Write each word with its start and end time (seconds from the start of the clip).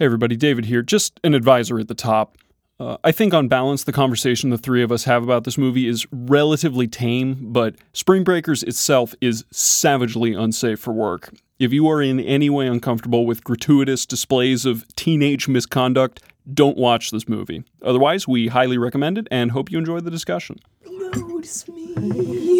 Hey, 0.00 0.06
everybody, 0.06 0.34
David 0.34 0.64
here. 0.64 0.80
Just 0.80 1.20
an 1.24 1.34
advisor 1.34 1.78
at 1.78 1.88
the 1.88 1.94
top. 1.94 2.38
Uh, 2.78 2.96
I 3.04 3.12
think, 3.12 3.34
on 3.34 3.48
balance, 3.48 3.84
the 3.84 3.92
conversation 3.92 4.48
the 4.48 4.56
three 4.56 4.82
of 4.82 4.90
us 4.90 5.04
have 5.04 5.22
about 5.22 5.44
this 5.44 5.58
movie 5.58 5.86
is 5.86 6.06
relatively 6.10 6.88
tame, 6.88 7.52
but 7.52 7.74
Spring 7.92 8.24
Breakers 8.24 8.62
itself 8.62 9.14
is 9.20 9.44
savagely 9.50 10.32
unsafe 10.32 10.80
for 10.80 10.94
work. 10.94 11.34
If 11.58 11.74
you 11.74 11.86
are 11.90 12.00
in 12.00 12.18
any 12.18 12.48
way 12.48 12.66
uncomfortable 12.66 13.26
with 13.26 13.44
gratuitous 13.44 14.06
displays 14.06 14.64
of 14.64 14.86
teenage 14.96 15.48
misconduct, 15.48 16.22
don't 16.54 16.78
watch 16.78 17.10
this 17.10 17.28
movie. 17.28 17.62
Otherwise, 17.82 18.26
we 18.26 18.48
highly 18.48 18.78
recommend 18.78 19.18
it 19.18 19.28
and 19.30 19.50
hope 19.50 19.70
you 19.70 19.76
enjoy 19.76 20.00
the 20.00 20.10
discussion. 20.10 20.60
Notice 20.86 21.68
me. 21.68 21.92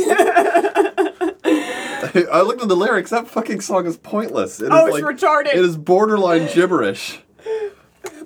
I 2.12 2.42
looked 2.42 2.60
at 2.60 2.68
the 2.68 2.76
lyrics. 2.76 3.08
That 3.10 3.28
fucking 3.28 3.62
song 3.62 3.86
is 3.86 3.96
pointless. 3.96 4.60
It 4.60 4.68
Oh, 4.70 4.88
is 4.88 4.96
it's 4.96 5.02
like, 5.04 5.16
retarded. 5.16 5.54
It 5.54 5.64
is 5.64 5.78
borderline 5.78 6.46
gibberish. 6.52 7.22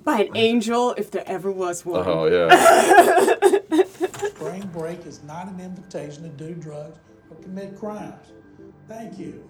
By 0.04 0.20
an 0.20 0.36
angel, 0.36 0.92
if 0.98 1.10
there 1.10 1.24
ever 1.26 1.50
was 1.50 1.86
one. 1.86 2.04
Oh 2.06 2.26
yeah. 2.26 2.54
Spring 4.28 4.68
break 4.70 5.06
is 5.06 5.22
not 5.22 5.48
an 5.48 5.58
invitation 5.60 6.24
to 6.24 6.28
do 6.28 6.54
drugs 6.54 6.98
or 7.30 7.36
commit 7.42 7.78
crimes. 7.78 8.32
Thank 8.86 9.18
you. 9.18 9.42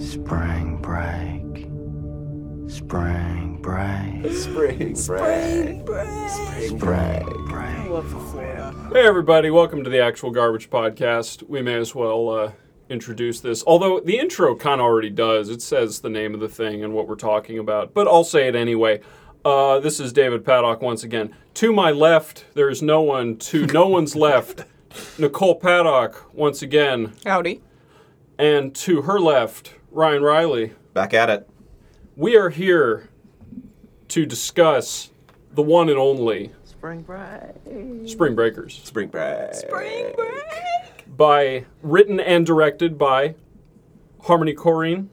Spring 0.00 0.78
break. 0.82 1.68
Spring 2.68 3.60
break. 3.62 4.32
Spring, 4.36 4.94
break. 4.94 4.96
Spring 4.96 5.84
break. 5.84 6.08
Spring 6.30 6.78
break. 6.78 7.22
I 7.22 7.86
love 7.88 8.10
Florida. 8.32 8.74
Hey, 8.92 9.06
everybody, 9.06 9.50
welcome 9.50 9.84
to 9.84 9.90
the 9.90 10.00
Actual 10.00 10.32
Garbage 10.32 10.70
Podcast. 10.70 11.48
We 11.48 11.62
may 11.62 11.74
as 11.74 11.94
well 11.94 12.30
uh, 12.30 12.52
introduce 12.94 13.40
this, 13.40 13.62
although 13.66 14.00
the 14.00 14.18
intro 14.18 14.54
kind 14.56 14.80
of 14.80 14.86
already 14.86 15.10
does. 15.10 15.50
It 15.50 15.60
says 15.60 16.00
the 16.00 16.08
name 16.08 16.32
of 16.32 16.40
the 16.40 16.48
thing 16.48 16.82
and 16.82 16.94
what 16.94 17.06
we're 17.06 17.16
talking 17.16 17.58
about, 17.58 17.92
but 17.92 18.06
I'll 18.08 18.24
say 18.24 18.48
it 18.48 18.54
anyway. 18.54 19.00
Uh, 19.44 19.78
this 19.80 20.00
is 20.00 20.12
David 20.14 20.44
Paddock 20.46 20.80
once 20.80 21.04
again. 21.04 21.34
To 21.54 21.72
my 21.72 21.90
left, 21.90 22.46
there 22.54 22.70
is 22.70 22.80
no 22.80 23.02
one. 23.02 23.36
To 23.36 23.66
no 23.66 23.86
one's 23.96 24.16
left, 24.16 24.64
Nicole 25.18 25.56
Paddock 25.56 26.34
once 26.34 26.62
again. 26.62 27.12
Howdy. 27.26 27.60
And 28.38 28.74
to 28.76 29.02
her 29.02 29.20
left, 29.20 29.74
Ryan 29.90 30.22
Riley. 30.22 30.72
Back 30.94 31.12
at 31.12 31.28
it. 31.28 31.48
We 32.16 32.36
are 32.36 32.48
here 32.48 33.10
to 34.08 34.24
discuss 34.24 35.10
the 35.52 35.62
one 35.62 35.88
and 35.88 35.98
only 35.98 36.52
Spring 36.64 37.02
break. 37.02 38.08
Spring 38.08 38.34
Breakers. 38.34 38.80
Spring 38.84 39.08
break. 39.08 39.54
Spring 39.54 40.12
break. 40.14 40.44
By 41.16 41.66
written 41.82 42.20
and 42.20 42.46
directed 42.46 42.98
by 42.98 43.34
Harmony 44.22 44.54
Korine, 44.54 45.08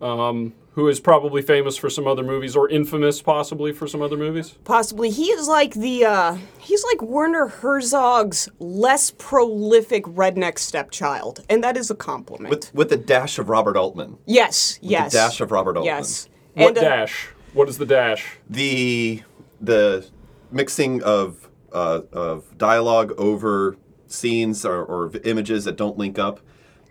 um, 0.00 0.54
who 0.72 0.88
is 0.88 1.00
probably 1.00 1.40
famous 1.40 1.76
for 1.76 1.88
some 1.88 2.06
other 2.06 2.22
movies 2.22 2.54
or 2.54 2.68
infamous 2.68 3.22
possibly 3.22 3.72
for 3.72 3.86
some 3.86 4.02
other 4.02 4.16
movies. 4.16 4.58
Possibly. 4.64 5.10
He 5.10 5.26
is 5.30 5.48
like 5.48 5.74
the, 5.74 6.04
uh, 6.04 6.36
he's 6.58 6.84
like 6.84 7.00
Werner 7.00 7.46
Herzog's 7.46 8.48
less 8.58 9.10
prolific 9.12 10.04
redneck 10.04 10.58
stepchild. 10.58 11.44
And 11.48 11.64
that 11.64 11.76
is 11.76 11.90
a 11.90 11.94
compliment. 11.94 12.50
With 12.50 12.74
with 12.74 12.92
a 12.92 12.96
dash 12.96 13.38
of 13.38 13.48
Robert 13.48 13.76
Altman. 13.76 14.18
yes, 14.26 14.78
yes. 14.82 15.12
The 15.12 15.18
dash 15.18 15.40
of 15.40 15.50
Robert 15.50 15.76
Altman. 15.76 15.86
Yes. 15.86 16.28
What 16.54 16.68
And, 16.68 16.78
uh, 16.78 16.80
dash? 16.82 17.28
What 17.54 17.68
is 17.68 17.78
the 17.78 17.86
dash? 17.86 18.36
The 18.50 19.22
the 19.60 20.06
mixing 20.50 21.02
of 21.02 21.48
uh, 21.72 22.02
of 22.12 22.58
dialogue 22.58 23.12
over 23.16 23.76
scenes 24.06 24.64
or, 24.64 24.84
or 24.84 25.10
images 25.24 25.64
that 25.64 25.76
don't 25.76 25.98
link 25.98 26.18
up, 26.18 26.40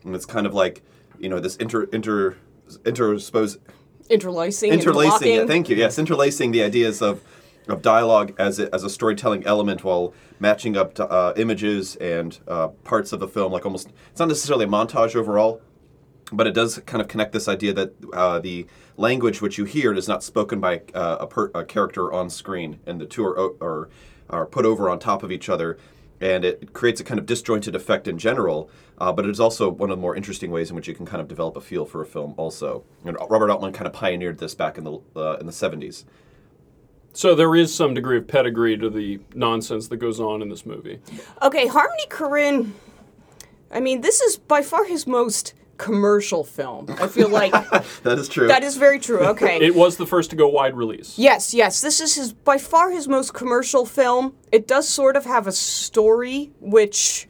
and 0.04 0.16
it's 0.16 0.26
kind 0.26 0.46
of 0.46 0.54
like 0.54 0.84
you 1.20 1.30
know 1.30 1.40
this 1.40 1.56
inter 1.58 1.84
inter 1.86 2.36
interspose 2.84 3.58
interlacing, 4.10 4.72
interlacing 4.72 5.44
it. 5.44 5.48
Thank 5.48 5.70
you. 5.70 5.76
Yes, 5.76 5.98
interlacing 5.98 6.52
the 6.52 6.64
ideas 6.64 7.02
of 7.02 7.22
of 7.68 7.82
dialogue 7.82 8.34
as 8.38 8.60
a, 8.60 8.74
as 8.74 8.84
a 8.84 8.90
storytelling 8.90 9.46
element 9.46 9.84
while 9.84 10.14
matching 10.40 10.78
up 10.78 10.94
to, 10.96 11.08
uh, 11.08 11.34
images 11.36 11.96
and 11.96 12.40
uh, 12.48 12.68
parts 12.68 13.12
of 13.12 13.20
the 13.20 13.28
film. 13.28 13.52
Like 13.52 13.66
almost, 13.66 13.90
it's 14.12 14.20
not 14.20 14.28
necessarily 14.28 14.66
a 14.66 14.68
montage 14.68 15.16
overall, 15.16 15.62
but 16.32 16.48
it 16.48 16.54
does 16.54 16.80
kind 16.86 17.02
of 17.02 17.08
connect 17.08 17.32
this 17.32 17.48
idea 17.48 17.74
that 17.74 17.94
uh, 18.14 18.40
the 18.40 18.68
language 18.98 19.42
which 19.42 19.58
you 19.58 19.66
hear 19.66 19.94
is 19.94 20.08
not 20.08 20.24
spoken 20.24 20.60
by 20.60 20.82
uh, 20.94 21.18
a, 21.22 21.28
per, 21.28 21.52
a 21.56 21.66
character 21.66 22.12
on 22.14 22.30
screen, 22.30 22.80
and 22.86 23.02
the 23.02 23.06
two 23.06 23.26
are, 23.26 23.54
are 23.62 23.90
are 24.28 24.46
put 24.46 24.66
over 24.66 24.90
on 24.90 24.98
top 24.98 25.22
of 25.22 25.32
each 25.32 25.50
other. 25.50 25.78
And 26.22 26.46
it 26.46 26.72
creates 26.72 27.02
a 27.02 27.04
kind 27.04 27.20
of 27.20 27.26
disjointed 27.26 27.76
effect 27.76 28.08
in 28.08 28.18
general, 28.18 28.70
uh, 28.98 29.12
but 29.12 29.26
it 29.26 29.32
is 29.32 29.40
also 29.40 29.70
one 29.70 29.90
of 29.90 29.98
the 29.98 30.02
more 30.02 30.16
interesting 30.16 30.50
ways 30.50 30.70
in 30.70 30.76
which 30.76 30.88
you 30.88 30.96
can 30.96 31.06
kind 31.06 31.22
of 31.22 31.28
develop 31.28 31.58
a 31.58 31.62
feel 31.62 31.86
for 31.86 32.02
a 32.02 32.06
film. 32.06 32.34
Also, 32.38 32.86
and 33.04 33.18
Robert 33.30 33.50
Altman 33.50 33.74
kind 33.74 33.86
of 33.86 33.94
pioneered 33.94 34.38
this 34.38 34.56
back 34.56 34.78
in 34.78 34.86
the 34.86 35.00
uh, 35.16 35.38
in 35.40 35.46
the 35.46 35.52
seventies. 35.52 36.06
So 37.12 37.36
there 37.36 37.56
is 37.56 37.74
some 37.74 37.94
degree 37.94 38.18
of 38.18 38.28
pedigree 38.28 38.78
to 38.78 38.90
the 38.90 39.20
nonsense 39.34 39.88
that 39.88 39.98
goes 39.98 40.20
on 40.20 40.42
in 40.42 40.50
this 40.50 40.66
movie. 40.66 41.00
Okay, 41.42 41.68
Harmony 41.68 42.06
Korine. 42.10 42.72
I 43.72 43.80
mean, 43.80 44.02
this 44.02 44.22
is 44.22 44.38
by 44.38 44.62
far 44.62 44.86
his 44.86 45.08
most 45.08 45.54
commercial 45.78 46.44
film. 46.44 46.88
I 47.02 47.08
feel 47.08 47.30
like 47.30 47.52
That 48.04 48.18
is 48.20 48.30
true. 48.30 48.48
that 48.48 48.64
is 48.64 48.78
very 48.78 49.00
true. 49.00 49.20
Okay. 49.20 49.58
It 49.60 49.76
was 49.76 49.98
the 49.98 50.06
first 50.06 50.30
to 50.32 50.36
go 50.36 50.48
wide 50.48 50.76
release. 50.76 51.18
Yes, 51.18 51.54
yes. 51.54 51.82
This 51.82 52.00
is 52.00 52.16
his 52.16 52.34
by 52.34 52.58
far 52.58 52.92
his 52.92 53.08
most 53.08 53.34
commercial 53.34 53.86
film. 53.86 54.36
It 54.52 54.68
does 54.68 54.88
sort 54.88 55.16
of 55.16 55.26
have 55.26 55.48
a 55.48 55.52
story, 55.52 56.52
which 56.60 57.28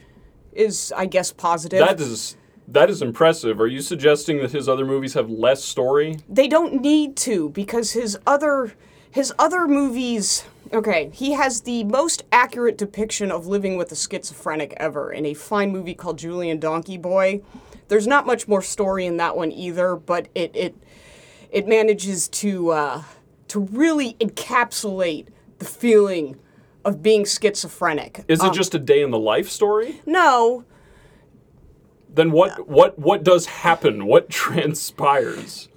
is, 0.54 0.94
I 0.96 1.06
guess, 1.06 1.32
positive. 1.32 1.80
That 1.80 2.00
is 2.00 2.38
that 2.68 2.90
is 2.90 3.02
impressive. 3.02 3.60
Are 3.60 3.68
you 3.68 3.82
suggesting 3.82 4.40
that 4.40 4.52
his 4.52 4.68
other 4.68 4.86
movies 4.86 5.14
have 5.14 5.30
less 5.30 5.64
story? 5.64 6.20
they 6.28 6.48
don't 6.48 6.82
need 6.82 7.16
to 7.18 7.50
because 7.50 7.92
his 7.92 8.18
other 8.26 8.74
his 9.12 9.34
other 9.40 9.68
movies. 9.68 10.46
Okay, 10.74 11.12
he 11.14 11.34
has 11.34 11.62
the 11.62 11.84
most 11.84 12.24
accurate 12.32 12.76
depiction 12.78 13.32
of 13.32 13.46
living 13.46 13.78
with 13.78 13.92
a 13.92 13.96
schizophrenic 13.96 14.74
ever 14.78 15.12
in 15.14 15.24
a 15.26 15.34
fine 15.36 15.72
movie 15.72 15.94
called 15.94 16.18
Julien 16.18 16.60
Donkey 16.60 16.98
Boy. 16.98 17.42
There's 17.88 18.08
not 18.08 18.26
much 18.26 18.48
more 18.48 18.62
story 18.62 19.06
in 19.06 19.18
that 19.18 19.36
one 19.38 19.52
either, 19.52 19.96
but 19.96 20.28
it 20.36 20.52
it 20.56 20.76
it 21.52 21.68
manages 21.68 22.28
to 22.30 22.72
uh, 22.72 23.04
to 23.50 23.60
really 23.60 24.16
encapsulate 24.20 25.28
the 25.60 25.66
feeling 25.66 26.38
of 26.84 27.02
being 27.04 27.26
schizophrenic. 27.26 28.24
Is 28.28 28.44
it 28.44 28.54
just 28.54 28.76
a 28.76 28.80
day 28.80 29.02
in 29.02 29.12
the 29.12 29.20
life 29.20 29.50
story? 29.50 30.02
No, 30.06 30.66
Then 32.10 32.32
what 32.32 32.68
what 32.68 32.98
what 33.00 33.24
does 33.24 33.46
happen? 33.48 34.06
What 34.06 34.30
transpires? 34.32 35.70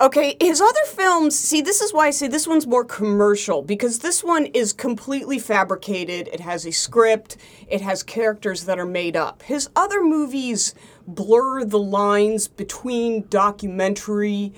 Okay, 0.00 0.36
his 0.40 0.60
other 0.60 0.84
films, 0.86 1.36
see, 1.36 1.60
this 1.60 1.80
is 1.80 1.92
why 1.92 2.06
I 2.06 2.10
say 2.10 2.28
this 2.28 2.46
one's 2.46 2.68
more 2.68 2.84
commercial 2.84 3.62
because 3.62 3.98
this 3.98 4.22
one 4.22 4.46
is 4.46 4.72
completely 4.72 5.40
fabricated. 5.40 6.28
It 6.32 6.40
has 6.40 6.64
a 6.66 6.70
script, 6.72 7.36
it 7.68 7.80
has 7.80 8.04
characters 8.04 8.64
that 8.66 8.78
are 8.78 8.86
made 8.86 9.16
up. 9.16 9.42
His 9.42 9.68
other 9.74 10.02
movies 10.04 10.72
blur 11.08 11.64
the 11.64 11.78
lines 11.78 12.46
between 12.46 13.26
documentary 13.28 14.52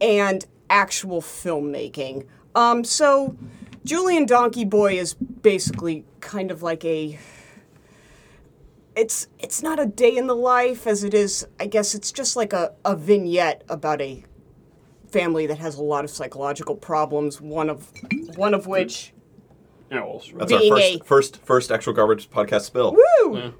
and 0.00 0.44
actual 0.68 1.20
filmmaking. 1.20 2.26
Um, 2.56 2.82
so, 2.82 3.36
Julien 3.84 4.26
Donkey 4.26 4.64
Boy 4.64 4.94
is 4.98 5.14
basically 5.14 6.04
kind 6.20 6.50
of 6.50 6.62
like 6.62 6.84
a. 6.84 7.18
It's 8.96 9.26
it's 9.40 9.62
not 9.62 9.80
a 9.80 9.86
day 9.86 10.16
in 10.16 10.26
the 10.28 10.36
life 10.36 10.86
as 10.86 11.02
it 11.02 11.14
is. 11.14 11.46
I 11.58 11.66
guess 11.66 11.94
it's 11.94 12.12
just 12.12 12.36
like 12.36 12.52
a, 12.52 12.72
a 12.84 12.94
vignette 12.96 13.62
about 13.68 14.00
a 14.00 14.24
family 15.10 15.46
that 15.46 15.58
has 15.58 15.76
a 15.76 15.82
lot 15.82 16.04
of 16.04 16.10
psychological 16.10 16.76
problems. 16.76 17.40
One 17.40 17.68
of 17.70 17.90
one 18.36 18.54
of 18.54 18.68
which, 18.68 19.12
Yeah, 19.90 20.04
well, 20.04 20.20
sure. 20.20 20.38
That's 20.38 20.52
our 20.52 20.58
being 20.60 20.72
first, 20.72 20.94
a- 20.94 21.04
first 21.04 21.36
first 21.44 21.70
actual 21.72 21.92
garbage 21.92 22.30
podcast 22.30 22.62
spill. 22.62 22.96
woo, 23.24 23.52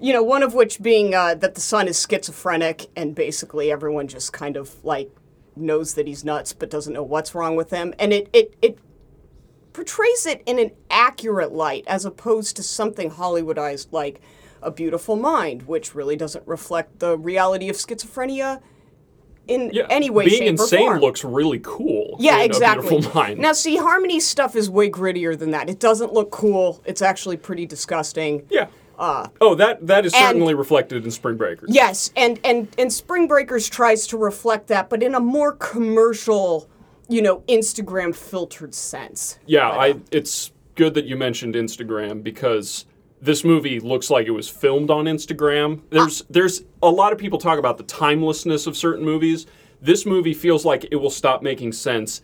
you 0.00 0.12
know, 0.12 0.22
one 0.22 0.42
of 0.42 0.54
which 0.54 0.80
being 0.82 1.14
uh, 1.14 1.34
that 1.36 1.54
the 1.54 1.60
son 1.60 1.88
is 1.88 2.00
schizophrenic, 2.08 2.88
and 2.96 3.14
basically 3.14 3.70
everyone 3.70 4.08
just 4.08 4.32
kind 4.32 4.56
of 4.56 4.82
like 4.84 5.10
knows 5.56 5.94
that 5.94 6.06
he's 6.06 6.24
nuts, 6.24 6.52
but 6.52 6.70
doesn't 6.70 6.92
know 6.92 7.02
what's 7.02 7.34
wrong 7.34 7.56
with 7.56 7.70
him, 7.70 7.94
and 7.98 8.12
it 8.12 8.28
it 8.32 8.54
it 8.62 8.78
portrays 9.72 10.26
it 10.26 10.42
in 10.46 10.58
an 10.58 10.70
accurate 10.90 11.52
light 11.52 11.84
as 11.86 12.04
opposed 12.04 12.56
to 12.56 12.62
something 12.62 13.10
Hollywoodized 13.10 13.88
like 13.92 14.20
A 14.62 14.70
Beautiful 14.70 15.16
Mind, 15.16 15.62
which 15.62 15.94
really 15.94 16.16
doesn't 16.16 16.46
reflect 16.46 16.98
the 16.98 17.16
reality 17.16 17.68
of 17.68 17.76
schizophrenia 17.76 18.60
in 19.48 19.70
Yeah, 19.72 19.86
any 19.90 20.10
way, 20.10 20.26
being 20.26 20.42
shape, 20.42 20.60
or 20.60 20.62
insane 20.62 20.98
looks 21.00 21.24
really 21.24 21.60
cool. 21.62 22.16
Yeah, 22.18 22.42
exactly. 22.42 23.00
Now, 23.34 23.52
see, 23.52 23.76
Harmony's 23.76 24.26
stuff 24.26 24.54
is 24.54 24.70
way 24.70 24.90
grittier 24.90 25.38
than 25.38 25.50
that. 25.50 25.68
It 25.68 25.80
doesn't 25.80 26.12
look 26.12 26.30
cool. 26.30 26.82
It's 26.84 27.02
actually 27.02 27.36
pretty 27.36 27.66
disgusting. 27.66 28.46
yeah. 28.50 28.66
Oh, 29.40 29.54
that 29.56 29.86
that 29.86 30.04
is 30.06 30.12
Uh, 30.14 30.18
and- 30.18 30.26
certainly 30.28 30.54
reflected 30.54 31.04
in 31.04 31.10
Spring 31.10 31.36
Breakers. 31.36 31.70
Yes, 31.72 32.10
and 32.16 32.38
and 32.44 32.68
and 32.78 32.92
Spring 32.92 33.26
Breakers 33.26 33.68
tries 33.68 34.06
to 34.08 34.16
reflect 34.18 34.68
that, 34.68 34.88
but 34.90 35.02
in 35.02 35.14
a 35.14 35.20
more 35.20 35.52
commercial, 35.52 36.68
you 37.08 37.22
know, 37.22 37.38
Instagram 37.48 38.14
filtered 38.14 38.74
sense. 38.74 39.38
Yeah, 39.46 39.68
I. 39.68 39.94
It's 40.12 40.52
good 40.76 40.94
that 40.94 41.04
you 41.06 41.16
mentioned 41.16 41.54
Instagram 41.54 42.22
because 42.22 42.86
this 43.20 43.44
movie 43.44 43.80
looks 43.80 44.08
like 44.10 44.26
it 44.26 44.30
was 44.30 44.48
filmed 44.48 44.90
on 44.90 45.04
Instagram. 45.06 45.80
There's 45.90 46.22
there's 46.30 46.62
a 46.82 46.90
lot 46.90 47.12
of 47.12 47.18
people 47.18 47.38
talk 47.38 47.58
about 47.58 47.76
the 47.78 47.84
timelessness 47.84 48.66
of 48.66 48.76
certain 48.76 49.04
movies. 49.04 49.46
This 49.82 50.04
movie 50.06 50.34
feels 50.34 50.64
like 50.64 50.86
it 50.90 50.96
will 50.96 51.10
stop 51.10 51.42
making 51.42 51.72
sense 51.72 52.20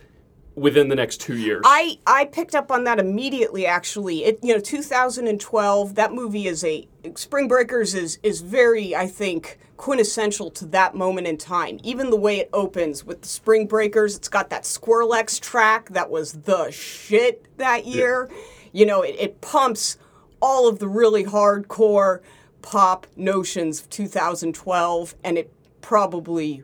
within 0.57 0.89
the 0.89 0.95
next 0.95 1.21
two 1.21 1.37
years. 1.37 1.61
I 1.63 1.99
I 2.05 2.25
picked 2.25 2.55
up 2.55 2.71
on 2.71 2.83
that 2.85 2.99
immediately. 2.99 3.65
Actually, 3.65 4.25
it 4.25 4.39
you 4.41 4.53
know 4.53 4.59
2012. 4.59 5.95
That 5.95 6.11
movie 6.11 6.47
is 6.47 6.63
a 6.63 6.87
Spring 7.15 7.47
Breakers 7.47 7.93
is 7.93 8.19
is 8.23 8.41
very 8.41 8.95
I 8.95 9.07
think 9.07 9.59
quintessential 9.77 10.49
to 10.49 10.65
that 10.65 10.95
moment 10.95 11.27
in 11.27 11.37
time. 11.37 11.79
Even 11.83 12.09
the 12.09 12.17
way 12.17 12.39
it 12.39 12.49
opens 12.51 13.05
with 13.05 13.21
the 13.21 13.27
Spring 13.27 13.67
Breakers, 13.67 14.17
it's 14.17 14.27
got 14.27 14.49
that 14.49 14.63
Skrillex 14.63 15.39
track 15.39 15.89
that 15.89 16.09
was 16.09 16.33
the 16.33 16.71
shit 16.71 17.45
that 17.57 17.85
year. 17.85 18.29
You 18.73 18.85
know, 18.87 19.03
it, 19.03 19.15
it 19.19 19.41
pumps 19.41 19.97
all 20.41 20.67
of 20.67 20.79
the 20.79 20.87
really 20.87 21.23
hardcore 21.23 22.21
pop 22.61 23.07
notions 23.15 23.81
of 23.81 23.89
2012, 23.91 25.15
and 25.23 25.37
it 25.37 25.53
probably 25.81 26.63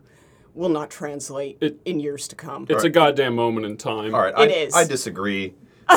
will 0.54 0.70
not 0.70 0.90
translate 0.90 1.62
in 1.86 2.00
years 2.00 2.28
to 2.30 2.36
come. 2.36 2.66
it's 2.70 2.84
a 2.84 2.90
goddamn 2.90 3.36
moment 3.36 3.66
in 3.66 3.78
time. 3.78 4.14
All 4.14 4.22
right, 4.22 4.34
It 4.50 4.52
I, 4.52 4.54
is. 4.54 4.76
I 4.76 4.86
disagree. 4.86 5.54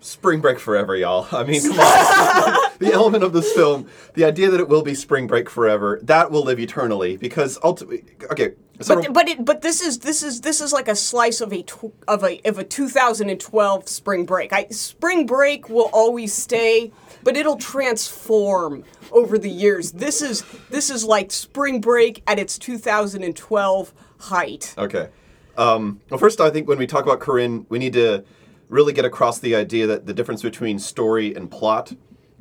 spring 0.00 0.40
break 0.40 0.58
forever, 0.58 0.94
y'all. 0.94 1.26
I 1.32 1.44
mean, 1.44 1.62
come 1.62 1.80
on. 1.80 2.70
the 2.78 2.92
element 2.92 3.24
of 3.24 3.32
this 3.32 3.52
film, 3.52 3.88
the 4.14 4.24
idea 4.24 4.50
that 4.50 4.60
it 4.60 4.68
will 4.68 4.82
be 4.82 4.94
spring 4.94 5.26
break 5.26 5.48
forever, 5.48 5.98
that 6.02 6.30
will 6.30 6.42
live 6.42 6.60
eternally 6.60 7.16
because 7.16 7.58
ultimately, 7.64 8.04
okay. 8.30 8.52
So 8.80 8.96
But 8.96 9.12
but 9.12 9.28
it 9.28 9.44
but 9.44 9.62
this 9.62 9.80
is 9.80 10.00
this 10.00 10.22
is 10.22 10.40
this 10.40 10.60
is 10.60 10.72
like 10.72 10.88
a 10.88 10.96
slice 10.96 11.40
of 11.40 11.52
a 11.52 11.62
tw- 11.62 11.94
of 12.08 12.24
a 12.24 12.40
of 12.46 12.58
a 12.58 12.64
2012 12.64 13.88
spring 13.88 14.26
break. 14.26 14.52
I, 14.52 14.66
spring 14.68 15.26
break 15.26 15.68
will 15.68 15.90
always 15.92 16.34
stay, 16.34 16.92
but 17.24 17.36
it'll 17.36 17.56
transform 17.56 18.84
over 19.10 19.38
the 19.38 19.50
years. 19.50 19.92
This 19.92 20.22
is 20.22 20.44
this 20.70 20.90
is 20.90 21.04
like 21.04 21.32
spring 21.32 21.80
break 21.80 22.22
at 22.26 22.38
its 22.38 22.58
2012 22.58 23.94
height. 24.20 24.74
Okay. 24.78 25.08
Um, 25.56 26.00
well, 26.10 26.18
first, 26.18 26.40
I 26.40 26.50
think 26.50 26.68
when 26.68 26.78
we 26.78 26.86
talk 26.86 27.04
about 27.04 27.20
Korine, 27.20 27.64
we 27.68 27.78
need 27.78 27.92
to 27.94 28.24
really 28.68 28.92
get 28.92 29.04
across 29.04 29.38
the 29.38 29.54
idea 29.54 29.86
that 29.86 30.06
the 30.06 30.12
difference 30.14 30.42
between 30.42 30.78
story 30.78 31.34
and 31.34 31.50
plot. 31.50 31.92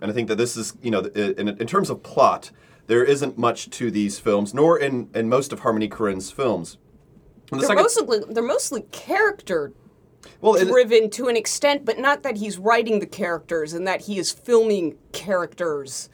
And 0.01 0.11
I 0.11 0.13
think 0.13 0.27
that 0.27 0.35
this 0.35 0.57
is, 0.57 0.73
you 0.81 0.91
know, 0.91 1.01
in, 1.01 1.49
in 1.49 1.67
terms 1.67 1.89
of 1.89 2.03
plot, 2.03 2.51
there 2.87 3.03
isn't 3.03 3.37
much 3.37 3.69
to 3.71 3.91
these 3.91 4.19
films, 4.19 4.53
nor 4.53 4.77
in, 4.77 5.09
in 5.13 5.29
most 5.29 5.53
of 5.53 5.59
Harmony 5.59 5.87
Korine's 5.87 6.31
films. 6.31 6.77
The 7.51 7.57
They're 7.57 7.67
second- 7.67 7.83
mostly 7.83 8.19
they're 8.29 8.43
mostly 8.43 8.81
character 8.91 9.73
well, 10.41 10.55
it- 10.55 10.67
driven 10.67 11.09
to 11.11 11.27
an 11.27 11.35
extent, 11.35 11.85
but 11.85 11.99
not 11.99 12.23
that 12.23 12.37
he's 12.37 12.57
writing 12.57 12.99
the 12.99 13.05
characters 13.05 13.73
and 13.73 13.87
that 13.87 14.01
he 14.01 14.17
is 14.17 14.31
filming 14.31 14.97
characters. 15.11 16.09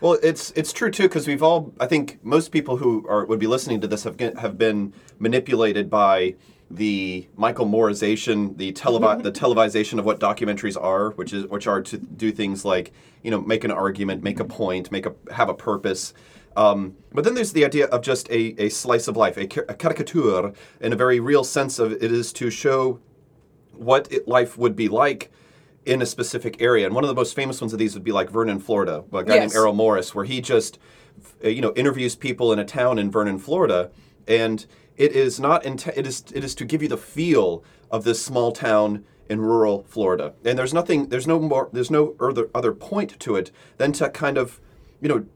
Well, 0.00 0.18
it's 0.22 0.52
it's 0.52 0.72
true 0.72 0.90
too 0.90 1.04
because 1.04 1.26
we've 1.26 1.42
all 1.42 1.72
I 1.80 1.86
think 1.86 2.18
most 2.22 2.52
people 2.52 2.76
who 2.76 3.06
are 3.08 3.24
would 3.24 3.38
be 3.38 3.46
listening 3.46 3.80
to 3.80 3.86
this 3.86 4.04
have 4.04 4.18
have 4.20 4.58
been 4.58 4.92
manipulated 5.18 5.88
by 5.88 6.34
the 6.70 7.28
Michael 7.36 7.66
Mooreization, 7.66 8.56
the 8.58 8.72
televi- 8.72 9.22
the 9.22 9.32
televisation 9.32 9.98
of 9.98 10.04
what 10.04 10.18
documentaries 10.20 10.80
are, 10.80 11.10
which 11.12 11.32
is 11.32 11.46
which 11.46 11.66
are 11.66 11.80
to 11.82 11.96
do 11.98 12.30
things 12.32 12.64
like 12.64 12.92
you 13.22 13.30
know 13.30 13.40
make 13.40 13.64
an 13.64 13.70
argument, 13.70 14.22
make 14.22 14.38
a 14.40 14.44
point, 14.44 14.92
make 14.92 15.06
a 15.06 15.14
have 15.32 15.48
a 15.48 15.54
purpose. 15.54 16.12
Um, 16.56 16.96
but 17.12 17.24
then 17.24 17.34
there's 17.34 17.52
the 17.52 17.64
idea 17.64 17.86
of 17.86 18.00
just 18.00 18.30
a, 18.30 18.54
a 18.58 18.70
slice 18.70 19.08
of 19.08 19.16
life, 19.16 19.36
a, 19.36 19.42
a 19.70 19.74
caricature, 19.74 20.52
in 20.80 20.92
a 20.92 20.96
very 20.96 21.20
real 21.20 21.44
sense 21.44 21.78
of 21.78 21.92
it 21.92 22.02
is 22.10 22.32
to 22.34 22.48
show 22.50 22.98
what 23.78 24.10
it, 24.10 24.26
life 24.28 24.56
would 24.58 24.76
be 24.76 24.88
like 24.88 25.30
in 25.84 26.02
a 26.02 26.06
specific 26.06 26.60
area. 26.60 26.84
And 26.84 26.94
one 26.94 27.04
of 27.04 27.08
the 27.08 27.14
most 27.14 27.34
famous 27.34 27.60
ones 27.60 27.72
of 27.72 27.78
these 27.78 27.94
would 27.94 28.04
be 28.04 28.12
like 28.12 28.28
Vernon, 28.30 28.58
Florida, 28.58 29.04
a 29.12 29.24
guy 29.24 29.38
named 29.38 29.54
Errol 29.54 29.72
Morris, 29.72 30.14
where 30.14 30.24
he 30.24 30.40
just, 30.40 30.78
uh, 31.44 31.48
you 31.48 31.60
know, 31.60 31.72
interviews 31.74 32.16
people 32.16 32.52
in 32.52 32.58
a 32.58 32.64
town 32.64 32.98
in 32.98 33.10
Vernon, 33.10 33.38
Florida, 33.38 33.90
and 34.26 34.66
it 34.96 35.12
is 35.12 35.38
not 35.38 35.64
int- 35.64 35.86
it 35.86 36.06
is 36.06 36.24
it 36.34 36.42
is 36.42 36.54
to 36.56 36.64
give 36.64 36.82
you 36.82 36.88
the 36.88 36.96
feel 36.96 37.62
of 37.90 38.04
this 38.04 38.24
small 38.24 38.52
town 38.52 39.04
in 39.28 39.40
rural 39.40 39.84
Florida. 39.84 40.34
And 40.44 40.58
there's 40.58 40.74
nothing, 40.74 41.08
there's 41.08 41.26
no 41.26 41.38
more, 41.38 41.68
there's 41.72 41.90
no 41.90 42.16
other 42.20 42.50
other 42.54 42.72
point 42.72 43.18
to 43.20 43.36
it 43.36 43.50
than 43.76 43.92
to 43.92 44.08
kind 44.10 44.38
of, 44.38 44.60
you 45.00 45.08
know, 45.08 45.26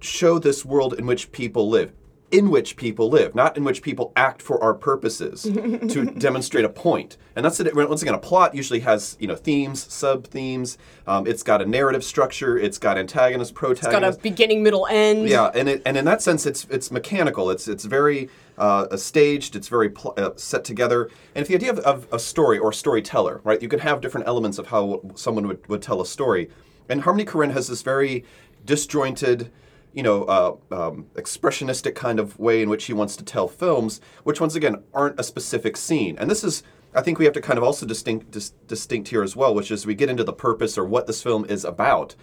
show 0.00 0.38
this 0.38 0.64
world 0.64 0.94
in 0.94 1.06
which 1.06 1.32
people 1.32 1.68
live 1.68 1.92
in 2.30 2.50
which 2.50 2.76
people 2.76 3.08
live 3.08 3.34
not 3.34 3.56
in 3.56 3.64
which 3.64 3.82
people 3.82 4.12
act 4.16 4.42
for 4.42 4.62
our 4.62 4.74
purposes 4.74 5.42
to 5.88 6.12
demonstrate 6.18 6.64
a 6.64 6.68
point 6.68 7.16
and 7.34 7.44
that's 7.44 7.58
it 7.60 7.74
once 7.74 8.02
again 8.02 8.14
a 8.14 8.18
plot 8.18 8.54
usually 8.54 8.80
has 8.80 9.16
you 9.20 9.26
know 9.26 9.36
themes 9.36 9.86
sub 9.92 10.26
themes 10.26 10.76
um, 11.06 11.26
it's 11.26 11.42
got 11.42 11.62
a 11.62 11.66
narrative 11.66 12.02
structure 12.02 12.58
it's 12.58 12.78
got 12.78 12.98
antagonist 12.98 13.54
protagonist. 13.54 14.00
Got 14.00 14.04
a 14.04 14.18
beginning, 14.22 14.62
middle, 14.62 14.86
end. 14.88 15.28
yeah, 15.28 15.50
and 15.54 15.68
it, 15.68 15.82
and 15.84 15.96
in 15.96 16.04
that 16.04 16.22
sense, 16.22 16.46
it's 16.46 16.66
it's 16.70 16.90
mechanical. 16.90 17.50
It's 17.50 17.66
it's 17.66 17.84
very 17.84 18.28
uh, 18.58 18.96
staged. 18.96 19.56
It's 19.56 19.68
very 19.68 19.90
pl- 19.90 20.14
uh, 20.16 20.30
set 20.36 20.64
together. 20.64 21.10
And 21.34 21.42
if 21.42 21.48
the 21.48 21.54
idea 21.54 21.72
of, 21.72 21.78
of 21.80 22.06
a 22.12 22.18
story 22.18 22.58
or 22.58 22.72
storyteller, 22.72 23.40
right, 23.44 23.60
you 23.60 23.68
can 23.68 23.80
have 23.80 24.00
different 24.00 24.26
elements 24.26 24.58
of 24.58 24.68
how 24.68 25.02
someone 25.14 25.46
would, 25.48 25.66
would 25.68 25.82
tell 25.82 26.00
a 26.00 26.06
story. 26.06 26.50
And 26.88 27.02
Harmony 27.02 27.24
Korine 27.24 27.52
has 27.52 27.68
this 27.68 27.82
very 27.82 28.24
disjointed, 28.64 29.50
you 29.96 30.04
know, 30.04 30.22
uh, 30.24 30.54
um, 30.70 31.06
expressionistic 31.14 31.96
kind 31.96 32.20
of 32.20 32.38
way 32.38 32.62
in 32.62 32.70
which 32.70 32.84
he 32.84 32.92
wants 32.92 33.16
to 33.16 33.24
tell 33.24 33.48
films, 33.48 34.00
which 34.22 34.40
once 34.40 34.54
again 34.54 34.84
aren't 34.94 35.18
a 35.18 35.24
specific 35.24 35.76
scene. 35.76 36.16
And 36.18 36.30
this 36.30 36.44
is. 36.44 36.62
I 36.94 37.02
think 37.02 37.18
we 37.18 37.26
have 37.26 37.34
to 37.34 37.42
kind 37.42 37.58
of 37.58 37.64
also 37.64 37.84
distinct 37.84 38.30
dis- 38.30 38.54
distinct 38.68 39.08
here 39.08 39.22
as 39.22 39.36
well, 39.36 39.54
which 39.54 39.70
is 39.70 39.84
we 39.84 39.94
get 39.94 40.08
into 40.08 40.24
the 40.24 40.32
purpose 40.32 40.78
or 40.78 40.84
what 40.86 41.06
this 41.06 41.22
film 41.22 41.44
is 41.44 41.62
about 41.62 42.14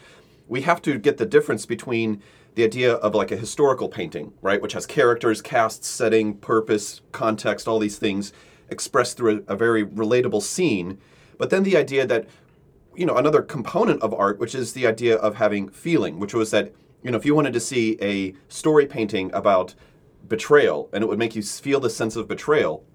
we 0.47 0.61
have 0.61 0.81
to 0.83 0.97
get 0.97 1.17
the 1.17 1.25
difference 1.25 1.65
between 1.65 2.21
the 2.55 2.63
idea 2.63 2.93
of 2.93 3.15
like 3.15 3.31
a 3.31 3.37
historical 3.37 3.89
painting, 3.89 4.33
right, 4.41 4.61
which 4.61 4.73
has 4.73 4.85
characters, 4.85 5.41
cast, 5.41 5.83
setting, 5.83 6.35
purpose, 6.37 7.01
context, 7.11 7.67
all 7.67 7.79
these 7.79 7.97
things 7.97 8.31
expressed 8.69 9.17
through 9.17 9.43
a, 9.47 9.53
a 9.53 9.55
very 9.55 9.85
relatable 9.85 10.41
scene, 10.41 10.99
but 11.37 11.49
then 11.49 11.63
the 11.63 11.77
idea 11.77 12.05
that 12.05 12.27
you 12.95 13.05
know 13.05 13.17
another 13.17 13.41
component 13.41 14.01
of 14.03 14.13
art, 14.13 14.37
which 14.39 14.53
is 14.53 14.73
the 14.73 14.85
idea 14.85 15.15
of 15.15 15.35
having 15.35 15.69
feeling, 15.69 16.19
which 16.19 16.33
was 16.33 16.51
that 16.51 16.73
you 17.03 17.11
know 17.11 17.17
if 17.17 17.25
you 17.25 17.35
wanted 17.35 17.53
to 17.53 17.59
see 17.59 17.97
a 18.01 18.33
story 18.47 18.85
painting 18.85 19.31
about 19.33 19.75
betrayal 20.27 20.89
and 20.93 21.03
it 21.03 21.07
would 21.07 21.19
make 21.19 21.35
you 21.35 21.41
feel 21.41 21.79
the 21.79 21.89
sense 21.89 22.15
of 22.15 22.27
betrayal, 22.27 22.85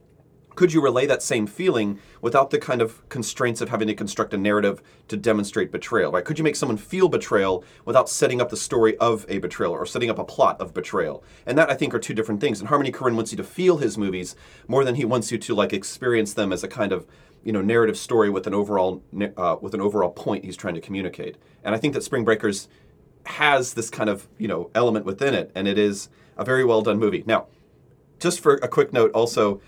could 0.58 0.72
you 0.72 0.82
relay 0.82 1.06
that 1.06 1.22
same 1.22 1.46
feeling 1.46 2.00
without 2.20 2.50
the 2.50 2.58
kind 2.58 2.82
of 2.82 3.08
constraints 3.08 3.60
of 3.60 3.68
having 3.68 3.86
to 3.86 3.94
construct 3.94 4.34
a 4.34 4.36
narrative 4.36 4.82
to 5.06 5.16
demonstrate 5.16 5.70
betrayal 5.70 6.10
right? 6.10 6.24
Could 6.24 6.36
you 6.36 6.42
make 6.42 6.56
someone 6.56 6.76
feel 6.76 7.08
betrayal 7.08 7.64
without 7.84 8.08
setting 8.08 8.40
up 8.40 8.48
the 8.48 8.56
story 8.56 8.96
of 8.96 9.24
a 9.28 9.38
betrayal 9.38 9.72
or 9.72 9.86
setting 9.86 10.10
up 10.10 10.18
a 10.18 10.24
plot 10.24 10.60
of 10.60 10.74
betrayal? 10.74 11.22
And 11.46 11.56
that 11.56 11.70
i 11.70 11.74
think 11.74 11.94
are 11.94 12.00
two 12.00 12.14
different 12.14 12.40
things. 12.40 12.58
And 12.58 12.68
harmony 12.68 12.90
korine 12.90 13.14
wants 13.14 13.30
you 13.30 13.36
to 13.36 13.44
feel 13.44 13.76
his 13.76 13.96
movies 13.96 14.34
more 14.66 14.84
than 14.84 14.96
he 14.96 15.04
wants 15.04 15.30
you 15.30 15.38
to 15.38 15.54
like 15.54 15.72
experience 15.72 16.32
them 16.32 16.52
as 16.52 16.64
a 16.64 16.68
kind 16.68 16.90
of 16.90 17.06
you 17.44 17.52
know 17.52 17.62
narrative 17.62 17.96
story 17.96 18.28
with 18.28 18.48
an 18.48 18.54
overall 18.54 19.00
uh, 19.36 19.56
with 19.60 19.74
an 19.74 19.80
overall 19.80 20.10
point 20.10 20.44
he's 20.44 20.56
trying 20.56 20.74
to 20.74 20.80
communicate. 20.80 21.36
And 21.62 21.72
i 21.72 21.78
think 21.78 21.94
that 21.94 22.02
spring 22.02 22.24
breakers 22.24 22.68
has 23.28 23.74
this 23.74 23.90
kind 23.90 24.10
of 24.10 24.26
you 24.38 24.48
know 24.48 24.70
element 24.74 25.04
within 25.04 25.34
it 25.34 25.50
and 25.54 25.68
it 25.68 25.78
is 25.78 26.08
a 26.36 26.44
very 26.44 26.64
well 26.64 26.82
done 26.82 26.98
movie 26.98 27.22
now 27.26 27.46
just 28.18 28.40
for 28.40 28.54
a 28.56 28.68
quick 28.68 28.92
note 28.92 29.10
also 29.12 29.60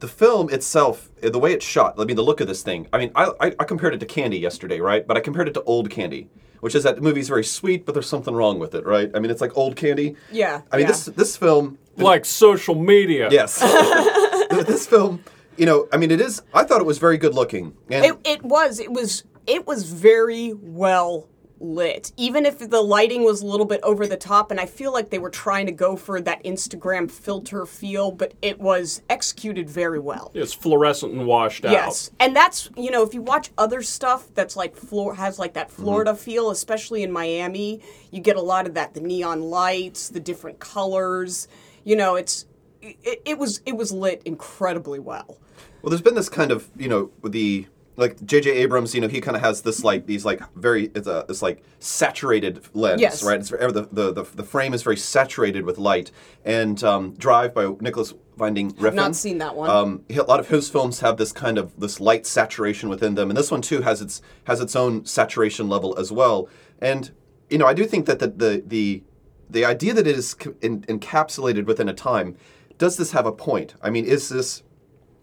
the 0.00 0.08
film 0.08 0.50
itself, 0.50 1.10
uh, 1.22 1.30
the 1.30 1.38
way 1.38 1.52
it's 1.52 1.64
shot, 1.64 1.94
I 1.98 2.04
mean, 2.04 2.16
the 2.16 2.22
look 2.22 2.40
of 2.40 2.48
this 2.48 2.62
thing. 2.62 2.88
I 2.92 2.98
mean, 2.98 3.12
I, 3.14 3.30
I, 3.40 3.46
I 3.60 3.64
compared 3.64 3.94
it 3.94 4.00
to 4.00 4.06
Candy 4.06 4.38
yesterday, 4.38 4.80
right? 4.80 5.06
But 5.06 5.16
I 5.16 5.20
compared 5.20 5.46
it 5.46 5.54
to 5.54 5.62
Old 5.62 5.90
Candy, 5.90 6.28
which 6.60 6.74
is 6.74 6.82
that 6.84 6.96
the 6.96 7.02
movie's 7.02 7.28
very 7.28 7.44
sweet, 7.44 7.86
but 7.86 7.92
there's 7.92 8.08
something 8.08 8.34
wrong 8.34 8.58
with 8.58 8.74
it, 8.74 8.84
right? 8.84 9.10
I 9.14 9.20
mean, 9.20 9.30
it's 9.30 9.40
like 9.40 9.56
Old 9.56 9.76
Candy. 9.76 10.16
Yeah, 10.32 10.62
I 10.72 10.78
mean, 10.78 10.86
yeah. 10.86 10.92
this 10.92 11.04
this 11.04 11.36
film, 11.36 11.78
Like 11.96 12.24
social 12.24 12.74
media. 12.74 13.28
yes, 13.30 13.60
this 14.66 14.86
film, 14.86 15.22
you 15.56 15.66
know, 15.66 15.86
I 15.92 15.96
mean, 15.98 16.10
it 16.10 16.20
is. 16.20 16.42
I 16.54 16.64
thought 16.64 16.80
it 16.80 16.86
was 16.86 16.98
very 16.98 17.18
good 17.18 17.34
looking, 17.34 17.76
and 17.90 18.04
It, 18.04 18.18
it 18.24 18.42
was. 18.42 18.80
It 18.80 18.90
was. 18.90 19.24
It 19.46 19.66
was 19.66 19.84
very 19.84 20.52
well 20.54 21.28
lit. 21.60 22.12
Even 22.16 22.46
if 22.46 22.58
the 22.58 22.80
lighting 22.80 23.22
was 23.22 23.42
a 23.42 23.46
little 23.46 23.66
bit 23.66 23.80
over 23.82 24.06
the 24.06 24.16
top, 24.16 24.50
and 24.50 24.58
I 24.58 24.66
feel 24.66 24.92
like 24.92 25.10
they 25.10 25.18
were 25.18 25.30
trying 25.30 25.66
to 25.66 25.72
go 25.72 25.96
for 25.96 26.20
that 26.20 26.42
Instagram 26.44 27.10
filter 27.10 27.66
feel, 27.66 28.10
but 28.10 28.34
it 28.42 28.58
was 28.58 29.02
executed 29.08 29.68
very 29.68 29.98
well. 29.98 30.30
It's 30.34 30.52
fluorescent 30.52 31.12
and 31.12 31.26
washed 31.26 31.64
out. 31.64 31.72
Yes, 31.72 32.10
and 32.18 32.34
that's 32.34 32.70
you 32.76 32.90
know 32.90 33.02
if 33.02 33.14
you 33.14 33.22
watch 33.22 33.50
other 33.58 33.82
stuff 33.82 34.28
that's 34.34 34.56
like 34.56 34.76
Flor- 34.76 35.14
has 35.14 35.38
like 35.38 35.54
that 35.54 35.68
mm-hmm. 35.68 35.82
Florida 35.82 36.14
feel, 36.14 36.50
especially 36.50 37.02
in 37.02 37.12
Miami, 37.12 37.80
you 38.10 38.20
get 38.20 38.36
a 38.36 38.42
lot 38.42 38.66
of 38.66 38.74
that 38.74 38.94
the 38.94 39.00
neon 39.00 39.42
lights, 39.42 40.08
the 40.08 40.20
different 40.20 40.58
colors. 40.58 41.48
You 41.84 41.96
know, 41.96 42.16
it's 42.16 42.46
it, 42.82 43.22
it 43.24 43.38
was 43.38 43.60
it 43.66 43.76
was 43.76 43.92
lit 43.92 44.22
incredibly 44.24 44.98
well. 44.98 45.38
Well, 45.82 45.90
there's 45.90 46.02
been 46.02 46.14
this 46.14 46.28
kind 46.28 46.50
of 46.50 46.68
you 46.76 46.88
know 46.88 47.10
the 47.22 47.66
like 48.00 48.24
J.J. 48.24 48.50
Abrams, 48.50 48.94
you 48.94 49.00
know, 49.00 49.08
he 49.08 49.20
kind 49.20 49.36
of 49.36 49.42
has 49.42 49.62
this 49.62 49.84
like 49.84 50.06
these 50.06 50.24
like 50.24 50.40
very 50.54 50.90
it's 50.94 51.06
a 51.06 51.24
this 51.28 51.42
like 51.42 51.62
saturated 51.78 52.64
lens, 52.74 53.00
Yes. 53.00 53.22
right? 53.22 53.38
It's 53.38 53.50
the, 53.50 53.88
the 53.92 54.12
the 54.12 54.22
the 54.34 54.42
frame 54.42 54.74
is 54.74 54.82
very 54.82 54.96
saturated 54.96 55.64
with 55.64 55.78
light. 55.78 56.10
And 56.44 56.82
um, 56.82 57.14
Drive 57.14 57.54
by 57.54 57.72
Nicolas 57.80 58.14
Winding 58.36 58.72
Refn. 58.72 58.94
not 58.94 59.14
seen 59.14 59.38
that 59.38 59.54
one. 59.54 59.68
Um, 59.70 60.02
a 60.08 60.22
lot 60.22 60.40
of 60.40 60.48
his 60.48 60.70
films 60.70 61.00
have 61.00 61.18
this 61.18 61.30
kind 61.30 61.58
of 61.58 61.78
this 61.78 62.00
light 62.00 62.26
saturation 62.26 62.88
within 62.88 63.14
them, 63.14 63.30
and 63.30 63.36
this 63.36 63.50
one 63.50 63.62
too 63.62 63.82
has 63.82 64.00
its 64.00 64.22
has 64.44 64.60
its 64.60 64.74
own 64.74 65.04
saturation 65.04 65.68
level 65.68 65.96
as 65.98 66.10
well. 66.10 66.48
And 66.80 67.10
you 67.50 67.58
know, 67.58 67.66
I 67.66 67.74
do 67.74 67.84
think 67.84 68.06
that 68.06 68.18
the 68.18 68.28
the 68.28 68.62
the, 68.66 69.02
the 69.50 69.64
idea 69.64 69.92
that 69.94 70.06
it 70.06 70.16
is 70.16 70.34
in, 70.62 70.82
encapsulated 70.82 71.66
within 71.66 71.88
a 71.88 71.94
time 71.94 72.36
does 72.78 72.96
this 72.96 73.12
have 73.12 73.26
a 73.26 73.32
point? 73.32 73.74
I 73.82 73.90
mean, 73.90 74.06
is 74.06 74.30
this? 74.30 74.62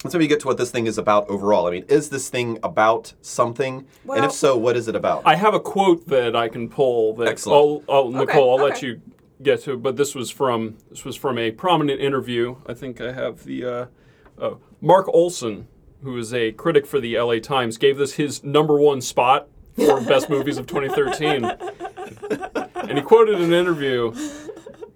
Let's 0.03 0.13
maybe 0.13 0.27
get 0.27 0.39
to 0.41 0.47
what 0.47 0.57
this 0.57 0.69
thing 0.69 0.85
is 0.85 0.97
about 0.97 1.27
overall. 1.27 1.67
I 1.67 1.71
mean, 1.71 1.85
is 1.87 2.09
this 2.09 2.29
thing 2.29 2.59
about 2.61 3.13
something? 3.21 3.87
and 4.13 4.25
if 4.25 4.31
so, 4.31 4.55
what 4.55 4.77
is 4.77 4.87
it 4.87 4.95
about? 4.95 5.23
I 5.25 5.35
have 5.35 5.55
a 5.55 5.59
quote 5.59 6.07
that 6.07 6.35
I 6.35 6.49
can 6.49 6.69
pull. 6.69 7.15
That 7.15 7.27
Excellent. 7.27 7.83
I'll, 7.89 7.95
I'll, 7.95 8.11
Nicole, 8.11 8.57
I'll 8.57 8.63
let 8.63 8.83
you 8.83 9.01
get 9.41 9.61
to. 9.63 9.75
But 9.75 9.97
this 9.97 10.13
was 10.13 10.29
from 10.29 10.77
this 10.89 11.03
was 11.03 11.15
from 11.15 11.39
a 11.39 11.51
prominent 11.51 11.99
interview. 11.99 12.57
I 12.67 12.75
think 12.75 13.01
I 13.01 13.11
have 13.11 13.43
the 13.43 13.65
uh, 13.65 13.85
uh, 14.39 14.55
Mark 14.81 15.07
Olsen, 15.09 15.67
who 16.03 16.15
is 16.17 16.31
a 16.31 16.51
critic 16.51 16.85
for 16.85 16.99
the 16.99 17.15
L.A. 17.15 17.39
Times, 17.39 17.77
gave 17.77 17.97
this 17.97 18.13
his 18.13 18.43
number 18.43 18.79
one 18.79 19.01
spot 19.01 19.47
for 19.75 19.99
best 20.05 20.29
movies 20.29 20.57
of 20.57 20.67
2013, 20.67 21.43
and 22.75 22.97
he 22.97 23.01
quoted 23.01 23.41
an 23.41 23.51
interview 23.51 24.13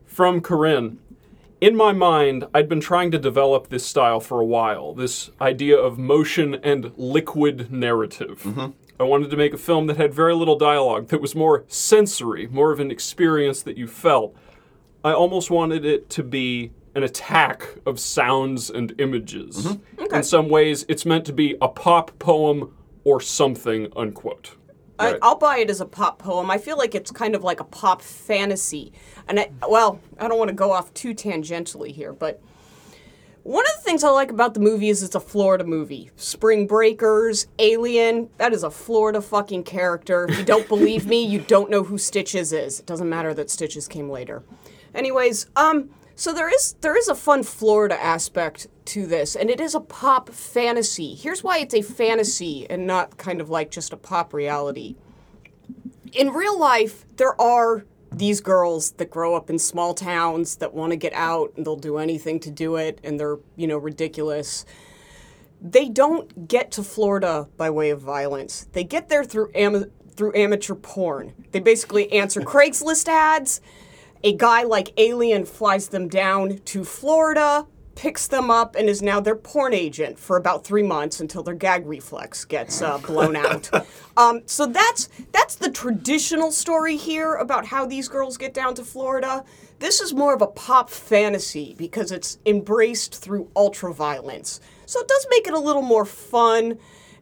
from 0.06 0.42
Korine. 0.42 0.98
In 1.62 1.76
my 1.76 1.94
mind, 1.94 2.48
I'd 2.56 2.68
been 2.68 2.80
trying 2.80 3.12
to 3.12 3.20
develop 3.20 3.70
this 3.70 3.86
style 3.86 4.20
for 4.20 4.42
a 4.42 4.46
while, 4.46 4.96
this 4.96 5.30
idea 5.40 5.78
of 5.78 6.00
motion 6.00 6.56
and 6.56 6.92
liquid 6.98 7.72
narrative. 7.72 8.44
I 9.00 9.04
wanted 9.04 9.30
to 9.30 9.38
make 9.38 9.54
a 9.54 9.60
film 9.60 9.86
that 9.86 9.98
had 9.98 10.12
very 10.12 10.34
little 10.34 10.58
dialogue, 10.58 11.10
that 11.10 11.22
was 11.22 11.36
more 11.36 11.64
sensory, 11.68 12.48
more 12.48 12.72
of 12.72 12.80
an 12.80 12.90
experience 12.90 13.62
that 13.62 13.78
you 13.78 13.88
felt. 13.88 14.36
I 15.04 15.14
almost 15.14 15.52
wanted 15.52 15.86
it 15.86 16.10
to 16.12 16.24
be 16.24 16.72
an 16.96 17.04
attack 17.04 17.78
of 17.86 18.00
sounds 18.00 18.72
and 18.72 19.00
images. 19.00 19.68
Mm-hmm. 19.68 20.16
In 20.16 20.24
some 20.24 20.50
ways, 20.50 20.84
it's 20.90 21.06
meant 21.06 21.26
to 21.26 21.34
be 21.34 21.58
a 21.62 21.68
pop 21.68 22.18
poem 22.18 22.76
or 23.04 23.22
something, 23.22 23.88
unquote. 23.96 24.56
I, 25.02 25.12
Right. 25.12 25.20
I'll 25.22 25.38
buy 25.38 25.58
it 25.60 25.70
as 25.70 25.82
a 25.82 25.86
pop 25.86 26.20
poem. 26.20 26.52
I 26.52 26.58
feel 26.58 26.78
like 26.78 26.96
it's 26.96 27.12
kind 27.12 27.36
of 27.36 27.44
like 27.44 27.60
a 27.60 27.64
pop 27.66 28.02
fantasy. 28.02 28.94
And 29.28 29.40
I, 29.40 29.50
well, 29.68 30.00
I 30.20 30.28
don't 30.28 30.38
want 30.38 30.50
to 30.50 30.56
go 30.56 30.72
off 30.72 30.94
too 30.94 31.14
tangentially 31.14 31.92
here, 31.92 32.14
but 32.14 32.42
one 33.44 33.66
of 33.66 33.72
the 33.78 33.82
things 33.82 34.04
I 34.04 34.10
like 34.10 34.30
about 34.30 34.54
the 34.54 34.60
movie 34.60 34.90
is 34.90 35.02
it's 35.02 35.16
a 35.16 35.20
Florida 35.20 35.64
movie. 35.64 36.12
Spring 36.16 36.68
Breakers, 36.68 37.48
Alien, 37.58 38.30
that 38.38 38.54
is 38.54 38.64
a 38.64 38.70
Florida 38.70 39.20
fucking 39.20 39.64
character. 39.64 40.28
If 40.30 40.38
you 40.38 40.46
don't 40.46 40.68
believe 40.68 41.08
me, 41.08 41.26
you 41.26 41.40
don't 41.40 41.72
know 41.72 41.84
who 41.84 41.98
Stitches 41.98 42.54
is. 42.54 42.80
It 42.80 42.86
doesn't 42.86 43.10
matter 43.10 43.34
that 43.34 43.50
Stitches 43.50 43.88
came 43.88 44.10
later. 44.10 44.44
Anyways, 44.94 45.48
um, 45.56 45.90
so 46.22 46.34
there 46.34 46.54
is 46.54 46.76
there 46.82 46.98
is 46.98 47.08
a 47.08 47.16
fun 47.16 47.44
Florida 47.44 48.02
aspect 48.02 48.68
to 48.86 49.08
this, 49.08 49.36
and 49.36 49.50
it 49.50 49.60
is 49.60 49.76
a 49.76 49.80
pop 49.80 50.30
fantasy. 50.30 51.16
Here's 51.16 51.44
why 51.44 51.60
it's 51.60 51.74
a 51.74 51.82
fantasy 51.82 52.70
and 52.70 52.86
not 52.86 53.18
kind 53.18 53.42
of 53.42 53.50
like 53.50 53.72
just 53.72 53.94
a 53.94 53.98
pop 53.98 54.34
reality 54.34 54.96
in 56.14 56.30
real 56.30 56.58
life, 56.58 57.06
there 57.18 57.40
are 57.40 57.86
these 58.12 58.42
girls 58.42 58.92
that 58.94 59.10
grow 59.10 59.36
up 59.36 59.50
in 59.50 59.58
small 59.58 59.94
towns 59.94 60.58
that 60.58 60.74
want 60.74 60.92
to 60.92 60.98
get 60.98 61.14
out 61.14 61.54
and 61.56 61.66
they'll 61.66 61.76
do 61.76 61.98
anything 61.98 62.40
to 62.42 62.52
do 62.52 62.76
it 62.76 63.00
and 63.04 63.20
they're, 63.20 63.38
you 63.56 63.68
know, 63.68 63.78
ridiculous. 63.78 64.66
They 65.62 65.88
don't 65.88 66.48
get 66.48 66.72
to 66.72 66.84
Florida 66.84 67.48
by 67.56 67.70
way 67.70 67.90
of 67.90 68.02
violence. 68.02 68.68
They 68.74 68.84
get 68.84 69.10
there 69.10 69.24
through 69.24 69.52
am- 69.56 69.92
through 70.14 70.36
amateur 70.36 70.76
porn. 70.76 71.34
They 71.52 71.60
basically 71.60 72.12
answer 72.12 72.42
Craigslist 72.42 73.08
ads. 73.08 73.62
A 74.24 74.34
guy 74.34 74.64
like 74.64 74.94
Alien 74.98 75.46
flies 75.46 75.88
them 75.88 76.08
down 76.08 76.60
to 76.66 76.84
Florida, 76.84 77.66
picks 77.96 78.28
them 78.28 78.52
up, 78.52 78.76
and 78.76 78.88
is 78.88 79.02
now 79.02 79.20
their 79.20 79.36
porn 79.36 79.74
agent 79.74 80.20
for 80.20 80.38
about 80.38 80.64
three 80.64 80.84
months 80.84 81.20
until 81.20 81.42
their 81.42 81.56
gag 81.56 81.88
reflex 81.88 82.46
gets 82.46 82.82
uh, 82.82 82.98
blown 83.00 83.36
out. 83.36 83.70
Um, 84.18 84.42
so 84.46 84.66
that's 84.66 85.08
that's 85.32 85.56
the 85.56 85.72
traditional 85.72 86.52
story 86.52 86.98
here 86.98 87.36
about 87.36 87.66
how 87.66 87.86
these 87.86 88.10
girls 88.10 88.38
get 88.38 88.54
down 88.54 88.76
to 88.76 88.84
Florida. 88.84 89.46
This 89.80 90.02
is 90.02 90.14
more 90.14 90.34
of 90.34 90.42
a 90.42 90.48
pop 90.48 90.90
fantasy 90.90 91.76
because 91.78 92.12
it's 92.12 92.38
embraced 92.46 93.16
through 93.16 93.50
ultra 93.56 93.94
violence. 93.94 94.60
So 94.86 95.00
it 95.00 95.08
does 95.08 95.26
make 95.30 95.48
it 95.48 95.54
a 95.54 95.60
little 95.60 95.82
more 95.82 96.04
fun. 96.04 96.78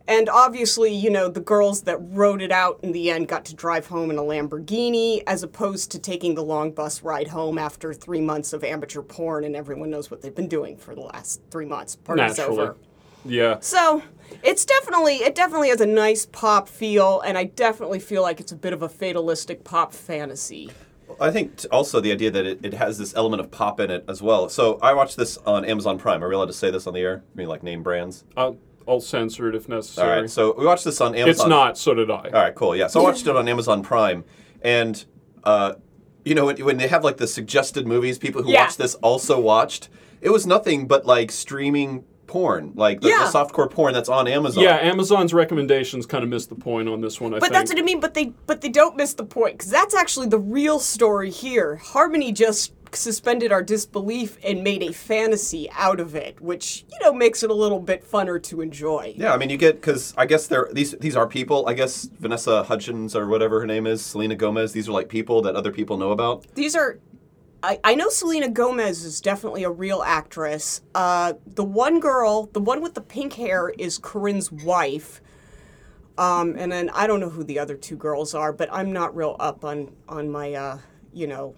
And 0.10 0.28
obviously, 0.28 0.92
you 0.92 1.12
know, 1.12 1.30
the 1.30 1.40
girls 1.40 1.84
that 1.84 2.00
wrote 2.02 2.42
it 2.42 2.52
out 2.52 2.80
in 2.82 2.94
the 2.94 3.12
end 3.12 3.28
got 3.28 3.46
to 3.46 3.56
drive 3.56 3.86
home 3.86 4.10
in 4.10 4.18
a 4.18 4.24
Lamborghini 4.24 5.22
as 5.28 5.44
opposed 5.44 5.92
to 5.92 6.00
taking 6.00 6.34
the 6.34 6.42
long 6.42 6.72
bus 6.72 7.04
ride 7.04 7.28
home 7.28 7.60
after 7.60 7.94
three 7.94 8.20
months 8.20 8.52
of 8.52 8.64
amateur 8.64 9.04
porn, 9.04 9.44
and 9.44 9.56
everyone 9.56 9.92
knows 9.92 10.10
what 10.10 10.24
they've 10.24 10.34
been 10.34 10.48
doing 10.48 10.78
for 10.78 10.96
the 10.96 11.02
last 11.02 11.42
three 11.52 11.68
months. 11.68 11.96
Party's 11.96 12.38
Naturally. 12.40 12.60
over. 12.60 12.78
Yeah. 13.24 13.60
So 13.60 14.02
it's 14.42 14.66
definitely 14.66 15.18
it 15.18 15.36
definitely 15.36 15.70
has 15.70 15.82
a 15.82 15.86
nice 15.86 16.26
pop 16.26 16.68
feel, 16.68 17.22
and 17.22 17.38
I 17.38 17.44
definitely 17.44 18.00
feel 18.00 18.24
like 18.24 18.40
it's 18.40 18.52
a 18.52 18.56
bit 18.56 18.74
of 18.74 18.82
a 18.82 18.90
fatalistic 18.90 19.64
pop 19.64 19.94
fantasy. 19.94 20.72
I 21.22 21.30
think 21.30 21.58
t- 21.58 21.68
also 21.68 22.00
the 22.00 22.12
idea 22.12 22.32
that 22.32 22.46
it, 22.48 22.60
it 22.64 22.74
has 22.74 22.98
this 22.98 23.16
element 23.16 23.42
of 23.42 23.52
pop 23.52 23.80
in 23.80 23.92
it 23.92 24.06
as 24.08 24.24
well. 24.24 24.50
So 24.50 24.80
I 24.82 24.94
watched 24.94 25.18
this 25.18 25.38
on 25.38 25.66
Amazon 25.66 26.00
Prime. 26.00 26.24
Are 26.24 26.30
we 26.30 26.34
allowed 26.34 26.46
to 26.46 26.54
say 26.54 26.72
this 26.72 26.88
on 26.88 26.94
the 26.96 27.02
air? 27.02 27.24
I 27.32 27.38
mean, 27.38 27.48
like 27.48 27.62
name 27.62 27.84
brands. 27.84 28.24
I'll, 28.38 28.58
I'll 28.90 29.00
censor 29.02 29.48
it 29.50 29.56
if 29.56 29.70
necessary. 29.70 30.22
right. 30.22 30.30
So 30.30 30.56
we 30.58 30.66
watched 30.66 30.84
this 30.86 31.00
on 31.02 31.14
Amazon. 31.16 31.30
it's 31.30 31.46
not, 31.46 31.78
so 31.78 31.94
did 31.94 32.10
I. 32.10 32.16
All 32.16 32.30
right, 32.32 32.56
cool. 32.56 32.76
Yeah. 32.76 32.88
So 32.88 33.00
I 33.00 33.04
watched 33.04 33.28
it 33.28 33.36
on 33.36 33.48
Amazon 33.48 33.84
Prime, 33.84 34.24
and 34.62 35.06
uh, 35.44 35.74
you 36.26 36.36
know 36.36 36.46
when, 36.46 36.58
when 36.66 36.78
they 36.78 36.88
have 36.88 37.04
like 37.04 37.18
the 37.18 37.28
suggested 37.28 37.88
movies, 37.88 38.18
people 38.18 38.44
who 38.44 38.52
Yeah. 38.52 38.64
watched 38.64 38.78
this 38.80 38.96
also 38.96 39.40
watched. 39.40 39.90
It 40.22 40.32
was 40.32 40.46
nothing 40.46 40.88
but 40.88 41.06
like 41.06 41.32
streaming 41.32 42.04
porn, 42.28 42.74
like 42.76 43.02
the, 43.02 43.08
Yeah. 43.10 43.20
the 43.32 43.32
softcore 43.40 43.72
porn 43.72 43.92
that's 43.94 44.10
on 44.10 44.28
Amazon. 44.28 44.64
Yeah, 44.64 44.76
Amazon's 44.76 45.34
recommendations 45.34 46.06
kind 46.06 46.24
of 46.24 46.30
missed 46.30 46.50
the 46.50 46.56
point 46.56 46.88
on 46.88 47.02
this 47.02 47.20
one. 47.20 47.34
I 47.34 47.38
But 47.40 47.46
think. 47.46 47.54
that's 47.54 47.72
what 47.72 47.80
I 47.80 47.84
mean. 47.84 48.00
But 48.00 48.14
they 48.14 48.34
but 48.46 48.62
they 48.62 48.70
don't 48.70 48.96
miss 48.96 49.14
the 49.16 49.24
point 49.24 49.58
because 49.58 49.72
that's 49.72 49.96
actually 49.96 50.28
the 50.28 50.38
real 50.40 50.80
story 50.80 51.32
here. 51.32 51.78
Harmony 51.78 52.32
just 52.32 52.74
suspended 52.96 53.52
our 53.52 53.62
disbelief 53.62 54.38
and 54.44 54.64
made 54.64 54.84
a 54.84 54.92
fantasy 54.92 55.70
out 55.72 56.00
of 56.00 56.16
it, 56.16 56.40
which 56.42 56.86
you 56.92 56.98
know 57.02 57.14
makes 57.14 57.44
it 57.44 57.50
a 57.50 57.54
little 57.54 57.80
bit 57.80 58.10
funner 58.10 58.42
to 58.44 58.62
enjoy. 58.62 59.14
Yeah, 59.16 59.34
I 59.34 59.38
mean, 59.38 59.50
you 59.50 59.58
get 59.58 59.76
because 59.76 60.14
I 60.18 60.26
guess 60.26 60.48
they're 60.48 60.70
these 60.72 60.92
these 60.94 61.16
are 61.16 61.28
people. 61.28 61.68
I 61.68 61.74
guess 61.74 62.10
Vanessa 62.20 62.64
Hudgens 62.64 63.16
or 63.16 63.28
whatever 63.28 63.60
her 63.60 63.66
name 63.66 63.88
is, 63.88 64.06
Selena 64.06 64.36
Gomez. 64.36 64.72
These 64.72 64.90
are 64.90 64.92
like 64.92 65.10
people 65.10 65.42
that 65.44 65.56
other 65.56 65.72
people 65.72 65.98
know 65.98 66.12
about. 66.12 66.46
These 66.56 66.76
are. 66.76 67.00
I, 67.62 67.78
I 67.84 67.96
know 67.96 68.08
Selena 68.08 68.48
Gomez 68.48 69.04
is 69.04 69.20
definitely 69.20 69.64
a 69.64 69.70
real 69.70 70.02
actress. 70.02 70.82
Uh, 70.96 71.34
the 71.46 71.64
one 71.64 72.00
girl, 72.00 72.46
the 72.54 72.62
one 72.62 72.82
with 72.82 72.94
the 72.94 73.02
pink 73.02 73.34
hair, 73.34 73.68
is 73.78 74.00
Korine's 74.00 74.50
wife. 74.50 75.22
Um, 76.18 76.56
and 76.58 76.72
then 76.72 76.90
I 76.92 77.06
don't 77.06 77.20
know 77.20 77.30
who 77.30 77.44
the 77.44 77.60
other 77.60 77.76
two 77.76 77.96
girls 77.96 78.34
are, 78.34 78.54
but 78.54 78.70
I'm 78.72 78.94
not 78.94 79.16
real 79.16 79.36
up 79.40 79.66
on 79.66 79.94
on 80.08 80.30
my 80.30 80.54
uh, 80.54 80.78
you 81.14 81.28
know 81.28 81.56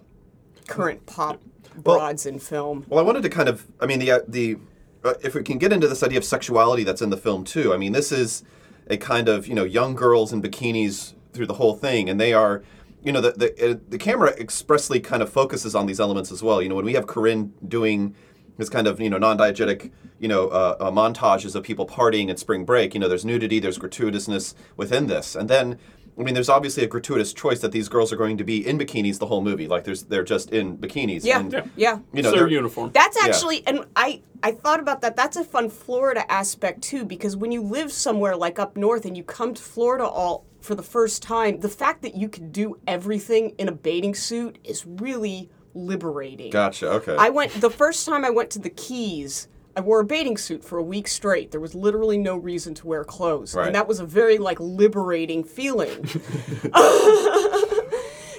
current 0.68 1.06
pop 1.06 1.41
broads 1.75 2.25
in 2.25 2.39
film. 2.39 2.86
Well, 2.89 3.00
I 3.00 3.03
wanted 3.03 3.24
to 3.24 3.30
kind 3.30 3.50
of, 3.50 3.65
I 3.80 3.86
mean, 3.86 4.00
the 4.00 4.12
uh, 4.12 4.20
the 4.27 4.58
uh, 5.03 5.13
if 5.24 5.36
we 5.36 5.44
can 5.44 5.58
get 5.58 5.74
into 5.74 5.88
this 5.88 6.03
idea 6.03 6.18
of 6.18 6.25
sexuality 6.25 6.84
that's 6.84 7.01
in 7.01 7.10
the 7.10 7.18
film 7.18 7.44
too. 7.44 7.74
I 7.74 7.77
mean, 7.77 7.91
this 7.91 8.12
is 8.12 8.44
a 8.88 8.98
kind 8.98 9.27
of 9.27 9.48
you 9.48 9.56
know 9.56 9.63
young 9.63 9.96
girls 9.96 10.34
in 10.34 10.41
bikinis 10.41 11.13
through 11.34 11.48
the 11.48 11.56
whole 11.56 11.75
thing, 11.75 12.10
and 12.10 12.20
they 12.20 12.34
are. 12.34 12.63
You 13.03 13.12
know, 13.12 13.22
the 13.22 13.32
the, 13.32 13.72
uh, 13.72 13.77
the 13.89 13.98
camera 13.98 14.30
expressly 14.39 15.00
kind 15.00 15.24
of 15.24 15.30
focuses 15.32 15.74
on 15.74 15.88
these 15.88 16.00
elements 16.00 16.32
as 16.32 16.44
well. 16.44 16.62
You 16.62 16.70
know, 16.70 16.75
when 16.75 16.86
we 16.86 16.94
have 16.94 17.08
Korine 17.08 17.50
doing 17.68 18.13
this 18.58 18.70
kind 18.70 18.86
of 18.86 19.01
you 19.01 19.10
know 19.10 19.18
non-diegetic 19.18 19.89
you 20.20 20.27
know 20.27 20.50
uh, 20.50 20.75
uh, 20.80 20.91
montages 20.91 21.56
of 21.56 21.63
people 21.63 21.88
partying 21.88 22.30
at 22.30 22.38
spring 22.38 22.63
break, 22.63 22.94
you 22.94 23.00
know, 23.00 23.08
there's 23.08 23.25
nudity, 23.25 23.60
there's 23.60 23.80
gratuitousness 23.80 24.53
within 24.77 25.08
this, 25.08 25.36
and 25.36 25.50
then 25.50 25.80
I 26.20 26.24
mean, 26.24 26.34
there's 26.34 26.50
obviously 26.50 26.84
a 26.84 26.88
gratuitous 26.88 27.34
choice 27.34 27.60
that 27.62 27.72
these 27.72 27.88
girls 27.89 28.12
are 28.12 28.15
going 28.18 28.38
to 28.38 28.44
be 28.44 28.65
in 28.68 28.77
bikinis 28.77 29.18
the 29.20 29.25
whole 29.25 29.41
movie. 29.41 29.68
Like, 29.68 29.84
there's 29.86 30.03
they're 30.03 30.24
just 30.24 30.51
in 30.51 30.77
bikinis. 30.77 31.24
Yeah, 31.24 31.39
and, 31.39 31.51
Yeah. 31.53 31.65
yeah. 31.75 32.00
You 32.13 32.22
know, 32.22 32.30
it's 32.30 32.38
their 32.38 32.46
they're- 32.46 32.48
uniform. 32.50 32.91
That's 32.94 33.18
Yeah. 33.18 33.30
actually, 33.30 33.65
and 33.65 33.86
I 33.96 34.22
I 34.44 34.51
thought 34.51 34.80
about 34.80 35.01
that. 35.01 35.15
That's 35.15 35.38
a 35.38 35.44
fun 35.44 35.70
Florida 35.70 36.30
aspect 36.32 36.82
too, 36.82 37.06
because 37.06 37.38
when 37.38 37.51
you 37.51 37.62
live 37.62 37.91
somewhere 37.91 38.36
like 38.36 38.58
up 38.60 38.75
north 38.75 39.06
and 39.06 39.15
you 39.15 39.24
come 39.24 39.53
to 39.53 39.62
Florida 39.62 40.06
all 40.06 40.46
for 40.62 40.75
the 40.75 40.84
first 40.84 41.22
time, 41.24 41.60
the 41.60 41.70
fact 41.70 42.01
that 42.01 42.15
you 42.15 42.27
can 42.27 42.51
do 42.51 42.77
everything 42.88 43.53
in 43.58 43.68
a 43.68 43.72
bathing 43.72 44.15
suit 44.15 44.58
is 44.63 44.86
really 44.86 45.50
liberating. 45.74 46.51
Gotcha. 46.51 46.89
Okay. 46.89 47.15
I 47.18 47.30
went 47.30 47.53
the 47.62 47.70
first 47.70 48.06
time 48.06 48.25
I 48.25 48.30
went 48.30 48.50
to 48.51 48.60
the 48.60 48.70
Keys. 48.70 49.48
I 49.75 49.82
wore 49.82 50.01
a 50.01 50.06
bathing 50.06 50.38
suit 50.38 50.63
for 50.66 50.78
a 50.78 50.84
week 50.84 51.08
straight. 51.08 51.51
There 51.51 51.62
was 51.62 51.74
literally 51.74 52.18
no 52.18 52.36
reason 52.36 52.74
to 52.75 52.88
wear 52.88 53.04
clothes, 53.06 53.56
Right. 53.56 53.68
and 53.68 53.75
that 53.75 53.88
was 53.88 54.00
a 54.00 54.06
very 54.06 54.38
like 54.38 54.60
liberating 54.60 55.44
feeling. 55.44 56.06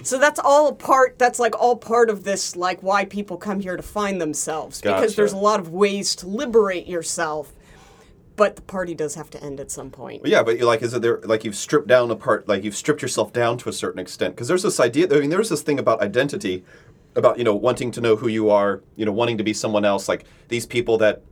so 0.03 0.19
that's 0.19 0.41
all 0.43 0.69
a 0.69 0.75
part. 0.75 1.19
That's 1.19 1.39
like 1.39 1.59
all 1.59 1.77
part 1.77 2.11
of 2.11 2.25
this, 2.25 2.57
like 2.57 2.83
why 2.83 3.05
people 3.05 3.37
come 3.37 3.61
here 3.61 3.77
to 3.77 3.83
find 3.83 4.21
themselves 4.21 4.81
because 4.81 5.17
there's 5.17 5.33
a 5.33 5.37
lot 5.39 5.61
of 5.61 5.71
ways 5.71 6.15
to 6.17 6.27
liberate 6.27 6.87
yourself. 6.87 7.53
But 8.35 8.57
the 8.57 8.62
party 8.62 8.95
does 8.95 9.15
have 9.15 9.29
to 9.31 9.45
end 9.45 9.61
at 9.61 9.71
some 9.71 9.91
point. 9.91 10.23
Yeah, 10.25 10.43
but 10.43 10.57
you're 10.57 10.67
like, 10.67 10.83
is 10.83 10.95
it 10.95 11.03
there? 11.03 11.21
Like 11.23 11.45
you've 11.45 11.55
stripped 11.55 11.87
down 11.87 12.11
a 12.11 12.17
part, 12.17 12.49
like 12.49 12.65
you've 12.65 12.75
stripped 12.77 13.03
yourself 13.03 13.33
down 13.33 13.59
to 13.59 13.69
a 13.69 13.73
certain 13.73 14.01
extent. 14.01 14.35
Because 14.35 14.49
there's 14.49 14.62
this 14.62 14.81
idea. 14.81 15.07
I 15.15 15.21
mean, 15.21 15.31
there's 15.31 15.51
this 15.51 15.62
thing 15.62 15.79
about 15.79 16.01
identity, 16.01 16.65
about 17.16 17.38
you 17.38 17.45
know 17.45 17.54
wanting 17.54 17.90
to 17.92 18.00
know 18.00 18.16
who 18.16 18.28
you 18.28 18.50
are, 18.50 18.83
you 18.97 19.04
know, 19.04 19.12
wanting 19.12 19.38
to 19.38 19.45
be 19.45 19.52
someone 19.52 19.85
else. 19.85 20.09
Like 20.09 20.25
these 20.49 20.66
people 20.66 20.99
that, 20.99 21.23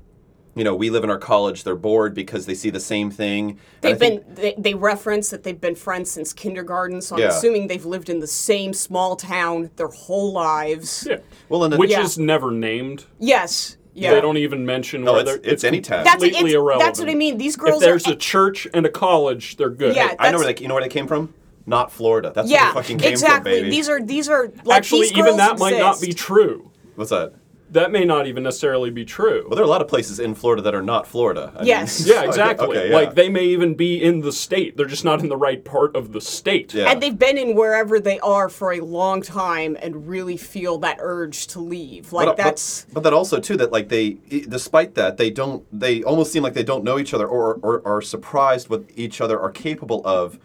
you 0.54 0.64
know, 0.64 0.74
we 0.74 0.90
live 0.90 1.04
in 1.04 1.10
our 1.10 1.18
college. 1.18 1.64
They're 1.64 1.76
bored 1.76 2.14
because 2.14 2.46
they 2.46 2.54
see 2.54 2.70
the 2.70 2.80
same 2.80 3.10
thing. 3.10 3.58
They've 3.80 3.98
think- 3.98 4.26
been 4.26 4.34
they, 4.34 4.54
they 4.58 4.74
reference 4.74 5.30
that 5.30 5.42
they've 5.42 5.60
been 5.60 5.74
friends 5.74 6.10
since 6.10 6.32
kindergarten, 6.32 7.00
so 7.00 7.16
I'm 7.16 7.22
Yeah. 7.22 7.28
assuming 7.28 7.66
they've 7.68 7.84
lived 7.86 8.08
in 8.10 8.20
the 8.20 8.26
same 8.26 8.72
small 8.72 9.16
town 9.16 9.70
their 9.76 9.88
whole 9.88 10.32
lives. 10.32 11.06
yeah. 11.08 11.18
well, 11.48 11.64
and 11.64 11.76
Which 11.78 11.90
Yeah. 11.90 12.02
is 12.02 12.18
never 12.18 12.50
named. 12.50 13.04
Yes, 13.18 13.76
Yeah. 13.92 14.14
They 14.14 14.20
don't 14.20 14.36
even 14.36 14.64
mention 14.64 15.02
No, 15.04 15.14
whether 15.14 15.34
it's- 15.34 15.52
it's 15.52 15.64
any 15.64 15.80
town. 15.80 16.04
That's 16.04 16.22
it's, 16.22 16.36
irrelevant. 16.38 16.80
That's 16.80 17.00
what 17.00 17.08
I 17.08 17.14
mean. 17.14 17.38
These 17.38 17.56
girls 17.56 17.76
If 17.76 17.80
there's 17.80 18.06
are 18.06 18.12
a 18.12 18.16
church 18.16 18.68
and 18.72 18.86
a 18.86 18.88
college, 18.90 19.56
they're 19.56 19.68
good. 19.70 19.96
Yeah, 19.96 20.14
I 20.18 20.30
know 20.30 20.38
where 20.38 20.52
they. 20.52 20.62
You 20.62 20.68
know 20.68 20.74
where 20.74 20.82
they 20.82 20.88
came 20.88 21.06
from? 21.08 21.34
Not 21.66 21.92
Florida. 21.92 22.32
That's 22.34 22.50
yeah, 22.50 22.64
where 22.64 22.74
they 22.74 22.80
fucking 22.80 22.98
came 22.98 23.12
exactly. 23.12 23.52
from, 23.52 23.60
baby. 23.62 23.70
These 23.70 23.88
are 23.88 24.00
these 24.02 24.28
are 24.28 24.48
like 24.64 24.78
Actually, 24.78 25.02
these 25.02 25.12
even 25.12 25.24
girls 25.24 25.36
that 25.38 25.58
might 25.58 25.78
not 25.78 26.00
be 26.00 26.12
true. 26.12 26.70
What's 26.96 27.10
that? 27.10 27.34
That 27.72 27.92
may 27.92 28.04
not 28.04 28.26
even 28.26 28.42
necessarily 28.42 28.90
be 28.90 29.04
true. 29.04 29.44
Well, 29.46 29.54
there 29.54 29.62
are 29.62 29.66
a 29.66 29.70
lot 29.70 29.80
of 29.80 29.86
places 29.86 30.18
in 30.18 30.34
Florida 30.34 30.60
that 30.62 30.74
are 30.74 30.82
not 30.82 31.06
Florida. 31.06 31.52
I 31.56 31.62
Yes. 31.62 32.04
mean- 32.04 32.08
yeah, 32.16 32.24
exactly. 32.24 32.66
okay, 32.66 32.88
yeah. 32.90 32.96
Like 32.96 33.14
they 33.14 33.28
may 33.28 33.44
even 33.44 33.74
be 33.74 34.02
in 34.02 34.22
the 34.22 34.32
state. 34.32 34.76
They're 34.76 34.86
just 34.86 35.04
not 35.04 35.20
in 35.20 35.28
the 35.28 35.36
right 35.36 35.64
part 35.64 35.94
of 35.94 36.10
the 36.12 36.20
state. 36.20 36.74
Yeah. 36.74 36.90
And 36.90 37.00
they've 37.00 37.16
been 37.16 37.38
in 37.38 37.54
wherever 37.54 38.00
they 38.00 38.18
are 38.18 38.48
for 38.48 38.72
a 38.72 38.80
long 38.80 39.22
time 39.22 39.76
and 39.80 40.08
really 40.08 40.36
feel 40.36 40.78
that 40.78 40.96
urge 40.98 41.46
to 41.48 41.60
leave. 41.60 42.12
Like 42.12 42.26
but, 42.26 42.36
but- 42.38 42.42
that's 42.42 42.86
But, 42.92 43.04
that 43.04 43.12
also 43.12 43.38
too 43.38 43.56
that 43.58 43.70
like 43.70 43.88
they, 43.88 44.16
despite 44.48 44.96
that, 44.96 45.16
they 45.16 45.30
don't. 45.30 45.64
They 45.72 46.02
almost 46.02 46.32
seem 46.32 46.42
like 46.42 46.54
they 46.54 46.64
don't 46.64 46.82
know 46.82 46.98
each 46.98 47.14
other 47.14 47.28
or, 47.28 47.60
or 47.62 47.86
are 47.86 48.02
surprised 48.02 48.68
what 48.68 48.82
each 48.96 49.20
other 49.20 49.38
are 49.40 49.50
capable 49.50 50.02
of. 50.04 50.40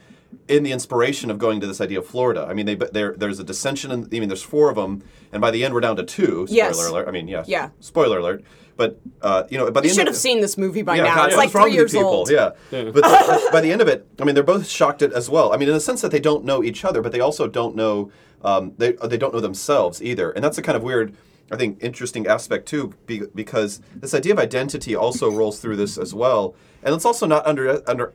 In 0.48 0.64
the 0.64 0.72
inspiration 0.72 1.30
of 1.32 1.38
going 1.38 1.60
to 1.62 1.68
this 1.68 1.82
idea 1.82 2.00
of 2.00 2.06
Florida, 2.08 2.46
I 2.50 2.54
mean, 2.54 2.66
they 2.66 2.76
there's 2.76 3.40
a 3.40 3.44
dissension. 3.44 3.92
In, 3.92 4.04
I 4.06 4.20
mean, 4.20 4.28
there's 4.30 4.44
four 4.44 4.70
of 4.70 4.76
them, 4.76 5.04
and 5.32 5.42
by 5.42 5.52
the 5.52 5.64
end 5.64 5.74
we're 5.74 5.82
down 5.82 5.96
to 5.98 6.04
two. 6.04 6.46
Spoiler 6.48 6.48
Yes. 6.50 6.88
alert. 6.90 7.08
I 7.08 7.12
mean, 7.12 7.28
yes. 7.28 7.48
Yeah. 7.48 7.70
Spoiler 7.80 8.20
alert. 8.20 8.44
But 8.78 9.00
uh, 9.22 9.44
you 9.50 9.58
know, 9.58 9.72
by 9.72 9.82
the 9.82 9.88
you 9.88 9.92
end 9.92 9.96
should 9.96 10.08
of 10.08 10.14
have 10.14 10.18
seen 10.18 10.42
this 10.42 10.58
movie 10.58 10.82
by 10.82 10.98
yeah, 10.98 11.04
now. 11.04 11.16
God, 11.16 11.28
It's 11.28 11.38
like 11.38 11.54
wrong 11.54 11.68
three 11.68 11.76
years 11.76 11.92
people? 11.94 12.08
old. 12.10 12.30
Yeah. 12.30 12.52
But 12.72 12.94
the- 12.96 13.50
by 13.52 13.62
the 13.62 13.72
end 13.72 13.82
of 13.82 13.88
it, 13.88 14.06
I 14.20 14.26
mean, 14.26 14.36
they're 14.36 14.44
both 14.44 14.68
shocked 14.68 15.02
at 15.02 15.14
as 15.14 15.30
well. 15.30 15.54
I 15.54 15.58
mean, 15.58 15.70
in 15.70 15.74
the 15.74 15.80
sense 15.80 16.02
that 16.02 16.12
they 16.12 16.20
don't 16.20 16.44
know 16.44 16.64
each 16.64 16.84
other, 16.84 17.02
but 17.02 17.12
they 17.12 17.22
also 17.22 17.48
don't 17.48 17.76
know 17.76 18.12
um, 18.44 18.74
they 18.78 18.92
they 19.04 19.18
don't 19.18 19.34
know 19.34 19.40
themselves 19.40 20.02
either, 20.04 20.32
and 20.32 20.44
that's 20.44 20.58
a 20.58 20.62
kind 20.62 20.76
of 20.76 20.84
weird. 20.84 21.16
I 21.52 21.58
think 21.58 21.78
interesting 21.82 22.26
aspect 22.28 22.68
too, 22.68 22.94
be, 23.06 23.22
because 23.36 23.80
this 23.96 24.14
idea 24.16 24.34
of 24.34 24.40
identity 24.40 24.96
also 24.96 25.30
rolls 25.32 25.60
through 25.60 25.76
this 25.78 25.98
as 25.98 26.14
well, 26.14 26.56
and 26.84 26.92
let's 26.92 27.06
also 27.06 27.26
not 27.28 27.46
under 27.48 27.82
under 27.90 28.14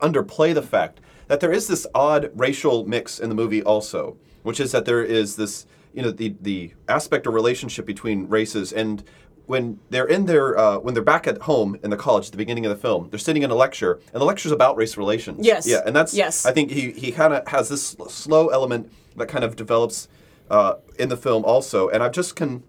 underplay 0.00 0.52
the 0.54 0.62
fact 0.62 1.00
that 1.32 1.40
there 1.40 1.50
is 1.50 1.66
this 1.66 1.86
odd 1.94 2.30
racial 2.34 2.86
mix 2.86 3.18
in 3.18 3.30
the 3.30 3.34
movie 3.34 3.62
also, 3.62 4.18
which 4.42 4.60
is 4.60 4.70
that 4.72 4.84
there 4.84 5.02
is 5.02 5.36
this 5.36 5.64
you 5.94 6.02
know 6.02 6.10
the 6.10 6.34
the 6.42 6.74
aspect 6.88 7.26
or 7.26 7.30
relationship 7.30 7.86
between 7.86 8.28
races 8.28 8.70
and 8.70 9.02
when 9.46 9.80
they're 9.88 10.04
in 10.04 10.26
their 10.26 10.58
uh, 10.58 10.76
when 10.76 10.92
they're 10.92 11.02
back 11.02 11.26
at 11.26 11.38
home 11.38 11.78
in 11.82 11.88
the 11.88 11.96
college 11.96 12.26
at 12.26 12.32
the 12.32 12.36
beginning 12.36 12.66
of 12.66 12.70
the 12.70 12.76
film, 12.76 13.08
they're 13.08 13.18
sitting 13.18 13.44
in 13.44 13.50
a 13.50 13.54
lecture, 13.54 13.98
and 14.12 14.20
the 14.20 14.26
lecture's 14.26 14.52
about 14.52 14.76
race 14.76 14.98
relations. 14.98 15.46
Yes. 15.46 15.66
Yeah, 15.66 15.80
and 15.86 15.96
that's 15.96 16.12
Yes. 16.12 16.44
I 16.44 16.52
think 16.52 16.70
he 16.70 16.90
he 16.90 17.10
kind 17.12 17.32
of 17.32 17.48
has 17.48 17.70
this 17.70 17.96
slow 18.08 18.48
element 18.48 18.92
that 19.16 19.28
kind 19.28 19.42
of 19.42 19.56
develops 19.56 20.08
uh, 20.50 20.74
in 20.98 21.08
the 21.08 21.16
film 21.16 21.46
also, 21.46 21.88
and 21.88 22.02
I've 22.02 22.12
just 22.12 22.36
can 22.36 22.62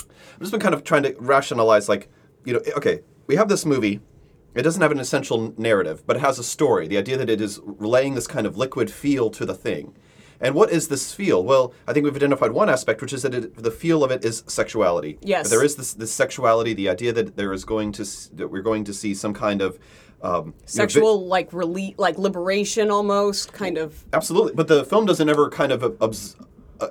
I've 0.00 0.40
just 0.40 0.52
been 0.52 0.60
kind 0.62 0.74
of 0.74 0.82
trying 0.82 1.02
to 1.02 1.14
rationalize, 1.18 1.90
like, 1.90 2.08
you 2.46 2.54
know, 2.54 2.60
okay, 2.78 3.02
we 3.26 3.36
have 3.36 3.50
this 3.50 3.66
movie. 3.66 4.00
It 4.58 4.62
doesn't 4.62 4.82
have 4.82 4.90
an 4.90 4.98
essential 4.98 5.54
narrative, 5.56 6.04
but 6.04 6.16
it 6.16 6.20
has 6.20 6.40
a 6.40 6.42
story. 6.42 6.88
The 6.88 6.98
idea 6.98 7.16
that 7.16 7.30
it 7.30 7.40
is 7.40 7.60
relaying 7.64 8.16
this 8.16 8.26
kind 8.26 8.44
of 8.44 8.56
liquid 8.56 8.90
feel 8.90 9.30
to 9.30 9.46
the 9.46 9.54
thing. 9.54 9.94
And 10.40 10.52
what 10.52 10.70
is 10.70 10.88
this 10.88 11.12
feel? 11.12 11.44
Well, 11.44 11.72
I 11.86 11.92
think 11.92 12.02
we've 12.02 12.16
identified 12.16 12.50
one 12.50 12.68
aspect, 12.68 13.00
which 13.00 13.12
is 13.12 13.22
that 13.22 13.34
it, 13.34 13.54
the 13.54 13.70
feel 13.70 14.02
of 14.02 14.10
it 14.10 14.24
is 14.24 14.42
sexuality. 14.48 15.16
Yes. 15.22 15.48
There 15.48 15.62
is 15.62 15.76
this, 15.76 15.94
this 15.94 16.12
sexuality, 16.12 16.74
the 16.74 16.88
idea 16.88 17.12
that 17.12 17.36
there 17.36 17.52
is 17.52 17.64
going 17.64 17.92
to 17.92 18.04
that 18.34 18.48
we're 18.48 18.62
going 18.62 18.82
to 18.84 18.92
see 18.92 19.14
some 19.14 19.32
kind 19.32 19.62
of 19.62 19.78
um, 20.22 20.32
you 20.32 20.44
know, 20.46 20.50
vi- 20.50 20.66
Sexual 20.66 21.26
like 21.28 21.52
rele- 21.52 21.94
like 21.96 22.18
liberation 22.18 22.90
almost 22.90 23.52
kind 23.52 23.78
of 23.78 24.04
Absolutely, 24.12 24.54
but 24.54 24.66
the 24.66 24.84
film 24.84 25.06
doesn't 25.06 25.28
ever 25.28 25.48
kind 25.48 25.70
of 25.70 25.84
obs- 26.02 26.36
uh, 26.40 26.44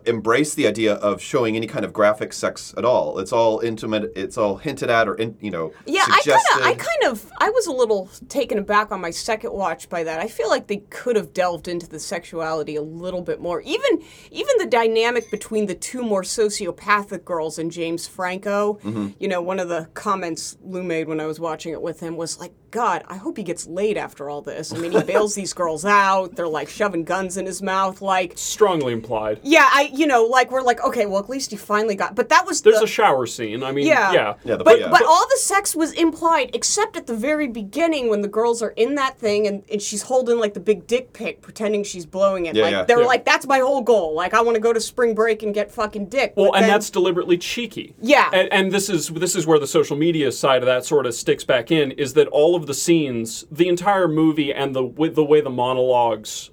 embrace 0.05 0.53
the 0.53 0.67
idea 0.67 0.95
of 0.95 1.21
showing 1.21 1.55
any 1.55 1.67
kind 1.67 1.85
of 1.85 1.93
graphic 1.93 2.33
sex 2.33 2.73
at 2.77 2.85
all. 2.85 3.19
It's 3.19 3.31
all 3.31 3.59
intimate. 3.59 4.11
It's 4.15 4.37
all 4.37 4.57
hinted 4.57 4.89
at 4.89 5.07
or 5.07 5.15
in, 5.15 5.37
you 5.39 5.51
know. 5.51 5.73
Yeah, 5.85 6.03
I 6.07 6.21
kind 6.23 6.37
of, 6.37 6.65
I 6.65 6.73
kind 6.73 7.11
of, 7.11 7.31
I 7.39 7.49
was 7.49 7.67
a 7.67 7.71
little 7.71 8.09
taken 8.29 8.57
aback 8.57 8.91
on 8.91 9.01
my 9.01 9.11
second 9.11 9.53
watch 9.53 9.89
by 9.89 10.03
that. 10.03 10.19
I 10.19 10.27
feel 10.27 10.49
like 10.49 10.67
they 10.67 10.77
could 10.89 11.15
have 11.15 11.33
delved 11.33 11.67
into 11.67 11.87
the 11.87 11.99
sexuality 11.99 12.75
a 12.75 12.81
little 12.81 13.21
bit 13.21 13.39
more. 13.39 13.61
Even, 13.61 14.03
even 14.31 14.57
the 14.57 14.65
dynamic 14.65 15.29
between 15.31 15.65
the 15.65 15.75
two 15.75 16.03
more 16.03 16.23
sociopathic 16.23 17.25
girls 17.25 17.59
and 17.59 17.71
James 17.71 18.07
Franco. 18.07 18.79
Mm-hmm. 18.83 19.09
You 19.19 19.27
know, 19.27 19.41
one 19.41 19.59
of 19.59 19.69
the 19.69 19.87
comments 19.93 20.57
Lou 20.63 20.83
made 20.83 21.07
when 21.07 21.19
I 21.19 21.25
was 21.25 21.39
watching 21.39 21.71
it 21.73 21.81
with 21.81 21.99
him 21.99 22.17
was 22.17 22.39
like, 22.39 22.53
"God, 22.71 23.03
I 23.07 23.17
hope 23.17 23.37
he 23.37 23.43
gets 23.43 23.67
laid 23.67 23.97
after 23.97 24.29
all 24.29 24.41
this." 24.41 24.73
I 24.73 24.77
mean, 24.77 24.91
he 24.91 25.01
bails 25.03 25.35
these 25.35 25.53
girls 25.53 25.85
out. 25.85 26.35
They're 26.35 26.47
like 26.47 26.69
shoving 26.69 27.03
guns 27.03 27.37
in 27.37 27.45
his 27.45 27.61
mouth. 27.61 28.01
Like, 28.01 28.33
Strongly 28.35 28.93
implied. 28.93 29.39
yeah, 29.43 29.67
I, 29.71 29.89
you 29.93 30.07
know, 30.07 30.23
like 30.23 30.51
we're 30.51 30.61
like, 30.61 30.83
okay, 30.83 31.05
well, 31.05 31.19
at 31.19 31.29
least 31.29 31.51
he 31.51 31.57
finally 31.57 31.95
got. 31.95 32.15
But 32.15 32.29
that 32.29 32.45
was 32.45 32.61
There's 32.61 32.79
the, 32.79 32.83
a 32.85 32.87
shower 32.87 33.25
scene. 33.25 33.63
I 33.63 33.71
mean, 33.71 33.87
yeah. 33.87 34.11
yeah. 34.11 34.33
Yeah, 34.43 34.55
the- 34.57 34.63
but 34.63 34.79
yeah. 34.79 34.89
but 34.89 35.03
all 35.03 35.27
the 35.27 35.37
sex 35.39 35.75
was 35.75 35.91
implied 35.93 36.51
except 36.53 36.97
at 36.97 37.07
the 37.07 37.15
very 37.15 37.47
beginning 37.47 38.09
when 38.09 38.21
the 38.21 38.27
girls 38.27 38.61
are 38.61 38.71
in 38.71 38.95
that 38.95 39.17
thing 39.17 39.47
and, 39.47 39.63
and 39.71 39.81
she's 39.81 40.03
holding 40.03 40.39
like 40.39 40.53
the 40.53 40.59
big 40.59 40.87
dick 40.87 41.13
pic 41.13 41.41
pretending 41.41 41.83
she's 41.83 42.05
blowing 42.05 42.45
it. 42.47 42.55
Yeah, 42.55 42.63
like 42.63 42.71
yeah. 42.71 42.83
they 42.83 42.95
were 42.95 43.01
Yeah. 43.01 43.07
like, 43.07 43.25
That's 43.25 43.47
my 43.47 43.59
whole 43.59 43.81
goal. 43.81 44.13
Like 44.13 44.33
I 44.33 44.41
want 44.41 44.55
to 44.55 44.61
go 44.61 44.73
to 44.73 44.81
spring 44.81 45.15
break 45.15 45.43
and 45.43 45.53
get 45.53 45.71
fucking 45.71 46.07
dick. 46.09 46.33
Well, 46.35 46.51
But 46.51 46.57
and 46.57 46.63
then- 46.63 46.71
that's 46.71 46.89
deliberately 46.89 47.37
cheeky. 47.37 47.95
Yeah. 48.01 48.29
And, 48.33 48.51
and 48.51 48.71
this 48.71 48.89
is 48.89 49.07
this 49.09 49.35
is 49.35 49.45
where 49.47 49.59
the 49.59 49.67
social 49.67 49.95
media 49.97 50.31
side 50.31 50.61
of 50.61 50.65
that 50.67 50.85
sort 50.85 51.05
of 51.05 51.13
sticks 51.13 51.43
back 51.43 51.71
in 51.71 51.91
is 51.91 52.13
that 52.13 52.27
all 52.27 52.55
of 52.57 52.67
the 52.67 52.73
scenes, 52.73 53.45
the 53.49 53.67
entire 53.69 54.07
movie, 54.07 54.53
and 54.53 54.75
the 54.75 54.83
with 54.83 55.15
the 55.15 55.23
way 55.23 55.39
the 55.39 55.49
monologues, 55.49 56.51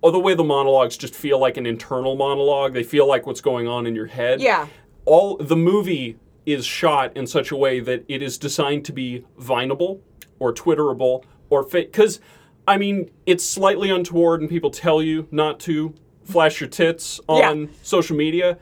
or 0.00 0.12
the 0.12 0.20
way 0.20 0.34
the 0.34 0.44
monologues 0.44 0.96
just 0.96 1.14
feel 1.14 1.38
like 1.40 1.56
an 1.56 1.66
internal 1.66 2.14
monologue. 2.14 2.72
They 2.74 2.84
feel 2.84 3.08
like 3.08 3.26
what's 3.26 3.40
going 3.40 3.66
on 3.66 3.86
in 3.86 3.94
your 3.96 4.06
head. 4.06 4.40
Yeah. 4.40 4.68
All 5.04 5.36
the 5.38 5.56
movie 5.56 6.18
is 6.46 6.64
shot 6.64 7.16
in 7.16 7.26
such 7.26 7.50
a 7.50 7.56
way 7.56 7.80
that 7.80 8.04
it 8.08 8.22
is 8.22 8.38
designed 8.38 8.84
to 8.84 8.92
be 8.92 9.24
vineable 9.38 10.00
or 10.38 10.52
twitterable 10.52 11.24
or 11.50 11.62
fit 11.64 11.90
because 11.92 12.20
I 12.66 12.76
mean 12.78 13.10
it's 13.26 13.44
slightly 13.44 13.90
untoward 13.90 14.40
and 14.40 14.50
people 14.50 14.70
tell 14.70 15.02
you 15.02 15.28
not 15.30 15.60
to 15.60 15.94
flash 16.24 16.60
your 16.60 16.68
tits 16.68 17.20
on 17.28 17.60
Yeah. 17.60 17.66
social 17.82 18.16
media. 18.16 18.58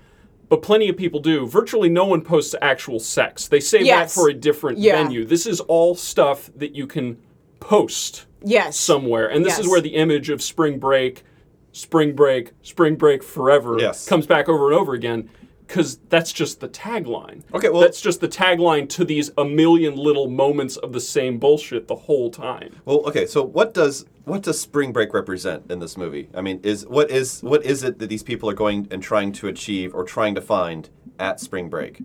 But 0.50 0.62
plenty 0.62 0.88
of 0.88 0.96
people 0.96 1.20
do. 1.20 1.46
Virtually 1.46 1.88
no 1.88 2.04
one 2.04 2.20
posts 2.22 2.56
actual 2.60 2.98
sex. 2.98 3.46
They 3.48 3.60
save 3.60 3.86
Yes. 3.86 4.12
that 4.14 4.20
for 4.20 4.28
a 4.28 4.34
different 4.34 4.78
Yeah. 4.78 5.02
venue. 5.02 5.24
This 5.24 5.46
is 5.46 5.60
all 5.60 5.94
stuff 5.94 6.50
that 6.56 6.74
you 6.74 6.86
can 6.88 7.18
post 7.60 8.26
yes. 8.44 8.76
somewhere. 8.76 9.28
And 9.28 9.46
this 9.46 9.60
is 9.60 9.68
where 9.68 9.80
the 9.80 9.94
image 9.94 10.28
of 10.28 10.42
spring 10.42 10.78
break, 10.80 11.22
spring 11.70 12.14
break, 12.14 12.50
spring 12.62 12.96
break 12.96 13.22
forever 13.22 13.76
Yes. 13.78 14.06
comes 14.08 14.26
back 14.26 14.48
over 14.48 14.70
and 14.72 14.78
over 14.78 14.92
again. 14.92 15.30
Because 15.68 16.00
that's 16.08 16.32
just 16.32 16.58
the 16.58 16.68
tagline. 16.68 17.42
Okay, 17.54 17.68
well- 17.68 17.80
that's 17.82 18.00
just 18.00 18.20
the 18.20 18.26
tagline 18.26 18.88
to 18.88 19.04
these 19.04 19.30
a 19.38 19.44
million 19.44 19.94
little 19.96 20.28
moments 20.28 20.76
of 20.76 20.92
the 20.92 20.98
same 20.98 21.38
bullshit 21.38 21.86
the 21.86 21.94
whole 21.94 22.28
time. 22.28 22.74
Well, 22.84 23.04
okay. 23.06 23.24
So 23.24 23.44
what 23.44 23.72
does 23.72 24.04
what 24.30 24.42
does 24.42 24.60
Spring 24.60 24.92
Break 24.92 25.12
represent 25.12 25.70
in 25.70 25.80
this 25.80 25.96
movie? 25.96 26.28
I 26.34 26.40
mean, 26.40 26.60
is 26.62 26.86
what 26.86 27.10
is 27.10 27.40
what 27.42 27.64
is 27.64 27.82
it 27.82 27.98
that 27.98 28.08
these 28.08 28.22
people 28.22 28.48
are 28.48 28.54
going 28.54 28.88
and 28.90 29.02
trying 29.02 29.32
to 29.32 29.48
achieve 29.48 29.94
or 29.94 30.04
trying 30.04 30.34
to 30.36 30.40
find 30.40 30.88
at 31.18 31.40
Spring 31.40 31.68
Break? 31.68 32.02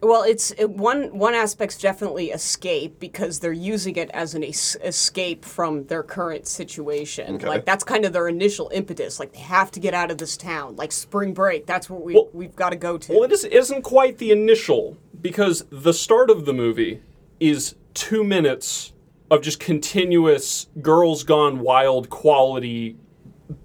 Well, 0.00 0.22
it's 0.22 0.52
it, 0.52 0.70
one 0.70 1.18
one 1.18 1.34
aspect's 1.34 1.78
definitely 1.78 2.30
escape 2.30 3.00
because 3.00 3.40
they're 3.40 3.52
using 3.52 3.96
it 3.96 4.10
as 4.10 4.34
an 4.34 4.44
es- 4.44 4.76
escape 4.84 5.44
from 5.44 5.86
their 5.86 6.02
current 6.02 6.46
situation. 6.46 7.36
Okay. 7.36 7.48
Like 7.48 7.64
that's 7.64 7.82
kind 7.82 8.04
of 8.04 8.12
their 8.12 8.28
initial 8.28 8.70
impetus. 8.72 9.18
Like 9.18 9.32
they 9.32 9.40
have 9.40 9.70
to 9.72 9.80
get 9.80 9.94
out 9.94 10.10
of 10.10 10.18
this 10.18 10.36
town. 10.36 10.76
Like 10.76 10.92
spring 10.92 11.34
break. 11.34 11.66
That's 11.66 11.90
what 11.90 12.04
we 12.04 12.14
Well- 12.14 12.28
we've 12.32 12.54
got 12.54 12.70
to 12.70 12.76
go 12.76 12.98
to. 12.98 13.12
Well, 13.12 13.24
it 13.24 13.32
is, 13.32 13.44
isn't 13.44 13.82
quite 13.82 14.18
the 14.18 14.30
initial 14.30 14.98
because 15.20 15.64
the 15.70 15.92
start 15.92 16.30
of 16.30 16.44
the 16.44 16.52
movie 16.52 17.02
is 17.40 17.74
two 17.94 18.22
minutes 18.22 18.92
of 19.30 19.42
just 19.42 19.60
continuous 19.60 20.66
girls 20.80 21.22
gone 21.24 21.60
wild 21.60 22.08
quality 22.10 22.96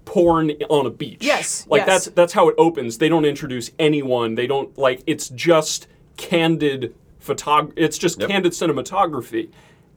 porn 0.04 0.52
on 0.70 0.86
a 0.86 0.90
beach. 0.90 1.18
Yes, 1.22 1.66
like 1.68 1.80
yes. 1.80 1.86
that's 1.86 2.06
that's 2.14 2.32
how 2.32 2.48
it 2.48 2.54
opens. 2.58 2.98
They 2.98 3.08
don't 3.08 3.24
introduce 3.24 3.70
anyone. 3.78 4.34
They 4.34 4.46
don't 4.46 4.76
like 4.78 5.02
it's 5.06 5.28
just 5.28 5.86
candid 6.16 6.94
photog. 7.22 7.72
It's 7.76 7.98
just 7.98 8.20
Yep. 8.20 8.28
candid 8.30 8.52
cinematography. 8.52 9.50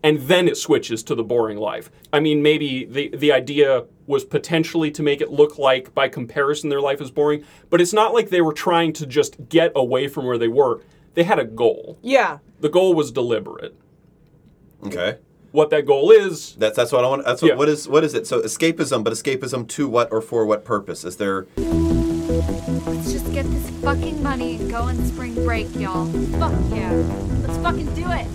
And 0.03 0.19
then 0.21 0.47
it 0.47 0.57
switches 0.57 1.01
to 1.03 1.15
the 1.15 1.23
boring 1.23 1.57
life. 1.57 1.89
I 2.13 2.19
mean, 2.19 2.41
maybe 2.41 2.85
the 2.85 3.09
the 3.09 3.31
idea 3.31 3.85
was 4.05 4.23
potentially 4.23 4.91
to 4.91 5.03
make 5.03 5.19
it 5.21 5.31
look 5.31 5.57
like, 5.57 5.93
by 5.93 6.07
comparison, 6.07 6.69
their 6.69 6.79
life 6.79 7.01
is 7.01 7.11
boring. 7.11 7.43
But 7.69 7.81
it's 7.81 7.91
not 7.93 8.13
like 8.13 8.29
they 8.29 8.39
were 8.41 8.53
trying 8.53 8.93
to 8.93 9.05
just 9.05 9.49
get 9.49 9.71
away 9.75 10.07
from 10.07 10.25
where 10.25 10.37
they 10.37 10.47
were. 10.47 10.81
They 11.15 11.23
had 11.23 11.39
a 11.39 11.45
goal. 11.45 11.97
yeah. 12.01 12.37
The 12.59 12.69
goal 12.69 12.93
was 12.95 13.11
deliberate. 13.11 13.75
Okay. 14.85 15.17
What 15.57 15.71
that 15.71 15.87
goal 15.87 16.11
is, 16.11 16.53
That's 16.59 16.75
that's 16.75 16.91
what 16.91 17.03
I 17.03 17.07
want. 17.07 17.25
That's 17.25 17.41
what, 17.41 17.47
Yeah. 17.49 17.55
what 17.55 17.67
is 17.67 17.87
what 17.89 18.03
is 18.03 18.13
it? 18.13 18.27
So 18.27 18.41
escapism, 18.41 19.03
but 19.03 19.11
escapism 19.11 19.67
to 19.69 19.87
what 19.87 20.11
or 20.11 20.21
for 20.21 20.45
what 20.45 20.63
purpose? 20.63 21.03
Is 21.03 21.17
there? 21.17 21.47
Let's 21.57 23.11
just 23.11 23.33
get 23.33 23.43
this 23.49 23.67
fucking 23.81 24.21
money 24.21 24.57
and 24.57 24.69
go 24.69 24.81
on 24.83 25.03
spring 25.07 25.33
break, 25.33 25.73
y'all. 25.75 26.05
Fuck 26.37 26.53
yeah. 26.69 26.91
Let's 27.41 27.57
fucking 27.63 27.91
do 27.95 28.05
it. 28.07 28.27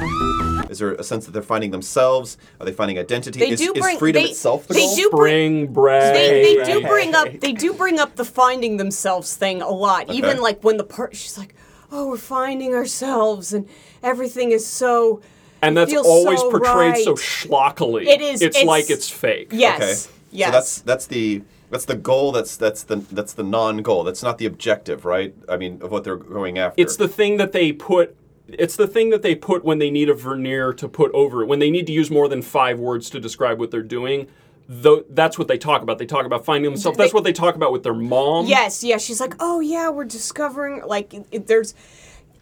Ah! 0.00 0.66
Is 0.70 0.78
there 0.78 0.94
a 0.94 1.04
sense 1.04 1.26
that 1.26 1.32
they're 1.32 1.42
finding 1.42 1.72
themselves? 1.72 2.38
Are 2.58 2.64
they 2.64 2.72
finding 2.72 2.98
identity? 2.98 3.38
They 3.38 3.50
is, 3.50 3.60
do 3.60 3.74
is 3.74 3.82
bring- 3.82 3.98
freedom 3.98 4.22
they- 4.22 4.30
itself 4.30 4.66
the 4.66 4.72
they 4.72 4.80
goal? 4.86 4.96
do 4.96 5.10
bring- 5.10 5.20
spring 5.66 5.72
break. 5.74 6.14
They, 6.14 6.56
they 6.56 6.64
do 6.72 6.80
bring 6.88 7.14
up 7.14 7.28
they 7.38 7.52
do 7.52 7.74
bring 7.74 7.98
up 7.98 8.16
the 8.16 8.24
finding 8.24 8.78
themselves 8.78 9.36
thing 9.36 9.60
a 9.60 9.68
lot. 9.68 10.10
Even 10.10 10.38
like 10.40 10.64
when 10.64 10.78
the 10.78 10.84
part 10.84 11.14
she's 11.16 11.36
like, 11.36 11.54
oh, 11.92 12.08
we're 12.08 12.16
finding 12.16 12.72
ourselves, 12.74 13.52
and 13.52 13.68
everything 14.02 14.52
is 14.52 14.66
so. 14.66 15.20
And 15.62 15.76
that's 15.76 15.90
feels 15.92 16.06
always 16.06 16.40
so 16.40 16.50
portrayed 16.50 17.04
so 17.04 17.14
schlockily. 17.14 18.06
It 18.06 18.20
is- 18.20 18.42
It's, 18.42 18.56
it's- 18.56 18.66
like 18.66 18.90
it's 18.90 19.08
fake. 19.08 19.48
Yes. 19.52 20.06
Okay. 20.06 20.14
Yes. 20.32 20.48
So 20.48 20.52
that's 20.52 20.80
that's 20.82 21.06
the 21.06 21.42
that's 21.70 21.84
the 21.86 21.94
goal. 21.96 22.32
That's 22.32 22.56
that's 22.56 22.82
the 22.84 22.96
that's 23.10 23.32
the 23.32 23.42
non-goal. 23.42 24.04
That's 24.04 24.22
not 24.22 24.38
the 24.38 24.46
objective, 24.46 25.04
right? 25.04 25.34
I 25.48 25.56
mean, 25.56 25.80
of 25.82 25.90
what 25.90 26.04
they're 26.04 26.16
going 26.16 26.58
after. 26.58 26.80
It's 26.80 26.96
the 26.96 27.08
thing 27.08 27.36
that 27.38 27.52
they 27.52 27.72
put. 27.72 28.16
It's 28.48 28.76
the 28.76 28.86
thing 28.86 29.10
that 29.10 29.22
they 29.22 29.34
put 29.34 29.64
when 29.64 29.78
they 29.80 29.90
need 29.90 30.08
a 30.08 30.14
veneer 30.14 30.72
to 30.74 30.88
put 30.88 31.10
over 31.12 31.42
it. 31.42 31.46
When 31.46 31.58
they 31.58 31.70
need 31.70 31.86
to 31.88 31.92
use 31.92 32.10
more 32.12 32.28
than 32.28 32.42
five 32.42 32.78
words 32.78 33.10
to 33.10 33.18
describe 33.20 33.58
what 33.58 33.72
they're 33.72 33.82
doing, 33.82 34.28
though 34.68 35.04
that's 35.10 35.36
what 35.38 35.48
they 35.48 35.58
talk 35.58 35.82
about. 35.82 35.98
They 35.98 36.06
talk 36.06 36.26
about 36.26 36.44
finding 36.44 36.70
themselves. 36.70 36.96
That's 36.98 37.12
what 37.14 37.24
they 37.24 37.32
talk 37.32 37.56
about 37.56 37.72
with 37.72 37.82
their 37.82 37.94
mom. 37.94 38.46
Yes, 38.46 38.84
yes. 38.84 39.02
She's 39.02 39.20
like, 39.20 39.34
oh 39.40 39.58
yeah, 39.60 39.88
we're 39.90 40.04
discovering 40.04 40.82
like 40.86 41.12
it, 41.14 41.26
it- 41.32 41.46
there's, 41.48 41.74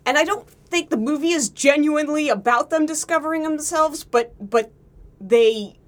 and 0.04 0.18
I 0.18 0.24
don't 0.24 0.46
think 0.74 0.90
the 0.90 0.96
movie 0.96 1.30
is 1.30 1.48
genuinely 1.50 2.28
about 2.28 2.70
them 2.70 2.84
discovering 2.84 3.44
themselves, 3.44 4.02
but 4.02 4.34
but 4.40 4.72
they 5.20 5.78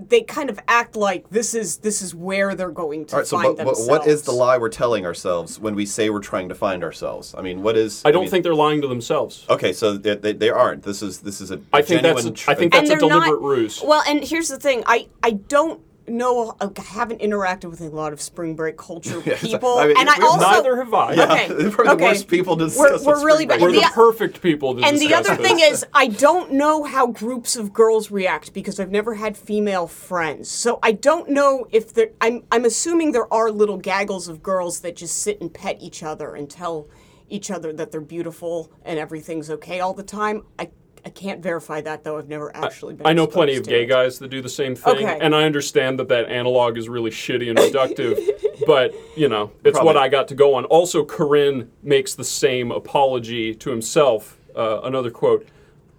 they 0.00 0.22
kind 0.22 0.48
of 0.48 0.60
act 0.68 0.94
like 0.94 1.28
this 1.30 1.54
is 1.54 1.78
this 1.78 2.00
is 2.00 2.14
where 2.14 2.54
they're 2.54 2.70
going 2.70 3.04
to 3.06 3.14
All 3.14 3.18
right. 3.18 3.26
So, 3.26 3.36
find 3.36 3.56
but, 3.56 3.64
but 3.64 3.74
themselves. 3.74 3.88
what 3.88 4.06
is 4.06 4.22
the 4.22 4.30
lie 4.30 4.56
we're 4.56 4.68
telling 4.68 5.04
ourselves 5.04 5.58
when 5.58 5.74
we 5.74 5.84
say 5.84 6.08
we're 6.08 6.20
trying 6.20 6.48
to 6.50 6.54
find 6.54 6.84
ourselves? 6.84 7.34
I 7.36 7.42
mean, 7.42 7.64
what 7.64 7.76
is? 7.76 8.02
I 8.04 8.12
don't 8.12 8.22
mean- 8.22 8.30
think 8.30 8.44
they're 8.44 8.54
lying 8.54 8.80
to 8.82 8.86
themselves. 8.86 9.44
Okay, 9.50 9.72
so 9.72 9.96
they, 9.96 10.14
they, 10.14 10.32
they 10.34 10.50
aren't. 10.50 10.84
This 10.84 11.02
is 11.02 11.18
this 11.18 11.40
is 11.40 11.50
a 11.50 11.60
I 11.72 11.82
think 11.82 12.02
that's. 12.02 12.22
genuine. 12.22 12.36
I 12.46 12.54
think 12.54 12.72
tr- 12.72 12.78
that's 12.78 12.90
a 12.90 12.92
and 12.92 13.00
they're 13.02 13.08
deliberate 13.08 13.42
not, 13.42 13.42
ruse. 13.42 13.82
Well, 13.82 14.02
and 14.06 14.22
here's 14.22 14.48
the 14.48 14.58
thing, 14.58 14.84
I 14.86 15.08
I 15.22 15.32
don't 15.32 15.80
know, 16.10 16.56
I 16.60 16.68
haven't 16.80 17.20
interacted 17.20 17.70
with 17.70 17.80
a 17.80 17.88
lot 17.88 18.12
of 18.12 18.20
spring 18.20 18.54
break 18.56 18.76
culture 18.76 19.20
people, 19.36 19.78
I 19.78 19.88
mean, 19.88 19.96
and 19.98 20.08
I 20.08 20.20
also 20.22 20.40
Neither 20.46 20.76
have 20.76 20.94
I. 20.94 21.12
Yeah, 21.14 21.24
Okay, 21.32 21.48
they're 21.48 21.70
the 21.70 21.90
okay. 21.92 22.04
worst 22.04 22.28
people 22.28 22.56
to 22.56 22.70
We're- 22.76 22.98
we're 23.04 23.24
really 23.24 23.46
bad. 23.46 23.60
We're 23.60 23.72
the 23.72 23.80
the- 23.80 23.90
perfect 23.92 24.40
people 24.42 24.74
to 24.76 24.82
And 24.84 24.98
the 24.98 25.14
other 25.14 25.36
this. 25.36 25.46
thing 25.46 25.60
is, 25.60 25.84
I 25.94 26.08
don't 26.08 26.52
know 26.52 26.84
how 26.84 27.06
groups 27.08 27.56
of 27.56 27.72
girls 27.72 28.10
react 28.10 28.52
because 28.52 28.78
I've 28.80 28.90
never 28.90 29.14
had 29.14 29.36
female 29.36 29.86
friends. 29.86 30.50
So 30.50 30.78
I 30.82 30.92
don't 30.92 31.28
know 31.30 31.66
if 31.70 31.92
there. 31.94 32.10
I'm 32.20 32.44
I'm 32.50 32.64
assuming 32.64 33.12
there 33.12 33.32
are 33.32 33.50
little 33.50 33.76
gaggles 33.78 34.28
of 34.28 34.42
girls 34.42 34.80
that 34.80 34.96
just 34.96 35.16
sit 35.22 35.40
and 35.40 35.52
pet 35.52 35.78
each 35.80 36.02
other 36.02 36.34
and 36.34 36.48
tell 36.48 36.86
each 37.30 37.50
other 37.50 37.72
that 37.74 37.90
they're 37.92 38.00
beautiful 38.00 38.72
and 38.84 38.98
everything's 38.98 39.50
okay 39.50 39.80
all 39.80 39.92
the 39.94 40.02
time. 40.02 40.44
I 40.58 40.70
I 41.04 41.10
can't 41.10 41.42
verify 41.42 41.80
that 41.82 42.04
though. 42.04 42.18
I've 42.18 42.28
never 42.28 42.54
actually 42.54 42.94
been. 42.94 43.06
I 43.06 43.12
know 43.12 43.26
plenty 43.26 43.56
of 43.56 43.66
gay 43.66 43.82
it. 43.84 43.86
guys 43.86 44.18
that 44.18 44.28
do 44.28 44.42
the 44.42 44.48
same 44.48 44.74
thing, 44.74 44.96
Okay. 44.96 45.18
and 45.20 45.34
I 45.34 45.44
understand 45.44 45.98
that 45.98 46.08
that 46.08 46.28
analog 46.28 46.76
is 46.76 46.88
really 46.88 47.10
shitty 47.10 47.48
and 47.48 47.58
reductive, 47.58 48.18
but 48.66 48.94
you 49.16 49.28
know, 49.28 49.52
it's 49.64 49.80
what 49.80 49.96
I 49.96 50.08
got 50.08 50.28
to 50.28 50.34
go 50.34 50.54
on. 50.54 50.64
Also, 50.66 51.04
Korine 51.04 51.68
makes 51.82 52.14
the 52.14 52.24
same 52.24 52.70
apology 52.72 53.54
to 53.54 53.70
himself. 53.70 54.38
Uh, 54.56 54.80
another 54.82 55.10
quote. 55.10 55.46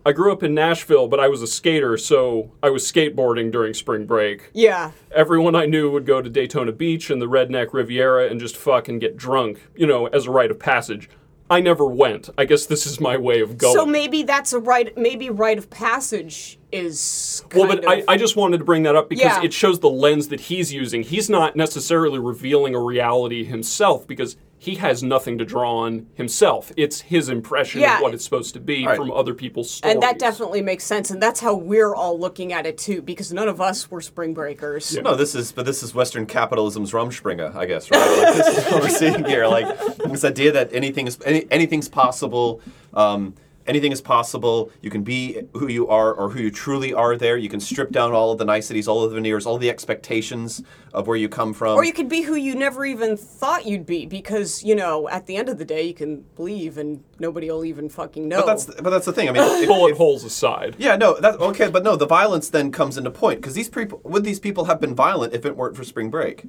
I 0.06 0.14
grew 0.14 0.32
up 0.32 0.44
in 0.44 0.54
Nashville, 0.54 1.08
but 1.08 1.20
I 1.20 1.28
was 1.28 1.42
a 1.42 1.48
skater, 1.48 1.98
so 1.98 2.52
I 2.64 2.70
was 2.70 2.90
skateboarding 2.90 3.52
during 3.52 3.74
spring 3.74 4.06
break. 4.06 4.50
Yeah. 4.54 4.92
Everyone 5.12 5.56
I 5.56 5.66
knew 5.66 5.92
would 5.92 6.06
go 6.06 6.22
to 6.22 6.30
Daytona 6.30 6.72
Beach 6.72 7.10
and 7.10 7.22
the 7.22 7.26
Redneck 7.28 7.74
Riviera 7.74 8.28
and 8.28 8.40
just 8.40 8.56
fuck 8.56 8.88
and 8.88 9.00
get 9.00 9.18
drunk, 9.18 9.60
you 9.76 9.86
know, 9.86 10.08
as 10.08 10.26
a 10.26 10.32
rite 10.32 10.52
of 10.52 10.58
passage. 10.60 11.10
I 11.50 11.62
never 11.62 11.86
went. 11.86 12.30
I 12.38 12.46
guess 12.46 12.66
this 12.68 12.86
is 12.86 13.00
my 13.00 13.18
way 13.18 13.40
of 13.42 13.58
going. 13.58 13.74
So 13.76 13.86
maybe 13.86 14.24
that's 14.24 14.54
a 14.54 14.60
right. 14.60 14.96
Maybe 14.98 15.30
rite 15.30 15.58
of 15.58 15.70
passage 15.70 16.60
is. 16.72 17.44
Well, 17.56 17.68
but 17.68 17.88
I, 17.88 18.04
I 18.08 18.18
just 18.18 18.36
wanted 18.36 18.60
to 18.60 18.64
bring 18.64 18.84
that 18.84 18.96
up 18.96 19.10
because 19.10 19.24
Yeah. 19.26 19.44
it 19.44 19.54
shows 19.54 19.80
the 19.80 19.90
lens 19.90 20.28
that 20.28 20.42
he's 20.42 20.72
using. 20.72 21.02
He's 21.04 21.30
not 21.30 21.56
necessarily 21.56 22.20
revealing 22.20 22.76
a 22.76 22.80
reality 22.80 23.44
himself 23.44 24.06
because 24.06 24.38
he 24.62 24.76
has 24.76 25.02
nothing 25.02 25.38
to 25.38 25.46
draw 25.46 25.78
on 25.86 26.06
himself. 26.16 26.72
It's 26.76 27.00
his 27.02 27.30
impression 27.30 27.80
Yeah. 27.80 27.96
of 27.96 28.02
what 28.04 28.14
it's 28.14 28.26
supposed 28.26 28.54
to 28.56 28.60
be 28.60 28.86
Right. 28.86 28.96
from 28.98 29.10
other 29.10 29.34
people's 29.34 29.72
stories. 29.72 29.94
And 29.96 30.04
that 30.04 30.20
definitely 30.20 30.62
makes 30.62 30.84
sense, 30.84 31.10
and 31.10 31.22
that's 31.24 31.40
how 31.40 31.56
we're 31.56 31.96
all 31.96 32.20
looking 32.20 32.52
at 32.52 32.66
it 32.68 32.78
too, 32.78 33.02
because 33.02 33.32
none 33.32 33.48
of 33.48 33.62
us 33.62 33.90
were 33.90 34.02
spring 34.02 34.34
breakers. 34.34 34.98
No, 35.02 35.16
this 35.16 35.34
is 35.34 35.54
but 35.54 35.66
this 35.66 35.82
is 35.82 35.96
Western 35.96 36.26
capitalism's 36.26 36.92
Rumspringa, 36.92 37.56
I 37.56 37.66
guess, 37.66 37.90
right? 37.90 38.00
Like, 38.00 38.36
this 38.36 38.58
is 38.58 38.72
what 38.72 38.84
we're 38.84 38.90
seeing 38.90 39.24
here. 39.24 39.48
Like 39.48 39.68
this 40.10 40.26
idea 40.26 40.52
that 40.52 40.74
anything 40.74 41.08
is 41.08 41.18
any, 41.26 41.48
anything's 41.50 41.88
possible. 41.88 42.60
Um, 42.94 43.36
anything 43.70 43.92
is 43.92 44.02
possible. 44.02 44.72
You 44.82 44.90
can 44.90 45.04
be 45.04 45.42
who 45.54 45.68
you 45.68 45.88
are 45.88 46.12
or 46.14 46.30
who 46.30 46.42
you 46.42 46.52
truly 46.52 46.94
are. 46.94 47.16
There, 47.16 47.38
you 47.38 47.48
can 47.48 47.60
strip 47.60 47.92
down 47.92 48.12
all 48.12 48.32
of 48.32 48.40
the 48.40 48.46
niceties, 48.46 48.88
all 48.88 49.04
of 49.04 49.12
the 49.12 49.16
veneers, 49.16 49.46
all 49.46 49.58
the 49.58 49.70
expectations 49.70 50.64
of 50.94 51.08
where 51.08 51.16
you 51.16 51.30
come 51.30 51.54
from. 51.54 51.76
Or 51.76 51.86
you 51.86 51.94
could 51.94 52.10
be 52.10 52.24
who 52.24 52.36
you 52.36 52.56
never 52.56 52.84
even 52.86 53.16
thought 53.16 53.66
you'd 53.66 53.86
be, 53.86 54.06
because 54.08 54.64
you 54.64 54.76
know, 54.76 55.08
at 55.10 55.28
the 55.28 55.38
end 55.38 55.48
of 55.48 55.60
the 55.60 55.66
day, 55.66 55.84
you 55.84 55.94
can 55.94 56.26
leave 56.38 56.78
and 56.78 57.04
nobody 57.20 57.50
will 57.52 57.64
even 57.64 57.88
fucking 57.88 58.28
know. 58.28 58.42
but 58.42 58.48
that's 58.48 58.66
but 58.82 58.90
that's 58.90 59.06
the 59.06 59.14
thing. 59.14 59.30
I 59.30 59.32
mean, 59.32 59.44
if- 59.44 59.68
bullet 59.68 59.92
if- 59.92 59.98
holes 59.98 60.24
aside. 60.24 60.76
Yeah, 60.80 60.96
no, 60.96 61.20
that's 61.20 61.38
okay, 61.38 61.70
but 61.70 61.84
no, 61.84 61.96
the 61.96 62.08
violence 62.08 62.50
then 62.50 62.72
comes 62.72 62.98
into 62.98 63.12
point 63.12 63.40
because 63.40 63.54
these 63.54 63.70
people 63.70 64.02
would 64.04 64.24
these 64.24 64.40
people 64.40 64.66
have 64.66 64.82
been 64.82 64.96
violent 64.96 65.34
if 65.34 65.46
it 65.46 65.56
weren't 65.56 65.78
for 65.78 65.84
spring 65.84 66.10
break? 66.10 66.46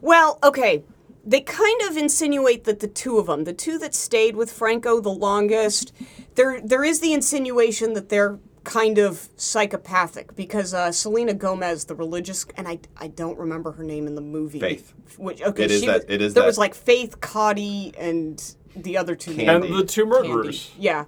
Well, 0.00 0.38
okay. 0.42 0.82
They 1.24 1.40
kind 1.42 1.82
of 1.82 1.96
insinuate 1.96 2.64
that 2.64 2.80
the 2.80 2.88
two 2.88 3.18
of 3.18 3.26
them, 3.26 3.44
the 3.44 3.52
two 3.52 3.78
that 3.78 3.94
stayed 3.94 4.36
with 4.36 4.50
Franco 4.52 5.00
the 5.00 5.10
longest, 5.10 5.92
there 6.34 6.60
there 6.60 6.82
is 6.82 7.00
the 7.00 7.12
insinuation 7.12 7.92
that 7.94 8.08
they're 8.08 8.38
kind 8.64 8.98
of 8.98 9.28
psychopathic 9.36 10.34
because 10.36 10.72
uh, 10.74 10.92
Selena 10.92 11.34
Gomez, 11.34 11.86
the 11.86 11.94
religious, 11.94 12.46
and 12.56 12.68
I, 12.68 12.78
I 12.98 13.08
don't 13.08 13.38
remember 13.38 13.72
her 13.72 13.84
name 13.84 14.06
in 14.06 14.14
the 14.14 14.20
movie. 14.20 14.60
Faith. 14.60 14.92
Which 15.18 15.42
okay, 15.42 15.64
It 15.64 15.70
is 15.70 15.80
she 15.80 15.86
that- 15.86 15.94
was, 16.02 16.04
it 16.08 16.22
is 16.22 16.34
there 16.34 16.42
that. 16.42 16.46
was 16.46 16.58
like 16.58 16.74
Faith, 16.74 17.20
Cotty, 17.20 17.94
and 17.98 18.42
the 18.76 18.96
other 18.96 19.14
two. 19.14 19.34
Candy. 19.34 19.68
And 19.68 19.76
the 19.78 19.84
two 19.84 20.06
murderers. 20.06 20.68
Candy. 20.72 20.82
Yeah. 20.82 21.04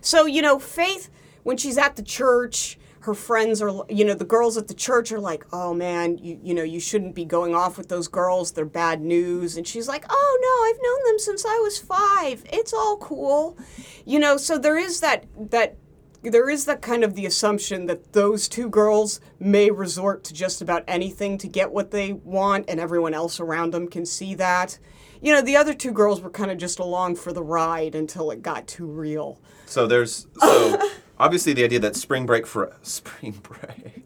So, 0.00 0.26
you 0.26 0.40
know, 0.42 0.58
Faith, 0.58 1.10
when 1.42 1.56
she's 1.56 1.78
at 1.78 1.96
the 1.96 2.02
church, 2.02 2.78
her 3.08 3.14
friends 3.14 3.62
are, 3.62 3.70
you 3.88 4.04
know, 4.04 4.12
the 4.12 4.22
girls 4.22 4.58
at 4.58 4.68
the 4.68 4.74
church 4.74 5.10
are 5.12 5.18
like, 5.18 5.46
oh 5.50 5.72
man, 5.72 6.18
you, 6.18 6.38
you 6.42 6.52
know, 6.52 6.62
you 6.62 6.78
shouldn't 6.78 7.14
be 7.14 7.24
going 7.24 7.54
off 7.54 7.78
with 7.78 7.88
those 7.88 8.06
girls. 8.06 8.52
They're 8.52 8.66
bad 8.66 9.00
news. 9.00 9.56
And 9.56 9.66
she's 9.66 9.88
like, 9.88 10.04
oh 10.10 10.38
no, 10.42 10.68
I've 10.68 10.82
known 10.82 11.10
them 11.10 11.18
since 11.18 11.46
I 11.46 11.58
was 11.60 11.78
five. 11.78 12.44
It's 12.52 12.74
all 12.74 12.98
cool. 12.98 13.56
You 14.04 14.18
know, 14.18 14.36
so 14.36 14.58
there 14.58 14.76
is 14.76 15.00
that, 15.00 15.24
that, 15.50 15.78
there 16.22 16.50
is 16.50 16.66
that 16.66 16.82
kind 16.82 17.02
of 17.02 17.14
the 17.14 17.24
assumption 17.24 17.86
that 17.86 18.12
those 18.12 18.46
two 18.46 18.68
girls 18.68 19.20
may 19.40 19.70
resort 19.70 20.22
to 20.24 20.34
just 20.34 20.60
about 20.60 20.84
anything 20.86 21.38
to 21.38 21.48
get 21.48 21.72
what 21.72 21.90
they 21.90 22.12
want, 22.12 22.68
and 22.68 22.78
everyone 22.78 23.14
else 23.14 23.40
around 23.40 23.72
them 23.72 23.88
can 23.88 24.04
see 24.04 24.34
that. 24.34 24.78
You 25.22 25.32
know, 25.32 25.40
the 25.40 25.56
other 25.56 25.72
two 25.72 25.92
girls 25.92 26.20
were 26.20 26.28
kind 26.28 26.50
of 26.50 26.58
just 26.58 26.78
along 26.78 27.16
for 27.16 27.32
the 27.32 27.42
ride 27.42 27.94
until 27.94 28.30
it 28.30 28.42
got 28.42 28.66
too 28.66 28.86
real. 28.86 29.40
So 29.64 29.86
there's 29.86 30.26
so 30.40 30.78
obviously 31.18 31.52
the 31.52 31.64
idea 31.64 31.78
that 31.80 31.96
spring 31.96 32.26
break 32.26 32.46
for 32.46 32.72
spring 32.82 33.38
break 33.42 34.04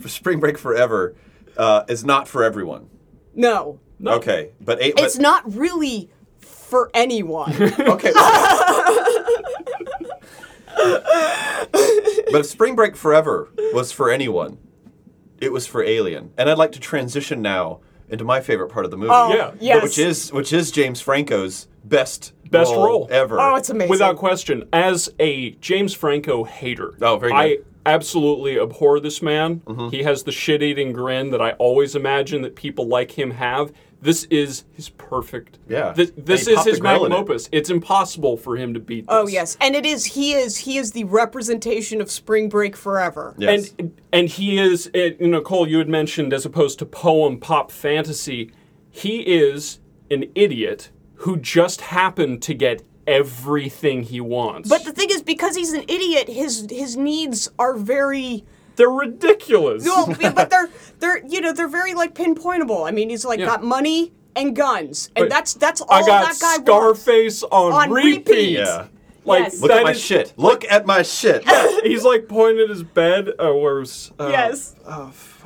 for 0.00 0.08
spring 0.08 0.40
break 0.40 0.58
forever 0.58 1.14
uh, 1.56 1.84
is 1.88 2.04
not 2.04 2.28
for 2.28 2.42
everyone. 2.44 2.88
No, 3.34 3.80
Okay, 4.04 4.52
but 4.60 4.80
eight. 4.82 4.96
But, 4.96 5.04
it's 5.04 5.18
not 5.18 5.42
really 5.54 6.10
for 6.40 6.90
anyone. 6.94 7.52
Okay. 7.78 8.12
but 12.30 12.40
if 12.40 12.46
Spring 12.46 12.74
Break 12.74 12.96
Forever 12.96 13.48
was 13.72 13.92
for 13.92 14.10
anyone, 14.10 14.58
it 15.40 15.52
was 15.52 15.66
for 15.66 15.82
Alien. 15.82 16.32
And 16.36 16.50
I'd 16.50 16.58
like 16.58 16.72
to 16.72 16.80
transition 16.80 17.40
now 17.42 17.80
into 18.08 18.24
my 18.24 18.40
favorite 18.40 18.68
part 18.68 18.84
of 18.84 18.90
the 18.90 18.96
movie. 18.96 19.12
Oh, 19.12 19.32
Yeah. 19.34 19.52
yes. 19.60 19.82
Which 19.82 19.98
is 19.98 20.32
which 20.32 20.52
is 20.52 20.70
James 20.70 21.00
Franco's 21.00 21.68
best 21.84 22.32
Best 22.50 22.72
role, 22.72 22.84
role. 22.86 23.08
ever. 23.10 23.40
Oh, 23.40 23.56
it's 23.56 23.70
amazing. 23.70 23.90
Without 23.90 24.16
question, 24.16 24.68
as 24.72 25.12
a 25.18 25.52
James 25.52 25.92
Franco 25.92 26.44
hater, 26.44 26.94
Oh, 27.00 27.16
very 27.18 27.32
I 27.32 27.48
good. 27.48 27.58
Mm-hmm. 27.60 27.68
absolutely 27.86 28.60
abhor 28.60 29.00
this 29.00 29.20
man. 29.22 29.60
He 29.90 30.04
has 30.04 30.22
the 30.22 30.30
shit-eating 30.32 30.92
grin 30.92 31.30
that 31.30 31.42
I 31.42 31.52
always 31.52 31.96
imagine 31.96 32.42
that 32.42 32.54
people 32.54 32.86
like 32.86 33.12
him 33.18 33.32
have. 33.32 33.72
This 34.00 34.24
is 34.24 34.64
his 34.72 34.90
perfect. 34.90 35.58
Yeah. 35.68 35.92
This, 35.92 36.12
this 36.16 36.46
is 36.46 36.62
his 36.62 36.76
the 36.76 36.80
grill 36.82 37.06
in 37.06 37.10
magnum 37.10 37.34
it. 37.34 37.48
It's 37.50 37.70
impossible 37.70 38.36
for 38.36 38.56
him 38.56 38.74
to 38.74 38.78
beat. 38.80 39.06
This. 39.06 39.08
oh 39.10 39.26
yes, 39.26 39.56
and 39.62 39.74
it 39.74 39.86
is. 39.86 40.04
He 40.04 40.34
is. 40.34 40.58
He 40.58 40.76
is 40.76 40.92
the 40.92 41.04
representation 41.04 42.00
of 42.02 42.10
Spring 42.10 42.48
Break 42.50 42.76
forever. 42.76 43.34
Yes. 43.38 43.72
And 43.78 43.98
and 44.12 44.28
he 44.28 44.58
is, 44.58 44.90
uh, 44.94 44.98
you 45.18 45.28
know, 45.28 45.40
Cole, 45.40 45.66
you 45.66 45.78
had 45.78 45.88
mentioned 45.88 46.32
as 46.34 46.44
opposed 46.44 46.78
to 46.80 46.86
poem 46.86 47.40
pop 47.40 47.70
fantasy, 47.72 48.52
he 48.90 49.20
is 49.20 49.80
an 50.10 50.26
idiot 50.34 50.90
who 51.16 51.36
just 51.36 51.80
happened 51.82 52.42
to 52.42 52.54
get 52.54 52.82
everything 53.06 54.02
he 54.02 54.20
wants. 54.20 54.68
But 54.68 54.84
the 54.84 54.92
thing 54.92 55.08
is, 55.10 55.22
because 55.22 55.56
he's 55.56 55.72
an 55.72 55.82
idiot, 55.88 56.28
his 56.28 56.66
his 56.70 56.96
needs 56.96 57.50
are 57.58 57.74
very. 57.74 58.44
they're 58.76 58.88
ridiculous. 58.90 59.84
Well, 59.84 60.14
yeah, 60.20 60.32
but 60.32 60.50
they're 60.54 60.68
they're 60.98 61.26
you 61.26 61.40
know 61.40 61.52
they're 61.52 61.68
very 61.68 61.94
like 61.94 62.14
pinpointable. 62.14 62.86
I 62.86 62.90
mean, 62.90 63.10
he's 63.10 63.24
like 63.24 63.40
Yeah. 63.40 63.46
got 63.46 63.62
money 63.62 64.12
and 64.36 64.54
guns, 64.56 65.10
and 65.14 65.24
But 65.24 65.30
that's 65.30 65.54
that's 65.54 65.80
all 65.80 65.92
I 65.92 66.00
got 66.06 66.32
that 66.32 66.40
guy 66.40 66.56
wants. 66.72 67.00
Scarface 67.02 67.42
on, 67.44 67.72
On 67.72 67.90
repeat. 67.90 68.28
repeat. 68.28 68.48
yeah. 68.58 68.86
Like 69.26 69.44
Yes. 69.44 69.60
Look 69.62 69.70
at 69.70 69.84
my 69.84 69.90
is- 69.92 70.00
shit. 70.00 70.32
Look 70.36 70.64
at 70.64 70.84
my 70.86 71.02
shit. 71.02 71.44
He's 71.84 72.04
like 72.04 72.28
pointing 72.28 72.64
at 72.64 72.68
his 72.68 72.82
bed, 72.82 73.30
uh, 73.38 73.50
or 73.50 73.80
uh, 74.18 74.28
yes. 74.28 74.74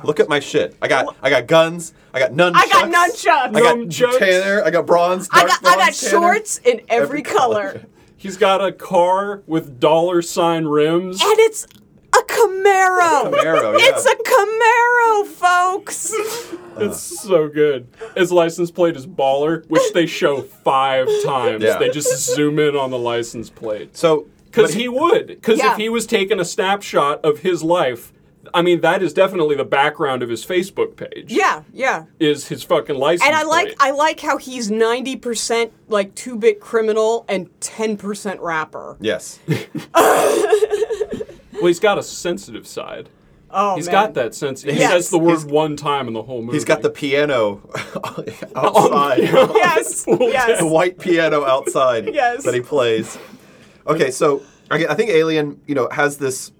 Look 0.03 0.19
at 0.19 0.29
my 0.29 0.39
shit. 0.39 0.75
I 0.81 0.87
got 0.87 1.15
I 1.21 1.29
got 1.29 1.47
guns. 1.47 1.93
I 2.13 2.19
got 2.19 2.31
nunchucks. 2.31 2.55
I 2.55 2.67
got 2.67 2.89
nunchucks. 2.91 3.55
I 3.55 3.59
got 3.61 3.77
Nunchucks. 3.77 4.19
Tanner. 4.19 4.63
I 4.63 4.69
got 4.71 4.85
bronze. 4.85 5.27
I 5.31 5.39
dark 5.45 5.49
got 5.49 5.59
I 5.59 5.63
got 5.63 5.75
bronze 5.77 6.01
Tanner. 6.01 6.11
shorts 6.11 6.57
in 6.59 6.81
every, 6.89 7.19
Every 7.19 7.21
color. 7.21 7.71
color. 7.73 7.85
He's 8.17 8.37
got 8.37 8.63
a 8.63 8.71
car 8.71 9.43
with 9.47 9.79
dollar 9.79 10.21
sign 10.21 10.65
rims. 10.65 11.21
And 11.21 11.39
it's 11.39 11.65
a 12.13 12.17
Camaro. 12.23 13.31
Camaro, 13.31 13.79
yeah. 13.79 13.85
It's 13.89 14.05
a 14.05 14.15
Camaro, 14.15 15.25
folks. 15.27 16.13
It's 16.79 17.01
so 17.01 17.49
good. 17.49 17.89
His 18.15 18.31
license 18.31 18.71
plate 18.71 18.95
is 18.95 19.05
baller, 19.05 19.65
which 19.69 19.91
they 19.93 20.05
show 20.05 20.41
five 20.43 21.09
times. 21.25 21.61
Yeah. 21.61 21.77
They 21.77 21.89
just 21.89 22.33
zoom 22.33 22.57
in 22.57 22.73
on 22.77 22.89
the 22.89 22.97
license 22.97 23.49
plate. 23.49 23.97
So 23.97 24.27
Because 24.45 24.71
but 24.71 24.79
he 24.79 24.87
would. 24.87 25.27
Because 25.27 25.57
Yeah. 25.59 25.73
if 25.73 25.77
he 25.77 25.89
was 25.89 26.05
taking 26.07 26.39
a 26.39 26.45
snapshot 26.45 27.25
of 27.25 27.39
his 27.39 27.63
life, 27.63 28.13
I 28.53 28.61
mean, 28.61 28.81
that 28.81 29.01
is 29.03 29.13
definitely 29.13 29.55
the 29.55 29.63
background 29.65 30.23
of 30.23 30.29
his 30.29 30.45
Facebook 30.45 30.95
page. 30.95 31.31
Yeah, 31.31 31.63
yeah. 31.73 32.05
Is 32.19 32.47
his 32.47 32.63
fucking 32.63 32.95
license 32.97 33.27
And 33.27 33.35
I 33.35 33.43
like 33.43 33.65
plate. 33.67 33.77
I 33.79 33.91
like 33.91 34.19
how 34.19 34.37
he's 34.37 34.69
90% 34.71 35.71
like 35.87 36.15
2-bit 36.15 36.59
criminal 36.59 37.25
and 37.29 37.49
10% 37.59 38.39
rapper. 38.41 38.97
yes. 38.99 39.39
well, 39.95 41.65
he's 41.67 41.79
got 41.79 41.97
a 41.97 42.03
sensitive 42.03 42.67
side. 42.67 43.09
Oh 43.51 43.75
He's 43.75 43.87
man. 43.87 43.93
got 43.93 44.13
that 44.13 44.35
sense. 44.35 44.61
He 44.61 44.73
Yes. 44.73 44.91
says 44.91 45.09
the 45.09 45.17
word 45.17 45.39
He's- 45.39 45.45
one 45.45 45.75
time 45.75 46.07
in 46.07 46.13
the 46.13 46.21
whole 46.21 46.41
movie. 46.43 46.55
He's 46.55 46.65
got 46.65 46.83
the 46.83 46.89
piano 46.91 47.61
outside. 48.55 49.19
Yes. 49.23 50.05
yes. 50.07 50.59
the 50.59 50.67
white 50.67 50.99
piano 50.99 51.43
outside 51.43 52.13
Yes. 52.13 52.43
that 52.43 52.53
he 52.53 52.61
plays. 52.61 53.17
Okay, 53.87 54.11
so 54.11 54.43
I 54.69 54.85
I 54.85 54.93
think 54.93 55.09
Alien, 55.09 55.59
you 55.65 55.73
know, 55.73 55.89
has 55.91 56.17
this, 56.19 56.51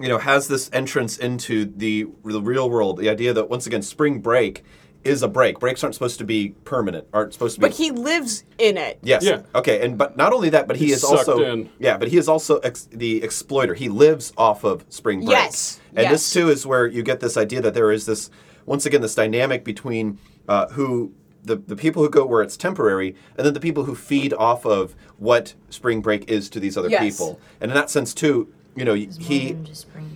you 0.00 0.08
know, 0.08 0.18
has 0.18 0.48
this 0.48 0.70
entrance 0.72 1.16
into 1.18 1.64
the 1.66 2.06
the 2.24 2.40
real 2.42 2.68
world. 2.68 2.98
The 2.98 3.08
idea 3.08 3.32
that 3.32 3.48
once 3.48 3.66
again, 3.66 3.82
spring 3.82 4.20
break 4.20 4.64
is 5.04 5.22
a 5.22 5.28
break. 5.28 5.60
Breaks 5.60 5.84
aren't 5.84 5.94
supposed 5.94 6.18
to 6.18 6.24
be 6.24 6.54
permanent. 6.64 7.06
Aren't 7.12 7.32
supposed 7.34 7.56
to 7.56 7.60
be. 7.60 7.68
But 7.68 7.76
he 7.76 7.90
lives 7.90 8.44
in 8.58 8.78
it. 8.78 8.98
Yes. 9.02 9.22
Yeah. 9.22 9.42
Okay, 9.54 9.84
and 9.84 9.98
but 9.98 10.16
not 10.16 10.32
only 10.32 10.48
that, 10.50 10.66
but 10.66 10.76
he 10.76 10.86
He's 10.86 10.98
is 10.98 11.04
also 11.04 11.44
in. 11.44 11.70
yeah, 11.78 11.98
but 11.98 12.08
he 12.08 12.16
is 12.16 12.28
also 12.28 12.58
ex- 12.60 12.88
the 12.90 13.22
exploiter. 13.22 13.74
He 13.74 13.88
lives 13.90 14.32
off 14.38 14.64
of 14.64 14.84
spring 14.88 15.20
break. 15.20 15.30
Yes, 15.30 15.78
And 15.94 16.10
this 16.10 16.32
too 16.32 16.48
is 16.48 16.64
where 16.66 16.86
you 16.86 17.02
get 17.02 17.20
this 17.20 17.36
idea 17.36 17.60
that 17.60 17.74
there 17.74 17.92
is 17.92 18.06
this 18.06 18.30
once 18.66 18.86
again 18.86 19.02
this 19.02 19.14
dynamic 19.14 19.62
between 19.62 20.18
uh, 20.48 20.68
who 20.68 21.12
the 21.42 21.56
the 21.56 21.76
people 21.76 22.02
who 22.02 22.08
go 22.08 22.24
where 22.24 22.40
it's 22.40 22.56
temporary, 22.56 23.14
and 23.36 23.46
then 23.46 23.52
the 23.52 23.60
people 23.60 23.84
who 23.84 23.94
feed 23.94 24.32
off 24.32 24.64
of 24.64 24.96
what 25.18 25.52
spring 25.68 26.00
break 26.00 26.30
is 26.30 26.48
to 26.48 26.58
these 26.58 26.78
other 26.78 26.88
Yes. 26.88 27.02
people. 27.02 27.38
And 27.60 27.70
in 27.70 27.74
that 27.74 27.90
sense 27.90 28.14
too, 28.14 28.48
you 28.76 28.84
know, 28.84 28.94
he 28.94 29.56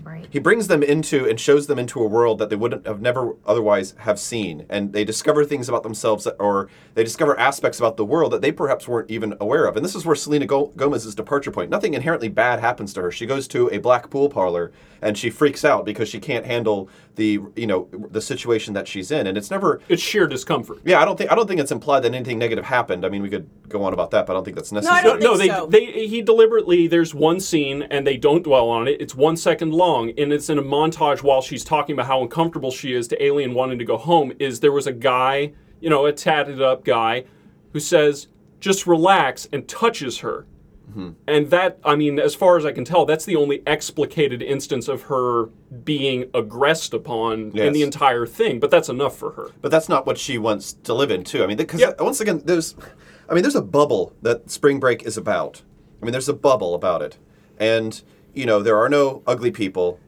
to 0.09 0.15
spring 0.15 0.23
break. 0.23 0.33
he 0.33 0.39
brings 0.39 0.69
them 0.69 0.83
into 0.83 1.29
and 1.29 1.39
shows 1.39 1.67
them 1.67 1.79
into 1.79 2.01
a 2.03 2.07
world 2.07 2.39
that 2.39 2.51
they 2.51 2.57
wouldn't 2.57 2.87
have 2.87 3.01
never 3.01 3.35
otherwise 3.47 3.95
have 3.99 4.19
seen 4.19 4.67
and 4.69 4.93
they 4.93 5.05
discover 5.05 5.45
things 5.45 5.69
about 5.69 5.83
themselves 5.83 6.25
that, 6.25 6.37
or 6.39 6.69
they 6.95 7.05
discover 7.05 7.39
aspects 7.39 7.79
about 7.79 7.97
the 7.97 8.05
world 8.05 8.33
that 8.33 8.43
they 8.43 8.53
perhaps 8.53 8.89
weren't 8.89 9.11
even 9.11 9.35
aware 9.41 9.67
of 9.67 9.77
and 9.77 9.85
this 9.85 9.95
is 9.95 10.05
where 10.05 10.17
selena 10.17 10.47
Go- 10.47 10.73
gomez's 10.77 11.15
departure 11.15 11.51
point 11.51 11.71
nothing 11.71 11.95
inherently 11.95 12.29
bad 12.29 12.61
happens 12.61 12.93
to 12.95 13.03
her 13.03 13.11
she 13.11 13.27
goes 13.27 13.47
to 13.49 13.69
a 13.73 13.79
black 13.79 14.11
pool 14.11 14.29
parlor 14.29 14.73
and 15.01 15.17
she 15.17 15.31
freaks 15.31 15.65
out 15.65 15.85
because 15.85 16.09
she 16.09 16.19
can't 16.19 16.45
handle 16.47 16.89
the 17.15 17.41
you 17.57 17.67
know 17.67 17.89
the 18.11 18.21
situation 18.21 18.75
that 18.75 18.87
she's 18.89 19.11
in 19.11 19.27
and 19.27 19.37
it's 19.39 19.51
never 19.51 19.81
It's 19.89 20.03
sheer 20.03 20.27
discomfort. 20.27 20.79
yeah 20.85 21.01
i 21.01 21.05
don't 21.05 21.17
think 21.17 21.31
i 21.33 21.35
don't 21.35 21.47
think 21.47 21.61
it's 21.61 21.73
implied 21.73 22.01
that 22.01 22.15
anything 22.15 22.39
negative 22.39 22.65
happened 22.65 23.05
i 23.05 23.09
mean 23.09 23.23
we 23.23 23.29
could 23.31 23.49
go 23.69 23.83
on 23.85 23.93
about 23.93 24.11
that 24.13 24.27
but 24.27 24.33
i 24.33 24.35
don't 24.35 24.45
think 24.45 24.57
that's 24.57 24.73
necessary 24.73 24.99
I 24.99 25.03
don't 25.03 25.21
no, 25.21 25.37
think 25.37 25.53
they, 25.53 25.57
so. 25.57 25.67
they 25.67 26.07
he 26.09 26.23
deliberately 26.23 26.87
there's 26.89 27.15
one 27.15 27.41
scene 27.41 27.83
and 27.83 28.07
they 28.07 28.17
don't 28.17 28.43
dwell 28.43 28.69
on 28.69 28.87
it. 28.89 29.01
It's 29.01 29.15
one 29.15 29.37
second 29.37 29.73
long 29.73 29.98
and 29.99 30.33
it's 30.33 30.49
in 30.49 30.59
a 30.59 30.63
montage 30.63 31.23
while 31.23 31.43
she's 31.43 31.65
talking 31.65 31.95
about 31.95 32.07
how 32.07 32.23
uncomfortable 32.23 32.71
she 32.71 32.93
is 32.93 33.09
to 33.09 33.23
Alien 33.23 33.55
wanting 33.55 33.79
to 33.79 33.85
go 33.85 33.97
home. 33.97 34.33
Is 34.39 34.61
there 34.61 34.73
was 34.73 34.87
a 34.87 34.93
guy, 34.93 35.53
you 35.81 35.91
know, 35.91 36.07
a 36.07 36.13
tatted 36.13 36.63
up 36.63 36.85
guy, 36.85 37.25
who 37.73 37.81
says 37.81 38.29
just 38.61 38.87
relax 38.87 39.49
and 39.53 39.69
touches 39.69 40.19
her. 40.19 40.47
Mm-hmm. 40.91 41.11
And 41.27 41.51
that, 41.51 41.79
I 41.85 41.97
mean, 41.97 42.19
as 42.19 42.35
far 42.35 42.57
as 42.57 42.65
I 42.65 42.73
can 42.73 42.85
tell, 42.85 43.05
that's 43.05 43.27
the 43.27 43.37
only 43.37 43.63
explicated 43.67 44.43
instance 44.43 44.89
of 44.89 45.03
her 45.03 45.47
being 45.85 46.31
aggressed 46.33 46.95
upon 46.95 47.57
in 47.57 47.75
the 47.75 47.83
entire 47.83 48.27
thing. 48.27 48.59
But 48.59 48.71
that's 48.71 48.89
enough 48.89 49.17
for 49.17 49.33
her. 49.33 49.51
But 49.61 49.71
that's 49.71 49.89
not 49.89 50.07
what 50.07 50.17
she 50.17 50.39
wants 50.39 50.73
to 50.85 50.95
live 50.95 51.11
in, 51.11 51.25
too. 51.25 51.45
I 51.45 51.47
mean, 51.47 51.59
because 51.59 51.83
once 51.99 52.23
again, 52.23 52.41
there's, 52.45 52.75
I 53.29 53.35
mean, 53.35 53.43
there's 53.43 53.55
a 53.55 53.63
bubble 53.63 54.15
that 54.23 54.51
Spring 54.51 54.81
Break 54.81 55.03
is 55.03 55.19
about. 55.19 55.63
I 56.01 56.07
mean, 56.07 56.13
there's 56.13 56.29
a 56.29 56.35
bubble 56.35 56.75
about 56.75 57.03
it, 57.03 57.19
and 57.59 58.03
you 58.39 58.47
know, 58.47 58.63
there 58.63 58.79
are 58.79 58.89
no 58.89 59.23
ugly 59.27 59.51
people, 59.51 59.99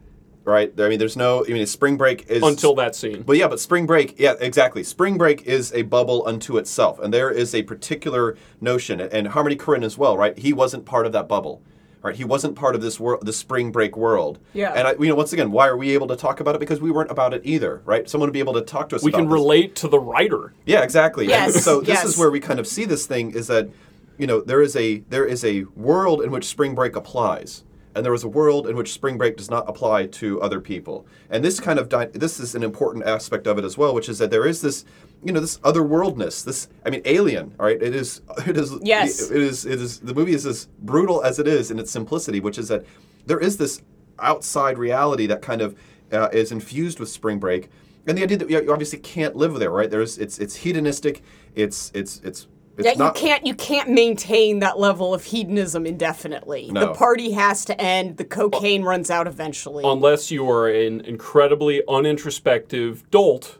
right? 0.44 0.74
There, 0.76 0.86
I 0.86 0.88
mean, 0.88 0.98
there's 0.98 1.16
no. 1.16 1.44
I 1.44 1.48
mean, 1.52 1.66
Spring 1.66 1.96
Break 1.96 2.26
is 2.28 2.42
Until 2.42 2.74
that 2.76 2.94
scene. 2.94 3.22
But 3.22 3.36
yeah, 3.36 3.48
but 3.48 3.58
Spring 3.58 3.86
Break, 3.86 4.14
yeah, 4.18 4.34
exactly. 4.40 4.84
Spring 4.84 5.18
Break 5.18 5.42
is 5.42 5.72
a 5.74 5.82
bubble 5.82 6.26
unto 6.26 6.56
itself, 6.56 7.00
and 7.00 7.12
there 7.12 7.30
is 7.30 7.54
a 7.54 7.62
particular 7.64 8.36
notion, 8.60 9.00
and 9.00 9.28
Harmony 9.28 9.56
Korine 9.56 9.84
as 9.84 9.98
well, 9.98 10.16
right? 10.16 10.38
He 10.38 10.52
wasn't 10.52 10.84
part 10.86 11.06
of 11.06 11.12
that 11.12 11.28
bubble. 11.28 11.62
Right, 12.02 12.16
he 12.16 12.24
wasn't 12.24 12.56
part 12.56 12.74
of 12.74 12.80
this 12.80 12.98
world, 12.98 13.26
the 13.26 13.32
spring 13.34 13.70
break 13.70 13.94
world. 13.94 14.38
Yeah. 14.54 14.72
and 14.72 14.88
I, 14.88 14.92
you 14.92 15.08
know, 15.08 15.14
once 15.14 15.34
again, 15.34 15.50
why 15.52 15.68
are 15.68 15.76
we 15.76 15.90
able 15.90 16.06
to 16.06 16.16
talk 16.16 16.40
about 16.40 16.54
it? 16.54 16.58
Because 16.58 16.80
we 16.80 16.90
weren't 16.90 17.10
about 17.10 17.34
it 17.34 17.42
either, 17.44 17.82
right? 17.84 18.08
Someone 18.08 18.28
would 18.28 18.32
be 18.32 18.38
able 18.38 18.54
to 18.54 18.62
talk 18.62 18.88
to 18.88 18.96
us. 18.96 19.02
we 19.02 19.10
about 19.10 19.18
can 19.18 19.26
this. 19.28 19.34
relate 19.34 19.76
to 19.76 19.86
the 19.88 19.98
writer. 19.98 20.54
Yeah, 20.64 20.80
exactly. 20.80 21.28
Yes, 21.28 21.62
So 21.62 21.80
this 21.80 21.88
yes. 21.88 22.04
is 22.06 22.16
where 22.16 22.30
we 22.30 22.40
kind 22.40 22.58
of 22.58 22.66
see 22.66 22.86
this 22.86 23.04
thing 23.04 23.32
is 23.32 23.48
that 23.48 23.68
you 24.16 24.26
know 24.26 24.40
there 24.40 24.62
is 24.62 24.76
a 24.76 25.00
there 25.10 25.26
is 25.26 25.44
a 25.44 25.64
world 25.76 26.22
in 26.22 26.30
which 26.30 26.46
spring 26.46 26.74
break 26.74 26.96
applies, 26.96 27.64
and 27.94 28.04
there 28.04 28.14
is 28.14 28.24
a 28.24 28.28
world 28.28 28.68
in 28.68 28.76
which 28.76 28.92
spring 28.92 29.18
break 29.18 29.36
does 29.36 29.50
not 29.50 29.68
apply 29.68 30.06
to 30.06 30.40
other 30.40 30.60
people. 30.60 31.06
And 31.30 31.44
this 31.44 31.58
kind 31.58 31.78
of 31.78 31.88
di- 31.88 32.06
this 32.06 32.38
is 32.38 32.54
an 32.54 32.62
important 32.62 33.04
aspect 33.04 33.46
of 33.46 33.58
it 33.58 33.64
as 33.64 33.76
well, 33.76 33.94
which 33.94 34.08
is 34.08 34.18
that 34.18 34.30
there 34.30 34.46
is 34.46 34.60
this 34.60 34.84
you 35.22 35.32
know 35.32 35.40
this 35.40 35.58
otherworldness. 35.58 36.44
This 36.44 36.68
I 36.86 36.90
mean, 36.90 37.02
Alien. 37.04 37.54
All 37.58 37.66
right, 37.66 37.80
it 37.82 37.94
is 37.94 38.22
it 38.46 38.56
is 38.56 38.74
Yes. 38.82 39.30
it 39.30 39.40
is 39.42 39.66
it 39.66 39.80
is 39.80 40.00
the 40.00 40.14
movie 40.14 40.32
is 40.32 40.46
as 40.46 40.66
brutal 40.80 41.22
as 41.22 41.38
it 41.38 41.48
is 41.48 41.70
in 41.70 41.78
its 41.78 41.90
simplicity, 41.90 42.40
which 42.40 42.58
is 42.58 42.68
that 42.68 42.84
there 43.26 43.40
is 43.40 43.56
this 43.56 43.82
outside 44.18 44.78
reality 44.78 45.26
that 45.26 45.42
kind 45.42 45.62
of 45.62 45.74
uh, 46.12 46.28
is 46.32 46.52
infused 46.52 47.00
with 47.00 47.08
spring 47.08 47.38
break 47.38 47.70
and 48.06 48.18
the 48.18 48.22
idea 48.22 48.36
that 48.36 48.50
you 48.50 48.70
obviously 48.72 48.98
can't 48.98 49.34
live 49.36 49.54
there 49.58 49.70
right 49.70 49.90
there's 49.90 50.18
it's 50.18 50.38
it's 50.38 50.56
hedonistic 50.56 51.22
it's 51.54 51.90
it's 51.94 52.20
it's 52.24 52.46
it's 52.80 52.96
That 52.98 52.98
not 52.98 53.16
you 53.16 53.20
can't 53.28 53.46
you 53.46 53.54
can't 53.54 53.88
maintain 53.90 54.58
that 54.60 54.78
level 54.78 55.14
of 55.14 55.24
hedonism 55.24 55.86
indefinitely. 55.86 56.70
The 56.72 56.92
party 56.94 57.30
has 57.32 57.64
to 57.66 57.80
end. 57.80 58.16
The 58.16 58.24
cocaine 58.24 58.82
runs 58.82 59.10
out 59.10 59.26
eventually. 59.26 59.84
unless 59.86 60.30
you 60.30 60.48
are 60.50 60.68
an 60.68 61.00
incredibly 61.02 61.82
unintrospective 61.88 63.02
dolt 63.10 63.58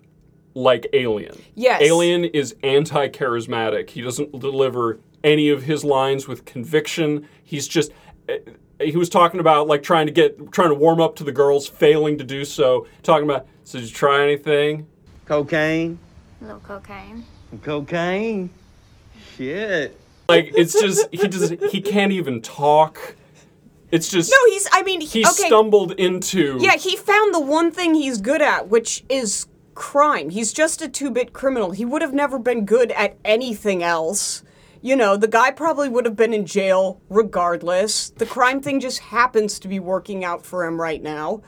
like 0.55 0.87
Alien. 0.93 1.41
Yes. 1.55 1.81
Alien 1.83 2.25
is 2.25 2.55
anti 2.63 3.09
charismatic. 3.09 3.91
He 3.91 4.03
doesn't 4.03 4.39
deliver 4.39 4.99
any 5.23 5.49
of 5.49 5.63
his 5.65 5.85
lines 5.85 6.27
with 6.27 6.45
conviction. 6.45 7.29
He's 7.45 7.69
just. 7.69 7.93
eh, 8.29 8.39
He 8.81 8.97
was 8.97 9.09
talking 9.11 9.39
about 9.41 9.67
like 9.69 9.83
trying 9.83 10.07
to 10.07 10.13
get 10.13 10.51
trying 10.53 10.71
to 10.71 10.75
warm 10.75 11.01
up 11.01 11.15
to 11.17 11.25
the 11.25 11.33
girls, 11.33 11.69
failing 11.69 12.19
to 12.19 12.25
do 12.25 12.45
so. 12.45 12.87
Talking 13.03 13.25
about, 13.29 13.47
so 13.65 13.79
did 13.79 13.89
you 13.89 13.95
try 13.95 14.23
anything? 14.25 14.87
Cocaine? 15.27 15.99
A 16.41 16.45
little 16.47 16.61
cocaine. 16.61 17.25
Cocaine? 17.63 18.51
Shit. 19.41 19.99
Like 20.29 20.53
it's 20.55 20.79
just 20.79 21.09
he 21.11 21.27
just 21.29 21.55
he 21.71 21.81
can't 21.81 22.13
even 22.13 22.43
talk. 22.43 23.17
It's 23.91 24.11
just 24.11 24.31
no, 24.31 24.53
he's. 24.53 24.69
I 24.71 24.83
mean, 24.83 25.01
he 25.01 25.25
okay. 25.25 25.47
stumbled 25.47 25.93
into 25.93 26.59
Yeah, 26.61 26.77
he 26.77 26.95
found 26.95 27.33
the 27.33 27.41
one 27.41 27.73
thing 27.73 27.95
he's 27.95 28.21
good 28.21 28.43
at, 28.43 28.69
which 28.69 29.03
is 29.09 29.47
crime. 29.75 30.29
He's 30.29 30.53
just 30.53 30.83
a 30.83 30.89
two-bit 30.89 31.33
criminal. 31.33 31.71
He 31.71 31.87
would 31.87 32.03
have 32.03 32.13
never 32.13 32.39
been 32.39 32.67
good 32.67 32.93
at 32.93 33.17
anything 33.25 33.83
else. 33.83 34.45
You 34.83 34.95
know, 34.95 35.17
the 35.17 35.27
guy 35.27 35.53
probably 35.53 35.89
would 35.89 36.05
have 36.05 36.17
been 36.17 36.35
in 36.35 36.45
jail 36.45 37.01
regardless. 37.09 38.11
The 38.11 38.27
crime 38.27 38.61
thing 38.61 38.79
just 38.79 38.99
happens 38.99 39.59
to 39.61 39.69
be 39.69 39.81
working 39.81 40.23
out 40.23 40.45
for 40.45 40.67
him 40.67 40.79
right 40.79 41.03
now. 41.03 41.41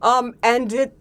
Um, 0.00 0.36
and 0.44 0.72
it 0.72 0.96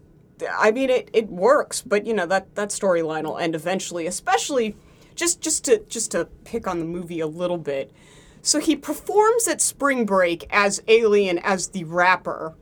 I 0.58 0.72
mean 0.72 0.90
it, 0.90 1.12
it 1.14 1.30
works, 1.30 1.84
but 1.84 2.08
you 2.08 2.16
know, 2.16 2.26
that 2.26 2.56
that 2.56 2.70
storyline 2.70 3.26
will 3.26 3.38
end 3.38 3.54
eventually, 3.54 4.08
especially 4.08 4.76
just 5.22 5.40
just 5.40 5.66
to 5.66 5.78
just 5.88 6.10
to 6.12 6.26
pick 6.46 6.66
on 6.66 6.80
the 6.80 6.86
movie 6.86 7.20
a 7.20 7.28
little 7.28 7.60
bit. 7.60 7.92
So 8.42 8.60
he 8.60 8.76
performs 8.76 9.48
at 9.48 9.62
spring 9.62 10.04
break 10.04 10.48
as 10.50 10.82
Alien 10.88 11.38
as 11.38 11.68
the 11.68 11.84
rapper. 11.84 12.56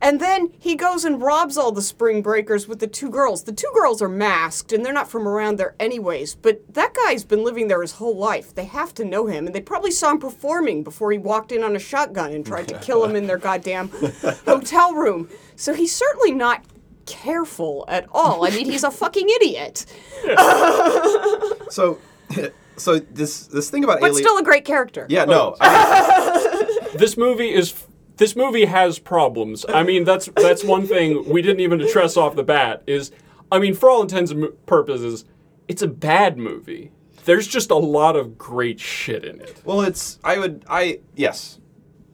And 0.00 0.20
then 0.20 0.52
he 0.56 0.76
goes 0.76 1.04
and 1.04 1.20
robs 1.20 1.58
all 1.58 1.72
the 1.72 1.82
spring 1.82 2.22
breakers 2.22 2.68
with 2.68 2.78
the 2.78 2.86
two 2.86 3.10
girls. 3.10 3.42
The 3.42 3.52
two 3.52 3.70
girls 3.74 4.00
are 4.00 4.08
masked 4.08 4.72
and 4.72 4.86
they're 4.86 4.92
not 4.92 5.10
from 5.10 5.26
around 5.26 5.56
there 5.56 5.74
anyways, 5.80 6.36
but 6.36 6.62
that 6.72 6.94
guy's 6.94 7.24
been 7.24 7.42
living 7.42 7.66
there 7.66 7.82
his 7.82 7.92
whole 7.92 8.16
life. 8.16 8.54
They 8.54 8.66
have 8.66 8.94
to 8.94 9.04
know 9.04 9.26
him 9.26 9.46
and 9.46 9.54
they 9.54 9.60
probably 9.60 9.90
saw 9.90 10.12
him 10.12 10.20
performing 10.20 10.84
before 10.84 11.10
he 11.10 11.18
walked 11.18 11.50
in 11.50 11.64
on 11.64 11.74
a 11.74 11.80
shotgun 11.80 12.32
and 12.32 12.46
tried 12.46 12.68
to 12.68 12.78
kill 12.78 13.04
him 13.04 13.16
in 13.16 13.26
their 13.26 13.36
goddamn 13.48 13.90
hotel 14.46 14.94
room. 14.94 15.28
So 15.56 15.74
he's 15.74 15.94
certainly 15.94 16.32
not 16.32 16.64
careful 17.06 17.84
at 17.88 18.06
all. 18.12 18.46
I 18.46 18.50
mean, 18.50 18.66
he's 18.66 18.84
a 18.84 18.90
fucking 18.90 19.28
idiot. 19.28 19.86
so 21.70 21.98
so 22.76 22.98
this 22.98 23.46
this 23.46 23.70
thing 23.70 23.84
about 23.84 24.00
But 24.00 24.10
alien 24.10 24.24
still 24.24 24.38
a 24.38 24.42
great 24.42 24.64
character. 24.64 25.06
yeah 25.08 25.24
no 25.24 25.56
I 25.60 26.88
this 26.94 27.16
movie 27.16 27.52
is 27.52 27.74
this 28.16 28.36
movie 28.36 28.66
has 28.66 28.98
problems. 28.98 29.64
I 29.66 29.82
mean, 29.82 30.04
that's 30.04 30.28
that's 30.36 30.62
one 30.62 30.86
thing 30.86 31.26
we 31.26 31.40
didn't 31.40 31.60
even 31.60 31.80
address 31.80 32.18
off 32.18 32.36
the 32.36 32.42
bat. 32.42 32.82
Is 32.86 33.12
I 33.50 33.58
mean, 33.58 33.74
for 33.74 33.88
all 33.88 34.02
intents 34.02 34.30
and 34.30 34.46
purposes, 34.66 35.24
it's 35.68 35.80
a 35.80 35.88
bad 35.88 36.36
movie. 36.36 36.92
There's 37.24 37.46
just 37.46 37.70
a 37.70 37.76
lot 37.76 38.16
of 38.16 38.36
great 38.36 38.78
shit 38.78 39.24
in 39.24 39.40
it. 39.40 39.62
Well, 39.64 39.80
it's 39.80 40.18
I 40.22 40.38
would 40.38 40.64
I 40.68 41.00
yes. 41.14 41.59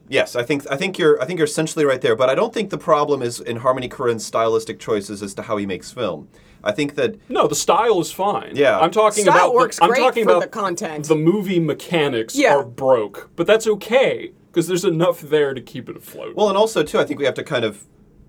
Yes, 0.09 0.37
I 0.37 0.43
think 0.43 0.65
I 0.71 0.77
think 0.77 0.99
you're 0.99 1.21
I 1.21 1.25
think 1.25 1.39
you're 1.39 1.47
essentially 1.47 1.85
right 1.85 2.01
there, 2.01 2.15
but 2.17 2.29
I 2.31 2.35
don't 2.35 2.55
think 2.55 2.71
the 2.71 2.79
problem 2.79 3.23
is 3.23 3.41
in 3.41 3.57
Harmony 3.57 3.89
Korine's 3.89 4.25
stylistic 4.25 4.79
choices 4.79 5.23
as 5.23 5.35
to 5.35 5.43
how 5.43 5.57
he 5.57 5.67
makes 5.67 5.91
film. 5.93 6.29
I 6.63 6.73
think 6.73 6.95
that 6.97 7.17
No, 7.31 7.47
the 7.47 7.55
style 7.55 8.01
is 8.01 8.11
fine. 8.13 8.57
Yeah. 8.57 8.79
I'm 8.79 8.91
talking 8.91 9.25
Style 9.25 9.37
about 9.37 9.55
works 9.55 9.77
the, 9.79 9.85
I'm 9.85 9.91
great 9.91 10.01
talking 10.01 10.25
for 10.25 10.31
about 10.31 10.43
the 10.43 10.49
content. 10.49 11.07
The 11.07 11.17
movie 11.17 11.61
mechanics 11.61 12.35
Yeah. 12.37 12.57
are 12.57 12.65
broke, 12.65 13.31
but 13.37 13.47
that's 13.47 13.67
okay 13.67 14.33
because 14.51 14.67
there's 14.67 14.85
enough 14.85 15.21
there 15.21 15.55
to 15.55 15.61
keep 15.61 15.89
it 15.89 15.97
afloat. 15.97 16.35
Well, 16.35 16.49
and 16.49 16.57
also 16.57 16.83
too, 16.83 16.99
I 16.99 17.05
think 17.05 17.19
we 17.21 17.27
have 17.27 17.35
to 17.35 17.45
kind 17.45 17.65
of, 17.65 17.85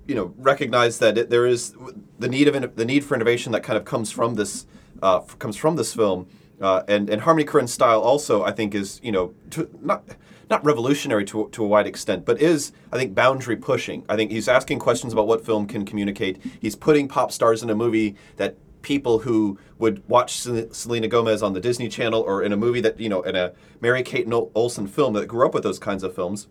you 0.08 0.14
know, 0.16 0.34
recognize 0.38 1.00
that 1.00 1.18
it, 1.18 1.30
there 1.30 1.46
is 1.46 1.74
the 2.20 2.28
need 2.28 2.48
of 2.48 2.76
the 2.76 2.86
need 2.86 3.04
for 3.06 3.16
innovation 3.16 3.52
that 3.54 3.64
kind 3.64 3.78
of 3.78 3.86
comes 3.86 4.12
from 4.12 4.36
this 4.36 4.66
uh, 5.02 5.20
comes 5.20 5.56
from 5.56 5.76
this 5.76 5.94
film, 5.94 6.28
uh, 6.60 6.82
and 6.88 7.10
and 7.10 7.22
Harmony 7.22 7.46
Korine's 7.46 7.72
style 7.74 8.02
also 8.02 8.44
I 8.44 8.52
think 8.52 8.74
is 8.76 9.00
you 9.04 9.12
know 9.12 9.34
to, 9.52 9.70
not 9.82 10.04
not 10.50 10.64
revolutionary 10.64 11.26
to 11.26 11.50
to 11.52 11.64
a 11.64 11.68
wide 11.68 11.88
extent, 11.88 12.26
but 12.26 12.42
is 12.42 12.72
I 12.92 12.98
think 12.98 13.14
boundary 13.16 13.58
pushing. 13.58 14.06
I 14.08 14.16
think 14.16 14.32
he's 14.32 14.48
asking 14.48 14.80
questions 14.80 15.14
about 15.14 15.28
what 15.28 15.46
film 15.46 15.68
can 15.68 15.86
communicate. 15.86 16.42
He's 16.60 16.76
putting 16.76 17.08
pop 17.08 17.32
stars 17.32 17.64
in 17.64 17.70
a 17.70 17.76
movie 17.76 18.16
that 18.38 18.58
people 18.82 19.20
who 19.20 19.58
would 19.80 20.08
watch 20.08 20.38
Selena 20.38 21.08
Gomez 21.08 21.44
on 21.44 21.54
the 21.54 21.60
Disney 21.60 21.90
Channel 21.90 22.22
or 22.22 22.42
in 22.42 22.54
a 22.54 22.58
movie 22.58 22.82
that 22.82 23.00
you 23.00 23.10
know 23.10 23.22
in 23.24 23.36
a 23.36 23.54
Mary 23.82 24.04
Kate 24.04 24.32
Ol- 24.32 24.52
Olsen 24.56 24.88
film 24.88 25.14
that 25.14 25.28
grew 25.28 25.46
up 25.46 25.54
with 25.54 25.64
those 25.64 25.80
kinds 25.80 26.04
of 26.04 26.16
films 26.16 26.48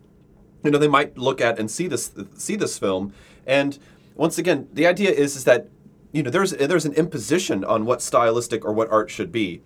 you 0.63 0.71
know 0.71 0.77
they 0.77 0.87
might 0.87 1.17
look 1.17 1.41
at 1.41 1.59
and 1.59 1.69
see 1.69 1.87
this 1.87 2.11
see 2.35 2.55
this 2.55 2.77
film 2.77 3.13
and 3.45 3.79
once 4.15 4.37
again 4.37 4.67
the 4.73 4.85
idea 4.85 5.09
is 5.09 5.35
is 5.35 5.43
that 5.45 5.69
you 6.11 6.23
know 6.23 6.29
there's 6.29 6.51
there's 6.51 6.85
an 6.85 6.93
imposition 6.93 7.63
on 7.63 7.85
what 7.85 8.01
stylistic 8.01 8.65
or 8.65 8.73
what 8.73 8.89
art 8.91 9.09
should 9.09 9.31
be 9.31 9.61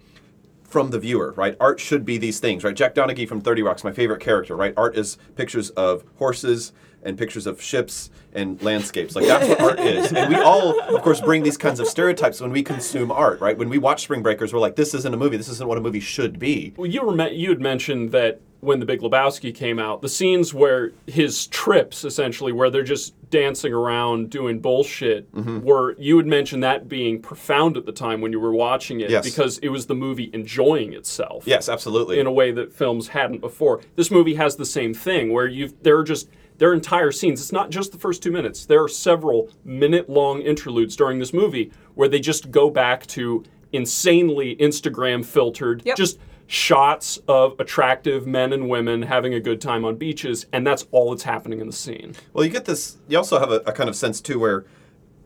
from 0.72 0.90
the 0.90 1.00
viewer 1.00 1.34
right? 1.36 1.56
Art 1.60 1.80
should 1.80 2.06
be 2.06 2.18
these 2.18 2.40
things 2.40 2.64
right? 2.64 2.76
Jack 2.76 2.96
donaghy 2.96 3.28
from 3.28 3.42
30 3.42 3.62
rocks 3.62 3.84
my 3.84 3.92
favorite 3.92 4.22
character 4.22 4.56
right? 4.56 4.74
Art 4.78 4.98
is 4.98 5.18
pictures 5.36 5.70
of 5.72 6.04
horses 6.18 6.72
and 7.04 7.18
pictures 7.18 7.48
of 7.48 7.62
ships 7.62 8.10
and 8.34 8.62
landscapes. 8.62 9.16
Like 9.16 9.26
that's 9.26 9.48
what 9.48 9.60
art 9.62 9.80
is. 9.80 10.14
And 10.14 10.34
we 10.34 10.40
all 10.40 10.80
of 10.80 11.02
course 11.02 11.20
bring 11.20 11.44
these 11.44 11.58
kinds 11.58 11.80
of 11.80 11.88
stereotypes 11.88 12.40
when 12.40 12.52
we 12.52 12.64
consume 12.64 13.12
art 13.12 13.42
right? 13.42 13.58
When 13.58 13.70
we 13.70 13.78
watch 13.78 14.04
spring 14.04 14.24
breakers 14.24 14.54
we're 14.54 14.60
like 14.60 14.76
this 14.76 14.94
isn't 14.94 15.14
a 15.14 15.18
movie. 15.18 15.38
This 15.38 15.50
isn't 15.50 15.68
what 15.68 15.78
a 15.78 15.82
movie 15.82 16.00
should 16.00 16.40
be. 16.40 16.74
Well, 16.78 16.90
you 16.90 17.04
were 17.06 17.28
you 17.28 17.50
had 17.50 17.62
mentioned 17.62 18.12
that 18.12 18.42
when 18.62 18.80
The 18.80 18.86
Big 18.86 19.02
Lebowski 19.02 19.54
came 19.54 19.78
out, 19.80 20.02
the 20.02 20.10
scenes 20.10 20.54
where 20.54 20.92
his 21.08 21.48
trips, 21.48 22.04
essentially, 22.06 22.52
where 22.52 22.70
they're 22.70 22.84
just 22.84 23.14
dancing 23.32 23.74
around 23.74 24.30
doing 24.30 24.60
bullshit, 24.60 25.32
Mm-hmm. 25.34 25.62
were 25.62 25.96
you 25.98 26.18
had 26.18 26.28
mentioned 26.28 26.64
that 26.64 26.88
being 26.88 27.22
profound 27.22 27.76
at 27.78 27.86
the 27.86 27.92
time 27.92 28.22
when 28.22 28.32
you 28.32 28.40
were 28.40 28.54
watching 28.54 29.00
it 29.02 29.10
Yes. 29.10 29.24
because 29.30 29.58
it 29.60 29.70
was 29.70 29.86
the 29.88 29.96
movie 29.96 30.30
enjoying 30.34 30.94
itself. 30.94 31.46
yes 31.48 31.68
absolutely 31.70 32.20
in 32.20 32.28
a 32.28 32.32
way 32.32 32.52
that 32.52 32.72
films 32.74 33.10
hadn't 33.10 33.40
before. 33.42 33.82
This 33.96 34.12
movie 34.12 34.36
has 34.36 34.56
the 34.58 34.66
same 34.66 34.94
thing 34.94 35.32
where 35.34 35.48
you 35.48 35.70
there 35.82 35.98
are 35.98 36.04
just 36.04 36.30
there 36.58 36.70
are 36.70 36.74
entire 36.76 37.12
scenes. 37.12 37.42
It's 37.42 37.52
not 37.52 37.72
just 37.72 37.92
the 37.92 37.98
first 37.98 38.22
two 38.22 38.32
minutes. 38.32 38.66
There 38.68 38.84
are 38.84 38.88
several 38.88 39.50
minute 39.66 40.08
long 40.10 40.42
interludes 40.42 40.96
during 40.96 41.18
this 41.18 41.34
movie 41.34 41.72
where 41.96 42.08
they 42.08 42.20
just 42.20 42.52
go 42.52 42.70
back 42.70 43.08
to 43.08 43.44
insanely 43.72 44.56
Instagram 44.58 45.26
filtered 45.26 45.82
Yep. 45.86 45.98
just 45.98 46.20
shots 46.52 47.18
of 47.30 47.58
attractive 47.62 48.28
men 48.28 48.52
and 48.52 48.68
women 48.68 49.04
having 49.04 49.34
a 49.34 49.40
good 49.40 49.62
time 49.62 49.86
on 49.86 49.96
beaches 49.96 50.46
and 50.52 50.68
that's 50.68 50.86
all 50.92 51.12
that's 51.12 51.24
happening 51.24 51.62
in 51.62 51.68
the 51.68 51.72
scene. 51.72 52.14
Well, 52.34 52.44
you 52.44 52.52
get 52.52 52.66
this. 52.66 52.98
You 53.08 53.18
also 53.18 53.40
have 53.40 53.52
a, 53.52 53.62
a 53.66 53.72
kind 53.72 53.88
of 53.88 53.96
sense 53.96 54.20
too, 54.20 54.38
where 54.38 54.66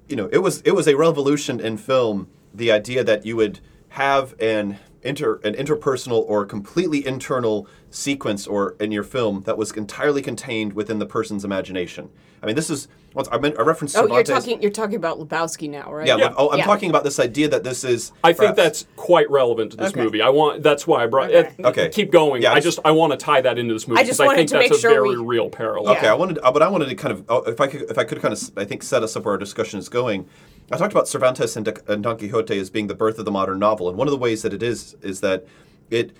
you 0.07 0.15
know 0.15 0.29
it 0.31 0.37
was 0.37 0.61
it 0.61 0.73
was 0.73 0.87
a 0.87 0.95
revolution 0.95 1.59
in 1.59 1.77
film. 1.77 2.27
The 2.53 2.71
idea 2.71 3.03
that 3.03 3.25
you 3.25 3.35
would 3.37 3.59
have 3.89 4.39
an 4.39 4.77
inter 5.01 5.39
an 5.43 5.55
interpersonal 5.55 6.23
or 6.27 6.45
completely 6.45 7.03
internal 7.07 7.67
sequence 7.89 8.45
or 8.45 8.75
in 8.79 8.91
your 8.91 9.03
film 9.03 9.41
that 9.47 9.57
was 9.57 9.71
entirely 9.71 10.21
contained 10.21 10.73
within 10.73 10.99
the 10.99 11.07
person's 11.07 11.43
imagination. 11.43 12.11
I 12.43 12.45
mean, 12.45 12.55
this 12.55 12.69
is 12.69 12.87
once 13.15 13.29
I, 13.31 13.37
meant, 13.39 13.57
I 13.57 13.61
referenced 13.63 13.95
Oh, 13.97 14.01
you're 14.01 14.23
Cervantes. 14.25 14.33
talking 14.45 14.61
you're 14.61 14.71
talking 14.71 14.95
about 14.97 15.17
Lebowski 15.19 15.69
now, 15.69 15.91
right? 15.91 16.05
Yeah, 16.05 16.17
Yeah. 16.17 16.33
oh, 16.37 16.51
I'm 16.51 16.59
Yeah. 16.59 16.65
talking 16.65 16.89
about 16.89 17.03
this 17.05 17.17
idea 17.19 17.47
that 17.47 17.63
this 17.63 17.83
is. 17.83 18.11
I 18.23 18.33
think 18.33 18.55
that's 18.55 18.85
quite 18.97 19.31
relevant 19.31 19.71
to 19.71 19.77
this 19.77 19.91
Okay. 19.91 20.03
movie. 20.03 20.21
I 20.21 20.29
want 20.29 20.61
that's 20.61 20.85
why 20.85 21.03
I 21.03 21.07
brought 21.07 21.33
Okay. 21.33 21.49
uh, 21.63 21.69
Okay. 21.69 21.89
Keep 21.89 22.11
going. 22.11 22.41
Yeah, 22.41 22.49
I 22.51 22.55
I 22.55 22.59
just- 22.59 22.77
just 22.77 22.85
I 22.85 22.91
want 22.91 23.11
to 23.11 23.17
tie 23.17 23.41
that 23.41 23.57
into 23.57 23.73
this 23.73 23.87
movie 23.87 24.01
I 24.01 24.03
just 24.03 24.19
because 24.19 24.19
I 24.19 24.25
wanted 24.25 24.37
think 24.37 24.49
to 24.49 24.53
that's 24.55 24.69
make 24.69 24.77
a 24.77 24.81
sure 24.81 24.91
very 24.91 25.17
we- 25.17 25.25
real 25.25 25.49
parallel. 25.49 25.93
Okay, 25.93 26.07
I 26.07 26.13
wanted, 26.13 26.39
uh, 26.43 26.51
but 26.51 26.61
I 26.61 26.67
wanted 26.67 26.89
to 26.89 26.95
kind 26.95 27.13
of, 27.13 27.23
oh, 27.29 27.43
if 27.43 27.59
I 27.61 27.67
could, 27.67 27.83
if 27.89 27.97
I 27.97 28.03
could 28.03 28.21
kind 28.21 28.33
of, 28.33 28.51
I 28.57 28.65
think, 28.65 28.83
set 28.83 29.01
us 29.01 29.15
up 29.15 29.23
where 29.25 29.31
our 29.33 29.37
discussion 29.37 29.79
is 29.79 29.87
going. 29.89 30.25
I 30.71 30.77
talked 30.77 30.91
about 30.91 31.07
Cervantes 31.07 31.55
and, 31.55 31.63
Don- 31.65 31.75
and 31.87 32.03
Don 32.03 32.17
Quixote 32.17 32.59
as 32.59 32.69
being 32.69 32.87
the 32.87 32.95
birth 32.95 33.17
of 33.19 33.23
the 33.25 33.31
modern 33.31 33.59
novel, 33.59 33.87
and 33.87 33.97
one 33.97 34.07
of 34.07 34.11
the 34.11 34.17
ways 34.17 34.41
that 34.41 34.53
it 34.53 34.61
is 34.61 34.95
is 35.01 35.21
that 35.21 35.45
it 35.89 36.11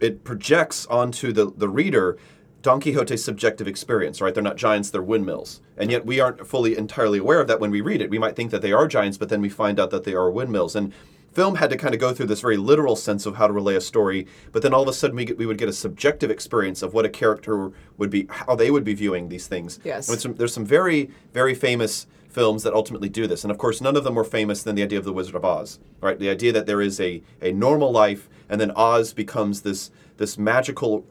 it 0.00 0.22
projects 0.24 0.84
onto 0.86 1.32
the 1.32 1.50
the 1.56 1.68
reader 1.68 2.18
Don 2.62 2.80
Quixote's 2.80 3.24
subjective 3.24 3.68
experience. 3.68 4.20
Right? 4.20 4.32
They're 4.32 4.42
not 4.42 4.56
giants; 4.56 4.90
they're 4.90 5.02
windmills, 5.02 5.60
and 5.76 5.90
yet 5.90 6.06
we 6.06 6.20
aren't 6.20 6.46
fully 6.46 6.76
entirely 6.76 7.18
aware 7.18 7.40
of 7.40 7.48
that 7.48 7.60
when 7.60 7.70
we 7.70 7.80
read 7.80 8.00
it. 8.00 8.10
We 8.10 8.18
might 8.18 8.36
think 8.36 8.50
that 8.50 8.62
they 8.62 8.72
are 8.72 8.88
giants, 8.88 9.18
but 9.18 9.28
then 9.28 9.40
we 9.40 9.48
find 9.48 9.78
out 9.78 9.90
that 9.90 10.04
they 10.04 10.14
are 10.14 10.30
windmills, 10.30 10.74
and 10.74 10.92
film 11.32 11.56
had 11.56 11.70
to 11.70 11.76
kind 11.76 11.94
of 11.94 12.00
go 12.00 12.12
through 12.12 12.26
this 12.26 12.40
very 12.40 12.56
literal 12.56 12.96
sense 12.96 13.26
of 13.26 13.36
how 13.36 13.46
to 13.46 13.52
relay 13.52 13.74
a 13.74 13.80
story, 13.80 14.26
but 14.52 14.62
then 14.62 14.74
all 14.74 14.82
of 14.82 14.88
a 14.88 14.92
sudden 14.92 15.16
we, 15.16 15.24
get, 15.24 15.38
we 15.38 15.46
would 15.46 15.58
get 15.58 15.68
a 15.68 15.72
subjective 15.72 16.30
experience 16.30 16.82
of 16.82 16.94
what 16.94 17.04
a 17.04 17.08
character 17.08 17.72
would 17.96 18.10
be, 18.10 18.26
how 18.28 18.54
they 18.54 18.70
would 18.70 18.84
be 18.84 18.94
viewing 18.94 19.28
these 19.28 19.46
things. 19.46 19.80
Yes. 19.84 20.08
And 20.08 20.20
some, 20.20 20.34
there's 20.34 20.52
some 20.52 20.66
very, 20.66 21.10
very 21.32 21.54
famous 21.54 22.06
films 22.28 22.62
that 22.62 22.72
ultimately 22.72 23.08
do 23.08 23.26
this. 23.26 23.44
And 23.44 23.50
of 23.50 23.58
course, 23.58 23.80
none 23.80 23.96
of 23.96 24.04
them 24.04 24.14
more 24.14 24.24
famous 24.24 24.62
than 24.62 24.74
the 24.74 24.82
idea 24.82 24.98
of 24.98 25.04
The 25.04 25.12
Wizard 25.12 25.34
of 25.34 25.44
Oz, 25.44 25.78
right? 26.00 26.18
The 26.18 26.30
idea 26.30 26.52
that 26.52 26.66
there 26.66 26.80
is 26.80 27.00
a, 27.00 27.22
a 27.40 27.52
normal 27.52 27.92
life 27.92 28.28
and 28.48 28.60
then 28.60 28.70
Oz 28.72 29.12
becomes 29.12 29.62
this, 29.62 29.90
this 30.16 30.38
magical 30.38 31.04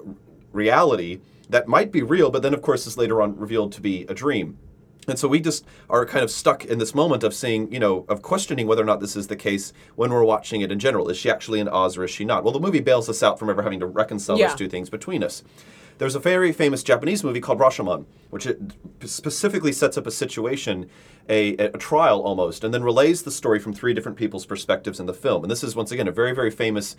reality 0.52 1.20
that 1.52 1.68
might 1.68 1.92
be 1.92 2.02
real, 2.02 2.32
but 2.32 2.42
then 2.42 2.54
of 2.54 2.62
course 2.62 2.88
is 2.88 2.98
later 2.98 3.22
on 3.22 3.38
revealed 3.38 3.72
to 3.74 3.82
be 3.82 4.06
a 4.10 4.14
dream. 4.14 4.58
And 5.08 5.18
so 5.18 5.28
we 5.28 5.40
just 5.40 5.66
are 5.90 6.06
kind 6.06 6.24
of 6.24 6.30
stuck 6.30 6.64
in 6.66 6.78
this 6.78 6.94
moment 6.94 7.24
of 7.24 7.34
seeing, 7.34 7.72
you 7.74 7.80
know, 7.80 8.06
of 8.08 8.22
questioning 8.22 8.68
whether 8.68 8.84
or 8.84 8.86
not 8.86 9.00
this 9.00 9.16
is 9.16 9.28
the 9.28 9.36
case 9.36 9.74
when 9.96 10.12
we're 10.12 10.24
watching 10.24 10.62
it 10.62 10.72
in 10.72 10.78
general. 10.80 11.10
Is 11.10 11.18
she 11.18 11.30
actually 11.30 11.60
in 11.60 11.68
Oz 11.68 11.98
or 11.98 12.04
is 12.04 12.12
she 12.12 12.24
not? 12.24 12.44
Well, 12.44 12.54
the 12.54 12.60
movie 12.60 12.82
bails 12.82 13.10
us 13.10 13.24
out 13.24 13.40
from 13.40 13.50
ever 13.50 13.64
having 13.64 13.80
to 13.80 13.88
reconcile 13.88 14.38
Yeah. 14.38 14.50
those 14.50 14.58
two 14.58 14.70
things 14.70 14.90
between 14.90 15.24
us. 15.24 15.44
There's 15.98 16.16
a 16.16 16.20
very 16.20 16.52
famous 16.52 16.82
Japanese 16.82 17.24
movie 17.24 17.42
called 17.42 17.60
Rashomon, 17.60 18.06
which 18.30 18.48
it 18.48 18.60
specifically 19.06 19.72
sets 19.72 19.98
up 19.98 20.08
a 20.08 20.12
situation, 20.12 20.90
a, 21.30 21.56
a 21.58 21.78
trial 21.78 22.22
almost, 22.22 22.64
and 22.64 22.74
then 22.74 22.84
relays 22.84 23.22
the 23.22 23.30
story 23.32 23.60
from 23.60 23.74
three 23.74 23.94
different 23.94 24.18
people's 24.18 24.46
perspectives 24.46 25.00
in 25.00 25.06
the 25.06 25.14
film. 25.14 25.44
And 25.44 25.52
this 25.52 25.64
is, 25.64 25.76
once 25.76 25.92
again, 25.92 26.08
a 26.08 26.12
very, 26.12 26.34
very 26.34 26.50
famous 26.50 26.96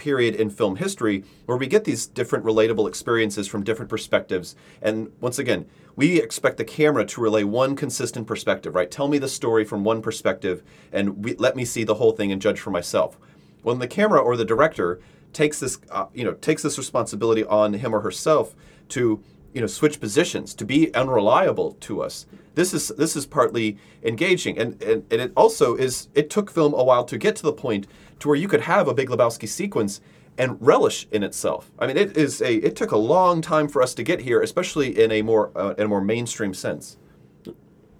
period 0.00 0.34
in 0.34 0.50
film 0.50 0.76
history 0.76 1.22
where 1.46 1.58
we 1.58 1.68
get 1.68 1.84
these 1.84 2.06
different 2.06 2.44
relatable 2.44 2.88
experiences 2.88 3.46
from 3.46 3.62
different 3.62 3.88
perspectives. 3.88 4.56
And 4.82 5.12
once 5.20 5.38
again, 5.38 5.66
we 5.94 6.20
expect 6.20 6.56
the 6.56 6.64
camera 6.64 7.04
to 7.04 7.20
relay 7.20 7.44
one 7.44 7.76
consistent 7.76 8.26
perspective, 8.26 8.74
right? 8.74 8.90
Tell 8.90 9.06
me 9.06 9.18
the 9.18 9.28
story 9.28 9.64
from 9.64 9.84
one 9.84 10.00
perspective 10.02 10.62
and 10.92 11.24
we, 11.24 11.36
let 11.36 11.54
me 11.54 11.64
see 11.64 11.84
the 11.84 11.96
whole 11.96 12.12
thing 12.12 12.32
and 12.32 12.42
judge 12.42 12.58
for 12.58 12.70
myself. 12.70 13.18
When 13.62 13.78
the 13.78 13.86
camera 13.86 14.18
or 14.18 14.36
the 14.36 14.44
director 14.44 15.00
takes 15.32 15.60
this, 15.60 15.78
uh, 15.90 16.06
you 16.14 16.24
know, 16.24 16.32
takes 16.34 16.62
this 16.62 16.78
responsibility 16.78 17.44
on 17.44 17.74
him 17.74 17.94
or 17.94 18.00
herself 18.00 18.54
to, 18.88 19.22
you 19.52 19.60
know, 19.60 19.66
switch 19.66 20.00
positions, 20.00 20.54
to 20.54 20.64
be 20.64 20.92
unreliable 20.94 21.72
to 21.80 22.02
us. 22.02 22.26
This 22.54 22.74
is 22.74 22.88
this 22.88 23.14
is 23.14 23.26
partly 23.26 23.78
engaging, 24.02 24.58
and, 24.58 24.82
and 24.82 25.04
and 25.10 25.20
it 25.20 25.32
also 25.36 25.76
is. 25.76 26.08
It 26.14 26.30
took 26.30 26.50
film 26.50 26.74
a 26.74 26.82
while 26.82 27.04
to 27.04 27.16
get 27.16 27.36
to 27.36 27.42
the 27.42 27.52
point 27.52 27.86
to 28.20 28.28
where 28.28 28.36
you 28.36 28.48
could 28.48 28.62
have 28.62 28.88
a 28.88 28.94
Big 28.94 29.08
Lebowski 29.08 29.48
sequence 29.48 30.00
and 30.38 30.56
relish 30.60 31.06
in 31.10 31.22
itself. 31.22 31.70
I 31.78 31.86
mean, 31.86 31.96
it 31.96 32.16
is 32.16 32.40
a. 32.40 32.54
It 32.56 32.76
took 32.76 32.92
a 32.92 32.96
long 32.96 33.42
time 33.42 33.68
for 33.68 33.82
us 33.82 33.92
to 33.94 34.02
get 34.02 34.20
here, 34.20 34.40
especially 34.40 35.02
in 35.02 35.10
a 35.10 35.22
more 35.22 35.50
uh, 35.56 35.74
in 35.76 35.84
a 35.84 35.88
more 35.88 36.00
mainstream 36.00 36.54
sense. 36.54 36.96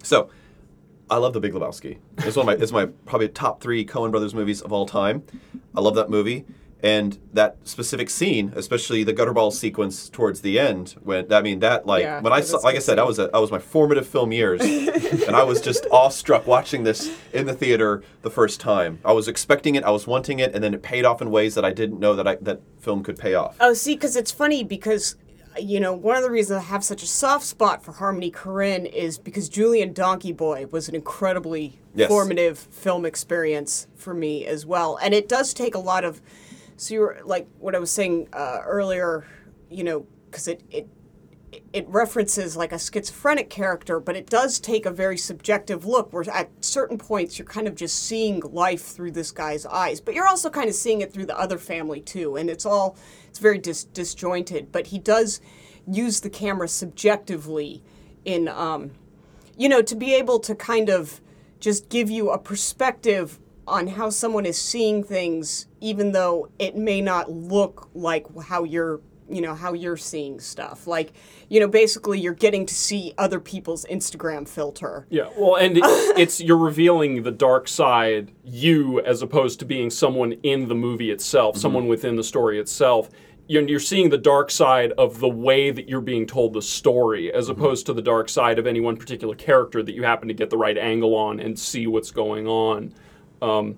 So, 0.03 0.29
I 1.09 1.17
love 1.17 1.33
The 1.33 1.39
Big 1.39 1.53
Lebowski. 1.53 1.97
It's 2.19 2.35
one 2.35 2.47
of 2.49 2.57
my 2.57 2.63
it's 2.63 2.71
my 2.71 2.85
probably 3.05 3.29
top 3.29 3.61
three 3.61 3.85
Coen 3.85 4.11
Brothers 4.11 4.33
movies 4.33 4.61
of 4.61 4.71
all 4.71 4.85
time. 4.85 5.23
I 5.75 5.81
love 5.81 5.95
that 5.95 6.09
movie. 6.09 6.45
And 6.83 7.19
that 7.33 7.57
specific 7.63 8.09
scene, 8.09 8.53
especially 8.55 9.03
the 9.03 9.13
gutterball 9.13 9.53
sequence 9.53 10.09
towards 10.09 10.41
the 10.41 10.59
end, 10.59 10.95
when 11.03 11.31
I 11.31 11.41
mean 11.41 11.59
that 11.59 11.85
like 11.85 12.01
Yeah, 12.03 12.21
when 12.21 12.33
I 12.33 12.41
saw 12.41 12.57
like 12.57 12.75
I 12.75 12.79
said, 12.79 12.97
that 12.97 13.05
was 13.05 13.19
a, 13.19 13.27
that 13.27 13.39
was 13.39 13.51
my 13.51 13.59
formative 13.59 14.07
film 14.07 14.31
years, 14.31 14.61
and 15.27 15.35
I 15.35 15.43
was 15.43 15.61
just 15.61 15.85
awestruck 15.91 16.47
watching 16.47 16.83
this 16.83 17.15
in 17.33 17.45
the 17.45 17.53
theater 17.53 18.01
the 18.23 18.31
first 18.31 18.59
time. 18.59 18.99
I 19.05 19.11
was 19.11 19.27
expecting 19.27 19.75
it, 19.75 19.83
I 19.83 19.91
was 19.91 20.07
wanting 20.07 20.39
it, 20.39 20.55
and 20.55 20.63
then 20.63 20.73
it 20.73 20.81
paid 20.81 21.05
off 21.05 21.21
in 21.21 21.29
ways 21.29 21.53
that 21.53 21.63
I 21.63 21.71
didn't 21.71 21.99
know 21.99 22.15
that 22.15 22.27
I, 22.27 22.35
that 22.41 22.61
film 22.79 23.03
could 23.03 23.17
pay 23.19 23.35
off. 23.35 23.57
Oh, 23.59 23.73
see, 23.73 23.93
because 23.93 24.15
it's 24.15 24.31
funny 24.31 24.63
because, 24.63 25.15
you 25.59 25.79
know, 25.79 25.93
one 25.93 26.15
of 26.17 26.23
the 26.23 26.31
reasons 26.31 26.57
I 26.61 26.63
have 26.63 26.83
such 26.83 27.03
a 27.03 27.07
soft 27.07 27.45
spot 27.45 27.83
for 27.83 27.91
Harmony 27.91 28.31
Korine 28.31 28.91
is 28.91 29.19
because 29.19 29.49
Julien 29.49 29.93
Donkey 29.93 30.31
Boy 30.31 30.65
was 30.71 30.89
an 30.89 30.95
incredibly 30.95 31.77
Yes. 31.93 32.07
formative 32.07 32.57
film 32.57 33.05
experience 33.05 33.85
for 33.95 34.13
me 34.13 34.45
as 34.45 34.65
well. 34.65 34.97
And 35.01 35.13
it 35.13 35.27
does 35.27 35.53
take 35.53 35.75
a 35.75 35.79
lot 35.79 36.05
of, 36.05 36.21
so 36.81 36.95
you're 36.95 37.19
like 37.23 37.47
what 37.59 37.75
I 37.75 37.79
was 37.79 37.91
saying 37.91 38.27
uh, 38.33 38.61
earlier, 38.65 39.23
you 39.69 39.83
know, 39.83 40.07
because 40.25 40.47
it, 40.47 40.63
it 40.71 40.87
it 41.73 41.87
references 41.89 42.57
like 42.57 42.71
a 42.71 42.79
schizophrenic 42.79 43.51
character, 43.51 43.99
but 43.99 44.15
it 44.15 44.27
does 44.27 44.59
take 44.59 44.87
a 44.87 44.91
very 44.91 45.17
subjective 45.17 45.85
look 45.85 46.11
where 46.11 46.27
at 46.31 46.49
certain 46.61 46.97
points 46.97 47.37
you're 47.37 47.45
kind 47.45 47.67
of 47.67 47.75
just 47.75 48.03
seeing 48.03 48.39
life 48.39 48.81
through 48.81 49.11
this 49.11 49.31
guy's 49.31 49.63
eyes, 49.67 50.01
but 50.01 50.15
you're 50.15 50.27
also 50.27 50.49
kind 50.49 50.69
of 50.69 50.73
seeing 50.73 51.01
it 51.01 51.13
through 51.13 51.27
the 51.27 51.37
other 51.37 51.59
family 51.59 52.01
too, 52.01 52.35
and 52.35 52.49
it's 52.49 52.65
all 52.65 52.97
it's 53.27 53.37
very 53.37 53.59
dis- 53.59 53.83
disjointed. 53.83 54.71
But 54.71 54.87
he 54.87 54.97
does 54.97 55.39
use 55.85 56.21
the 56.21 56.31
camera 56.31 56.67
subjectively 56.67 57.83
in 58.25 58.47
um, 58.47 58.89
you 59.55 59.69
know 59.69 59.83
to 59.83 59.95
be 59.95 60.15
able 60.15 60.39
to 60.39 60.55
kind 60.55 60.89
of 60.89 61.21
just 61.59 61.89
give 61.89 62.09
you 62.09 62.31
a 62.31 62.39
perspective 62.39 63.39
on 63.67 63.85
how 63.85 64.09
someone 64.09 64.47
is 64.47 64.59
seeing 64.59 65.03
things 65.03 65.67
even 65.81 66.11
though 66.11 66.49
it 66.59 66.77
may 66.77 67.01
not 67.01 67.29
look 67.29 67.89
like 67.93 68.25
how 68.43 68.63
you're 68.63 69.01
you 69.31 69.41
know 69.41 69.55
how 69.55 69.73
you're 69.73 69.97
seeing 69.97 70.39
stuff 70.39 70.87
like 70.87 71.13
you 71.49 71.59
know 71.59 71.67
basically 71.67 72.19
you're 72.19 72.33
getting 72.33 72.65
to 72.65 72.75
see 72.75 73.13
other 73.17 73.39
people's 73.39 73.85
instagram 73.85 74.47
filter 74.47 75.07
Yeah, 75.09 75.29
well, 75.37 75.55
and 75.55 75.77
it, 75.77 75.83
it's 76.17 76.41
you're 76.41 76.57
revealing 76.57 77.23
the 77.23 77.31
dark 77.31 77.67
side, 77.67 78.31
you, 78.43 78.99
as 79.01 79.21
opposed 79.21 79.59
to 79.59 79.65
being 79.65 79.89
someone 79.89 80.33
in 80.43 80.67
the 80.67 80.75
movie 80.75 81.11
itself, 81.11 81.57
someone 81.57 81.87
within 81.87 82.15
the 82.15 82.23
story 82.23 82.59
itself. 82.59 83.09
You're, 83.47 83.67
you're 83.67 83.79
seeing 83.79 84.09
the 84.09 84.17
dark 84.17 84.49
side 84.51 84.93
of 84.93 85.19
the 85.19 85.27
way 85.27 85.71
that 85.71 85.89
you're 85.89 85.99
being 86.01 86.25
told 86.25 86.53
the 86.53 86.61
story, 86.61 87.33
as 87.33 87.49
opposed 87.49 87.85
to 87.87 87.93
the 87.93 88.01
dark 88.01 88.29
side 88.29 88.59
of 88.59 88.67
any 88.67 88.79
one 88.79 88.95
particular 88.95 89.35
character 89.35 89.83
that 89.83 89.93
you 89.93 90.03
happen 90.03 90.27
to 90.27 90.33
get 90.33 90.49
the 90.49 90.57
right 90.57 90.77
angle 90.77 91.15
on 91.15 91.39
and 91.39 91.57
see 91.57 91.87
what's 91.87 92.11
going 92.11 92.47
on. 92.47 92.93
Um, 93.41 93.77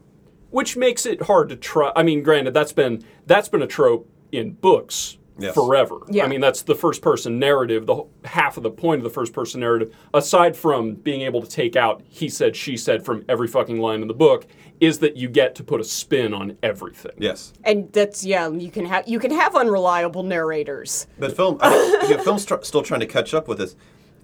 which 0.54 0.78
makes 0.78 1.06
it 1.08 1.24
hard 1.24 1.50
to 1.50 1.56
try. 1.56 1.92
I 1.96 2.04
mean, 2.04 2.22
granted, 2.22 2.54
that's 2.54 2.72
been 2.74 3.04
that's 3.26 3.50
been 3.50 3.64
a 3.64 3.68
trope 3.68 4.08
in 4.32 4.52
books 4.54 5.18
Yes. 5.40 5.56
forever. 5.56 5.98
Yeah. 6.12 6.26
I 6.26 6.28
mean, 6.28 6.42
that's 6.42 6.62
the 6.62 6.76
first 6.76 7.02
person 7.02 7.40
narrative. 7.40 7.88
The 7.88 8.04
half 8.24 8.56
of 8.56 8.62
the 8.62 8.70
point 8.70 9.00
of 9.00 9.04
the 9.04 9.10
first 9.10 9.34
person 9.34 9.62
narrative, 9.62 9.92
aside 10.14 10.56
from 10.56 10.94
being 10.94 11.22
able 11.22 11.42
to 11.42 11.50
take 11.50 11.76
out 11.76 12.04
he 12.08 12.30
said, 12.30 12.56
she 12.56 12.78
said 12.78 13.04
from 13.04 13.26
every 13.28 13.48
fucking 13.48 13.80
line 13.80 14.04
in 14.04 14.08
the 14.08 14.14
book, 14.14 14.46
is 14.80 15.00
that 15.00 15.18
you 15.18 15.28
get 15.28 15.56
to 15.56 15.64
put 15.64 15.82
a 15.82 15.84
spin 15.84 16.36
on 16.36 16.56
everything. 16.62 17.14
Yes. 17.18 17.52
and 17.64 17.92
that's 17.92 18.24
yeah 18.24 18.48
you 18.48 18.70
can 18.70 18.86
have 18.86 19.08
you 19.08 19.18
can 19.18 19.32
have 19.32 19.56
unreliable 19.56 20.22
narrators 20.22 21.08
But 21.18 21.36
film, 21.36 21.58
I 21.62 21.70
think, 21.72 22.10
you 22.12 22.18
know, 22.18 22.24
film's 22.24 22.46
tr- 22.46 22.62
still 22.62 22.84
trying 22.84 23.00
to 23.00 23.08
catch 23.08 23.34
up 23.34 23.48
with 23.48 23.58
this. 23.58 23.76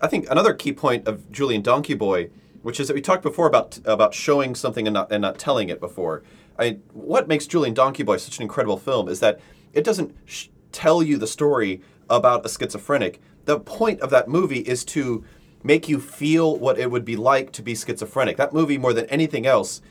I 0.01 0.07
think 0.07 0.29
another 0.29 0.53
key 0.53 0.73
point 0.73 1.07
of 1.07 1.29
Julien 1.31 1.63
Donkey 1.63 1.95
Boy, 1.95 2.29
which 2.61 2.79
is 2.79 2.87
that 2.87 2.93
we 2.93 3.01
talked 3.01 3.23
before 3.23 3.47
about 3.47 3.79
about 3.85 4.13
showing 4.13 4.55
something 4.55 4.87
and 4.87 4.93
not 4.93 5.11
and 5.11 5.21
not 5.21 5.37
telling 5.37 5.69
it 5.69 5.79
before. 5.79 6.23
I 6.57 6.71
mean, 6.71 6.83
what 6.93 7.27
makes 7.27 7.47
Julien 7.47 7.73
Donkey 7.73 8.03
Boy 8.03 8.17
such 8.17 8.37
an 8.37 8.43
incredible 8.43 8.77
film 8.77 9.07
is 9.07 9.19
that 9.21 9.39
it 9.73 9.83
doesn't 9.83 10.15
sh- 10.25 10.47
tell 10.71 11.01
you 11.01 11.17
the 11.17 11.27
story 11.27 11.81
about 12.09 12.45
a 12.45 12.49
schizophrenic. 12.49 13.21
The 13.45 13.59
point 13.59 14.01
of 14.01 14.09
that 14.09 14.27
movie 14.27 14.59
is 14.59 14.83
to 14.85 15.23
make 15.63 15.89
you 15.89 15.99
feel 15.99 16.57
what 16.57 16.77
it 16.77 16.91
would 16.91 17.05
be 17.05 17.15
like 17.15 17.51
to 17.53 17.61
be 17.61 17.75
schizophrenic. 17.75 18.37
That 18.37 18.53
movie, 18.53 18.77
more 18.77 18.93
than 18.93 19.05
anything 19.05 19.45
else, 19.45 19.81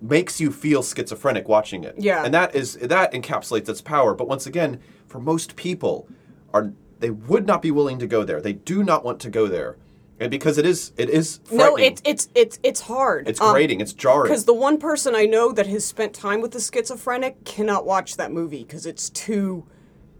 makes 0.00 0.40
you 0.40 0.50
feel 0.50 0.82
schizophrenic 0.82 1.48
watching 1.48 1.84
it. 1.84 1.94
Yeah. 1.98 2.24
And 2.24 2.32
that 2.34 2.54
is 2.54 2.74
that 2.74 3.12
encapsulates 3.12 3.68
its 3.68 3.80
power. 3.80 4.14
But 4.14 4.28
once 4.28 4.46
again, 4.46 4.80
for 5.06 5.20
most 5.20 5.56
people, 5.56 6.08
are 6.52 6.72
they 7.00 7.10
would 7.10 7.46
not 7.46 7.62
be 7.62 7.70
willing 7.70 7.98
to 7.98 8.06
go 8.06 8.24
there. 8.24 8.40
They 8.40 8.54
do 8.54 8.82
not 8.82 9.04
want 9.04 9.20
to 9.20 9.30
go 9.30 9.46
there, 9.46 9.76
and 10.20 10.30
because 10.30 10.58
it 10.58 10.66
is 10.66 10.92
it 10.96 11.08
is 11.10 11.40
no 11.50 11.76
it's 11.76 12.02
it's 12.04 12.28
it's 12.34 12.58
it's 12.62 12.80
hard 12.80 13.28
it's 13.28 13.40
um, 13.40 13.52
grating. 13.52 13.80
it's 13.80 13.92
jarring. 13.92 14.24
because 14.24 14.44
the 14.44 14.54
one 14.54 14.78
person 14.78 15.14
i 15.14 15.24
know 15.24 15.52
that 15.52 15.66
has 15.66 15.84
spent 15.84 16.12
time 16.14 16.40
with 16.40 16.54
a 16.54 16.60
schizophrenic 16.60 17.44
cannot 17.44 17.86
watch 17.86 18.16
that 18.16 18.32
movie 18.32 18.62
because 18.64 18.86
it's 18.86 19.10
too 19.10 19.64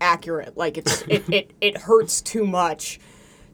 accurate 0.01 0.57
like 0.57 0.79
it's 0.79 1.03
it, 1.09 1.29
it 1.29 1.53
it 1.61 1.79
hurts 1.79 2.21
too 2.21 2.47
much 2.47 3.01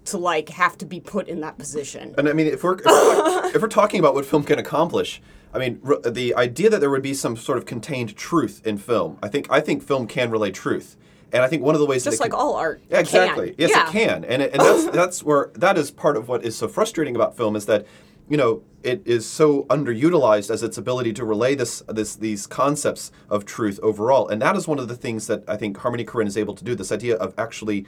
to 0.04 0.18
like 0.18 0.50
have 0.50 0.76
to 0.76 0.84
be 0.84 1.00
put 1.00 1.28
in 1.28 1.40
that 1.40 1.56
position 1.56 2.14
And 2.18 2.28
I 2.28 2.32
mean, 2.34 2.46
if 2.46 2.62
we're 2.62 2.74
if 2.78 2.84
we're, 2.84 3.46
if 3.56 3.62
we're 3.62 3.68
talking 3.68 4.00
about 4.00 4.14
what 4.14 4.26
film 4.26 4.44
can 4.44 4.58
accomplish, 4.58 5.22
I 5.54 5.58
mean, 5.58 5.80
r- 5.82 5.98
the 6.00 6.34
idea 6.34 6.68
that 6.68 6.80
there 6.80 6.90
would 6.90 7.02
be 7.02 7.14
some 7.14 7.36
sort 7.36 7.56
of 7.56 7.64
contained 7.64 8.14
truth 8.14 8.60
in 8.66 8.76
film, 8.76 9.18
I 9.22 9.28
think 9.28 9.46
I 9.50 9.60
think 9.60 9.82
film 9.82 10.06
can 10.06 10.30
relay 10.30 10.50
truth, 10.50 10.96
and 11.34 11.42
I 11.42 11.48
think 11.48 11.62
one 11.64 11.74
of 11.74 11.80
the 11.80 11.86
ways 11.86 12.04
just 12.04 12.20
like 12.20 12.30
can, 12.30 12.40
all 12.40 12.54
art 12.54 12.80
Yeah, 12.88 13.00
exactly. 13.00 13.48
can. 13.48 13.56
Yes, 13.58 13.70
yeah. 13.70 13.88
it 13.88 13.92
can, 13.92 14.24
and 14.24 14.40
it, 14.40 14.52
and 14.52 14.60
that's 14.60 14.86
that's 14.92 15.22
where 15.22 15.50
that 15.54 15.76
is 15.76 15.90
part 15.90 16.16
of 16.16 16.28
what 16.28 16.44
is 16.44 16.56
so 16.56 16.68
frustrating 16.68 17.16
about 17.16 17.36
film 17.36 17.56
is 17.56 17.66
that 17.66 17.86
you 18.28 18.36
know 18.36 18.62
it 18.84 19.02
is 19.04 19.26
so 19.26 19.64
underutilized 19.64 20.48
as 20.48 20.62
its 20.62 20.78
ability 20.78 21.12
to 21.12 21.24
relay 21.24 21.56
this 21.56 21.82
this 21.88 22.14
these 22.14 22.46
concepts 22.46 23.10
of 23.28 23.44
truth 23.44 23.80
overall, 23.82 24.28
and 24.28 24.40
that 24.40 24.56
is 24.56 24.68
one 24.68 24.78
of 24.78 24.86
the 24.86 24.96
things 24.96 25.26
that 25.26 25.42
I 25.48 25.56
think 25.56 25.76
Harmony 25.76 26.04
Korine 26.04 26.28
is 26.28 26.38
able 26.38 26.54
to 26.54 26.64
do. 26.64 26.76
This 26.76 26.92
idea 26.92 27.16
of 27.16 27.34
actually 27.36 27.84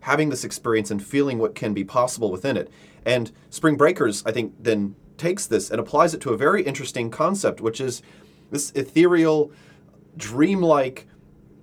having 0.00 0.30
this 0.30 0.44
experience 0.44 0.90
and 0.90 1.04
feeling 1.04 1.38
what 1.38 1.54
can 1.54 1.72
be 1.72 1.84
possible 1.84 2.30
within 2.32 2.56
it. 2.56 2.70
And 3.04 3.30
Spring 3.50 3.76
Breakers, 3.76 4.24
I 4.26 4.32
think, 4.32 4.54
then 4.58 4.96
takes 5.18 5.46
this 5.46 5.70
and 5.70 5.78
applies 5.78 6.14
it 6.14 6.20
to 6.22 6.32
a 6.32 6.36
very 6.36 6.62
interesting 6.62 7.10
concept, 7.10 7.60
which 7.60 7.80
is 7.80 8.02
this 8.50 8.72
ethereal, 8.72 9.52
dreamlike 10.16 11.06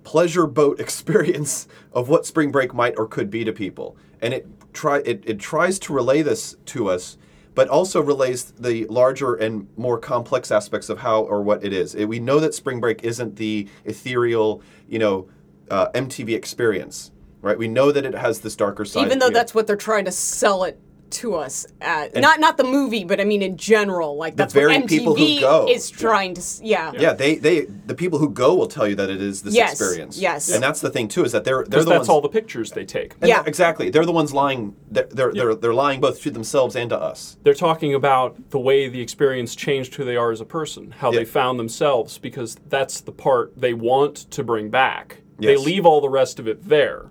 pleasure 0.04 0.46
boat 0.46 0.80
experience 0.86 1.68
of 1.92 2.08
what 2.08 2.26
spring 2.26 2.50
break 2.50 2.74
might 2.74 2.94
or 2.96 3.06
could 3.06 3.30
be 3.30 3.44
to 3.44 3.52
people. 3.52 3.96
And 4.20 4.34
it 4.34 4.46
try 4.72 4.98
it, 5.04 5.22
it 5.26 5.38
tries 5.38 5.78
to 5.80 5.92
relay 5.92 6.22
this 6.22 6.56
to 6.66 6.88
us, 6.88 7.16
but 7.54 7.68
also 7.68 8.00
relays 8.00 8.52
the 8.58 8.84
larger 8.86 9.34
and 9.34 9.68
more 9.76 9.98
complex 9.98 10.50
aspects 10.50 10.88
of 10.88 10.98
how 11.00 11.22
or 11.22 11.42
what 11.42 11.64
it 11.64 11.72
is. 11.72 11.94
Eh, 11.94 12.04
We 12.04 12.20
know 12.20 12.40
that 12.40 12.54
spring 12.54 12.80
break 12.80 13.04
isn't 13.04 13.36
the 13.36 13.68
ethereal, 13.84 14.62
you 14.88 14.98
know, 14.98 15.28
uh, 15.70 15.90
MTV 15.92 16.34
experience, 16.34 17.10
right? 17.42 17.58
We 17.58 17.68
know 17.68 17.92
that 17.92 18.04
it 18.04 18.14
has 18.14 18.40
this 18.40 18.56
darker 18.56 18.84
side. 18.84 19.06
even 19.06 19.18
though 19.18 19.26
you 19.26 19.32
know. 19.32 19.38
that's 19.38 19.54
what 19.54 19.66
they're 19.66 19.76
trying 19.76 20.04
to 20.06 20.12
sell 20.12 20.64
it 20.64 20.80
to 21.10 21.34
us 21.34 21.66
at 21.80 22.14
not 22.14 22.40
not 22.40 22.56
the 22.56 22.64
movie 22.64 23.04
but 23.04 23.20
i 23.20 23.24
mean 23.24 23.42
in 23.42 23.56
general 23.56 24.16
like 24.16 24.36
that's 24.36 24.52
very 24.54 24.74
what 24.76 24.84
mtv 24.86 24.88
people 24.88 25.14
who 25.16 25.40
go. 25.40 25.66
is 25.68 25.90
trying 25.90 26.34
to 26.34 26.40
s- 26.40 26.60
yeah 26.62 26.92
Yeah, 26.98 27.12
they, 27.12 27.36
they 27.36 27.62
the 27.64 27.94
people 27.94 28.18
who 28.18 28.28
go 28.30 28.54
will 28.54 28.66
tell 28.68 28.86
you 28.86 28.94
that 28.96 29.08
it 29.10 29.20
is 29.22 29.42
this 29.42 29.54
Yes, 29.54 29.72
experience. 29.80 30.18
yes. 30.18 30.50
and 30.50 30.62
that's 30.62 30.80
the 30.80 30.90
thing 30.90 31.08
too 31.08 31.24
is 31.24 31.32
that 31.32 31.44
they're 31.44 31.64
they're 31.68 31.82
the 31.84 31.90
that's 31.90 31.98
ones. 32.00 32.08
all 32.08 32.20
the 32.20 32.28
pictures 32.28 32.72
they 32.72 32.84
take. 32.84 33.14
and 33.20 33.28
Yeah. 33.28 33.42
exactly. 33.46 33.90
They're 33.90 34.04
the 34.06 34.12
ones 34.12 34.32
lying. 34.32 34.74
They're 34.90 35.08
they're, 35.10 35.32
they're 35.32 35.54
they're 35.54 35.74
lying 35.74 36.00
both 36.00 36.20
to 36.22 36.30
themselves 36.30 36.76
and 36.76 36.90
to 36.90 37.00
us. 37.00 37.36
They're 37.42 37.54
talking 37.54 37.94
about 37.94 38.50
the 38.50 38.58
way 38.58 38.88
the 38.88 39.00
experience 39.00 39.54
changed 39.56 39.94
who 39.94 40.04
they 40.04 40.16
are 40.16 40.30
as 40.32 40.40
a 40.40 40.44
person, 40.44 40.90
how 40.98 41.12
Yeah. 41.12 41.20
they 41.20 41.24
found 41.24 41.58
themselves, 41.58 42.18
because 42.18 42.56
that's 42.68 43.00
the 43.00 43.12
part 43.12 43.52
they 43.56 43.72
want 43.74 44.30
to 44.30 44.44
bring 44.44 44.68
back. 44.70 45.22
Yes. 45.38 45.48
They 45.58 45.64
leave 45.64 45.86
all 45.86 46.00
the 46.00 46.08
rest 46.08 46.38
of 46.38 46.48
it 46.48 46.68
there, 46.68 47.06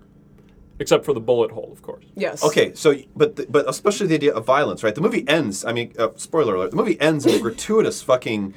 except 0.79 1.05
for 1.05 1.13
the 1.13 1.19
bullet 1.19 1.51
hole, 1.51 1.69
of 1.71 1.81
course. 1.81 2.05
yes 2.15 2.43
Okay, 2.43 2.73
so 2.73 2.95
but 3.15 3.35
the, 3.35 3.45
but 3.49 3.67
especially 3.69 4.07
the 4.07 4.15
idea 4.15 4.33
of 4.33 4.45
violence, 4.45 4.83
right? 4.83 4.93
The 4.95 5.01
movie 5.01 5.27
ends. 5.27 5.65
I 5.65 5.71
mean, 5.73 5.93
uh, 5.97 6.09
spoiler 6.15 6.55
alert. 6.55 6.71
The 6.71 6.77
movie 6.77 6.99
ends 7.01 7.25
in 7.25 7.35
a 7.35 7.39
gratuitous 7.47 8.01
fucking, 8.01 8.53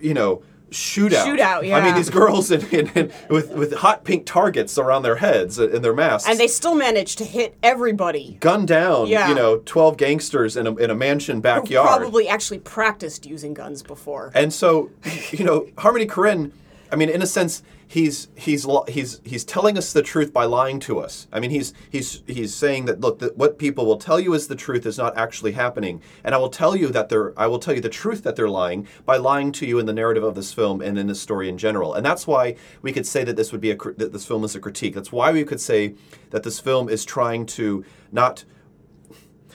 you 0.00 0.14
know. 0.14 0.42
Shootout. 0.72 1.26
Shootout, 1.26 1.68
Yeah. 1.68 1.76
I 1.76 1.82
mean, 1.84 1.94
these 1.94 2.08
girls 2.08 2.50
in, 2.50 2.62
in, 2.70 2.88
in, 2.94 3.12
with 3.28 3.50
with 3.50 3.74
hot 3.74 4.04
pink 4.04 4.24
targets 4.24 4.78
around 4.78 5.02
their 5.02 5.16
heads 5.16 5.58
and 5.58 5.84
their 5.84 5.92
masks. 5.92 6.26
and 6.26 6.40
they 6.40 6.46
still 6.48 6.74
manage 6.74 7.16
to 7.16 7.24
hit 7.26 7.54
everybody 7.62 8.38
gun 8.40 8.64
down, 8.64 9.06
Yeah. 9.06 9.28
you 9.28 9.34
know, 9.34 9.58
twelve 9.66 9.98
gangsters 9.98 10.56
in 10.56 10.66
a 10.66 10.74
in 10.76 10.88
a 10.90 10.94
mansion 10.94 11.36
who 11.36 11.42
backyard. 11.42 11.86
probably 12.00 12.26
actually 12.26 12.58
practiced 12.60 13.26
using 13.26 13.52
guns 13.52 13.82
before 13.82 14.32
And 14.34 14.50
so, 14.50 14.90
you 15.30 15.44
know, 15.44 15.66
Harmony 15.76 16.06
Korine, 16.06 16.52
I 16.90 16.96
mean, 16.96 17.10
in 17.10 17.20
a 17.20 17.26
sense, 17.26 17.62
he's 17.92 18.28
he's 18.34 18.66
he's 18.88 19.20
he's 19.22 19.44
telling 19.44 19.76
us 19.76 19.92
the 19.92 20.02
truth 20.02 20.32
by 20.32 20.46
lying 20.46 20.80
to 20.80 20.98
us. 20.98 21.28
I 21.30 21.40
mean, 21.40 21.50
he's 21.50 21.74
he's 21.90 22.22
he's 22.26 22.54
saying 22.54 22.86
that 22.86 23.00
look, 23.00 23.18
that 23.18 23.36
what 23.36 23.58
people 23.58 23.84
will 23.84 23.98
tell 23.98 24.18
you 24.18 24.32
is 24.32 24.48
the 24.48 24.54
truth 24.54 24.86
is 24.86 24.96
not 24.96 25.14
actually 25.14 25.52
happening, 25.52 26.00
and 26.24 26.34
I 26.34 26.38
will 26.38 26.48
tell 26.48 26.74
you 26.74 26.88
that 26.88 27.10
they're 27.10 27.38
I 27.38 27.46
will 27.48 27.58
tell 27.58 27.74
you 27.74 27.82
the 27.82 27.90
truth 27.90 28.22
that 28.22 28.34
they're 28.34 28.48
lying 28.48 28.88
by 29.04 29.18
lying 29.18 29.52
to 29.52 29.66
you 29.66 29.78
in 29.78 29.84
the 29.84 29.92
narrative 29.92 30.24
of 30.24 30.34
this 30.34 30.54
film 30.54 30.80
and 30.80 30.98
in 30.98 31.06
this 31.06 31.20
story 31.20 31.50
in 31.50 31.58
general. 31.58 31.92
And 31.92 32.04
that's 32.04 32.26
why 32.26 32.56
we 32.80 32.92
could 32.92 33.06
say 33.06 33.24
that 33.24 33.36
this 33.36 33.52
would 33.52 33.60
be 33.60 33.72
a 33.72 33.76
that 33.76 34.12
this 34.12 34.24
film 34.24 34.42
is 34.42 34.54
a 34.54 34.60
critique. 34.60 34.94
That's 34.94 35.12
why 35.12 35.30
we 35.30 35.44
could 35.44 35.60
say 35.60 35.94
that 36.30 36.44
this 36.44 36.60
film 36.60 36.88
is 36.88 37.04
trying 37.04 37.44
to 37.58 37.84
not 38.10 38.44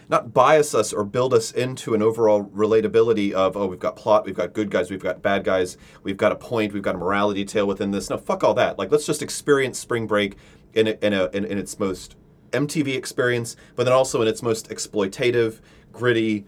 not 0.10 0.34
bias 0.34 0.74
us 0.74 0.93
or 0.93 1.03
build 1.03 1.34
us 1.34 1.51
into 1.51 1.93
an 1.93 2.01
overall 2.01 2.45
relatability 2.45 3.32
of 3.32 3.58
oh 3.58 3.68
we've 3.68 3.80
got 3.80 3.95
plot 3.95 4.26
we've 4.26 4.36
got 4.36 4.53
good 4.53 4.72
guys 4.72 4.89
we've 4.89 5.03
got 5.03 5.22
bad 5.22 5.43
guys 5.43 5.78
we've 6.03 6.18
got 6.18 6.32
a 6.32 6.36
point 6.36 6.74
we've 6.74 6.84
got 6.84 6.95
a 6.95 6.97
morality 6.97 7.45
tale 7.45 7.68
within 7.68 7.91
this. 7.91 8.10
No 8.10 8.18
fuck 8.18 8.43
all 8.43 8.53
that. 8.53 8.78
Like 8.78 8.91
let's 8.91 9.05
just 9.05 9.22
experience 9.22 9.80
spring 9.80 10.08
break 10.08 10.38
in 10.74 10.88
a, 10.88 10.97
in, 11.01 11.14
a, 11.14 11.26
in, 11.28 11.45
in 11.45 11.58
its 11.58 11.78
most 11.80 12.16
mtv 12.51 12.95
experience 12.95 13.58
but 13.76 13.84
then 13.84 13.93
also 13.93 14.22
in 14.22 14.28
its 14.28 14.41
most 14.41 14.70
exploitative 14.70 15.60
gritty 15.91 16.45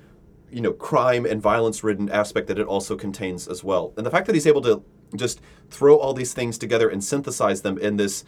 you 0.51 0.62
know 0.62 0.74
crime 0.74 1.26
and 1.26 1.41
violence 1.41 1.84
ridden 1.84 2.10
aspect 2.10 2.47
that 2.47 2.60
it 2.60 2.68
also 2.68 2.95
contains 2.95 3.47
as 3.47 3.64
well. 3.64 3.93
And 3.97 4.05
the 4.05 4.12
fact 4.12 4.26
that 4.28 4.36
he's 4.36 4.47
able 4.47 4.62
to 4.62 4.84
just 5.16 5.41
throw 5.70 5.97
all 5.97 6.14
these 6.14 6.34
things 6.34 6.57
together 6.57 6.89
and 6.89 7.03
synthesize 7.03 7.62
them 7.62 7.78
in 7.78 7.97
this 7.97 8.24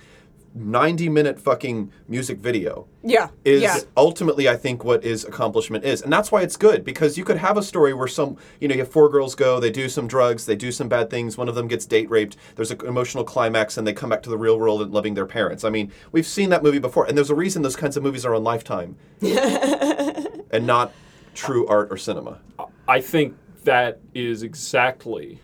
90 0.54 1.10
minute 1.10 1.40
fucking 1.40 1.92
music 2.08 2.38
video 2.40 2.88
Yeah. 3.04 3.30
is 3.46 3.62
yeah. 3.62 3.78
ultimately 3.96 4.50
I 4.50 4.58
think 4.58 4.84
what 4.84 5.04
is 5.04 5.24
accomplishment 5.24 5.86
is. 5.86 6.02
And 6.02 6.12
that's 6.12 6.32
why 6.32 6.42
it's 6.42 6.58
good 6.58 6.84
because 6.84 7.18
you 7.18 7.24
could 7.24 7.38
have 7.38 7.58
a 7.58 7.64
story 7.64 7.94
where 7.94 8.08
some, 8.08 8.38
you 8.60 8.68
know, 8.68 8.76
you 8.76 8.82
have 8.82 8.92
four 8.92 9.10
girls 9.10 9.34
go, 9.34 9.60
they 9.60 9.72
do 9.72 9.88
some 9.88 10.08
drugs, 10.08 10.46
they 10.46 10.56
do 10.56 10.72
some 10.72 10.90
bad 10.90 11.10
things, 11.10 11.38
one 11.38 11.48
of 11.48 11.56
them 11.56 11.68
gets 11.68 11.86
date 11.86 12.10
raped, 12.10 12.36
there's 12.56 12.72
an 12.72 12.86
emotional 12.86 13.24
climax 13.24 13.78
and 13.78 13.88
they 13.88 13.94
come 13.94 14.10
back 14.10 14.24
to 14.24 14.30
the 14.30 14.38
real 14.38 14.60
world 14.60 14.82
and 14.82 14.92
loving 14.92 15.14
their 15.14 15.26
parents. 15.26 15.64
I 15.64 15.70
mean, 15.70 15.92
we've 16.12 16.28
seen 16.28 16.50
that 16.50 16.64
movie 16.64 16.80
before 16.80 17.06
and 17.06 17.18
there's 17.18 17.30
a 17.30 17.36
reason 17.36 17.62
those 17.62 17.76
kinds 17.76 17.96
of 17.96 18.04
movies 18.04 18.26
are 18.26 18.36
on 18.36 18.44
Lifetime 18.44 18.98
and 19.22 20.68
not 20.68 20.92
true 21.34 21.66
art 21.68 21.90
or 21.92 21.98
cinema. 21.98 22.40
I 22.88 23.00
think 23.00 23.38
that 23.64 24.00
is 24.14 24.44
exactly 24.44 25.40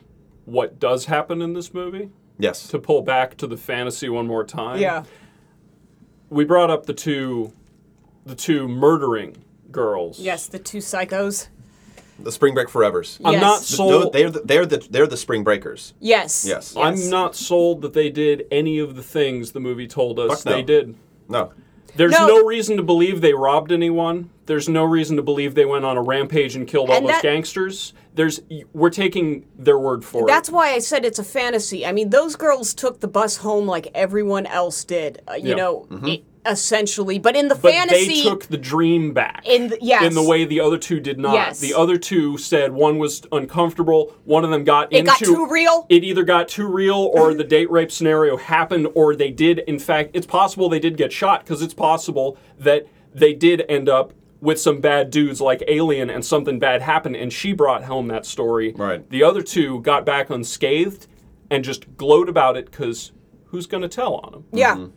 what 0.46 0.80
does 0.80 1.06
happen 1.06 1.42
in 1.42 1.54
this 1.54 1.74
movie. 1.74 2.10
Yes. 2.40 2.68
To 2.70 2.80
pull 2.80 3.02
back 3.02 3.38
to 3.38 3.48
the 3.48 3.58
fantasy 3.58 4.10
one 4.10 4.28
more 4.28 4.44
time. 4.44 4.80
Yeah. 4.80 5.04
We 6.30 6.46
brought 6.46 6.70
up 6.70 6.86
the 6.86 6.94
two 6.94 7.54
the 8.26 8.36
two 8.36 8.68
murdering 8.68 9.38
girls. 9.72 10.20
Yes, 10.20 10.48
the 10.48 10.60
two 10.60 10.80
psychos. 10.80 11.48
The 12.20 12.32
Spring 12.32 12.54
Break 12.56 12.68
Forevers. 12.68 13.20
I'm 13.24 13.34
Yes. 13.34 13.42
not 13.42 13.58
Th- 13.60 13.68
sold 13.68 14.14
They're 14.14 14.30
the, 14.30 14.40
they're 14.42 14.66
the 14.66 14.88
they're 14.90 15.08
the 15.08 15.18
Spring 15.18 15.44
Breakers. 15.44 15.94
Yes. 16.00 16.46
Yes. 16.48 16.76
I'm 16.76 17.10
not 17.10 17.36
sold 17.36 17.82
that 17.84 17.94
they 17.94 18.10
did 18.10 18.46
any 18.52 18.80
of 18.80 18.96
the 18.96 19.04
things 19.04 19.52
the 19.52 19.60
movie 19.60 19.88
told 19.88 20.20
us 20.20 20.44
Fuck 20.44 20.46
no. 20.46 20.52
they 20.54 20.64
did. 20.64 20.96
No. 21.30 21.52
There's 21.98 22.12
No. 22.14 22.28
no. 22.28 22.44
reason 22.46 22.78
to 22.78 22.84
believe 22.84 23.22
they 23.22 23.34
robbed 23.34 23.72
anyone. 23.72 24.30
There's 24.46 24.70
no 24.70 24.84
reason 24.86 25.18
to 25.18 25.22
believe 25.24 25.56
they 25.56 25.66
went 25.66 25.84
on 25.84 25.98
a 25.98 26.02
rampage 26.02 26.56
and 26.56 26.66
killed 26.68 26.90
all 26.90 26.96
And 26.96 27.06
those 27.06 27.12
that- 27.16 27.24
gangsters. 27.24 27.94
There's 28.16 28.42
we're 28.74 28.90
taking 28.90 29.46
their 29.58 29.78
word 29.78 30.04
for 30.06 30.22
That's 30.22 30.24
it. 30.24 30.28
That's 30.28 30.52
why 30.52 30.74
I 30.74 30.80
said 30.80 31.06
it's 31.06 31.20
a 31.20 31.24
fantasy. 31.24 31.86
I 31.86 31.92
mean, 31.92 32.10
those 32.10 32.36
girls 32.36 32.74
took 32.74 33.00
the 33.02 33.08
bus 33.08 33.38
home 33.38 33.68
like 33.68 33.90
everyone 33.94 34.46
else 34.46 34.84
did. 34.84 35.22
Uh, 35.30 35.34
you 35.34 35.50
Yeah. 35.50 35.56
know, 35.56 35.88
i- 36.04 36.22
essentially. 36.46 37.20
But 37.20 37.36
in 37.36 37.48
the 37.48 37.56
But 37.56 37.72
fantasy, 37.74 38.08
they 38.08 38.22
took 38.24 38.46
the 38.46 38.58
dream 38.58 39.14
back. 39.14 39.44
In 39.46 39.70
the- 39.70 39.78
yes. 39.82 40.04
In 40.04 40.14
the 40.14 40.24
way 40.24 40.46
the 40.46 40.60
other 40.60 40.78
two 40.78 41.00
did 41.00 41.20
not. 41.20 41.34
Yes. 41.34 41.60
The 41.60 41.74
other 41.74 41.98
two 41.98 42.38
said 42.38 42.72
one 42.74 42.98
was 42.98 43.22
uncomfortable, 43.32 44.14
one 44.26 44.44
of 44.44 44.50
them 44.52 44.64
got 44.64 44.92
It 44.94 45.00
into 45.00 45.12
got 45.12 45.20
too 45.20 45.48
real? 45.50 45.86
It 45.90 46.04
either 46.04 46.24
got 46.24 46.48
too 46.48 46.68
real 46.68 46.96
or 47.14 47.34
the 47.34 47.44
date 47.44 47.70
rape 47.72 47.92
scenario 47.92 48.38
happened 48.38 48.88
or 48.96 49.16
they 49.16 49.32
did 49.32 49.60
in 49.60 49.80
fact 49.80 50.12
it's 50.14 50.28
possible 50.28 50.70
they 50.70 50.80
did 50.80 50.98
get 50.98 51.12
shot 51.12 51.44
because 51.44 51.62
it's 51.62 51.74
possible 51.74 52.38
that 52.60 52.86
they 53.14 53.34
did 53.34 53.64
end 53.68 53.90
up 53.90 54.14
with 54.40 54.60
some 54.60 54.80
bad 54.80 55.10
dudes 55.10 55.42
like 55.42 55.64
Alien 55.68 56.10
and 56.10 56.24
something 56.24 56.60
bad 56.60 56.82
happened 56.82 57.16
and 57.16 57.34
she 57.34 57.54
brought 57.54 57.84
home 57.86 58.08
that 58.08 58.26
story. 58.26 58.74
Right. 58.78 59.10
The 59.10 59.24
other 59.24 59.42
two 59.42 59.82
got 59.82 60.06
back 60.06 60.30
unscathed 60.30 61.08
and 61.50 61.64
just 61.64 61.98
gloat 61.98 62.30
about 62.30 62.56
it 62.56 62.72
cuz 62.72 63.12
who's 63.46 63.66
going 63.66 63.82
to 63.82 63.88
tell 63.90 64.16
on 64.16 64.32
them? 64.32 64.44
yeah. 64.52 64.76
Mm-hmm. 64.76 64.92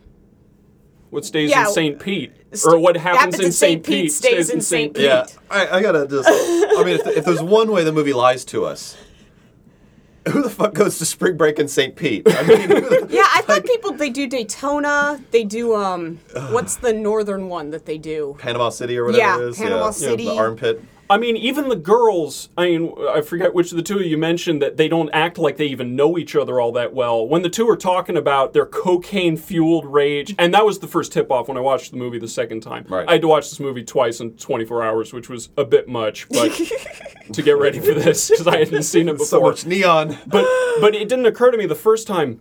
What 1.10 1.24
stays 1.24 1.50
Yeah, 1.50 1.66
in 1.66 1.72
St. 1.72 1.98
Pete 2.00 2.32
or 2.64 2.78
what 2.78 2.96
happens, 2.96 3.38
in 3.40 3.52
St. 3.52 3.84
Pete 3.84 4.12
stays 4.12 4.48
in 4.48 4.60
St. 4.60 4.94
Pete. 4.94 5.04
Yeah, 5.04 5.26
I, 5.50 5.78
I 5.78 5.82
gotta 5.82 6.06
just. 6.06 6.28
I 6.28 6.84
mean, 6.84 7.00
if, 7.00 7.06
if 7.06 7.24
there's 7.24 7.42
one 7.42 7.70
way 7.72 7.82
the 7.84 7.92
movie 7.92 8.12
lies 8.12 8.44
to 8.46 8.64
us, 8.64 8.96
who 10.28 10.42
the 10.42 10.50
fuck 10.50 10.74
goes 10.74 10.98
to 10.98 11.04
spring 11.04 11.36
break 11.36 11.58
in 11.58 11.66
St. 11.66 11.96
Pete? 11.96 12.22
I 12.28 12.42
mean, 12.46 12.60
who 12.60 12.80
the- 12.80 13.06
Yeah, 13.10 13.24
I 13.34 13.42
thought 13.42 13.64
people 13.64 13.92
they 13.92 14.10
do 14.10 14.28
Daytona. 14.28 15.20
They 15.32 15.44
do 15.44 15.74
um, 15.74 16.20
what's 16.50 16.76
the 16.76 16.92
northern 16.92 17.48
one 17.48 17.70
that 17.70 17.86
they 17.86 17.98
do? 17.98 18.36
Panama 18.38 18.68
City 18.68 18.96
or 18.96 19.06
whatever 19.06 19.18
Yeah, 19.20 19.38
it 19.38 19.48
is. 19.48 19.58
Panama 19.58 19.86
yeah. 19.86 19.90
City. 19.90 20.24
The 20.26 20.36
armpit. 20.36 20.84
I 21.10 21.18
mean, 21.18 21.36
even 21.36 21.68
the 21.68 21.76
girls, 21.76 22.50
I 22.56 22.66
mean, 22.66 22.94
I 23.08 23.20
forget 23.20 23.52
which 23.52 23.72
of 23.72 23.76
the 23.76 23.82
two 23.82 23.98
of 23.98 24.06
you 24.06 24.16
mentioned 24.16 24.62
that 24.62 24.76
they 24.76 24.86
don't 24.86 25.10
act 25.12 25.38
like 25.38 25.56
they 25.56 25.66
even 25.66 25.96
know 25.96 26.16
each 26.16 26.36
other 26.36 26.60
all 26.60 26.70
that 26.72 26.94
well. 26.94 27.26
When 27.26 27.42
the 27.42 27.50
two 27.50 27.68
are 27.68 27.76
talking 27.76 28.16
about 28.16 28.52
their 28.52 28.64
cocaine 28.64 29.36
fueled 29.36 29.86
rage, 29.86 30.36
and 30.38 30.54
that 30.54 30.64
was 30.64 30.78
the 30.78 30.86
first 30.86 31.12
tip 31.12 31.28
off 31.32 31.48
when 31.48 31.56
I 31.56 31.60
watched 31.60 31.90
the 31.90 31.96
movie 31.96 32.20
the 32.20 32.28
second 32.28 32.60
time. 32.60 32.86
Right. 32.88 33.08
I 33.08 33.12
had 33.12 33.22
to 33.22 33.28
watch 33.28 33.50
this 33.50 33.58
movie 33.58 33.82
twice 33.82 34.20
in 34.20 34.36
24 34.36 34.84
hours, 34.84 35.12
which 35.12 35.28
was 35.28 35.48
a 35.56 35.64
bit 35.64 35.88
much, 35.88 36.28
but 36.28 36.52
to 37.32 37.42
get 37.42 37.58
ready 37.58 37.80
for 37.80 37.92
this, 37.92 38.30
because 38.30 38.46
I 38.46 38.58
hadn't 38.58 38.84
seen 38.84 39.08
it 39.08 39.14
before. 39.14 39.26
So 39.26 39.40
much 39.40 39.66
neon. 39.66 40.16
But 40.28 40.46
but 40.80 40.94
it 40.94 41.08
didn't 41.08 41.26
occur 41.26 41.50
to 41.50 41.58
me 41.58 41.66
the 41.66 41.74
first 41.74 42.06
time 42.06 42.40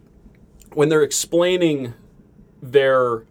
when 0.73 0.89
they're 0.89 1.01
explaining 1.01 1.95
their 2.61 3.23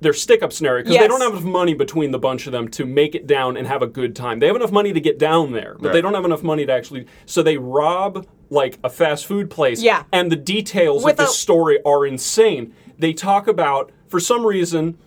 their 0.00 0.12
stick 0.12 0.42
up 0.42 0.52
scenario 0.52 0.82
because 0.84 0.98
they 0.98 1.08
don't 1.08 1.20
have 1.20 1.32
enough 1.32 1.44
money 1.44 1.74
between 1.74 2.10
the 2.10 2.18
bunch 2.18 2.46
of 2.46 2.52
them 2.52 2.68
to 2.68 2.84
make 2.84 3.14
it 3.14 3.26
down 3.26 3.56
and 3.56 3.66
have 3.66 3.82
a 3.82 3.86
good 3.86 4.14
time. 4.16 4.38
They 4.38 4.46
have 4.46 4.56
enough 4.56 4.72
money 4.72 4.92
to 4.92 5.00
get 5.00 5.18
down 5.18 5.52
there, 5.52 5.76
but 5.78 5.92
they 5.92 6.00
don't 6.00 6.14
have 6.14 6.24
enough 6.24 6.42
money 6.42 6.66
to 6.66 6.72
actually. 6.72 7.06
So 7.26 7.42
they 7.42 7.56
rob 7.56 8.26
like 8.50 8.78
a 8.82 8.90
fast 8.90 9.26
food 9.26 9.50
place. 9.50 9.82
Yeah. 9.82 10.04
And 10.12 10.32
the 10.32 10.36
details 10.36 11.04
With 11.04 11.12
of 11.12 11.26
this 11.26 11.34
a- 11.34 11.38
story 11.38 11.78
are 11.84 12.06
insane. 12.06 12.74
They 12.98 13.12
talk 13.12 13.46
about 13.46 13.92
for 14.08 14.18
some 14.20 14.44
reason 14.46 14.98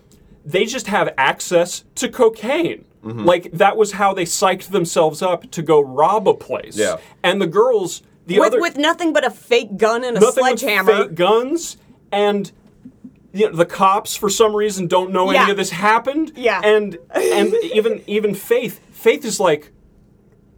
they 0.44 0.64
just 0.64 0.86
have 0.88 1.12
access 1.18 1.84
to 1.96 2.08
cocaine. 2.08 2.84
Mm-hmm. 3.04 3.24
Like 3.24 3.50
that 3.52 3.76
was 3.76 3.92
how 3.92 4.14
they 4.14 4.24
psyched 4.24 4.70
themselves 4.70 5.22
up 5.22 5.50
to 5.50 5.62
go 5.62 5.80
rob 5.80 6.26
a 6.28 6.34
place. 6.34 6.76
Yeah. 6.76 6.96
And 7.22 7.42
the 7.42 7.46
girls, 7.46 8.02
the 8.26 8.38
With 8.38 8.46
other 8.48 8.60
with 8.60 8.76
nothing 8.78 9.12
but 9.12 9.24
a 9.24 9.30
fake 9.30 9.76
gun 9.76 10.04
and 10.04 10.16
a 10.16 10.20
nothing 10.20 10.44
with 10.44 10.58
sledgehammer. 10.60 11.04
fake 11.08 11.14
guns 11.14 11.76
and 12.10 12.50
you 13.32 13.50
know, 13.50 13.56
the 13.56 13.64
cops 13.66 14.14
for 14.16 14.28
some 14.28 14.54
reason 14.54 14.86
don't 14.86 15.10
know 15.12 15.30
any 15.30 15.50
of 15.50 15.56
this 15.56 15.70
happened. 15.70 16.32
Yeah. 16.36 16.60
And 16.64 16.98
and 17.14 17.54
even 17.74 18.02
even 18.06 18.34
Faith 18.34 18.80
Faith 18.90 19.24
is 19.24 19.40
like 19.40 19.72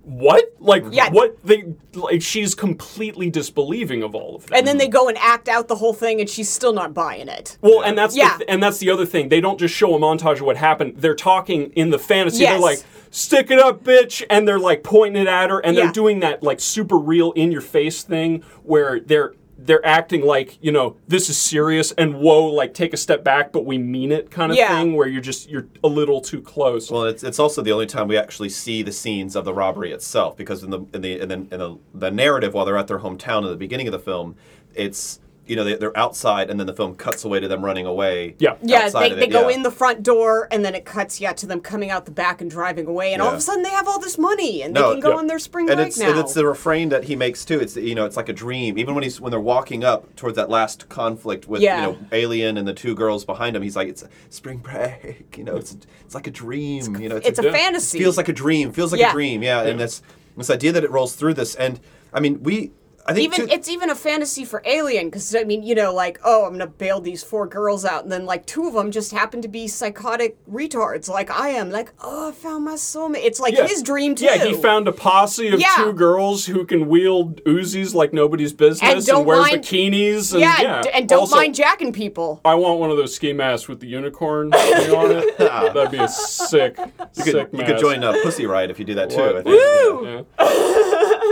what? 0.02 0.44
Like 0.60 0.84
Yeah. 0.90 1.08
what 1.10 1.38
they 1.44 1.64
like 1.94 2.20
she's 2.20 2.54
completely 2.54 3.30
disbelieving 3.30 4.02
of 4.02 4.14
all 4.14 4.36
of 4.36 4.46
that. 4.46 4.58
and 4.58 4.66
then 4.66 4.76
they 4.76 4.88
go 4.88 5.08
and 5.08 5.16
act 5.16 5.48
out 5.48 5.66
the 5.68 5.76
whole 5.76 5.94
thing, 5.94 6.20
and 6.20 6.28
she's 6.28 6.48
still 6.50 6.74
not 6.74 6.92
buying 6.92 7.28
it. 7.28 7.56
Well, 7.62 7.82
and 7.82 7.96
that's 7.96 8.14
Yeah. 8.14 8.36
the, 8.36 8.50
and 8.50 8.62
that's 8.62 8.78
the 8.78 8.90
other 8.90 9.06
thing. 9.06 9.30
They 9.30 9.40
don't 9.40 9.58
just 9.58 9.74
show 9.74 9.94
a 9.94 9.98
montage 9.98 10.40
of 10.40 10.42
what 10.42 10.56
happened. 10.58 10.96
They're 10.98 11.14
talking 11.14 11.70
in 11.74 11.88
the 11.88 11.98
fantasy. 11.98 12.42
Yes. 12.42 12.52
They're 12.52 12.60
like, 12.60 12.82
"Stick 13.10 13.50
it 13.50 13.58
up, 13.58 13.82
bitch," 13.82 14.22
and 14.28 14.46
they're 14.46 14.58
like 14.58 14.82
pointing 14.82 15.22
it 15.22 15.28
at 15.28 15.48
her, 15.48 15.60
and 15.60 15.74
Yeah. 15.74 15.84
they're 15.84 15.92
doing 15.92 16.20
that 16.20 16.42
like 16.42 16.60
super 16.60 16.98
real 16.98 17.32
in 17.32 17.50
your 17.50 17.62
face 17.62 18.02
thing 18.02 18.42
where 18.62 19.00
they're 19.00 19.32
they're 19.66 19.84
acting 19.86 20.22
like 20.24 20.58
you 20.60 20.70
know 20.70 20.96
this 21.08 21.30
is 21.30 21.36
serious 21.36 21.92
and 21.92 22.14
whoa 22.20 22.44
like 22.46 22.74
take 22.74 22.92
a 22.92 22.96
step 22.96 23.24
back 23.24 23.50
but 23.50 23.64
we 23.64 23.78
mean 23.78 24.12
it 24.12 24.30
kind 24.30 24.52
of 24.52 24.58
Yeah. 24.58 24.76
thing 24.78 24.94
where 24.94 25.08
you're 25.08 25.22
just 25.22 25.48
you're 25.48 25.66
a 25.82 25.88
little 25.88 26.20
too 26.20 26.40
close. 26.42 26.90
Well, 26.90 27.04
it's, 27.04 27.24
it's 27.24 27.38
also 27.38 27.62
the 27.62 27.72
only 27.72 27.86
time 27.86 28.06
we 28.08 28.16
actually 28.18 28.50
see 28.50 28.82
the 28.82 28.92
scenes 28.92 29.34
of 29.36 29.44
the 29.44 29.54
robbery 29.54 29.90
itself, 29.92 30.36
because 30.36 30.62
in 30.62 30.70
the 30.70 30.80
in 30.92 31.00
the 31.00 31.20
in 31.20 31.28
the, 31.28 31.34
in 31.34 31.48
the, 31.48 31.78
the 31.94 32.10
narrative 32.10 32.52
while 32.54 32.64
they're 32.64 32.76
at 32.76 32.88
their 32.88 32.98
hometown 33.00 33.42
in 33.42 33.48
the 33.48 33.56
beginning 33.56 33.86
of 33.88 33.92
the 33.92 33.98
film, 33.98 34.36
it's 34.74 35.20
you 35.46 35.56
know 35.56 35.64
they, 35.64 35.74
they're 35.76 35.96
outside, 35.96 36.50
and 36.50 36.58
then 36.58 36.66
the 36.66 36.72
film 36.74 36.94
cuts 36.94 37.24
away 37.24 37.40
to 37.40 37.48
them 37.48 37.64
running 37.64 37.86
away. 37.86 38.36
Yeah. 38.38 38.56
Yeah, 38.62 38.82
outside 38.84 39.08
they, 39.08 39.10
of 39.12 39.18
they 39.18 39.26
it, 39.26 39.30
go 39.32 39.48
yeah. 39.48 39.56
in 39.56 39.62
the 39.62 39.70
front 39.70 40.02
door, 40.02 40.48
and 40.50 40.64
then 40.64 40.74
it 40.74 40.84
cuts 40.84 41.20
yeah 41.20 41.32
to 41.34 41.46
them 41.46 41.60
coming 41.60 41.90
out 41.90 42.04
the 42.06 42.10
back 42.10 42.40
and 42.40 42.50
driving 42.50 42.86
away, 42.86 43.12
and 43.12 43.20
all 43.22 43.28
of 43.28 43.34
a 43.38 43.40
sudden 43.40 43.62
they 43.62 43.70
have 43.70 43.86
all 43.88 43.98
this 43.98 44.16
money 44.18 44.62
and 44.62 44.72
No, 44.74 44.88
they 44.88 44.94
can 44.94 45.00
go 45.00 45.10
yeah. 45.10 45.16
on 45.16 45.26
their 45.26 45.38
spring 45.38 45.68
and 45.68 45.76
break 45.76 45.88
it's 45.88 45.98
now. 45.98 46.10
and 46.10 46.18
it's 46.18 46.34
the 46.34 46.46
refrain 46.46 46.88
that 46.90 47.04
he 47.04 47.16
makes 47.16 47.44
too. 47.44 47.60
It's 47.60 47.76
you 47.76 47.94
know 47.94 48.04
it's 48.06 48.16
like 48.16 48.28
a 48.28 48.32
dream. 48.32 48.78
Even 48.78 48.94
when 48.94 49.02
he's 49.04 49.20
when 49.20 49.30
they're 49.30 49.40
walking 49.40 49.84
up 49.84 50.14
towards 50.16 50.36
that 50.36 50.48
last 50.50 50.88
conflict 50.88 51.46
with 51.48 51.60
Yeah. 51.62 51.80
you 51.80 51.92
know 51.92 51.98
Alien 52.12 52.56
and 52.56 52.66
the 52.66 52.74
two 52.74 52.94
girls 52.94 53.24
behind 53.24 53.56
him, 53.56 53.62
he's 53.62 53.76
like 53.76 53.88
it's 53.88 54.02
a 54.02 54.08
spring 54.30 54.58
break. 54.58 55.34
You 55.38 55.44
know 55.44 55.56
it's 55.56 55.76
it's 56.04 56.14
like 56.14 56.26
a 56.26 56.30
dream. 56.30 56.96
You 56.96 57.08
know 57.08 57.16
it's 57.16 57.38
a 57.38 57.42
Yeah. 57.44 57.52
fantasy. 57.52 57.98
feels 57.98 58.16
like 58.16 58.28
a 58.28 58.32
dream. 58.32 58.72
Feels 58.72 58.92
like 58.92 59.00
Yeah. 59.00 59.10
a 59.10 59.12
dream. 59.12 59.42
Yeah, 59.42 59.62
and 59.62 59.78
this 59.80 60.00
this 60.36 60.50
idea 60.50 60.72
that 60.72 60.84
it 60.84 60.90
rolls 60.90 61.14
through 61.14 61.34
this, 61.34 61.54
and 61.54 61.80
I 62.12 62.20
mean 62.20 62.42
we. 62.42 62.72
I 63.06 63.12
think 63.12 63.34
even 63.34 63.46
too- 63.48 63.54
it's 63.54 63.68
even 63.68 63.90
a 63.90 63.94
fantasy 63.94 64.44
for 64.46 64.62
Alien 64.64 65.06
because 65.08 65.34
I 65.34 65.44
mean 65.44 65.62
you 65.62 65.74
know 65.74 65.92
like 65.92 66.18
oh 66.24 66.44
I'm 66.46 66.52
gonna 66.52 66.66
bail 66.66 67.00
these 67.00 67.22
four 67.22 67.46
girls 67.46 67.84
out 67.84 68.02
and 68.04 68.10
then 68.12 68.24
like 68.24 68.46
two 68.46 68.66
of 68.66 68.72
them 68.74 68.90
just 68.90 69.12
happen 69.12 69.42
to 69.42 69.48
be 69.48 69.68
psychotic 69.68 70.36
retards 70.50 71.08
like 71.08 71.30
I 71.30 71.50
am 71.50 71.70
like 71.70 71.92
oh 72.02 72.30
I 72.30 72.32
found 72.32 72.64
my 72.64 72.74
soulmate 72.74 73.24
it's 73.24 73.40
like 73.40 73.54
Yeah. 73.54 73.66
his 73.66 73.82
dream 73.82 74.14
too 74.14 74.24
Yeah, 74.24 74.42
he 74.44 74.54
found 74.54 74.88
a 74.88 74.92
posse 74.92 75.48
of 75.48 75.60
Yeah. 75.60 75.68
two 75.76 75.92
girls 75.92 76.46
who 76.46 76.64
can 76.64 76.88
wield 76.88 77.42
Uzis 77.44 77.92
like 77.94 78.12
nobody's 78.14 78.52
business 78.54 78.90
And 78.90 79.04
don't 79.04 79.26
wears 79.26 79.50
mind- 79.50 79.64
bikinis 79.64 80.32
and 80.32 80.40
yeah, 80.40 80.62
yeah, 80.62 80.82
d- 80.82 80.90
and 80.94 81.06
don't 81.08 81.20
Also- 81.20 81.36
mind 81.36 81.54
jacking 81.54 81.92
people 81.92 82.40
I 82.44 82.54
want 82.54 82.80
one 82.80 82.90
of 82.90 82.96
those 82.96 83.14
ski 83.14 83.32
masks 83.34 83.68
with 83.68 83.80
the 83.80 83.86
unicorn 83.86 84.52
on 84.54 85.10
it. 85.12 85.36
That'd 85.38 85.90
be 85.90 85.98
a 85.98 86.08
sick, 86.08 86.76
you 86.78 87.22
sick 87.22 87.50
could, 87.50 87.58
you 87.58 87.64
could 87.66 87.78
join 87.78 88.02
a 88.02 88.14
Pussy 88.22 88.46
Riot 88.46 88.70
if 88.70 88.78
you 88.78 88.84
do 88.86 88.94
that 88.94 89.10
too. 89.10 89.16
What? 89.18 89.36
I 89.36 89.42
think. 89.42 90.26
Yeah. 90.38 90.70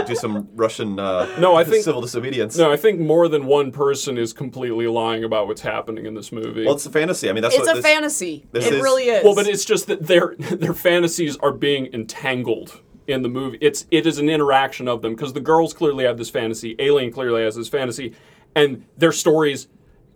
Do 0.05 0.15
some 0.15 0.49
Russian 0.55 0.99
uh, 0.99 1.27
No, 1.39 1.55
I 1.55 1.63
think- 1.63 1.83
civil 1.83 2.01
disobedience. 2.01 2.57
No, 2.57 2.71
I 2.71 2.77
think 2.77 2.99
more 2.99 3.27
than 3.27 3.45
one 3.45 3.71
person 3.71 4.17
is 4.17 4.33
completely 4.33 4.87
lying 4.87 5.23
about 5.23 5.47
what's 5.47 5.61
happening 5.61 6.05
in 6.05 6.13
this 6.13 6.31
movie. 6.31 6.65
Well, 6.65 6.75
it's 6.75 6.85
a 6.85 6.89
fantasy. 6.91 7.29
I 7.29 7.33
mean, 7.33 7.41
that's 7.41 7.55
it's 7.55 7.65
what 7.67 7.71
a 7.77 7.81
this, 7.81 7.85
fantasy 7.85 8.45
this 8.51 8.67
it 8.67 8.73
is- 8.73 8.81
really 8.83 9.03
is 9.09 9.23
Well, 9.23 9.35
but 9.35 9.47
it's 9.47 9.65
just 9.65 9.87
that 9.87 10.07
their 10.07 10.35
their 10.37 10.73
fantasies 10.73 11.37
are 11.37 11.51
being 11.51 11.87
entangled 11.93 12.81
in 13.07 13.21
the 13.21 13.29
movie. 13.29 13.57
It's 13.61 13.85
it 13.91 14.05
is 14.07 14.17
an 14.17 14.29
interaction 14.29 14.87
of 14.87 15.01
them 15.01 15.13
because 15.15 15.33
the 15.33 15.41
girls 15.41 15.73
clearly 15.73 16.05
have 16.05 16.17
this 16.17 16.29
fantasy, 16.29 16.75
Alien 16.79 17.11
clearly 17.11 17.43
has 17.43 17.55
this 17.55 17.67
fantasy, 17.69 18.13
and 18.55 18.85
their 18.97 19.11
stories, 19.11 19.67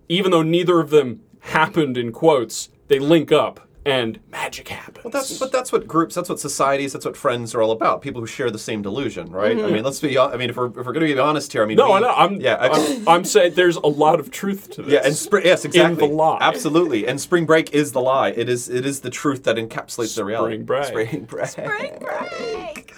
even 0.09 0.31
though 0.31 0.43
neither 0.43 0.79
of 0.79 0.89
them 0.89 1.21
happened 1.41 1.97
in 1.97 2.11
quotes, 2.11 2.69
they 2.87 2.99
link 2.99 3.31
up 3.31 3.66
and 3.87 4.19
magic 4.29 4.67
happens. 4.67 5.01
But 5.03 5.13
that's 5.13 5.39
but 5.39 5.51
that's 5.51 5.71
what 5.71 5.87
groups, 5.87 6.13
that's 6.15 6.27
what 6.27 6.39
societies, 6.39 6.91
that's 6.91 7.05
what 7.05 7.15
friends 7.15 7.55
are 7.55 7.61
all 7.61 7.71
about. 7.71 8.01
People 8.01 8.19
who 8.19 8.27
share 8.27 8.51
the 8.51 8.59
same 8.59 8.81
delusion, 8.81 9.31
right? 9.31 9.55
Mm-hmm. 9.55 9.65
I 9.65 9.71
mean, 9.71 9.83
let's 9.85 9.99
be. 10.01 10.19
I 10.19 10.35
mean, 10.35 10.49
if 10.49 10.57
we're 10.57 10.67
if 10.67 10.75
we're 10.75 10.91
going 10.93 11.07
to 11.07 11.13
be 11.13 11.17
honest 11.17 11.53
here, 11.53 11.63
I 11.63 11.65
mean, 11.65 11.77
no, 11.77 11.87
we- 11.87 11.93
I 11.93 11.99
know. 12.01 12.09
I'm 12.13 12.41
yeah, 12.41 12.55
I- 12.55 12.67
I'm, 12.69 13.07
I'm 13.07 13.23
saying 13.25 13.53
there's 13.53 13.77
a 13.77 13.87
lot 13.87 14.19
of 14.19 14.29
truth 14.29 14.71
to 14.71 14.81
this. 14.83 14.91
Yeah, 14.91 15.01
and 15.05 15.15
spring. 15.15 15.45
Yes, 15.45 15.63
exactly. 15.63 16.03
In 16.03 16.09
the 16.11 16.15
lie. 16.15 16.39
Absolutely. 16.41 17.07
And 17.07 17.19
spring 17.21 17.45
break 17.45 17.73
is 17.73 17.93
the 17.93 18.01
lie. 18.01 18.29
It 18.29 18.49
is. 18.49 18.67
It 18.69 18.85
is 18.85 18.99
the 18.99 19.09
truth 19.09 19.43
that 19.45 19.55
encapsulates 19.55 20.15
the 20.15 20.25
reality. 20.25 20.55
Spring 20.55 20.65
break. 20.65 20.85
Spring 20.85 21.25
break. 21.25 21.47
Spring 21.47 21.97
break. 21.99 22.93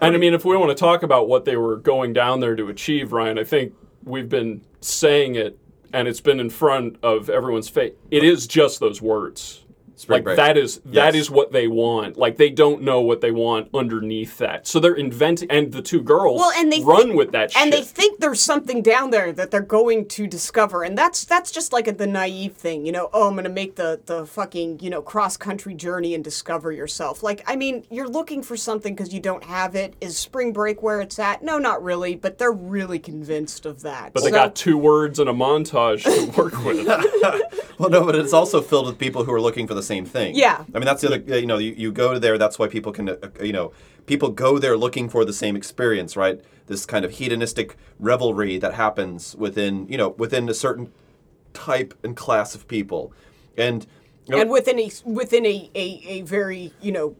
And 0.00 0.14
I 0.14 0.18
mean, 0.18 0.34
if 0.34 0.44
we 0.44 0.56
want 0.56 0.70
to 0.70 0.74
talk 0.74 1.02
about 1.02 1.28
what 1.28 1.44
they 1.44 1.56
were 1.56 1.76
going 1.76 2.12
down 2.12 2.40
there 2.40 2.54
to 2.56 2.68
achieve, 2.68 3.12
Ryan, 3.12 3.38
I 3.38 3.44
think 3.44 3.72
we've 4.04 4.28
been 4.28 4.62
saying 4.80 5.34
it, 5.36 5.58
and 5.92 6.06
it's 6.08 6.20
been 6.20 6.40
in 6.40 6.50
front 6.50 6.98
of 7.02 7.30
everyone's 7.30 7.68
face. 7.70 7.94
It 8.10 8.22
is 8.22 8.46
just 8.46 8.80
those 8.80 9.00
words. 9.00 9.63
Spring 9.96 10.16
like 10.18 10.24
break. 10.24 10.36
that 10.36 10.56
is 10.56 10.78
that 10.86 11.14
Yes. 11.14 11.14
is 11.14 11.30
what 11.30 11.52
they 11.52 11.68
want. 11.68 12.16
Like 12.16 12.36
they 12.36 12.50
don't 12.50 12.82
know 12.82 13.00
what 13.00 13.20
they 13.20 13.30
want 13.30 13.68
underneath 13.72 14.38
that. 14.38 14.66
So 14.66 14.80
they're 14.80 14.94
inventing, 14.94 15.50
and 15.50 15.72
the 15.72 15.82
two 15.82 16.00
girls 16.02 16.40
Well, 16.40 16.52
and 16.56 16.72
they 16.72 16.80
run 16.80 17.02
think- 17.04 17.14
with 17.16 17.32
that 17.32 17.54
and 17.56 17.72
shit. 17.72 17.80
they 17.80 17.82
think 17.82 18.20
there's 18.20 18.40
something 18.40 18.82
down 18.82 19.10
there 19.10 19.32
that 19.32 19.50
they're 19.50 19.60
going 19.60 20.06
to 20.08 20.26
discover, 20.26 20.82
and 20.82 20.96
that's 20.98 21.24
that's 21.24 21.50
just 21.50 21.72
like 21.72 21.86
a, 21.88 21.92
the 21.92 22.06
naive 22.06 22.54
thing, 22.54 22.84
you 22.86 22.92
know. 22.92 23.08
Oh, 23.12 23.28
I'm 23.28 23.36
gonna 23.36 23.48
make 23.48 23.76
the 23.76 24.00
the 24.06 24.26
fucking 24.26 24.80
you 24.80 24.90
know 24.90 25.02
cross 25.02 25.36
country 25.36 25.74
journey 25.74 26.14
and 26.14 26.24
discover 26.24 26.72
yourself. 26.72 27.22
Like, 27.22 27.42
I 27.46 27.56
mean, 27.56 27.84
you're 27.90 28.08
looking 28.08 28.42
for 28.42 28.56
something 28.56 28.94
because 28.94 29.12
you 29.14 29.20
don't 29.20 29.44
have 29.44 29.74
it. 29.76 29.94
Is 30.00 30.16
spring 30.18 30.52
break 30.52 30.82
where 30.82 31.00
it's 31.00 31.18
at? 31.18 31.42
No, 31.42 31.58
not 31.58 31.82
really. 31.82 32.16
But 32.16 32.38
they're 32.38 32.52
really 32.52 32.98
convinced 32.98 33.64
of 33.66 33.82
that. 33.82 34.12
but 34.12 34.22
they 34.24 34.30
got 34.30 34.54
two 34.56 34.76
words 34.76 35.18
and 35.18 35.28
a 35.30 35.32
montage 35.32 36.02
to 36.04 36.30
work 36.40 36.64
with. 36.64 36.84
Well, 37.76 37.90
no, 37.90 38.04
but 38.04 38.14
it's 38.14 38.32
also 38.32 38.62
filled 38.62 38.86
with 38.86 38.98
people 38.98 39.24
who 39.24 39.32
are 39.32 39.40
looking 39.40 39.66
for 39.66 39.74
the 39.74 39.82
same 39.84 40.06
thing. 40.06 40.34
Yeah. 40.34 40.64
I 40.74 40.78
mean, 40.78 40.86
that's 40.86 41.02
the 41.02 41.08
other. 41.08 41.40
You 41.40 41.46
know, 41.46 41.58
you, 41.58 41.74
you 41.76 41.92
go 41.92 42.18
there. 42.18 42.36
That's 42.38 42.58
why 42.58 42.68
people 42.68 42.92
can. 42.92 43.08
Uh, 43.10 43.16
you 43.40 43.52
know, 43.52 43.72
people 44.06 44.30
go 44.30 44.58
there 44.58 44.76
looking 44.76 45.08
for 45.08 45.24
the 45.24 45.32
same 45.32 45.56
experience, 45.56 46.16
right? 46.16 46.40
This 46.66 46.86
kind 46.86 47.04
of 47.04 47.12
hedonistic 47.12 47.76
revelry 48.00 48.58
that 48.58 48.74
happens 48.74 49.36
within 49.36 49.86
you 49.88 49.98
know 49.98 50.10
within 50.18 50.48
a 50.48 50.54
certain 50.54 50.92
type 51.52 51.94
and 52.04 52.16
class 52.16 52.54
of 52.54 52.66
people, 52.66 53.12
and. 53.56 53.86
you 54.26 54.34
know, 54.34 54.40
and 54.40 54.50
within 54.50 54.78
a 54.80 54.90
within 55.04 55.44
a, 55.46 55.70
a, 55.74 55.86
a 56.06 56.20
very 56.22 56.72
you 56.80 56.92
know 56.92 57.16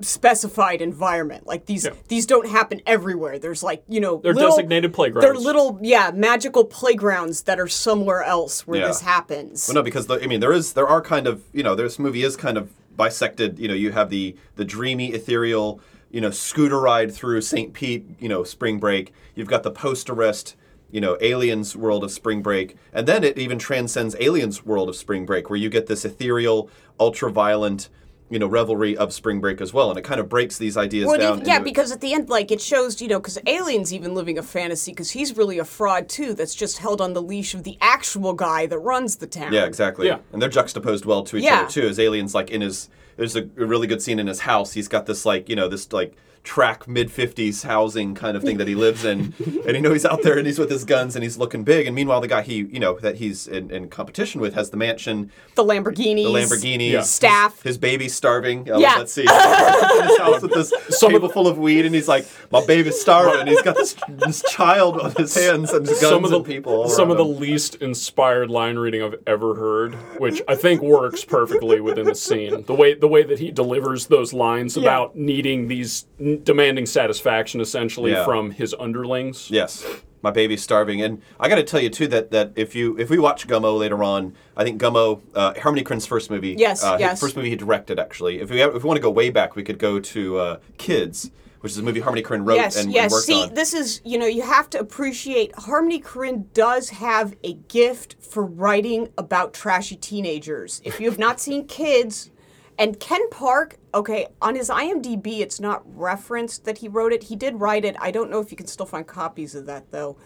specified 0.00 0.80
environment 0.80 1.46
like 1.46 1.66
these 1.66 1.84
Yeah. 1.84 1.90
these 2.08 2.24
don't 2.26 2.48
happen 2.48 2.80
everywhere 2.86 3.38
there's 3.38 3.62
like 3.62 3.82
you 3.88 4.00
know 4.00 4.20
They're 4.22 4.32
little- 4.34 4.50
designated 4.50 4.92
playgrounds. 4.92 5.24
they're 5.24 5.34
little 5.34 5.78
yeah 5.82 6.10
magical 6.14 6.64
playgrounds 6.64 7.42
that 7.42 7.58
are 7.60 7.68
somewhere 7.68 8.22
else 8.22 8.66
where 8.66 8.80
Yeah. 8.80 8.88
this 8.88 9.00
happens 9.00 9.66
Well, 9.68 9.74
no, 9.76 9.82
because 9.82 10.06
the, 10.06 10.22
I 10.22 10.26
mean, 10.26 10.40
there 10.40 10.52
is 10.52 10.72
there 10.74 10.88
are 10.88 11.00
kind 11.02 11.26
of 11.26 11.42
you 11.52 11.62
know 11.62 11.74
this 11.74 11.98
movie 11.98 12.22
is 12.22 12.36
kind 12.36 12.56
of 12.56 12.70
bisected. 12.96 13.58
You 13.58 13.68
know, 13.68 13.74
you 13.74 13.92
have 13.92 14.10
the 14.10 14.34
the 14.56 14.64
dreamy, 14.64 15.12
ethereal, 15.12 15.80
you 16.10 16.20
know, 16.20 16.30
scooter 16.30 16.80
ride 16.80 17.12
through 17.12 17.40
St. 17.42 17.72
Pete, 17.72 18.04
you 18.18 18.28
know, 18.28 18.42
spring 18.44 18.78
break. 18.78 19.12
You've 19.34 19.48
got 19.48 19.62
the 19.62 19.70
post 19.70 20.08
arrest, 20.10 20.56
you 20.90 21.00
know, 21.00 21.16
aliens 21.20 21.76
world 21.76 22.02
of 22.02 22.10
spring 22.10 22.42
break, 22.42 22.76
and 22.92 23.06
then 23.06 23.22
it 23.24 23.38
even 23.38 23.58
transcends 23.58 24.16
aliens 24.18 24.64
world 24.66 24.88
of 24.88 24.96
spring 24.96 25.26
break, 25.26 25.48
where 25.50 25.58
you 25.58 25.68
get 25.68 25.86
this 25.86 26.04
ethereal, 26.04 26.68
ultra 26.98 27.30
violent. 27.30 27.88
You 28.30 28.38
know, 28.38 28.46
revelry 28.46 28.94
of 28.96 29.12
spring 29.14 29.40
break 29.40 29.60
as 29.62 29.72
well, 29.72 29.88
and 29.88 29.98
it 29.98 30.02
kind 30.04 30.20
of 30.20 30.28
breaks 30.28 30.58
these 30.58 30.76
ideas 30.76 31.06
Well, 31.06 31.18
down. 31.18 31.36
even- 31.38 31.48
yeah, 31.48 31.58
because 31.60 31.90
at 31.92 32.00
the 32.02 32.12
end, 32.12 32.28
like 32.28 32.50
it 32.50 32.60
shows, 32.60 33.00
you 33.00 33.08
know, 33.08 33.18
because 33.18 33.38
Alien's 33.46 33.92
even 33.92 34.14
living 34.14 34.36
a 34.36 34.42
fantasy 34.42 34.92
because 34.92 35.12
he's 35.12 35.34
really 35.36 35.58
a 35.58 35.64
fraud 35.64 36.08
too. 36.10 36.34
That's 36.34 36.54
just 36.54 36.78
held 36.78 37.00
on 37.00 37.14
the 37.14 37.22
leash 37.22 37.54
of 37.54 37.62
the 37.64 37.78
actual 37.80 38.34
guy 38.34 38.66
that 38.66 38.78
runs 38.78 39.16
the 39.16 39.26
town. 39.26 39.52
Yeah, 39.54 39.64
exactly. 39.64 40.06
Yeah. 40.08 40.18
And 40.32 40.42
they're 40.42 40.50
juxtaposed 40.50 41.06
well 41.06 41.22
to 41.24 41.38
each 41.38 41.44
Yeah. 41.44 41.60
other 41.62 41.70
too. 41.70 41.88
As 41.88 41.98
aliens 41.98 42.34
like 42.34 42.50
in 42.50 42.60
his 42.60 42.88
there's 43.16 43.34
a, 43.34 43.44
a 43.56 43.64
really 43.66 43.86
good 43.86 44.00
scene 44.02 44.18
in 44.18 44.26
his 44.28 44.40
house. 44.40 44.74
He's 44.74 44.88
got 44.88 45.06
this 45.06 45.24
like, 45.26 45.48
you 45.48 45.56
know, 45.56 45.66
this 45.66 45.90
like 45.92 46.14
track 46.44 46.88
mid 46.88 47.10
fifties 47.10 47.62
housing 47.62 48.14
kind 48.14 48.36
of 48.36 48.42
thing 48.42 48.56
that 48.58 48.66
he 48.68 48.74
lives 48.74 49.04
in. 49.04 49.34
and 49.66 49.74
you 49.76 49.80
know 49.80 49.92
he's 49.92 50.04
out 50.06 50.22
there 50.22 50.38
and 50.38 50.46
he's 50.46 50.58
with 50.58 50.70
his 50.70 50.84
guns 50.84 51.14
and 51.16 51.22
he's 51.22 51.36
looking 51.38 51.64
big. 51.64 51.86
And 51.86 51.94
meanwhile 51.94 52.20
the 52.20 52.28
guy 52.28 52.42
he 52.42 52.56
you 52.58 52.80
know 52.80 52.98
that 53.00 53.16
he's 53.16 53.46
in, 53.46 53.70
in 53.70 53.88
competition 53.88 54.40
with 54.40 54.54
has 54.54 54.70
the 54.70 54.76
mansion, 54.76 55.30
The 55.54 55.64
Lamborghinis. 55.64 55.96
the 56.24 56.30
Lamborghini, 56.56 56.90
Yeah. 56.92 57.02
Staff. 57.02 57.62
His 57.62 57.78
baby's 57.78 58.14
starving. 58.14 58.70
I 58.70 58.78
Yeah. 58.78 58.88
love 58.88 58.98
that 59.00 59.08
scene. 59.10 59.26
He's 59.28 60.08
his 60.10 60.18
house 60.18 60.42
with 60.42 60.52
this 60.52 60.72
Some 60.98 61.14
of 61.14 61.20
table 61.20 61.28
full 61.28 61.46
of 61.48 61.58
weed, 61.58 61.84
and 61.86 61.94
he's 61.94 62.08
like, 62.08 62.26
"My 62.50 62.64
baby's 62.64 63.00
starving." 63.00 63.40
And 63.40 63.48
he's 63.48 63.62
got 63.62 63.76
this 63.76 63.94
this 64.08 64.42
child 64.50 64.98
on 65.00 65.12
his 65.16 65.34
hands 65.34 65.70
and 65.72 65.86
guns 65.86 65.98
some 66.00 66.24
of 66.24 66.30
the 66.30 66.36
and 66.38 66.46
people. 66.46 66.72
all 66.82 66.88
some 66.88 67.10
of 67.10 67.16
the 67.16 67.24
least 67.24 67.76
inspired 67.76 68.50
line 68.50 68.76
reading 68.78 69.02
I've 69.02 69.16
ever 69.26 69.54
heard, 69.54 69.94
which 70.18 70.40
I 70.48 70.54
think 70.54 70.82
works 70.82 71.24
perfectly 71.24 71.80
within 71.80 72.06
the 72.06 72.14
scene. 72.14 72.64
The 72.64 72.74
way 72.74 72.94
the 72.94 73.08
way 73.08 73.22
that 73.22 73.38
he 73.38 73.50
delivers 73.50 74.06
those 74.06 74.32
lines 74.32 74.76
about 74.76 75.16
needing 75.16 75.68
these 75.68 76.06
demanding 76.44 76.86
satisfaction 76.86 77.60
essentially 77.60 78.12
Yeah. 78.12 78.24
from 78.24 78.50
his 78.50 78.74
underlings. 78.78 79.50
Yes, 79.50 79.84
my 80.22 80.30
baby's 80.30 80.62
starving, 80.62 81.00
and 81.02 81.22
I 81.38 81.48
got 81.48 81.56
to 81.56 81.62
tell 81.62 81.80
you 81.80 81.90
too 81.90 82.06
that 82.08 82.30
that 82.32 82.52
if 82.56 82.74
you 82.74 82.96
if 82.98 83.10
we 83.10 83.18
watch 83.18 83.46
Gummo 83.46 83.78
later 83.78 84.02
on, 84.02 84.34
I 84.56 84.64
think 84.64 84.80
Gummo, 84.80 85.20
uh, 85.34 85.54
Harmony 85.60 85.84
Korine's 85.84 86.06
first 86.06 86.30
movie, 86.30 86.54
Yes, 86.58 86.82
uh, 86.82 86.92
his 86.92 87.00
yes. 87.00 87.20
first 87.20 87.36
movie 87.36 87.50
he 87.50 87.56
directed 87.56 87.98
actually. 87.98 88.40
If 88.40 88.50
we 88.50 88.58
have, 88.60 88.74
if 88.74 88.82
we 88.82 88.86
want 88.88 88.96
to 88.98 89.02
go 89.02 89.10
way 89.10 89.30
back, 89.30 89.56
we 89.56 89.62
could 89.62 89.78
go 89.78 90.00
to 90.00 90.38
uh, 90.38 90.58
Kids, 90.76 91.30
which 91.60 91.72
is 91.72 91.78
a 91.78 91.82
movie 91.82 92.00
Harmony 92.00 92.22
Korine 92.22 92.46
wrote 92.46 92.56
Yes, 92.56 92.76
and, 92.76 92.86
and 92.86 92.94
yes. 92.94 93.10
worked 93.12 93.26
See, 93.26 93.42
on. 93.42 93.54
this 93.54 93.74
is, 93.74 94.00
you 94.04 94.18
know, 94.18 94.26
you 94.26 94.42
have 94.42 94.68
to 94.70 94.78
appreciate 94.80 95.54
Harmony 95.56 96.00
Korine 96.00 96.52
does 96.52 96.90
have 96.90 97.34
a 97.44 97.54
gift 97.54 98.16
for 98.20 98.44
writing 98.44 99.08
about 99.18 99.54
trashy 99.54 99.96
teenagers. 99.96 100.80
If 100.84 101.00
you 101.00 101.08
have 101.10 101.18
not 101.18 101.40
seen 101.40 101.66
Kids, 101.66 102.30
and 102.78 103.00
Ken 103.00 103.28
Park, 103.30 103.76
okay, 103.92 104.28
on 104.40 104.54
his 104.54 104.70
IMDb, 104.70 105.40
it's 105.40 105.58
not 105.58 105.82
referenced 105.84 106.64
that 106.64 106.78
he 106.78 106.86
wrote 106.86 107.12
it. 107.12 107.24
He 107.24 107.34
did 107.34 107.60
write 107.60 107.84
it. 107.84 107.96
I 107.98 108.12
don't 108.12 108.30
know 108.30 108.40
if 108.40 108.52
you 108.52 108.56
can 108.56 108.68
still 108.68 108.86
find 108.86 109.04
copies 109.04 109.56
of 109.56 109.66
that, 109.66 109.90
though. 109.90 110.16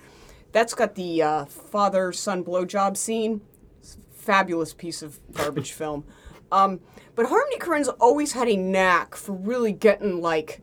That's 0.52 0.74
got 0.74 0.94
the 0.94 1.22
uh, 1.22 1.44
father 1.46 2.12
son 2.12 2.44
blowjob 2.44 2.98
scene. 2.98 3.40
Fabulous 4.12 4.74
piece 4.74 5.00
of 5.02 5.18
garbage 5.32 5.72
film. 5.72 6.04
Um, 6.52 6.80
but 7.14 7.26
Harmony 7.26 7.56
Korine's 7.58 7.88
always 7.88 8.32
had 8.32 8.48
a 8.48 8.56
knack 8.56 9.14
for 9.16 9.32
really 9.32 9.72
getting 9.72 10.20
like, 10.20 10.60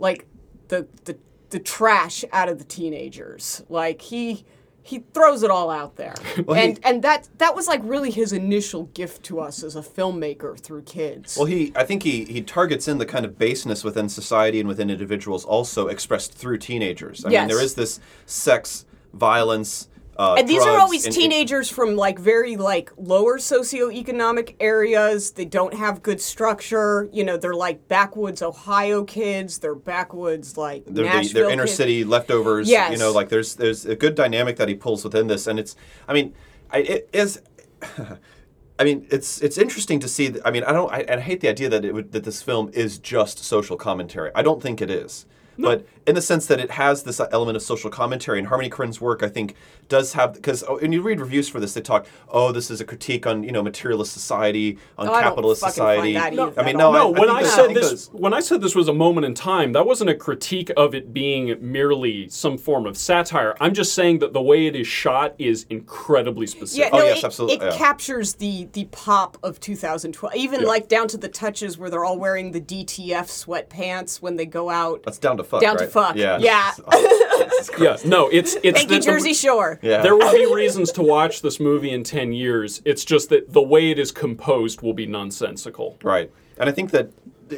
like 0.00 0.26
the 0.66 0.88
the 1.04 1.16
the 1.50 1.60
trash 1.60 2.24
out 2.32 2.48
of 2.48 2.58
the 2.58 2.64
teenagers. 2.64 3.62
Like 3.68 4.02
he 4.02 4.44
he 4.90 4.98
throws 5.14 5.42
it 5.42 5.50
all 5.50 5.70
out 5.70 5.96
there, 5.96 6.14
and 6.48 6.76
he- 6.78 6.84
and 6.84 7.02
that 7.02 7.28
that 7.38 7.54
was 7.54 7.68
like 7.68 7.80
really 7.84 8.10
his 8.10 8.32
initial 8.32 8.84
gift 8.94 9.22
to 9.24 9.38
us 9.40 9.62
as 9.62 9.76
a 9.76 9.82
filmmaker 9.82 10.58
through 10.58 10.82
kids. 10.82 11.36
well, 11.36 11.46
he 11.46 11.72
I 11.76 11.84
think 11.84 12.02
he 12.02 12.24
he 12.24 12.42
targets 12.42 12.88
in 12.88 12.98
the 12.98 13.06
kind 13.06 13.24
of 13.24 13.38
baseness 13.38 13.84
within 13.84 14.08
society 14.08 14.58
and 14.60 14.68
within 14.68 14.90
individuals, 14.90 15.44
also 15.44 15.86
expressed 15.88 16.32
through 16.34 16.58
teenagers. 16.58 17.24
I 17.24 17.28
mean, 17.42 17.48
there 17.48 17.62
is 17.62 17.74
this 17.74 18.00
sex, 18.26 18.84
violence. 19.14 19.88
Uh, 20.16 20.34
and 20.38 20.46
these 20.46 20.62
are 20.62 20.78
always 20.78 21.06
and- 21.06 21.14
teenagers 21.14 21.70
from 21.70 21.96
like 21.96 22.18
very 22.18 22.56
like 22.56 22.92
lower 22.96 23.38
socioeconomic 23.38 24.56
areas. 24.60 25.30
They 25.30 25.46
don't 25.46 25.72
have 25.72 26.02
good 26.02 26.20
structure. 26.20 27.08
You 27.12 27.24
know, 27.24 27.36
they're 27.36 27.54
like 27.54 27.88
backwoods 27.88 28.42
Ohio 28.42 29.04
kids. 29.04 29.58
They're 29.58 29.74
backwoods 29.74 30.56
like 30.58 30.84
they're, 30.84 31.04
the, 31.04 31.10
Nashville 31.10 31.42
they're 31.44 31.52
inner 31.52 31.64
kids. 31.64 31.76
city 31.76 32.04
leftovers. 32.04 32.68
Yes. 32.68 32.92
You 32.92 32.98
know, 32.98 33.12
like 33.12 33.30
there's 33.30 33.54
there's 33.54 33.86
a 33.86 33.96
good 33.96 34.14
dynamic 34.14 34.56
that 34.56 34.68
he 34.68 34.74
pulls 34.74 35.04
within 35.04 35.26
this, 35.26 35.46
and 35.46 35.58
it's 35.58 35.74
I 36.06 36.12
mean, 36.12 36.34
I, 36.70 36.78
it 36.78 37.10
is. 37.12 37.40
I 38.78 38.84
mean, 38.84 39.06
it's 39.10 39.40
it's 39.42 39.58
interesting 39.58 40.00
to 40.00 40.08
see. 40.08 40.28
That, 40.28 40.46
I 40.46 40.50
mean, 40.50 40.64
I 40.64 40.72
don't. 40.72 40.92
I, 40.92 41.04
I 41.08 41.20
hate 41.20 41.40
the 41.40 41.48
idea 41.48 41.68
that 41.68 41.84
it 41.84 41.92
would, 41.92 42.12
that 42.12 42.24
this 42.24 42.42
film 42.42 42.70
is 42.72 42.98
just 42.98 43.38
social 43.38 43.76
commentary. 43.76 44.30
I 44.34 44.42
don't 44.42 44.62
think 44.62 44.80
it 44.80 44.90
is. 44.90 45.26
But 45.62 45.86
in 46.06 46.14
the 46.14 46.22
sense 46.22 46.46
that 46.46 46.58
it 46.58 46.72
has 46.72 47.02
this 47.02 47.20
element 47.32 47.56
of 47.56 47.62
social 47.62 47.90
commentary, 47.90 48.38
and 48.38 48.48
Harmony 48.48 48.70
Korine's 48.70 49.00
work, 49.00 49.22
I 49.22 49.28
think, 49.28 49.54
does 49.90 50.14
have 50.14 50.32
because 50.32 50.64
oh, 50.66 50.78
when 50.78 50.92
you 50.92 51.02
read 51.02 51.20
reviews 51.20 51.48
for 51.50 51.60
this, 51.60 51.74
they 51.74 51.82
talk, 51.82 52.06
oh, 52.30 52.52
this 52.52 52.70
is 52.70 52.80
a 52.80 52.84
critique 52.86 53.26
on 53.26 53.42
you 53.42 53.52
know 53.52 53.62
materialist 53.62 54.12
society, 54.14 54.78
on 54.96 55.08
Oh, 55.08 55.12
capitalist 55.20 55.60
fucking 55.60 55.72
society. 55.74 56.14
find 56.14 56.38
that 56.38 56.42
either 56.42 56.60
I 56.60 56.64
mean, 56.64 56.78
no. 56.78 56.92
No, 56.92 57.14
I, 57.14 57.18
when 57.20 57.28
I, 57.28 57.34
I, 57.40 57.42
said 57.42 57.74
this, 57.74 57.90
those- 57.90 58.08
when 58.12 58.32
I 58.32 58.40
said 58.40 58.62
this 58.62 58.74
was 58.74 58.88
a 58.88 58.94
moment 58.94 59.26
in 59.26 59.34
time, 59.34 59.72
that 59.72 59.84
wasn't 59.84 60.08
a 60.08 60.14
critique 60.14 60.70
of 60.78 60.94
it 60.94 61.12
being 61.12 61.56
merely 61.60 62.28
some 62.30 62.56
form 62.56 62.86
of 62.86 62.96
satire. 62.96 63.54
I'm 63.60 63.74
just 63.74 63.92
saying 63.94 64.20
that 64.20 64.32
the 64.32 64.40
way 64.40 64.66
it 64.66 64.76
is 64.76 64.86
shot 64.86 65.34
is 65.38 65.66
incredibly 65.68 66.46
Yeah, 66.46 66.50
specific. 66.50 66.94
Oh, 66.94 66.98
no, 66.98 67.04
yes, 67.04 67.18
it, 67.18 67.24
absolutely, 67.24 67.56
it 67.66 67.72
yeah. 67.72 67.76
captures 67.76 68.34
the 68.34 68.68
the 68.72 68.84
pop 68.92 69.36
of 69.42 69.58
2012, 69.60 70.34
even 70.36 70.60
Yeah. 70.60 70.66
like 70.66 70.88
down 70.88 71.08
to 71.08 71.16
the 71.18 71.28
touches 71.28 71.76
where 71.76 71.90
they're 71.90 72.04
all 72.04 72.18
wearing 72.18 72.52
the 72.52 72.60
DTF 72.60 73.26
sweatpants 73.26 74.22
when 74.22 74.36
they 74.36 74.46
go 74.46 74.70
out. 74.70 75.02
That's 75.02 75.18
down 75.18 75.36
to 75.38 75.44
fuck. 75.44 75.60
Down 75.60 75.76
to 75.78 75.86
fuck, 75.88 76.14
Yeah. 76.16 76.38
yeah. 76.38 76.70
Jesus 77.48 77.70
yeah, 77.78 77.96
no, 78.04 78.28
it's 78.28 78.56
it's 78.62 78.78
Thank 78.78 78.88
the- 78.88 78.94
you, 78.96 79.00
the- 79.00 79.06
Jersey 79.06 79.34
Shore. 79.34 79.78
Yeah. 79.82 80.02
There 80.02 80.16
will 80.16 80.32
be 80.32 80.52
reasons 80.54 80.92
to 80.92 81.02
watch 81.02 81.42
this 81.42 81.58
movie 81.60 81.90
in 81.90 82.02
10 82.04 82.32
years. 82.32 82.80
It's 82.84 83.04
just 83.04 83.28
that 83.30 83.52
the 83.52 83.62
way 83.62 83.90
it 83.90 83.98
is 83.98 84.12
composed 84.12 84.82
will 84.82 84.94
be 84.94 85.06
nonsensical. 85.06 85.98
Right. 86.02 86.30
And 86.58 86.68
I 86.68 86.72
think 86.72 86.90
that 86.90 87.10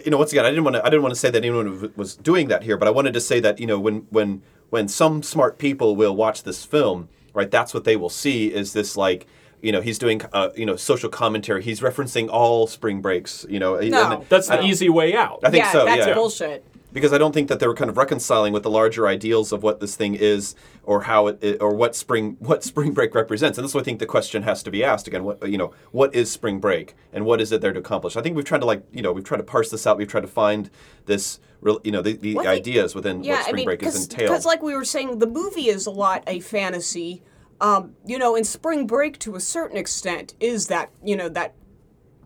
you 0.04 0.10
know 0.10 0.18
once 0.18 0.32
again 0.32 0.44
I 0.46 0.50
didn't 0.50 0.64
want 0.64 0.76
to 0.76 0.86
I 0.86 0.90
didn't 0.90 1.02
want 1.02 1.14
to 1.14 1.20
say 1.20 1.30
that 1.30 1.44
anyone 1.44 1.92
was 1.96 2.16
doing 2.16 2.48
that 2.48 2.62
here, 2.62 2.76
but 2.76 2.88
I 2.88 2.90
wanted 2.90 3.14
to 3.14 3.20
say 3.20 3.40
that 3.40 3.58
you 3.60 3.66
know 3.66 3.78
when 3.80 4.06
when 4.10 4.42
when 4.70 4.88
some 4.88 5.22
smart 5.22 5.58
people 5.58 5.96
will 5.96 6.16
watch 6.16 6.44
this 6.44 6.64
film, 6.64 7.08
right? 7.34 7.50
That's 7.50 7.74
what 7.74 7.84
they 7.84 7.96
will 7.96 8.08
see 8.10 8.46
is 8.52 8.72
this 8.72 8.96
like 8.96 9.26
you 9.60 9.70
know, 9.70 9.80
he's 9.80 9.96
doing 9.96 10.20
uh, 10.32 10.48
you 10.56 10.66
know 10.66 10.74
social 10.76 11.08
commentary. 11.08 11.62
He's 11.62 11.80
referencing 11.80 12.28
all 12.28 12.66
spring 12.66 13.00
breaks. 13.00 13.46
You 13.48 13.60
know, 13.60 13.78
No. 13.78 14.12
and 14.12 14.26
That's 14.28 14.48
the 14.48 14.58
I- 14.60 14.64
easy 14.64 14.88
way 14.88 15.14
out. 15.14 15.38
I 15.44 15.50
think 15.50 15.62
yeah, 15.64 15.70
so. 15.72 15.84
that's 15.84 16.06
yeah, 16.08 16.14
bullshit. 16.14 16.64
Because 16.92 17.12
I 17.12 17.18
don't 17.18 17.32
think 17.32 17.48
that 17.48 17.58
they 17.60 17.66
were 17.66 17.74
kind 17.74 17.88
of 17.90 17.96
reconciling 17.96 18.52
with 18.52 18.62
the 18.62 18.70
larger 18.70 19.06
ideals 19.08 19.50
of 19.52 19.62
what 19.62 19.80
this 19.80 19.96
thing 19.96 20.14
is, 20.14 20.54
or 20.82 21.02
how 21.02 21.26
it, 21.28 21.38
it 21.42 21.62
or 21.62 21.74
what 21.74 21.94
spring 21.96 22.36
what 22.40 22.62
spring 22.64 22.92
break 22.92 23.14
represents. 23.14 23.58
And 23.58 23.64
this 23.64 23.70
is 23.70 23.74
what 23.74 23.80
I 23.82 23.84
think 23.84 23.98
the 23.98 24.06
question 24.06 24.42
has 24.42 24.62
to 24.64 24.70
be 24.70 24.84
asked 24.84 25.06
again. 25.08 25.24
What 25.24 25.48
you 25.50 25.58
know, 25.58 25.72
what 25.90 26.14
is 26.14 26.30
spring 26.30 26.60
break, 26.60 26.94
and 27.12 27.24
what 27.24 27.40
is 27.40 27.52
it 27.52 27.60
there 27.60 27.72
to 27.72 27.78
accomplish? 27.80 28.16
I 28.16 28.22
think 28.22 28.36
we've 28.36 28.44
tried 28.44 28.60
to 28.60 28.66
like 28.66 28.84
you 28.92 29.02
know 29.02 29.12
we've 29.12 29.24
tried 29.24 29.38
to 29.38 29.44
parse 29.44 29.70
this 29.70 29.86
out. 29.86 29.96
We've 29.96 30.08
tried 30.08 30.20
to 30.22 30.26
find 30.28 30.70
this 31.06 31.40
real 31.60 31.80
you 31.84 31.92
know 31.92 32.02
the, 32.02 32.14
the 32.16 32.34
Well, 32.34 32.46
ideas 32.46 32.94
within 32.94 33.22
Yeah, 33.24 33.34
what 33.34 33.42
spring 33.42 33.54
I 33.54 33.56
mean, 33.56 33.64
break 33.66 33.82
is 33.82 34.02
entailed. 34.04 34.28
because 34.30 34.44
like 34.46 34.62
we 34.62 34.74
were 34.74 34.84
saying, 34.84 35.18
the 35.18 35.26
movie 35.26 35.68
is 35.68 35.86
a 35.86 35.90
lot 35.90 36.22
a 36.26 36.40
fantasy. 36.40 37.22
Um, 37.60 37.94
you 38.04 38.18
know, 38.18 38.34
and 38.34 38.44
Spring 38.44 38.88
Break 38.88 39.20
to 39.20 39.36
a 39.36 39.40
certain 39.40 39.76
extent 39.76 40.34
is 40.40 40.66
that 40.66 40.90
you 41.04 41.14
know 41.14 41.28
that 41.28 41.54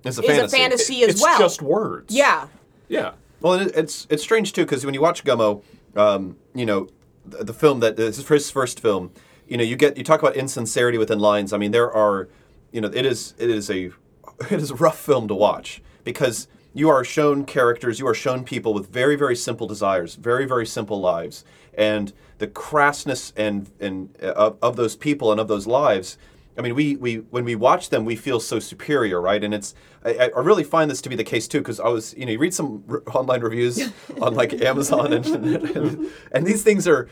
it's 0.03 0.17
a 0.19 0.23
is 0.23 0.27
fantasy. 0.27 0.57
a 0.57 0.59
fantasy 0.59 1.03
as 1.03 1.11
it's 1.11 1.23
well. 1.23 1.39
just 1.39 1.61
words. 1.61 2.15
yeah, 2.15 2.49
Yeah. 2.89 3.13
Well, 3.41 3.55
it, 3.55 3.73
it's 3.75 4.07
it's 4.11 4.23
strange 4.23 4.53
too 4.53 4.65
because 4.65 4.85
when 4.85 4.95
you 4.95 5.01
watch 5.01 5.25
Gummo, 5.25 5.63
um, 5.95 6.37
you 6.55 6.67
know, 6.67 6.89
the, 7.25 7.45
the 7.45 7.53
film 7.53 7.81
that 7.81 7.97
this 7.97 8.19
is 8.19 8.27
his 8.29 8.51
first 8.51 8.81
film, 8.81 9.11
you 9.47 9.57
know, 9.57 9.65
you 9.65 9.77
get 9.77 9.97
you 9.97 10.05
talk 10.05 10.21
about 10.21 10.37
insincerity 10.37 10.99
within 10.99 11.19
lines. 11.19 11.53
I 11.53 11.59
mean, 11.59 11.71
there 11.71 11.93
are, 11.93 12.29
you 12.73 12.81
know, 12.81 12.91
it 12.93 13.07
is 13.07 13.35
it 13.39 13.51
is 13.51 13.71
a 13.71 13.87
it 14.51 14.61
is 14.61 14.71
a 14.71 14.75
rough 14.75 14.99
film 14.99 15.29
to 15.29 15.35
watch 15.35 15.83
because 16.05 16.49
you 16.75 16.91
are 16.91 17.05
shown 17.05 17.45
characters, 17.45 17.99
you 17.99 18.07
are 18.07 18.15
shown 18.15 18.45
people 18.45 18.75
with 18.75 18.89
very 18.89 19.17
very 19.17 19.37
simple 19.37 19.67
desires, 19.67 20.15
very 20.15 20.47
very 20.47 20.67
simple 20.67 21.01
lives, 21.01 21.45
and 21.75 22.13
the 22.39 22.47
crassness 22.47 23.33
and 23.37 23.71
and 23.81 24.17
uh, 24.23 24.33
of, 24.33 24.59
of 24.63 24.77
those 24.77 24.97
people 24.97 25.31
and 25.31 25.41
of 25.41 25.49
those 25.49 25.67
lives. 25.67 26.19
I 26.59 26.63
mean, 26.63 26.75
we, 26.75 26.97
we 26.97 27.17
when 27.17 27.45
we 27.45 27.55
watch 27.55 27.91
them, 27.91 28.05
we 28.05 28.17
feel 28.17 28.41
so 28.41 28.59
superior, 28.59 29.21
right? 29.21 29.43
And 29.43 29.53
it's 29.53 29.75
I, 30.05 30.31
I 30.35 30.41
really 30.41 30.65
find 30.65 30.91
this 30.91 31.03
to 31.03 31.09
be 31.09 31.17
the 31.17 31.25
case 31.25 31.47
too, 31.47 31.59
because 31.59 31.81
I 31.81 31.89
was 31.89 32.15
you 32.17 32.27
know 32.27 32.33
you 32.33 32.39
read 32.39 32.55
some 32.55 32.85
r- 32.89 33.03
online 33.15 33.41
reviews 33.41 33.93
on 34.21 34.35
like 34.35 34.53
Amazon 34.55 35.13
and, 35.13 35.27
and 35.27 36.11
and 36.33 36.47
these 36.47 36.63
things 36.63 36.89
are 36.89 37.09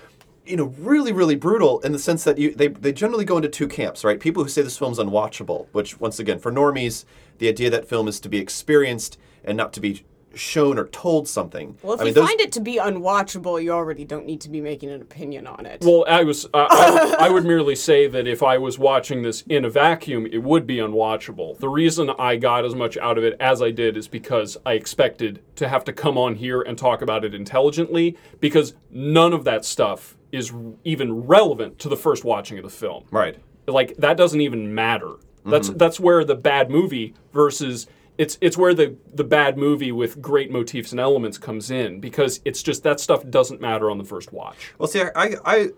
you 0.47 0.57
know 0.57 0.75
really 0.79 1.13
really 1.13 1.37
brutal 1.37 1.81
in 1.81 1.93
the 1.93 1.99
sense 1.99 2.25
that 2.25 2.39
you 2.39 2.55
they 2.55 2.69
they 2.69 2.93
generally 2.93 3.25
go 3.25 3.37
into 3.37 3.49
two 3.49 3.69
camps, 3.69 4.05
right? 4.05 4.19
People 4.19 4.43
who 4.43 4.49
say 4.49 4.63
this 4.63 4.79
film's 4.79 4.99
unwatchable, 4.99 5.67
which 5.73 6.01
once 6.01 6.19
again 6.19 6.39
for 6.39 6.51
normies, 6.51 7.05
the 7.39 7.49
idea 7.49 7.71
that 7.71 7.87
film 7.87 8.09
is 8.09 8.21
to 8.21 8.29
be 8.29 8.39
experienced 8.39 9.19
and 9.45 9.57
not 9.57 9.73
to 9.75 9.81
be 9.81 10.05
shown 10.37 10.79
or 10.79 10.87
told 10.89 11.29
something. 11.29 11.77
Well, 11.83 11.95
if 11.95 12.01
I 12.01 12.05
mean, 12.05 12.09
you 12.09 12.15
those- 12.15 12.29
find 12.29 12.41
it 12.41 12.53
to 12.53 12.61
be 12.61 12.77
unwatchable, 12.79 13.63
you 13.63 13.71
already 13.73 14.05
don't 14.05 14.27
need 14.27 14.41
to 14.43 14.49
be 14.49 14.61
making 14.61 14.91
an 14.91 15.01
opinion 15.03 15.47
on 15.47 15.67
it. 15.67 15.83
Well, 15.83 16.05
I 16.09 16.25
was. 16.25 16.47
Uh, 16.47 16.67
I, 16.71 17.17
I 17.27 17.29
would 17.31 17.45
merely 17.55 17.75
say 17.77 18.07
that 18.09 18.27
if 18.27 18.43
I 18.43 18.59
was 18.59 18.79
watching 18.79 19.23
this 19.23 19.43
in 19.49 19.65
a 19.65 19.71
vacuum, 19.71 20.27
it 20.27 20.43
would 20.43 20.67
be 20.67 20.77
unwatchable. 20.77 21.59
The 21.59 21.69
reason 21.69 22.11
I 22.19 22.37
got 22.37 22.65
as 22.65 22.75
much 22.75 22.97
out 22.99 23.19
of 23.19 23.25
it 23.25 23.37
as 23.41 23.63
I 23.63 23.71
did 23.71 23.97
is 23.97 24.09
because 24.09 24.57
I 24.67 24.73
expected 24.75 25.41
to 25.57 25.69
have 25.69 25.85
to 25.85 25.93
come 25.93 26.17
on 26.19 26.35
here 26.37 26.63
and 26.63 26.77
talk 26.77 27.03
about 27.03 27.25
it 27.25 27.35
intelligently, 27.35 28.17
because 28.41 28.75
none 28.91 29.33
of 29.33 29.45
that 29.45 29.65
stuff 29.65 30.17
is 30.33 30.53
r- 30.53 30.61
even 30.85 31.27
relevant 31.27 31.79
to 31.79 31.89
the 31.89 31.97
first 31.97 32.25
watching 32.25 32.59
of 32.59 32.65
the 32.65 32.71
film. 32.71 33.05
right. 33.11 33.37
Like 33.67 33.97
that 33.97 34.17
doesn't 34.19 34.41
even 34.43 34.75
matter. 34.75 35.13
That's 35.47 35.69
Mm-hmm. 35.69 35.79
that's 35.79 35.99
where 35.99 36.23
the 36.25 36.35
bad 36.35 36.71
movie 36.71 37.15
versus 37.33 37.87
it's 38.19 38.39
it's 38.41 38.57
where 38.57 38.75
the 38.75 38.97
the 39.13 39.25
bad 39.25 39.59
movie 39.59 39.93
with 39.93 40.23
great 40.23 40.51
motifs 40.51 40.93
and 40.93 41.01
elements 41.01 41.39
comes 41.39 41.71
in 41.71 42.01
because 42.01 42.41
it's 42.45 42.63
just 42.63 42.83
that 42.85 43.01
stuff 43.01 43.29
doesn't 43.29 43.61
matter 43.61 43.91
on 43.91 43.99
the 43.99 44.05
first 44.05 44.33
watch. 44.33 44.73
Well, 44.79 44.87
see, 44.87 45.03
I, 45.03 45.11
I, 45.15 45.35
I 45.45 45.69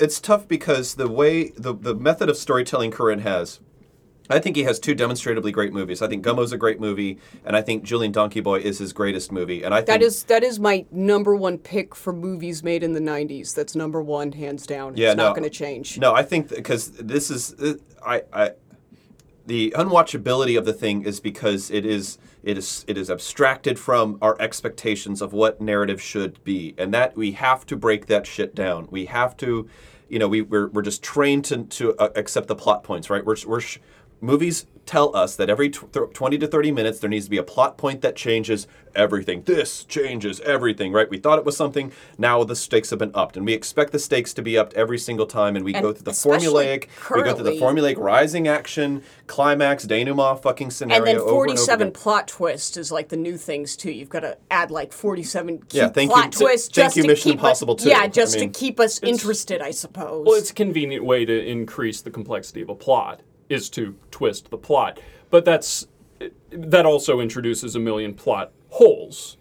it's 0.00 0.20
tough 0.20 0.48
because 0.48 0.94
the 0.94 1.08
way 1.08 1.50
the 1.50 1.74
the 1.74 1.94
method 1.94 2.28
of 2.28 2.36
storytelling 2.36 2.90
Korine 2.90 3.20
has. 3.20 3.60
I 4.30 4.38
think 4.40 4.56
he 4.56 4.64
has 4.64 4.78
two 4.78 4.94
demonstratively 4.94 5.52
great 5.52 5.72
movies. 5.72 6.02
I 6.02 6.06
think 6.06 6.22
Gummo's 6.22 6.52
a 6.52 6.58
great 6.58 6.78
movie, 6.78 7.18
and 7.46 7.56
I 7.56 7.62
think 7.62 7.82
Julien 7.82 8.12
Donkey 8.12 8.40
Boy 8.40 8.58
is 8.58 8.76
his 8.78 8.92
greatest 8.92 9.32
movie. 9.32 9.62
And 9.62 9.72
I 9.72 9.78
think 9.78 9.86
that 9.86 10.02
is 10.02 10.24
that 10.24 10.42
is 10.42 10.60
my 10.60 10.84
number 10.90 11.34
one 11.34 11.56
pick 11.56 11.94
for 11.94 12.12
movies 12.12 12.62
made 12.62 12.82
in 12.82 12.92
the 12.92 13.00
'90s. 13.00 13.54
That's 13.54 13.74
number 13.74 14.02
one, 14.02 14.32
hands 14.32 14.66
down. 14.66 14.96
Yeah, 14.96 15.12
it's 15.12 15.16
no. 15.16 15.28
not 15.28 15.36
going 15.36 15.48
to 15.48 15.56
change. 15.56 15.98
No, 15.98 16.12
I 16.14 16.24
think 16.24 16.50
because 16.50 16.90
this 16.90 17.30
is 17.30 17.54
uh, 17.54 17.74
I, 18.04 18.22
I 18.32 18.50
the 19.48 19.72
unwatchability 19.76 20.58
of 20.58 20.66
the 20.66 20.74
thing 20.74 21.02
is 21.02 21.20
because 21.20 21.70
it 21.70 21.86
is 21.86 22.18
it 22.42 22.58
is 22.58 22.84
it 22.86 22.98
is 22.98 23.10
abstracted 23.10 23.78
from 23.78 24.18
our 24.20 24.36
expectations 24.38 25.22
of 25.22 25.32
what 25.32 25.58
narrative 25.60 26.00
should 26.00 26.42
be, 26.44 26.74
and 26.76 26.92
that 26.92 27.16
we 27.16 27.32
have 27.32 27.64
to 27.66 27.76
break 27.76 28.06
that 28.06 28.26
shit 28.26 28.54
down. 28.54 28.88
We 28.90 29.06
have 29.06 29.36
to, 29.38 29.68
you 30.08 30.18
know, 30.18 30.28
we 30.28 30.42
we're, 30.42 30.68
we're 30.68 30.82
just 30.82 31.02
trained 31.02 31.46
to 31.46 31.64
to 31.64 31.96
uh, 31.96 32.10
accept 32.14 32.46
the 32.46 32.54
plot 32.54 32.84
points, 32.84 33.08
right? 33.08 33.24
We're 33.24 33.36
we're 33.46 33.62
movies 34.20 34.66
tell 34.88 35.14
us 35.14 35.36
that 35.36 35.50
every 35.50 35.68
tw- 35.68 35.92
20 36.14 36.38
to 36.38 36.46
30 36.46 36.72
minutes 36.72 36.98
there 36.98 37.10
needs 37.10 37.26
to 37.26 37.30
be 37.30 37.36
a 37.36 37.42
plot 37.42 37.76
point 37.76 38.00
that 38.00 38.16
changes 38.16 38.66
everything 38.94 39.42
this 39.42 39.84
changes 39.84 40.40
everything 40.40 40.92
right 40.92 41.10
we 41.10 41.18
thought 41.18 41.38
it 41.38 41.44
was 41.44 41.56
something 41.56 41.92
now 42.16 42.42
the 42.42 42.56
stakes 42.56 42.88
have 42.90 42.98
been 42.98 43.10
upped 43.14 43.36
and 43.36 43.44
we 43.44 43.52
expect 43.52 43.92
the 43.92 43.98
stakes 43.98 44.32
to 44.32 44.40
be 44.42 44.56
upped 44.56 44.72
every 44.74 44.98
single 44.98 45.26
time 45.26 45.54
and 45.56 45.64
we 45.64 45.74
And 45.74 45.82
go 45.82 45.92
through 45.92 46.04
the 46.04 46.10
especially 46.12 46.64
formulaic 46.64 46.88
we 47.14 47.22
go 47.22 47.34
through 47.34 47.44
the 47.44 47.60
formulaic 47.60 47.98
rising 47.98 48.48
action 48.48 49.02
climax 49.26 49.84
denouement 49.84 50.42
fucking 50.42 50.70
scenario 50.70 50.98
and 50.98 51.06
then 51.06 51.16
over 51.16 51.44
and 51.44 51.50
over 51.50 51.56
47 51.58 51.92
plot 51.92 52.26
twist 52.28 52.76
is 52.78 52.90
like 52.90 53.08
the 53.10 53.16
new 53.16 53.36
things 53.36 53.76
too. 53.76 53.90
You've 53.92 54.08
got 54.08 54.20
to 54.20 54.38
add 54.50 54.70
like 54.70 54.92
47 54.92 55.58
key 55.68 55.78
Yeah, 55.78 55.88
thank 55.88 56.08
you- 56.10 56.14
plot 56.14 56.32
th- 56.32 56.38
twists 56.40 56.68
thank 56.68 56.86
just 56.86 56.96
you, 56.96 57.02
to 57.02 57.08
Mission 57.08 57.32
Impossible 57.32 57.74
us, 57.74 57.82
2. 57.82 57.88
Yeah, 57.90 57.98
I 58.00 58.08
just 58.08 58.38
mean, 58.38 58.50
to 58.52 58.58
keep 58.58 58.80
us 58.80 59.00
interested, 59.02 59.60
I 59.60 59.70
suppose. 59.70 60.26
Well, 60.26 60.36
it's 60.36 60.50
a 60.50 60.54
convenient 60.54 61.04
way 61.04 61.24
to 61.24 61.46
increase 61.46 62.00
the 62.00 62.10
complexity 62.10 62.62
of 62.62 62.68
a 62.70 62.74
plot 62.74 63.20
is 63.48 63.70
to 63.70 63.96
twist 64.10 64.50
the 64.50 64.58
plot, 64.58 65.00
but 65.30 65.44
that's 65.44 65.86
that 66.50 66.86
also 66.86 67.20
introduces 67.20 67.76
a 67.76 67.78
million 67.78 68.14
plot 68.14 68.52
holes. 68.70 69.36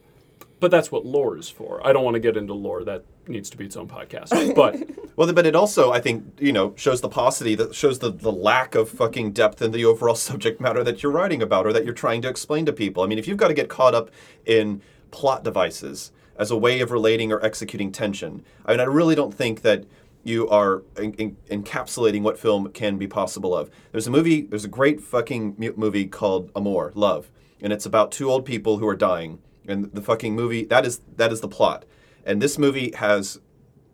But 0.59 0.71
that's 0.71 0.91
what 0.91 1.05
lore 1.05 1.37
is 1.37 1.49
for. 1.49 1.85
I 1.85 1.93
don't 1.93 2.03
want 2.03 2.15
to 2.15 2.19
get 2.19 2.35
into 2.35 2.53
lore. 2.53 2.83
That 2.83 3.03
needs 3.27 3.49
to 3.51 3.57
be 3.57 3.65
its 3.65 3.77
own 3.77 3.87
podcast. 3.87 4.55
But 4.55 4.75
Well, 5.17 5.33
but 5.33 5.47
it 5.47 5.55
also, 5.55 5.91
I 5.91 5.99
think, 5.99 6.37
you 6.39 6.53
know, 6.53 6.75
shows 6.77 7.01
the 7.01 7.09
paucity, 7.09 7.55
that 7.55 7.73
shows 7.73 7.97
the, 7.97 8.11
the 8.11 8.31
lack 8.31 8.75
of 8.75 8.87
fucking 8.87 9.31
depth 9.31 9.63
in 9.63 9.71
the 9.71 9.83
overall 9.83 10.13
subject 10.29 10.61
matter 10.61 10.83
that 10.83 11.01
you're 11.01 11.11
writing 11.11 11.41
about 11.41 11.65
or 11.65 11.73
that 11.73 11.83
you're 11.83 11.93
trying 11.95 12.21
to 12.21 12.29
explain 12.29 12.67
to 12.67 12.73
people. 12.73 13.01
I 13.01 13.07
mean, 13.07 13.17
if 13.17 13.27
you've 13.27 13.37
got 13.37 13.47
to 13.47 13.55
get 13.55 13.67
caught 13.67 13.95
up 13.95 14.11
in 14.45 14.83
plot 15.09 15.43
devices 15.43 16.11
as 16.37 16.51
a 16.51 16.55
way 16.55 16.81
of 16.81 16.91
relating 16.91 17.31
or 17.31 17.43
executing 17.43 17.91
tension, 17.91 18.45
I 18.63 18.73
mean, 18.73 18.79
I 18.79 18.83
really 18.83 19.15
don't 19.15 19.33
think 19.33 19.63
that 19.63 19.85
you 20.27 20.47
are 20.49 20.83
en- 20.97 21.15
en- 21.17 21.37
encapsulating 21.49 22.21
what 22.21 22.37
film 22.37 22.69
can 22.71 22.97
be 22.97 23.07
possible 23.07 23.55
of. 23.55 23.69
There's 23.91 24.07
a 24.07 24.11
movie, 24.11 24.41
there's 24.41 24.65
a 24.65 24.69
great 24.69 25.01
fucking 25.01 25.55
mu- 25.57 25.73
movie 25.75 26.05
called 26.05 26.51
Amour, 26.55 26.91
Love, 26.95 27.31
and 27.61 27.71
it's 27.73 27.85
about 27.85 28.11
two 28.11 28.29
old 28.29 28.45
people 28.45 28.77
who 28.77 28.87
are 28.87 28.95
dying. 28.95 29.39
And 29.67 29.91
the 29.93 30.01
fucking 30.01 30.35
movie, 30.35 30.63
that 30.65 30.85
is 30.85 31.01
that 31.15 31.31
is 31.31 31.41
the 31.41 31.47
plot. 31.47 31.85
And 32.25 32.41
this 32.41 32.57
movie 32.57 32.93
has 32.95 33.39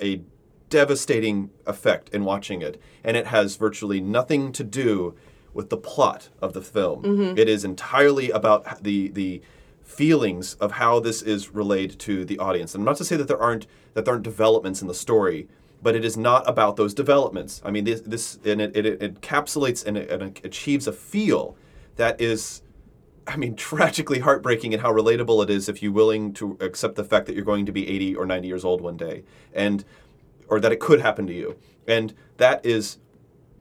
a 0.02 0.22
devastating 0.70 1.50
effect 1.66 2.10
in 2.10 2.26
watching 2.26 2.62
it, 2.62 2.82
and 3.04 3.18
it 3.18 3.28
has 3.28 3.56
virtually 3.56 4.02
nothing 4.02 4.52
to 4.54 4.64
do 4.64 5.16
with 5.54 5.70
the 5.70 5.78
plot 5.78 6.30
of 6.42 6.54
the 6.54 6.62
film. 6.62 7.04
Mm-hmm. 7.04 7.38
It 7.38 7.48
is 7.50 7.64
entirely 7.64 8.30
about 8.32 8.84
the 8.84 9.10
the 9.10 9.42
feelings 9.84 10.56
of 10.56 10.74
how 10.74 11.00
this 11.00 11.22
is 11.22 11.54
relayed 11.54 12.00
to 12.00 12.26
the 12.26 12.40
audience. 12.40 12.74
And 12.74 12.86
not 12.86 12.98
to 12.98 13.06
say 13.06 13.16
that 13.18 13.28
there 13.28 13.42
aren't 13.42 13.68
that 13.94 14.06
there 14.06 14.14
aren't 14.14 14.24
developments 14.24 14.82
in 14.82 14.88
the 14.88 14.94
story, 14.94 15.48
but 15.84 15.96
it 15.96 16.06
is 16.06 16.18
not 16.18 16.48
about 16.50 16.78
those 16.78 16.94
developments. 16.94 17.62
I 17.64 17.70
mean, 17.70 17.84
this 17.84 18.02
this 18.02 18.40
and 18.46 18.62
it, 18.62 18.76
it, 18.76 18.86
it 18.86 19.22
encapsulates 19.22 19.86
and 19.86 19.98
it, 19.98 20.10
and 20.10 20.24
it 20.24 20.46
achieves 20.46 20.88
a 20.88 20.94
feel 20.94 21.56
that 21.98 22.20
is 22.20 22.64
I 23.28 23.38
mean, 23.38 23.56
tragically 23.70 24.20
heartbreaking 24.20 24.74
and 24.74 24.82
how 24.82 24.92
relatable 24.92 25.44
it 25.44 25.50
is 25.50 25.70
if 25.70 25.84
you're 25.84 25.92
willing 25.92 26.34
to 26.34 26.58
accept 26.60 26.96
the 26.96 27.04
fact 27.04 27.26
that 27.28 27.36
you're 27.36 27.46
going 27.46 27.66
to 27.66 27.72
be 27.72 27.88
80 27.88 28.16
or 28.16 28.26
90 28.26 28.48
years 28.48 28.66
old 28.66 28.82
one 28.82 28.98
day, 28.98 29.24
and 29.54 29.84
or 30.48 30.60
that 30.60 30.72
it 30.72 30.80
could 30.80 31.02
happen 31.02 31.28
to 31.28 31.34
you. 31.34 31.58
And 31.88 32.14
that 32.38 32.66
is, 32.66 32.98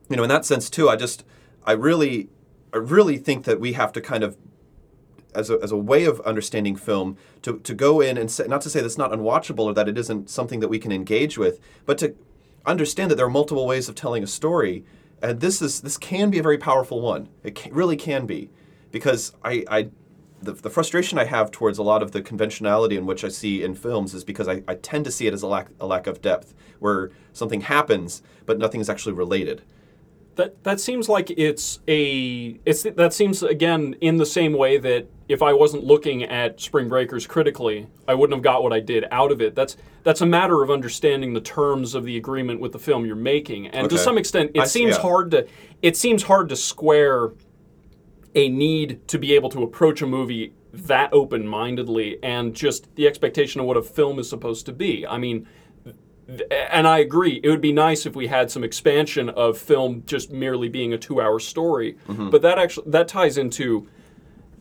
you 0.08 0.16
know, 0.16 0.22
in 0.22 0.28
that 0.28 0.44
sense 0.44 0.68
too. 0.68 0.88
I 0.88 0.96
just, 0.96 1.24
I 1.64 1.72
really, 1.72 2.28
I 2.72 2.78
really 2.78 3.18
think 3.18 3.44
that 3.44 3.60
we 3.60 3.72
have 3.74 3.92
to 3.92 4.00
kind 4.00 4.24
of, 4.24 4.36
as 5.34 5.50
a, 5.50 5.58
as 5.62 5.72
a 5.72 5.76
way 5.76 6.04
of 6.04 6.20
understanding 6.20 6.76
film, 6.76 7.16
to, 7.42 7.58
to 7.60 7.74
go 7.74 8.00
in 8.00 8.18
and 8.18 8.30
say, 8.30 8.46
not 8.46 8.60
to 8.62 8.70
say 8.70 8.80
that's 8.80 8.98
not 8.98 9.12
unwatchable 9.12 9.64
or 9.64 9.74
that 9.74 9.88
it 9.88 9.98
isn't 9.98 10.30
something 10.30 10.60
that 10.60 10.68
we 10.68 10.78
can 10.78 10.92
engage 10.92 11.38
with, 11.38 11.60
but 11.86 11.98
to 11.98 12.14
understand 12.66 13.10
that 13.10 13.16
there 13.16 13.26
are 13.26 13.30
multiple 13.30 13.66
ways 13.66 13.88
of 13.88 13.94
telling 13.94 14.22
a 14.22 14.26
story, 14.26 14.84
and 15.22 15.40
this 15.40 15.62
is 15.62 15.80
this 15.80 15.98
can 15.98 16.30
be 16.30 16.38
a 16.38 16.42
very 16.42 16.58
powerful 16.58 17.00
one. 17.00 17.28
It 17.42 17.54
ca 17.54 17.70
really 17.72 17.96
can 17.96 18.26
be 18.26 18.50
because 18.90 19.32
I, 19.44 19.64
I 19.68 19.90
the, 20.40 20.52
the 20.52 20.70
frustration 20.70 21.18
I 21.18 21.24
have 21.24 21.50
towards 21.50 21.78
a 21.78 21.82
lot 21.82 22.02
of 22.02 22.10
the 22.10 22.20
conventionality 22.20 22.96
in 22.96 23.06
which 23.06 23.24
I 23.24 23.28
see 23.28 23.62
in 23.62 23.74
films 23.74 24.12
is 24.14 24.24
because 24.24 24.48
I, 24.48 24.62
I 24.66 24.74
tend 24.74 25.04
to 25.04 25.10
see 25.10 25.26
it 25.28 25.34
as 25.34 25.42
a 25.42 25.46
lack, 25.46 25.68
a 25.80 25.86
lack 25.86 26.06
of 26.08 26.20
depth, 26.20 26.54
where 26.80 27.10
something 27.32 27.62
happens 27.62 28.22
but 28.44 28.58
nothing 28.58 28.80
is 28.80 28.90
actually 28.90 29.14
related. 29.14 29.62
that 30.36 30.62
that 30.64 30.80
seems 30.80 31.08
like 31.08 31.30
it's 31.36 31.80
a 31.88 32.58
it's 32.64 32.82
that 32.82 33.12
seems 33.12 33.42
again 33.42 33.94
in 34.00 34.16
the 34.16 34.26
same 34.26 34.52
way 34.54 34.78
that 34.78 35.06
if 35.32 35.42
I 35.42 35.52
wasn't 35.52 35.84
looking 35.84 36.22
at 36.24 36.60
Spring 36.60 36.88
Breakers 36.88 37.26
critically, 37.26 37.86
I 38.06 38.14
wouldn't 38.14 38.36
have 38.36 38.42
got 38.42 38.62
what 38.62 38.72
I 38.72 38.80
did 38.80 39.06
out 39.10 39.32
of 39.32 39.40
it. 39.40 39.54
That's 39.54 39.76
that's 40.04 40.20
a 40.20 40.26
matter 40.26 40.62
of 40.62 40.70
understanding 40.70 41.32
the 41.32 41.40
terms 41.40 41.94
of 41.94 42.04
the 42.04 42.16
agreement 42.16 42.60
with 42.60 42.72
the 42.72 42.78
film 42.78 43.06
you're 43.06 43.16
making, 43.16 43.68
and 43.68 43.88
to 43.88 43.98
some 43.98 44.18
extent, 44.18 44.52
it 44.54 44.60
I 44.60 44.64
seems 44.64 44.96
yeah. 44.96 45.02
hard 45.02 45.30
to 45.32 45.48
it 45.80 45.96
seems 45.96 46.24
hard 46.24 46.48
to 46.50 46.56
square 46.56 47.32
a 48.34 48.48
need 48.48 49.06
to 49.08 49.18
be 49.18 49.34
able 49.34 49.50
to 49.50 49.62
approach 49.62 50.02
a 50.02 50.06
movie 50.06 50.54
that 50.72 51.12
open-mindedly 51.12 52.18
and 52.22 52.54
just 52.54 52.94
the 52.96 53.06
expectation 53.06 53.60
of 53.60 53.66
what 53.66 53.76
a 53.76 53.82
film 53.82 54.18
is 54.18 54.28
supposed 54.28 54.64
to 54.64 54.72
be. 54.72 55.06
I 55.06 55.18
mean, 55.18 55.46
and 56.50 56.88
I 56.88 56.98
agree, 56.98 57.40
it 57.44 57.50
would 57.50 57.60
be 57.60 57.72
nice 57.72 58.06
if 58.06 58.16
we 58.16 58.28
had 58.28 58.50
some 58.50 58.64
expansion 58.64 59.28
of 59.28 59.58
film 59.58 60.02
just 60.06 60.30
merely 60.30 60.70
being 60.70 60.94
a 60.94 60.98
2-hour 60.98 61.40
story, 61.40 61.98
mm-hmm. 62.08 62.30
but 62.30 62.40
that 62.42 62.58
actually 62.58 62.90
that 62.90 63.08
ties 63.08 63.36
into 63.36 63.86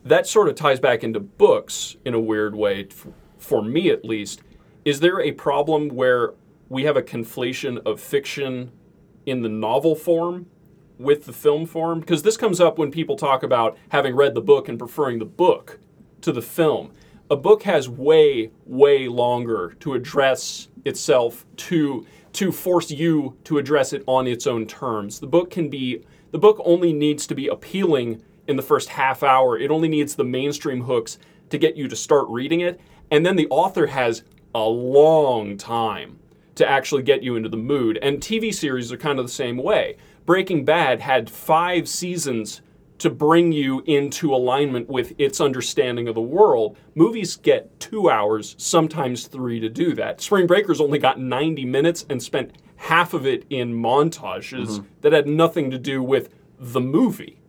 that 0.03 0.27
sort 0.27 0.47
of 0.47 0.55
ties 0.55 0.79
back 0.79 1.03
into 1.03 1.19
books 1.19 1.95
in 2.05 2.13
a 2.13 2.19
weird 2.19 2.55
way 2.55 2.87
for 3.37 3.61
me 3.61 3.89
at 3.89 4.05
least. 4.05 4.41
Is 4.85 4.99
there 4.99 5.21
a 5.21 5.31
problem 5.31 5.89
where 5.89 6.33
we 6.69 6.83
have 6.83 6.97
a 6.97 7.01
conflation 7.01 7.83
of 7.85 7.99
fiction 7.99 8.71
in 9.25 9.41
the 9.41 9.49
novel 9.49 9.95
form 9.95 10.47
with 10.97 11.25
the 11.25 11.33
film 11.33 11.65
form? 11.65 11.99
Because 11.99 12.23
this 12.23 12.37
comes 12.37 12.59
up 12.59 12.77
when 12.77 12.91
people 12.91 13.15
talk 13.15 13.43
about 13.43 13.77
having 13.89 14.15
read 14.15 14.33
the 14.33 14.41
book 14.41 14.69
and 14.69 14.79
preferring 14.79 15.19
the 15.19 15.25
book 15.25 15.79
to 16.21 16.31
the 16.31 16.41
film. 16.41 16.91
A 17.29 17.35
book 17.35 17.63
has 17.63 17.87
way, 17.87 18.51
way 18.65 19.07
longer 19.07 19.75
to 19.79 19.93
address 19.93 20.67
itself 20.85 21.45
to 21.55 22.05
to 22.33 22.51
force 22.51 22.89
you 22.89 23.37
to 23.43 23.57
address 23.57 23.91
it 23.91 24.03
on 24.07 24.25
its 24.25 24.47
own 24.47 24.65
terms. 24.65 25.19
The 25.19 25.27
book 25.27 25.51
can 25.51 25.69
be 25.69 26.03
the 26.31 26.37
book 26.37 26.61
only 26.63 26.93
needs 26.93 27.27
to 27.27 27.35
be 27.35 27.47
appealing 27.47 28.21
in 28.51 28.57
the 28.57 28.61
first 28.61 28.89
half 28.89 29.23
hour. 29.23 29.57
It 29.57 29.71
only 29.71 29.89
needs 29.89 30.15
the 30.15 30.23
mainstream 30.23 30.83
hooks 30.83 31.17
to 31.49 31.57
get 31.57 31.75
you 31.75 31.87
to 31.87 31.95
start 31.95 32.27
reading 32.29 32.61
it, 32.61 32.79
and 33.09 33.25
then 33.25 33.35
the 33.35 33.47
author 33.49 33.87
has 33.87 34.23
a 34.53 34.63
long 34.63 35.57
time 35.57 36.19
to 36.55 36.69
actually 36.69 37.01
get 37.01 37.23
you 37.23 37.35
into 37.35 37.49
the 37.49 37.57
mood. 37.57 37.97
And 38.01 38.19
TV 38.19 38.53
series 38.53 38.91
are 38.91 38.97
kind 38.97 39.17
of 39.17 39.25
the 39.25 39.31
same 39.31 39.57
way. 39.57 39.97
Breaking 40.25 40.63
Bad 40.63 40.99
had 40.99 41.29
five 41.29 41.89
seasons 41.89 42.61
to 42.99 43.09
bring 43.09 43.51
you 43.51 43.81
into 43.87 44.33
alignment 44.33 44.87
with 44.87 45.13
its 45.17 45.41
understanding 45.41 46.07
of 46.07 46.13
the 46.13 46.21
world. 46.21 46.77
Movies 46.93 47.35
get 47.35 47.79
two 47.79 48.11
hours, 48.11 48.55
sometimes 48.59 49.25
three 49.25 49.59
to 49.59 49.69
do 49.69 49.95
that. 49.95 50.21
Spring 50.21 50.45
Breakers 50.45 50.79
only 50.79 50.99
got 50.99 51.19
90 51.19 51.65
minutes 51.65 52.05
and 52.11 52.21
spent 52.21 52.51
half 52.75 53.15
of 53.15 53.25
it 53.25 53.43
in 53.49 53.73
montages 53.73 54.67
mm-hmm. 54.67 54.85
that 55.01 55.13
had 55.13 55.27
nothing 55.27 55.71
to 55.71 55.79
do 55.79 56.03
with 56.03 56.29
the 56.59 56.79
movie. 56.79 57.40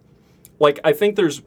Like, 0.59 0.81
I 0.85 0.93
think 0.93 1.17
there's 1.17 1.43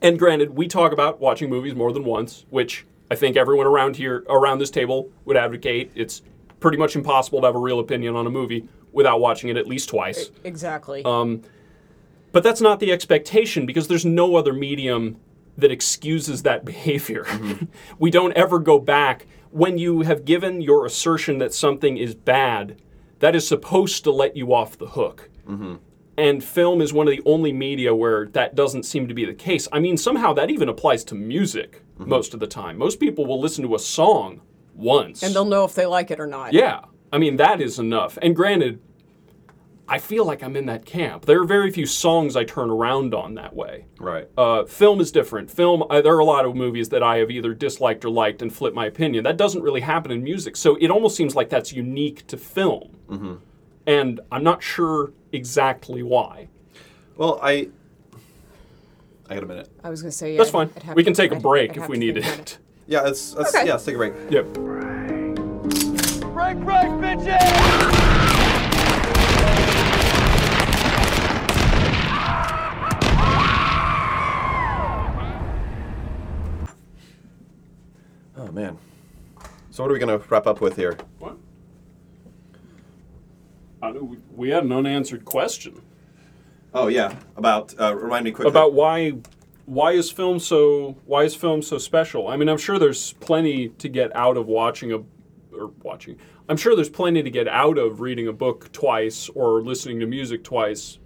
and 0.00 0.18
granted, 0.18 0.50
we 0.50 0.68
talk 0.68 0.92
about 0.92 1.20
watching 1.20 1.50
movies 1.50 1.74
more 1.74 1.92
than 1.92 2.04
once, 2.04 2.44
which 2.50 2.86
I 3.10 3.14
think 3.14 3.36
everyone 3.36 3.66
around 3.66 3.96
here, 3.96 4.24
around 4.28 4.58
this 4.58 4.70
table, 4.70 5.10
would 5.24 5.36
advocate. 5.36 5.90
It's 5.94 6.22
pretty 6.60 6.76
much 6.76 6.94
impossible 6.94 7.40
to 7.40 7.46
have 7.46 7.56
a 7.56 7.60
real 7.60 7.80
opinion 7.80 8.14
on 8.16 8.26
a 8.26 8.30
movie 8.30 8.68
without 8.92 9.20
watching 9.20 9.50
it 9.50 9.56
at 9.56 9.66
least 9.66 9.88
twice. 9.88 10.30
Exactly. 10.44 11.04
Um, 11.04 11.42
but 12.32 12.42
that's 12.42 12.60
not 12.60 12.80
the 12.80 12.92
expectation 12.92 13.66
because 13.66 13.88
there's 13.88 14.04
no 14.04 14.36
other 14.36 14.52
medium 14.52 15.18
that 15.56 15.72
excuses 15.72 16.42
that 16.42 16.64
behavior. 16.64 17.24
Mm-hmm. 17.24 17.64
we 17.98 18.10
don't 18.10 18.32
ever 18.36 18.58
go 18.58 18.78
back. 18.78 19.26
When 19.50 19.78
you 19.78 20.02
have 20.02 20.24
given 20.24 20.60
your 20.60 20.84
assertion 20.84 21.38
that 21.38 21.54
something 21.54 21.96
is 21.96 22.14
bad, 22.14 22.80
that 23.20 23.34
is 23.34 23.48
supposed 23.48 24.04
to 24.04 24.12
let 24.12 24.36
you 24.36 24.52
off 24.52 24.78
the 24.78 24.88
hook. 24.88 25.30
Mm-hmm. 25.48 25.76
And 26.18 26.42
film 26.42 26.80
is 26.80 26.92
one 26.92 27.06
of 27.06 27.12
the 27.12 27.22
only 27.24 27.52
media 27.52 27.94
where 27.94 28.26
that 28.28 28.54
doesn't 28.54 28.82
seem 28.82 29.06
to 29.06 29.14
be 29.14 29.24
the 29.24 29.34
case. 29.34 29.68
I 29.72 29.78
mean, 29.78 29.96
somehow 29.96 30.32
that 30.34 30.50
even 30.50 30.68
applies 30.68 31.04
to 31.04 31.14
music 31.14 31.82
most 31.96 32.34
of 32.34 32.40
the 32.40 32.46
time. 32.46 32.76
Most 32.76 33.00
people 33.00 33.24
will 33.24 33.40
listen 33.40 33.64
to 33.64 33.74
a 33.74 33.78
song 33.78 34.40
once. 34.74 35.22
and 35.22 35.34
they'll 35.34 35.44
know 35.44 35.64
if 35.64 35.74
they 35.74 35.86
like 35.86 36.10
it 36.10 36.20
or 36.20 36.26
not. 36.26 36.52
Yeah, 36.52 36.80
I 37.12 37.18
mean 37.18 37.36
that 37.36 37.60
is 37.60 37.78
enough. 37.78 38.18
And 38.20 38.34
granted, 38.36 38.80
I 39.88 39.98
feel 39.98 40.24
like 40.24 40.42
I'm 40.42 40.54
in 40.54 40.66
that 40.66 40.84
camp. 40.84 41.24
There 41.24 41.40
are 41.40 41.46
very 41.46 41.70
few 41.70 41.86
songs 41.86 42.36
I 42.36 42.44
turn 42.44 42.68
around 42.68 43.14
on 43.14 43.34
that 43.34 43.56
way. 43.56 43.86
Right. 43.98 44.28
Uh, 44.36 44.64
film 44.64 45.00
is 45.00 45.10
different. 45.10 45.50
Film, 45.50 45.82
I, 45.88 46.02
there 46.02 46.14
are 46.14 46.18
a 46.18 46.24
lot 46.24 46.44
of 46.44 46.54
movies 46.54 46.90
that 46.90 47.02
I 47.02 47.16
have 47.18 47.30
either 47.30 47.54
disliked 47.54 48.04
or 48.04 48.10
liked 48.10 48.42
and 48.42 48.52
flip 48.52 48.74
my 48.74 48.86
opinion. 48.86 49.24
That 49.24 49.38
doesn't 49.38 49.62
really 49.62 49.80
happen 49.80 50.12
in 50.12 50.22
music, 50.22 50.56
so 50.56 50.76
it 50.76 50.90
almost 50.90 51.16
seems 51.16 51.34
like 51.34 51.48
that's 51.48 51.72
unique 51.72 52.26
to 52.26 52.36
film. 52.36 52.98
Mm-hmm. 53.08 53.34
And 53.88 54.20
I'm 54.30 54.44
not 54.44 54.62
sure 54.62 55.12
exactly 55.32 56.02
why. 56.02 56.48
Well, 57.16 57.40
I. 57.42 57.70
I 59.30 59.34
got 59.34 59.42
a 59.42 59.46
minute. 59.46 59.70
I 59.82 59.88
was 59.88 60.02
gonna 60.02 60.12
say 60.12 60.32
yeah, 60.32 60.38
That's 60.38 60.50
fine. 60.50 60.68
I'd 60.76 60.82
have 60.82 60.94
We 60.96 61.02
to- 61.02 61.06
can 61.06 61.14
take 61.14 61.32
a 61.32 61.36
I'd- 61.36 61.42
break 61.42 61.70
I'd 61.70 61.76
if 61.76 61.82
have 61.82 61.90
we 61.90 61.96
to 61.96 62.00
needed 62.00 62.22
think 62.24 62.34
about 62.36 62.48
it. 62.50 62.58
Yeah, 62.86 63.00
let's, 63.02 63.34
let's 63.34 63.54
Okay. 63.54 63.66
yeah, 63.66 63.72
let's 63.72 63.84
take 63.86 63.94
a 63.94 63.98
break. 63.98 64.12
Yep. 64.30 64.44
Break, 66.34 66.56
break, 66.60 66.88
bitches! 67.00 68.58
Oh 78.36 78.52
man. 78.52 78.78
So 79.70 79.82
what 79.82 79.90
are 79.90 79.94
we 79.94 79.98
gonna 79.98 80.18
wrap 80.30 80.46
up 80.46 80.60
with 80.60 80.76
here? 80.76 80.96
What? 81.18 81.36
We, 83.82 84.18
we 84.34 84.48
had 84.50 84.64
an 84.64 84.72
unanswered 84.72 85.24
question. 85.24 85.82
Oh 86.74 86.88
yeah, 86.88 87.14
about 87.36 87.74
uh, 87.80 87.94
remind 87.96 88.24
me 88.24 88.30
quickly 88.32 88.50
about 88.50 88.74
why 88.74 89.14
why 89.66 89.92
is 89.92 90.10
film 90.10 90.38
so 90.38 90.96
why 91.06 91.24
is 91.24 91.34
film 91.34 91.62
so 91.62 91.78
special? 91.78 92.28
I 92.28 92.36
mean, 92.36 92.48
I'm 92.48 92.58
sure 92.58 92.78
there's 92.78 93.12
plenty 93.14 93.68
to 93.68 93.88
get 93.88 94.14
out 94.14 94.36
of 94.36 94.46
watching 94.46 94.92
a 94.92 94.98
or 95.56 95.72
watching. 95.82 96.16
I'm 96.48 96.56
sure 96.56 96.74
there's 96.74 96.88
plenty 96.88 97.22
to 97.22 97.30
get 97.30 97.46
out 97.48 97.78
of 97.78 98.00
reading 98.00 98.26
a 98.26 98.32
book 98.32 98.72
twice 98.72 99.28
or 99.30 99.62
listening 99.62 100.00
to 100.00 100.06
music 100.06 100.42
twice, 100.44 100.98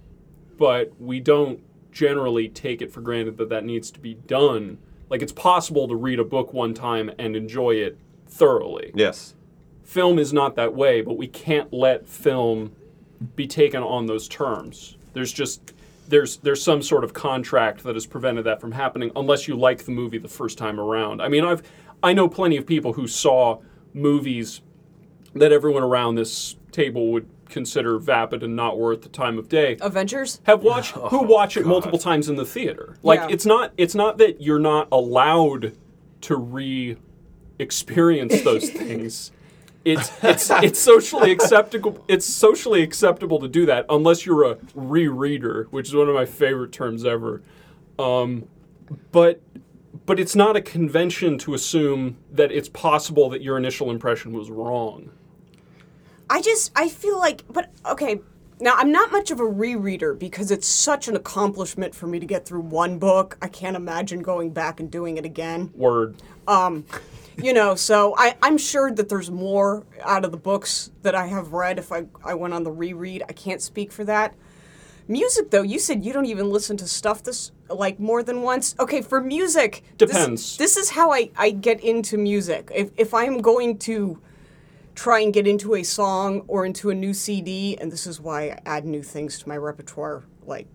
but 0.56 0.92
we 1.00 1.20
don't 1.20 1.60
generally 1.90 2.48
take 2.48 2.80
it 2.80 2.92
for 2.92 3.00
granted 3.00 3.36
that 3.38 3.48
that 3.48 3.64
needs 3.64 3.90
to 3.90 4.00
be 4.00 4.14
done. 4.14 4.78
Like 5.10 5.20
it's 5.22 5.32
possible 5.32 5.88
to 5.88 5.94
read 5.96 6.18
a 6.18 6.24
book 6.24 6.52
one 6.52 6.74
time 6.74 7.10
and 7.18 7.36
enjoy 7.36 7.72
it 7.72 7.98
thoroughly 8.28 8.92
Yes. 8.94 9.34
Film 9.82 10.18
is 10.18 10.32
not 10.32 10.56
that 10.56 10.74
way, 10.74 11.00
but 11.02 11.16
we 11.16 11.26
can't 11.26 11.72
let 11.72 12.08
film 12.08 12.72
be 13.36 13.46
taken 13.46 13.82
on 13.82 14.06
those 14.06 14.28
terms. 14.28 14.96
There's 15.12 15.32
just 15.32 15.72
there's 16.08 16.38
there's 16.38 16.62
some 16.62 16.82
sort 16.82 17.04
of 17.04 17.12
contract 17.14 17.84
that 17.84 17.94
has 17.94 18.06
prevented 18.06 18.44
that 18.44 18.60
from 18.60 18.72
happening 18.72 19.10
unless 19.16 19.46
you 19.46 19.56
like 19.56 19.84
the 19.84 19.92
movie 19.92 20.18
the 20.18 20.28
first 20.28 20.58
time 20.58 20.80
around. 20.80 21.22
I 21.22 21.28
mean, 21.28 21.44
I've 21.44 21.62
I 22.02 22.12
know 22.12 22.28
plenty 22.28 22.56
of 22.56 22.66
people 22.66 22.94
who 22.94 23.06
saw 23.06 23.60
movies 23.94 24.60
that 25.34 25.52
everyone 25.52 25.82
around 25.82 26.16
this 26.16 26.56
table 26.72 27.12
would 27.12 27.28
consider 27.48 27.98
vapid 27.98 28.42
and 28.42 28.56
not 28.56 28.78
worth 28.78 29.02
the 29.02 29.08
time 29.10 29.38
of 29.38 29.48
day 29.48 29.76
Avengers. 29.82 30.40
have 30.44 30.62
watched 30.62 30.96
oh, 30.96 31.08
who 31.08 31.22
watch 31.22 31.56
it 31.56 31.66
multiple 31.66 31.98
times 31.98 32.28
in 32.28 32.36
the 32.36 32.46
theater. 32.46 32.96
Like 33.02 33.20
Yeah. 33.20 33.28
it's 33.30 33.46
not 33.46 33.72
it's 33.76 33.94
not 33.94 34.18
that 34.18 34.40
you're 34.40 34.58
not 34.58 34.88
allowed 34.90 35.76
to 36.22 36.36
re 36.36 36.96
experience 37.58 38.42
those 38.42 38.70
things. 38.82 39.30
It's 39.84 40.10
it's 40.22 40.50
it's 40.50 40.78
socially 40.78 41.32
acceptable 41.32 42.04
it's 42.08 42.24
socially 42.24 42.82
acceptable 42.82 43.40
to 43.40 43.48
do 43.48 43.66
that 43.66 43.86
unless 43.88 44.24
you're 44.24 44.44
a 44.44 44.56
rereader, 44.76 45.66
which 45.66 45.88
is 45.88 45.94
one 45.94 46.08
of 46.08 46.14
my 46.14 46.24
favorite 46.24 46.72
terms 46.72 47.04
ever. 47.04 47.42
Um, 47.98 48.44
but 49.10 49.40
but 50.06 50.18
it's 50.18 50.34
not 50.34 50.56
a 50.56 50.60
convention 50.60 51.38
to 51.38 51.54
assume 51.54 52.16
that 52.30 52.50
it's 52.50 52.68
possible 52.68 53.28
that 53.30 53.42
your 53.42 53.56
initial 53.56 53.90
impression 53.90 54.32
was 54.32 54.50
wrong. 54.50 55.10
I 56.28 56.40
just 56.40 56.72
I 56.74 56.88
feel 56.88 57.18
like, 57.18 57.44
but 57.50 57.70
okay. 57.86 58.20
Now 58.60 58.74
I'm 58.76 58.92
not 58.92 59.10
much 59.10 59.32
of 59.32 59.40
a 59.40 59.44
rereader 59.44 60.16
because 60.16 60.52
it's 60.52 60.68
such 60.68 61.08
an 61.08 61.16
accomplishment 61.16 61.96
for 61.96 62.06
me 62.06 62.20
to 62.20 62.26
get 62.26 62.46
through 62.46 62.60
one 62.60 62.98
book. 62.98 63.36
I 63.42 63.48
can't 63.48 63.74
imagine 63.74 64.22
going 64.22 64.52
back 64.52 64.78
and 64.78 64.88
doing 64.88 65.16
it 65.16 65.24
again. 65.24 65.72
Word. 65.74 66.16
You 67.42 67.52
know, 67.52 67.74
so 67.74 68.14
I, 68.16 68.36
I'm 68.42 68.58
sure 68.58 68.92
that 68.92 69.08
there's 69.08 69.30
more 69.30 69.86
out 70.02 70.24
of 70.24 70.32
the 70.32 70.36
books 70.36 70.90
that 71.02 71.14
I 71.14 71.26
have 71.26 71.52
read 71.52 71.78
if 71.78 71.90
I, 71.90 72.04
I 72.24 72.34
went 72.34 72.52
on 72.54 72.62
the 72.62 72.70
reread. 72.70 73.22
I 73.28 73.32
can't 73.32 73.62
speak 73.62 73.90
for 73.90 74.04
that. 74.04 74.34
Music, 75.08 75.50
though, 75.50 75.62
you 75.62 75.78
said 75.78 76.04
you 76.04 76.12
don't 76.12 76.26
even 76.26 76.50
listen 76.50 76.76
to 76.76 76.86
stuff 76.86 77.22
this 77.22 77.50
like 77.68 77.98
more 77.98 78.22
than 78.22 78.42
once. 78.42 78.74
Okay, 78.78 79.02
for 79.02 79.20
music, 79.20 79.82
this- 79.98 80.10
Depends. 80.10 80.56
This, 80.56 80.76
is 80.76 80.90
how 80.90 81.12
I, 81.12 81.30
I 81.36 81.50
get 81.50 81.80
into 81.80 82.16
music. 82.16 82.70
If 82.74 82.90
if 82.96 83.12
I'm 83.14 83.38
going 83.38 83.78
to 83.78 84.20
try 84.94 85.20
and 85.20 85.32
get 85.32 85.46
into 85.46 85.74
a 85.74 85.82
song 85.82 86.44
or 86.48 86.66
into 86.66 86.90
a 86.90 86.94
new 86.94 87.14
CD, 87.14 87.76
and 87.78 87.90
this 87.90 88.06
is 88.06 88.20
why 88.20 88.50
I 88.50 88.60
add 88.66 88.84
new 88.84 89.02
things 89.02 89.38
to 89.40 89.48
my 89.48 89.56
repertoire, 89.56 90.22
like 90.44 90.66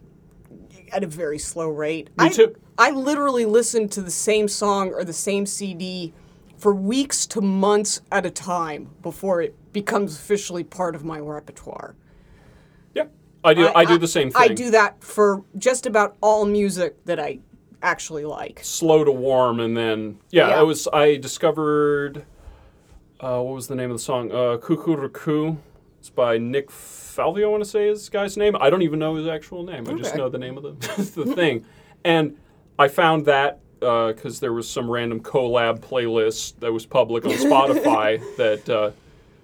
at 0.92 1.04
a 1.04 1.08
very 1.08 1.40
slow 1.40 1.70
rate. 1.70 2.10
Me 2.18 2.26
I, 2.26 2.30
too. 2.30 2.56
I 2.78 2.92
literally 2.92 3.46
listen 3.46 3.88
to 3.90 4.02
the 4.02 4.12
same 4.12 4.48
song 4.48 4.92
or 4.94 5.04
the 5.04 5.14
same 5.14 5.46
CD 5.46 6.14
for 6.58 6.74
weeks 6.74 7.26
to 7.28 7.42
months 7.42 8.02
at 8.12 8.26
a 8.26 8.32
time 8.32 8.90
before 9.02 9.42
it 9.42 9.56
becomes 9.72 10.18
officially 10.18 10.64
part 10.64 10.96
of 10.96 11.04
my 11.04 11.20
repertoire. 11.20 11.96
Yeah. 12.94 13.06
I 13.44 13.54
do 13.54 13.70
I, 13.74 13.86
do 13.86 13.98
the 13.98 14.08
same 14.08 14.32
thing. 14.32 14.42
I 14.42 14.48
do 14.54 14.72
that 14.72 15.04
for 15.04 15.44
just 15.58 15.86
about 15.86 16.18
all 16.22 16.46
music 16.46 17.06
that 17.06 17.20
I 17.20 17.40
actually 17.84 18.26
like. 18.26 18.60
slow 18.64 19.04
to 19.04 19.12
warm, 19.12 19.60
and 19.60 19.78
then 19.78 20.18
yeah, 20.32 20.50
Yeah. 20.50 20.60
I 20.60 20.64
was 20.64 20.88
I 20.92 21.18
discovered 21.18 22.26
uh, 23.20 23.40
what 23.42 23.54
was 23.54 23.68
the 23.68 23.76
name 23.76 23.92
of 23.92 23.98
the 23.98 24.04
song? 24.04 24.32
Uh, 24.32 24.58
Kukuruku. 24.58 25.58
It's 26.00 26.10
by 26.10 26.38
Nick 26.38 26.70
Falvey. 26.72 27.44
I 27.44 27.48
want 27.48 27.64
to 27.64 27.70
say 27.70 27.88
his 27.88 28.10
guy's 28.10 28.38
name. 28.38 28.56
I 28.60 28.70
don't 28.70 28.82
even 28.82 29.00
know 29.00 29.16
his 29.16 29.28
actual 29.28 29.64
name. 29.64 29.88
I 29.88 29.94
just 29.94 30.16
know 30.16 30.30
the 30.30 30.38
name 30.38 30.58
of 30.58 30.64
the 30.64 30.72
the 31.24 31.36
thing, 31.36 31.66
and 32.04 32.38
I 32.80 32.88
found 32.88 33.26
that 33.26 33.60
because 33.80 34.40
there 34.40 34.54
was 34.54 34.70
some 34.70 34.90
random 34.90 35.22
collab 35.22 35.80
playlist 35.80 36.60
that 36.60 36.72
was 36.72 36.86
public 36.86 37.26
on 37.26 37.32
Spotify 37.32 38.22
that 38.38 38.70
uh, 38.70 38.92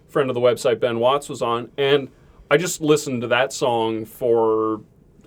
friend 0.08 0.30
of 0.30 0.34
the 0.34 0.42
website 0.42 0.80
Ben 0.80 1.00
Watts 1.00 1.30
was 1.30 1.42
on, 1.42 1.72
and 1.78 2.10
I 2.50 2.58
just 2.58 2.82
listened 2.82 3.22
to 3.22 3.28
that 3.30 3.52
song 3.52 4.06
for 4.06 4.82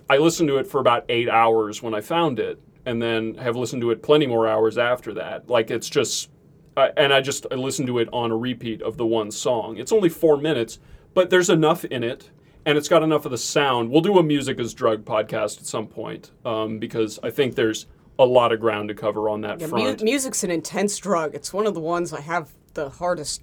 I 0.09 0.17
listened 0.17 0.47
to 0.49 0.57
it 0.57 0.67
for 0.67 0.79
about 0.79 1.05
eight 1.09 1.29
hours 1.29 1.81
when 1.81 1.93
I 1.93 2.01
found 2.01 2.39
it, 2.39 2.59
and 2.85 3.01
then 3.01 3.35
have 3.35 3.55
listened 3.55 3.81
to 3.81 3.91
it 3.91 4.01
plenty 4.01 4.27
more 4.27 4.47
hours 4.47 4.77
after 4.77 5.13
that. 5.15 5.49
Like 5.49 5.69
it's 5.69 5.89
just, 5.89 6.29
uh, 6.77 6.89
and 6.95 7.13
I 7.13 7.19
just 7.21 7.45
I 7.51 7.55
listened 7.55 7.87
to 7.87 7.99
it 7.99 8.07
on 8.13 8.31
a 8.31 8.37
repeat 8.37 8.81
of 8.81 8.97
the 8.97 9.05
one 9.05 9.31
song. 9.31 9.77
It's 9.77 9.91
only 9.91 10.09
four 10.09 10.37
minutes, 10.37 10.79
but 11.13 11.29
there's 11.29 11.49
enough 11.49 11.83
in 11.83 12.03
it, 12.03 12.29
and 12.65 12.77
it's 12.77 12.87
got 12.87 13.03
enough 13.03 13.25
of 13.25 13.31
the 13.31 13.37
sound. 13.37 13.91
We'll 13.91 14.01
do 14.01 14.17
a 14.17 14.23
music 14.23 14.59
as 14.59 14.73
drug 14.73 15.03
podcast 15.03 15.59
at 15.59 15.65
some 15.65 15.87
point 15.87 16.31
um, 16.45 16.79
because 16.79 17.19
I 17.21 17.29
think 17.29 17.55
there's 17.55 17.87
a 18.19 18.25
lot 18.25 18.51
of 18.51 18.59
ground 18.59 18.89
to 18.89 18.95
cover 18.95 19.29
on 19.29 19.41
that 19.41 19.59
Yeah, 19.59 19.67
mu- 19.67 19.95
music's 20.01 20.43
an 20.43 20.51
intense 20.51 20.97
drug. 20.97 21.35
It's 21.35 21.53
one 21.53 21.67
of 21.67 21.73
the 21.73 21.79
ones 21.79 22.13
I 22.13 22.21
have 22.21 22.49
the 22.73 22.89
hardest 22.89 23.41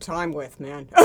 time 0.00 0.32
with, 0.32 0.58
man. 0.60 0.88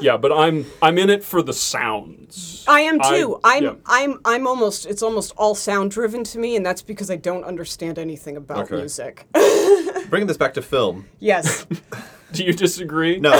yeah, 0.00 0.16
but 0.16 0.32
I'm 0.32 0.66
I'm 0.80 0.98
in 0.98 1.10
it 1.10 1.24
for 1.24 1.42
the 1.42 1.52
sounds. 1.52 2.64
I 2.68 2.80
am 2.82 3.00
too. 3.00 3.40
I, 3.42 3.56
am 3.56 3.62
yeah. 3.64 3.72
I'm 3.86 4.20
I'm 4.24 4.46
almost 4.46 4.86
it's 4.86 5.02
almost 5.02 5.32
all 5.36 5.54
sound 5.54 5.90
driven 5.90 6.22
to 6.24 6.38
me 6.38 6.56
and 6.56 6.64
that's 6.64 6.82
because 6.82 7.10
I 7.10 7.16
don't 7.16 7.44
understand 7.44 7.98
anything 7.98 8.36
about 8.36 8.64
Okay. 8.66 8.76
music. 8.76 9.26
Bringing 10.10 10.26
this 10.28 10.36
back 10.36 10.54
to 10.54 10.62
film. 10.62 11.06
yes. 11.18 11.66
Do 12.32 12.44
you 12.44 12.52
disagree? 12.52 13.18
No, 13.20 13.32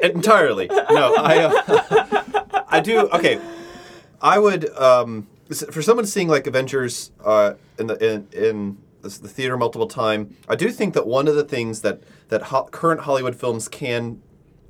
entirely. 0.00 0.68
No, 0.68 1.14
I. 1.18 1.38
Uh, 1.44 2.62
I 2.68 2.80
do. 2.80 3.00
Okay, 3.08 3.40
I 4.22 4.38
would. 4.38 4.70
Um, 4.76 5.26
s- 5.34 5.35
for 5.54 5.82
someone 5.82 6.06
seeing 6.06 6.28
like 6.28 6.46
Avengers 6.46 7.12
uh, 7.24 7.54
in 7.78 7.86
the 7.86 8.14
in 8.14 8.28
in 8.32 8.78
the 9.02 9.08
the 9.08 9.28
theater 9.28 9.56
multiple 9.56 9.86
time, 9.86 10.36
I 10.48 10.56
do 10.56 10.70
think 10.70 10.94
that 10.94 11.06
one 11.06 11.28
of 11.28 11.36
the 11.36 11.44
things 11.44 11.82
that 11.82 12.02
that 12.28 12.44
ho- 12.44 12.68
current 12.70 13.02
Hollywood 13.02 13.36
films 13.36 13.68
can 13.68 14.20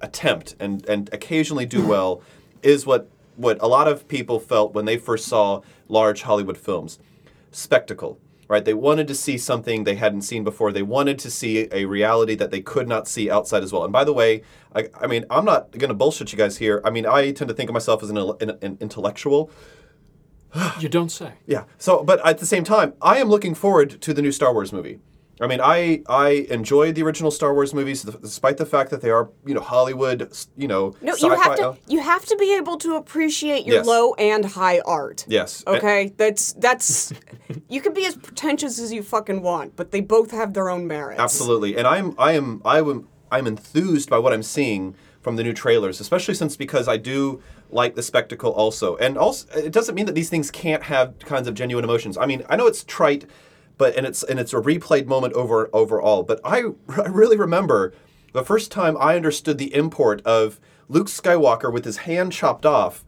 attempt 0.01 0.55
and 0.61 0.87
and 0.89 1.09
occasionally 1.13 1.67
do 1.67 1.87
well 1.89 2.23
is 2.63 2.87
what 2.87 3.09
what 3.37 3.59
a 3.61 3.67
lot 3.67 3.89
of 3.89 4.09
people 4.09 4.41
felt 4.41 4.75
when 4.75 4.85
they 4.85 4.97
first 4.97 5.27
saw 5.27 5.61
large 5.89 6.23
Hollywood 6.23 6.59
films 6.59 6.99
spectacle, 7.51 8.19
right? 8.49 8.65
They 8.65 8.75
wanted 8.75 9.09
to 9.09 9.15
see 9.15 9.39
something 9.39 9.85
they 9.85 9.95
hadn't 9.95 10.23
seen 10.23 10.45
before. 10.45 10.73
They 10.73 10.83
wanted 10.83 11.19
to 11.21 11.31
see 11.31 11.69
a 11.73 11.85
reality 11.87 12.35
that 12.35 12.51
they 12.51 12.61
could 12.61 12.89
not 12.89 13.09
see 13.09 13.31
outside 13.31 13.63
as 13.63 13.73
well. 13.73 13.85
And 13.85 13.93
by 13.93 14.05
the 14.05 14.13
way, 14.13 14.43
I, 14.75 14.89
I 15.01 15.07
mean, 15.07 15.25
I'm 15.31 15.45
not 15.45 15.71
going 15.73 15.89
to 15.89 15.95
bullshit 15.95 16.33
you 16.33 16.39
guys 16.39 16.59
here. 16.59 16.81
I 16.85 16.91
mean, 16.91 17.07
I 17.07 17.33
tend 17.33 17.49
to 17.49 17.55
think 17.55 17.71
of 17.71 17.75
myself 17.75 18.03
as 18.03 18.11
an, 18.11 18.19
an, 18.19 18.59
an 18.63 18.79
intellectual. 18.81 19.51
You 20.81 20.89
don't 20.89 21.11
say. 21.11 21.33
Yeah. 21.47 21.65
So, 21.79 22.03
but 22.05 22.25
at 22.27 22.39
the 22.39 22.47
same 22.47 22.65
time, 22.65 22.95
I 23.03 23.19
am 23.19 23.29
looking 23.29 23.55
forward 23.55 24.01
to 24.03 24.15
the 24.15 24.23
new 24.23 24.33
Star 24.33 24.53
Wars 24.53 24.73
movie. 24.73 24.99
I 25.39 25.47
mean, 25.47 25.61
I 25.61 26.03
I 26.09 26.47
enjoyed 26.49 26.95
the 26.95 27.03
original 27.03 27.31
Star 27.31 27.53
Wars 27.53 27.75
movies, 27.75 28.03
despite 28.03 28.57
the 28.57 28.65
fact 28.65 28.89
that 28.91 29.03
they 29.03 29.11
are, 29.11 29.29
you 29.45 29.53
know, 29.55 29.61
Hollywood, 29.61 30.19
you 30.57 30.67
know, 30.67 30.95
No, 31.03 31.13
you 31.13 31.31
sci-fi. 31.31 31.37
have 31.45 31.57
to 31.59 31.77
you 31.93 32.01
have 32.01 32.25
to 32.25 32.37
be 32.37 32.55
able 32.57 32.79
to 32.79 32.95
appreciate 32.97 33.67
your 33.67 33.77
Yes. 33.77 33.87
low 33.87 34.15
and 34.15 34.45
high 34.47 34.81
art. 34.87 35.27
Yes. 35.29 35.63
Okay? 35.67 36.15
That's 36.17 36.55
that's 36.55 37.13
you 37.69 37.83
can 37.83 37.93
be 37.93 38.07
as 38.07 38.17
pretentious 38.17 38.79
as 38.79 38.93
you 38.95 39.03
fucking 39.03 39.43
want, 39.43 39.77
but 39.77 39.91
they 39.91 40.01
both 40.01 40.31
have 40.31 40.55
their 40.55 40.71
own 40.71 40.87
merits. 40.87 41.21
Absolutely, 41.21 41.77
and 41.77 41.87
I'm 41.87 42.15
I 42.19 42.33
am 42.33 42.63
I 42.65 42.79
am 42.79 43.07
I'm 43.31 43.47
enthused 43.47 44.09
by 44.09 44.19
what 44.19 44.33
I'm 44.33 44.43
seeing 44.43 44.95
from 45.21 45.37
the 45.37 45.43
new 45.43 45.53
trailers, 45.53 46.01
especially 46.01 46.35
since 46.35 46.57
because 46.57 46.89
I 46.89 46.97
do 46.97 47.43
like 47.71 47.95
the 47.95 48.03
spectacle 48.03 48.53
also, 48.53 48.97
and 48.97 49.17
also 49.19 49.47
it 49.59 49.73
doesn't 49.73 49.95
mean 49.95 50.07
that 50.07 50.15
these 50.15 50.31
things 50.31 50.51
can't 50.51 50.85
have 50.85 51.19
kinds 51.21 51.49
of 51.49 51.55
genuine 51.55 51.85
emotions. 51.85 52.17
I 52.17 52.27
mean, 52.27 52.45
I 52.49 52.57
know 52.57 52.67
it's 52.67 52.85
trite, 52.85 53.27
but 53.79 53.97
and 53.97 54.07
it's 54.07 54.23
and 54.23 54.39
it's 54.39 54.53
a 54.53 54.57
replayed 54.61 55.07
moment 55.07 55.35
over 55.35 55.69
overall, 55.73 56.23
but 56.23 56.41
I, 56.45 56.59
I 56.89 57.07
really 57.09 57.37
remember 57.37 57.93
the 58.33 58.45
first 58.45 58.71
time 58.71 58.97
I 58.99 59.17
understood 59.17 59.59
the 59.59 59.75
import 59.75 60.23
of 60.25 60.61
Luke 60.89 61.09
Skywalker 61.09 61.73
with 61.73 61.85
his 61.85 61.99
hand 61.99 62.33
chopped 62.33 62.67
off 62.67 63.05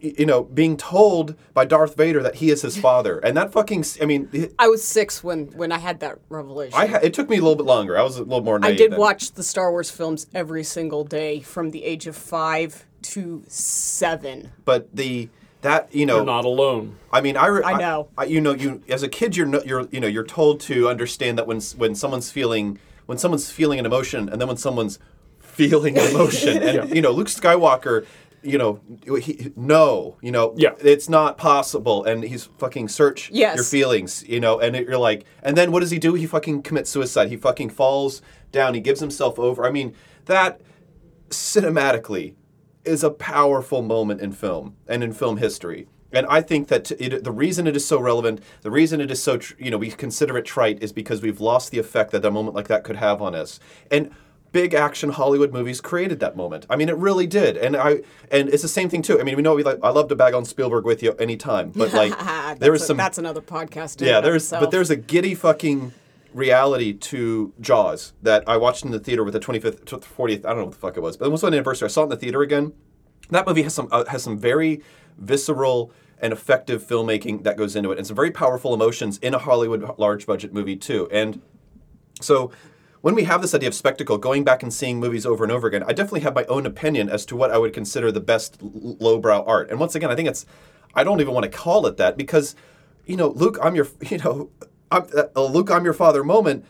you 0.00 0.26
know, 0.26 0.44
being 0.44 0.76
told 0.76 1.34
by 1.54 1.64
Darth 1.64 1.96
Vader 1.96 2.22
that 2.22 2.36
he 2.36 2.50
is 2.50 2.62
his 2.62 2.76
father, 2.78 3.18
and 3.18 3.36
that 3.36 3.52
fucking, 3.52 3.84
I 4.00 4.04
mean, 4.04 4.28
it- 4.32 4.54
I 4.58 4.68
was 4.68 4.84
six 4.84 5.24
when 5.24 5.46
when 5.56 5.72
I 5.72 5.78
had 5.78 6.00
that 6.00 6.18
revelation. 6.28 6.78
I 6.78 6.86
ha- 6.86 7.00
it 7.02 7.14
took 7.14 7.28
me 7.28 7.36
a 7.36 7.40
little 7.40 7.56
bit 7.56 7.66
longer. 7.66 7.98
I 7.98 8.02
was 8.02 8.16
a 8.16 8.22
little 8.22 8.42
more. 8.42 8.60
I 8.62 8.74
did 8.74 8.92
then. 8.92 9.00
watch 9.00 9.32
the 9.32 9.42
Star 9.42 9.70
Wars 9.70 9.90
films 9.90 10.26
every 10.34 10.62
single 10.62 11.04
day 11.04 11.40
from 11.40 11.70
the 11.70 11.84
age 11.84 12.06
of 12.06 12.14
five 12.16 12.86
to 13.02 13.42
seven. 13.48 14.52
but 14.64 14.94
the 14.94 15.28
that 15.62 15.92
you 15.92 16.06
know 16.06 16.16
You're 16.16 16.24
not 16.24 16.44
alone. 16.44 16.96
I 17.12 17.20
mean 17.20 17.36
I, 17.36 17.46
re- 17.46 17.62
I 17.64 17.78
know. 17.78 18.08
I, 18.16 18.24
you 18.24 18.40
know 18.40 18.52
you 18.54 18.82
as 18.88 19.02
a 19.02 19.08
kid 19.08 19.36
you're 19.36 19.46
no, 19.46 19.60
you're 19.64 19.88
you 19.90 19.98
know 20.00 20.06
you're 20.06 20.24
told 20.24 20.60
to 20.62 20.88
understand 20.88 21.36
that 21.38 21.46
when 21.46 21.60
when 21.76 21.94
someone's 21.94 22.30
feeling 22.30 22.78
when 23.06 23.18
someone's 23.18 23.50
feeling 23.50 23.78
an 23.80 23.86
emotion 23.86 24.28
and 24.28 24.40
then 24.40 24.46
when 24.48 24.56
someone's 24.56 24.98
feeling 25.40 25.98
an 25.98 26.06
emotion 26.10 26.62
and 26.62 26.94
you 26.94 27.02
know 27.02 27.10
Luke 27.10 27.26
Skywalker 27.28 28.06
you 28.40 28.56
know 28.56 28.80
he, 29.20 29.52
no 29.56 30.16
you 30.22 30.30
know 30.30 30.54
Yeah. 30.56 30.74
it's 30.78 31.08
not 31.08 31.36
possible 31.38 32.04
and 32.04 32.22
he's 32.22 32.44
fucking 32.58 32.86
search 32.86 33.28
Yes. 33.32 33.56
your 33.56 33.64
feelings 33.64 34.24
you 34.28 34.38
know 34.38 34.60
and 34.60 34.76
it, 34.76 34.86
you're 34.86 34.96
like 34.96 35.24
and 35.42 35.56
then 35.56 35.72
what 35.72 35.80
does 35.80 35.90
he 35.90 35.98
do 35.98 36.14
he 36.14 36.24
fucking 36.24 36.62
commits 36.62 36.88
suicide 36.88 37.30
he 37.30 37.36
fucking 37.36 37.70
falls 37.70 38.22
down 38.52 38.74
he 38.74 38.80
gives 38.80 39.00
himself 39.00 39.40
over 39.40 39.66
I 39.66 39.72
mean 39.72 39.92
that 40.26 40.60
cinematically 41.30 42.34
is 42.84 43.04
a 43.04 43.10
powerful 43.10 43.82
moment 43.82 44.20
in 44.20 44.32
film 44.32 44.76
and 44.86 45.02
in 45.02 45.12
film 45.12 45.36
history. 45.36 45.88
And 46.12 46.26
I 46.26 46.40
think 46.40 46.68
that 46.68 46.90
it, 46.92 47.22
the 47.22 47.32
reason 47.32 47.66
it 47.66 47.76
is 47.76 47.86
so 47.86 48.00
relevant, 48.00 48.42
the 48.62 48.70
reason 48.70 49.00
it 49.00 49.10
is 49.10 49.22
so, 49.22 49.36
tr- 49.36 49.54
you 49.58 49.70
know, 49.70 49.76
we 49.76 49.90
consider 49.90 50.38
it 50.38 50.46
trite 50.46 50.82
is 50.82 50.92
because 50.92 51.20
we've 51.20 51.40
lost 51.40 51.70
the 51.70 51.78
effect 51.78 52.12
that 52.12 52.24
a 52.24 52.30
moment 52.30 52.56
like 52.56 52.68
that 52.68 52.82
could 52.82 52.96
have 52.96 53.20
on 53.20 53.34
us. 53.34 53.60
And 53.90 54.10
big 54.52 54.72
action 54.72 55.10
Hollywood 55.10 55.52
movies 55.52 55.80
created 55.82 56.20
that 56.20 56.34
moment. 56.34 56.64
I 56.70 56.76
mean, 56.76 56.88
it 56.88 56.96
really 56.96 57.26
did. 57.26 57.58
And 57.58 57.76
I, 57.76 58.02
and 58.30 58.48
it's 58.48 58.62
the 58.62 58.68
same 58.68 58.88
thing 58.88 59.02
too. 59.02 59.20
I 59.20 59.22
mean, 59.22 59.36
we 59.36 59.42
know 59.42 59.54
we 59.54 59.62
like, 59.62 59.80
I 59.82 59.90
love 59.90 60.08
to 60.08 60.16
bag 60.16 60.32
on 60.32 60.46
Spielberg 60.46 60.84
with 60.84 61.02
you 61.02 61.12
anytime, 61.14 61.70
but 61.70 61.92
like, 61.92 62.14
there 62.58 62.72
was 62.72 62.86
some, 62.86 62.96
that's 62.96 63.18
another 63.18 63.42
podcast. 63.42 64.00
yeah, 64.04 64.20
there's 64.20 64.44
itself. 64.44 64.62
but 64.62 64.70
there's 64.70 64.90
a 64.90 64.96
giddy 64.96 65.34
fucking 65.34 65.92
reality 66.34 66.92
to 66.92 67.52
Jaws 67.60 68.12
that 68.22 68.44
I 68.48 68.56
watched 68.56 68.84
in 68.84 68.90
the 68.90 68.98
theater 68.98 69.24
with 69.24 69.32
the 69.32 69.40
25th, 69.40 69.84
tw- 69.84 70.04
40th. 70.04 70.44
I 70.44 70.50
don't 70.50 70.58
know 70.58 70.64
what 70.64 70.72
the 70.72 70.78
fuck 70.78 70.96
it 70.96 71.00
was, 71.00 71.16
but 71.16 71.26
it 71.26 71.30
was 71.30 71.42
an 71.42 71.54
anniversary. 71.54 71.86
I 71.86 71.88
saw 71.88 72.02
it 72.02 72.04
in 72.04 72.10
the 72.10 72.16
theater 72.16 72.42
again. 72.42 72.72
That 73.30 73.46
movie 73.46 73.62
has 73.62 73.74
some 73.74 73.88
uh, 73.90 74.04
has 74.06 74.22
some 74.22 74.38
very 74.38 74.82
visceral 75.18 75.92
and 76.20 76.32
effective 76.32 76.82
filmmaking 76.82 77.44
that 77.44 77.56
goes 77.56 77.76
into 77.76 77.92
it, 77.92 77.98
and 77.98 78.06
some 78.06 78.16
very 78.16 78.30
powerful 78.30 78.74
emotions 78.74 79.18
in 79.18 79.34
a 79.34 79.38
Hollywood 79.38 79.98
large 79.98 80.26
budget 80.26 80.52
movie 80.52 80.76
too. 80.76 81.08
And 81.12 81.40
so 82.20 82.50
when 83.00 83.14
we 83.14 83.24
have 83.24 83.42
this 83.42 83.54
idea 83.54 83.68
of 83.68 83.74
spectacle, 83.74 84.18
going 84.18 84.44
back 84.44 84.62
and 84.62 84.72
seeing 84.72 84.98
movies 84.98 85.24
over 85.24 85.44
and 85.44 85.52
over 85.52 85.68
again, 85.68 85.84
I 85.84 85.92
definitely 85.92 86.20
have 86.20 86.34
my 86.34 86.44
own 86.44 86.66
opinion 86.66 87.08
as 87.08 87.24
to 87.26 87.36
what 87.36 87.50
I 87.50 87.58
would 87.58 87.72
consider 87.72 88.10
the 88.10 88.20
best 88.20 88.58
l- 88.62 88.96
lowbrow 88.98 89.44
art. 89.44 89.70
And 89.70 89.78
once 89.78 89.94
again, 89.94 90.10
I 90.10 90.14
think 90.14 90.28
it's 90.28 90.46
I 90.94 91.04
don't 91.04 91.20
even 91.20 91.34
want 91.34 91.44
to 91.44 91.50
call 91.50 91.86
it 91.86 91.96
that 91.98 92.16
because 92.16 92.56
you 93.06 93.16
know, 93.16 93.28
Luke, 93.28 93.58
I'm 93.62 93.74
your 93.74 93.88
you 94.00 94.18
know, 94.18 94.50
I'm, 94.90 95.06
uh, 95.36 95.44
Luke, 95.44 95.70
I'm 95.70 95.84
your 95.84 95.94
father 95.94 96.24
moment 96.24 96.64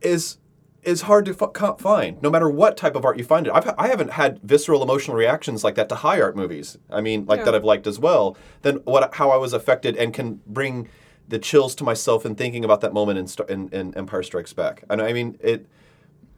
is 0.00 0.38
is 0.82 1.02
hard 1.02 1.24
to 1.24 1.36
f- 1.40 1.80
find 1.80 2.20
no 2.22 2.28
matter 2.28 2.50
what 2.50 2.76
type 2.76 2.96
of 2.96 3.04
art 3.04 3.16
you 3.16 3.22
find 3.22 3.46
it. 3.46 3.52
I've, 3.54 3.72
I 3.78 3.86
haven't 3.86 4.10
had 4.10 4.40
visceral 4.42 4.82
emotional 4.82 5.16
reactions 5.16 5.62
like 5.62 5.76
that 5.76 5.88
to 5.90 5.94
high 5.94 6.20
art 6.20 6.34
movies. 6.34 6.76
I 6.90 7.00
mean, 7.00 7.24
like 7.26 7.44
that 7.44 7.54
I've 7.54 7.64
liked 7.64 7.86
as 7.86 8.00
well. 8.00 8.36
Then 8.62 8.76
what 8.84 9.14
how 9.14 9.30
I 9.30 9.36
was 9.36 9.52
affected 9.52 9.96
and 9.96 10.12
can 10.12 10.40
bring 10.46 10.88
the 11.28 11.38
chills 11.38 11.74
to 11.76 11.84
myself 11.84 12.26
in 12.26 12.34
thinking 12.34 12.64
about 12.64 12.80
that 12.80 12.92
moment 12.92 13.18
in, 13.18 13.46
in, 13.48 13.68
in 13.68 13.96
Empire 13.96 14.24
Strikes 14.24 14.52
Back. 14.52 14.84
And 14.90 15.00
I 15.00 15.12
mean 15.12 15.38
it. 15.40 15.66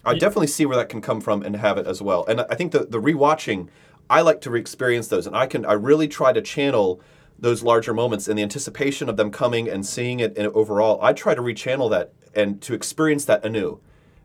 I 0.05 0.19
definitely 0.19 0.49
see 0.49 0.67
where 0.67 0.77
that 0.77 0.91
can 0.91 1.01
come 1.01 1.23
from 1.23 1.43
and 1.43 1.57
have 1.57 1.79
it 1.79 1.87
as 1.87 2.03
well. 2.03 2.27
And 2.27 2.43
I 2.43 2.55
think 2.55 2.73
the 2.73 2.81
the 2.81 3.01
rewatching, 3.01 3.69
I 4.11 4.21
like 4.21 4.43
to 4.43 4.51
re-experience 4.51 5.09
those, 5.09 5.27
and 5.27 5.35
I 5.35 5.47
can 5.47 5.65
I 5.65 5.73
really 5.73 6.09
try 6.09 6.35
to 6.35 6.43
channel 6.43 7.01
those 7.39 7.63
larger 7.63 7.93
moments 7.93 8.29
and 8.29 8.39
the 8.39 8.43
anticipation 8.43 9.09
of 9.09 9.17
them 9.17 9.31
coming 9.31 9.69
and 9.69 9.85
seeing 9.85 10.21
it 10.21 10.37
in 10.37 10.47
overall. 10.49 11.01
I 11.03 11.13
try 11.13 11.35
to 11.35 11.43
rechannel 11.43 11.91
that 11.91 12.13
and 12.35 12.61
to 12.63 12.75
experience 12.75 13.25
that 13.27 13.45
anew 13.45 13.81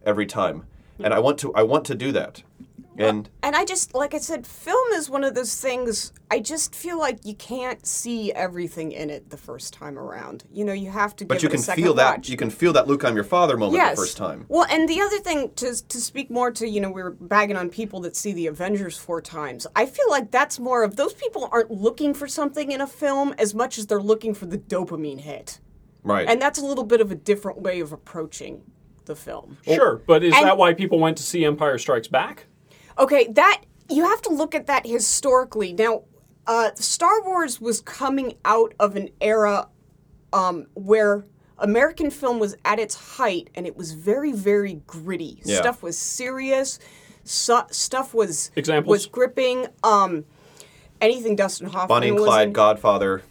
every 0.05 0.25
time, 0.25 0.65
and 0.99 1.13
I 1.13 1.19
want 1.19 1.37
to 1.39 1.53
I 1.53 1.63
want 1.63 1.85
to 1.85 1.95
do 1.95 2.11
that. 2.13 2.43
And 2.99 3.29
And 3.41 3.55
I 3.55 3.65
just, 3.65 3.95
like 3.95 4.13
I 4.13 4.17
said, 4.17 4.45
film 4.45 4.91
is 4.93 5.09
one 5.09 5.23
of 5.23 5.33
those 5.35 5.59
things. 5.59 6.11
I 6.29 6.39
just 6.39 6.75
feel 6.75 6.99
like 6.99 7.25
you 7.25 7.33
can't 7.33 7.85
see 7.85 8.31
everything 8.33 8.91
in 8.91 9.09
it 9.09 9.29
the 9.29 9.37
first 9.37 9.73
time 9.73 9.97
around. 9.97 10.43
You 10.51 10.65
know, 10.65 10.73
you 10.73 10.91
have 10.91 11.15
to. 11.17 11.25
but 11.25 11.35
give 11.35 11.43
you 11.43 11.47
it 11.47 11.51
can 11.51 11.59
a 11.59 11.63
second 11.63 11.83
feel 11.83 11.93
that 11.95 12.17
watch. 12.17 12.29
you 12.29 12.37
can 12.37 12.49
feel 12.49 12.73
that 12.73 12.87
Luke 12.87 13.03
I'm 13.05 13.15
your 13.15 13.23
father 13.23 13.57
moment 13.57 13.77
yes. 13.81 13.95
the 13.95 14.01
first 14.01 14.17
time. 14.17 14.45
Well, 14.49 14.65
and 14.69 14.87
the 14.87 15.01
other 15.01 15.19
thing 15.19 15.51
to 15.55 15.73
to 15.87 16.01
speak 16.01 16.29
more 16.29 16.51
to, 16.51 16.67
you 16.67 16.81
know, 16.81 16.91
we 16.91 17.01
were 17.01 17.11
bagging 17.11 17.55
on 17.55 17.69
people 17.69 18.01
that 18.01 18.15
see 18.15 18.33
the 18.33 18.47
Avengers 18.47 18.97
four 18.97 19.21
times. 19.21 19.65
I 19.75 19.85
feel 19.85 20.09
like 20.09 20.31
that's 20.31 20.59
more 20.59 20.83
of 20.83 20.95
those 20.97 21.13
people 21.13 21.49
aren't 21.51 21.71
looking 21.71 22.13
for 22.13 22.27
something 22.27 22.71
in 22.71 22.81
a 22.81 22.87
film 22.87 23.33
as 23.37 23.55
much 23.55 23.77
as 23.77 23.87
they're 23.87 24.01
looking 24.01 24.33
for 24.33 24.45
the 24.45 24.57
dopamine 24.57 25.21
hit. 25.21 25.59
Right. 26.03 26.27
And 26.27 26.41
that's 26.41 26.59
a 26.59 26.65
little 26.65 26.83
bit 26.85 27.01
of 27.01 27.11
a 27.11 27.15
different 27.15 27.61
way 27.61 27.79
of 27.79 27.91
approaching 27.91 28.63
the 29.05 29.15
film. 29.15 29.57
Sure, 29.65 30.01
but 30.05 30.23
is 30.23 30.33
And- 30.35 30.45
that 30.45 30.57
why 30.57 30.73
people 30.73 30.99
went 30.99 31.17
to 31.17 31.23
see 31.23 31.43
Empire 31.43 31.77
Strikes 31.77 32.07
Back? 32.07 32.45
Okay, 32.99 33.27
that 33.31 33.61
you 33.89 34.03
have 34.07 34.21
to 34.23 34.29
look 34.33 34.53
at 34.53 34.67
that 34.67 34.85
historically. 34.85 35.73
Now, 35.73 36.03
uh, 36.47 36.71
Star 36.75 37.23
Wars 37.23 37.61
was 37.61 37.81
coming 37.81 38.35
out 38.45 38.73
of 38.79 38.95
an 38.95 39.09
era 39.21 39.67
um, 40.33 40.67
where 40.73 41.25
American 41.57 42.09
film 42.11 42.39
was 42.39 42.55
at 42.65 42.79
its 42.79 42.95
height, 43.17 43.49
and 43.55 43.65
it 43.65 43.75
was 43.75 43.93
very, 43.93 44.31
very 44.31 44.81
gritty. 44.87 45.41
Yeah. 45.43 45.57
Stuff 45.57 45.81
was 45.83 45.97
serious. 45.97 46.79
Su- 47.23 47.67
stuff 47.71 48.13
was 48.13 48.51
Examples? 48.55 48.91
was 48.91 49.05
gripping. 49.05 49.67
Um, 49.83 50.25
anything 51.01 51.35
Dustin 51.35 51.67
Hoffman 51.67 51.87
Bonnie 51.87 52.07
and 52.09 52.15
was 52.15 52.25
Clyde, 52.25 52.47
in. 52.47 52.53
Godfather. 52.53 53.21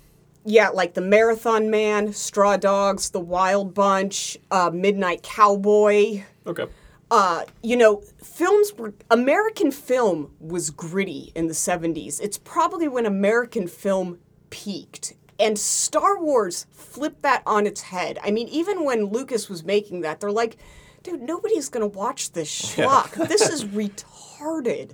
Yeah, 0.45 0.69
like 0.71 0.95
the 0.95 1.01
Marathon 1.03 1.71
Man, 1.71 2.13
Straw 2.13 2.57
Dogs, 2.57 3.11
The 3.11 3.21
Wild 3.21 3.75
Bunch, 3.75 4.39
uh, 4.51 4.71
Midnight 4.73 5.23
Cowboy 5.23 6.23
Okay. 6.47 6.67
Uh, 7.11 7.45
you 7.63 7.77
know, 7.77 8.03
films 8.23 8.73
were 8.75 8.93
American 9.11 9.71
film 9.71 10.33
was 10.41 10.71
gritty 10.71 11.33
in 11.35 11.47
the 11.47 11.55
70s. 11.55 12.21
It's 12.21 12.39
probably 12.39 12.89
when 12.89 13.07
American 13.07 13.67
film 13.67 14.19
peaked. 14.51 15.15
And 15.41 15.59
Star 15.59 16.21
Wars 16.21 16.67
flipped 16.71 17.23
that 17.23 17.43
on 17.47 17.67
its 17.67 17.83
head. 17.83 18.19
I 18.23 18.31
mean, 18.31 18.49
even 18.49 18.85
when 18.85 19.07
Lucas 19.07 19.49
was 19.49 19.65
making 19.65 20.01
that, 20.01 20.21
they're 20.21 20.33
like, 20.33 20.57
dude, 21.03 21.23
nobody's 21.23 21.69
gonna 21.69 21.87
watch 21.87 22.33
this 22.33 22.51
schlock. 22.77 23.29
this 23.29 23.49
is 23.49 23.65
retarded. 23.65 24.93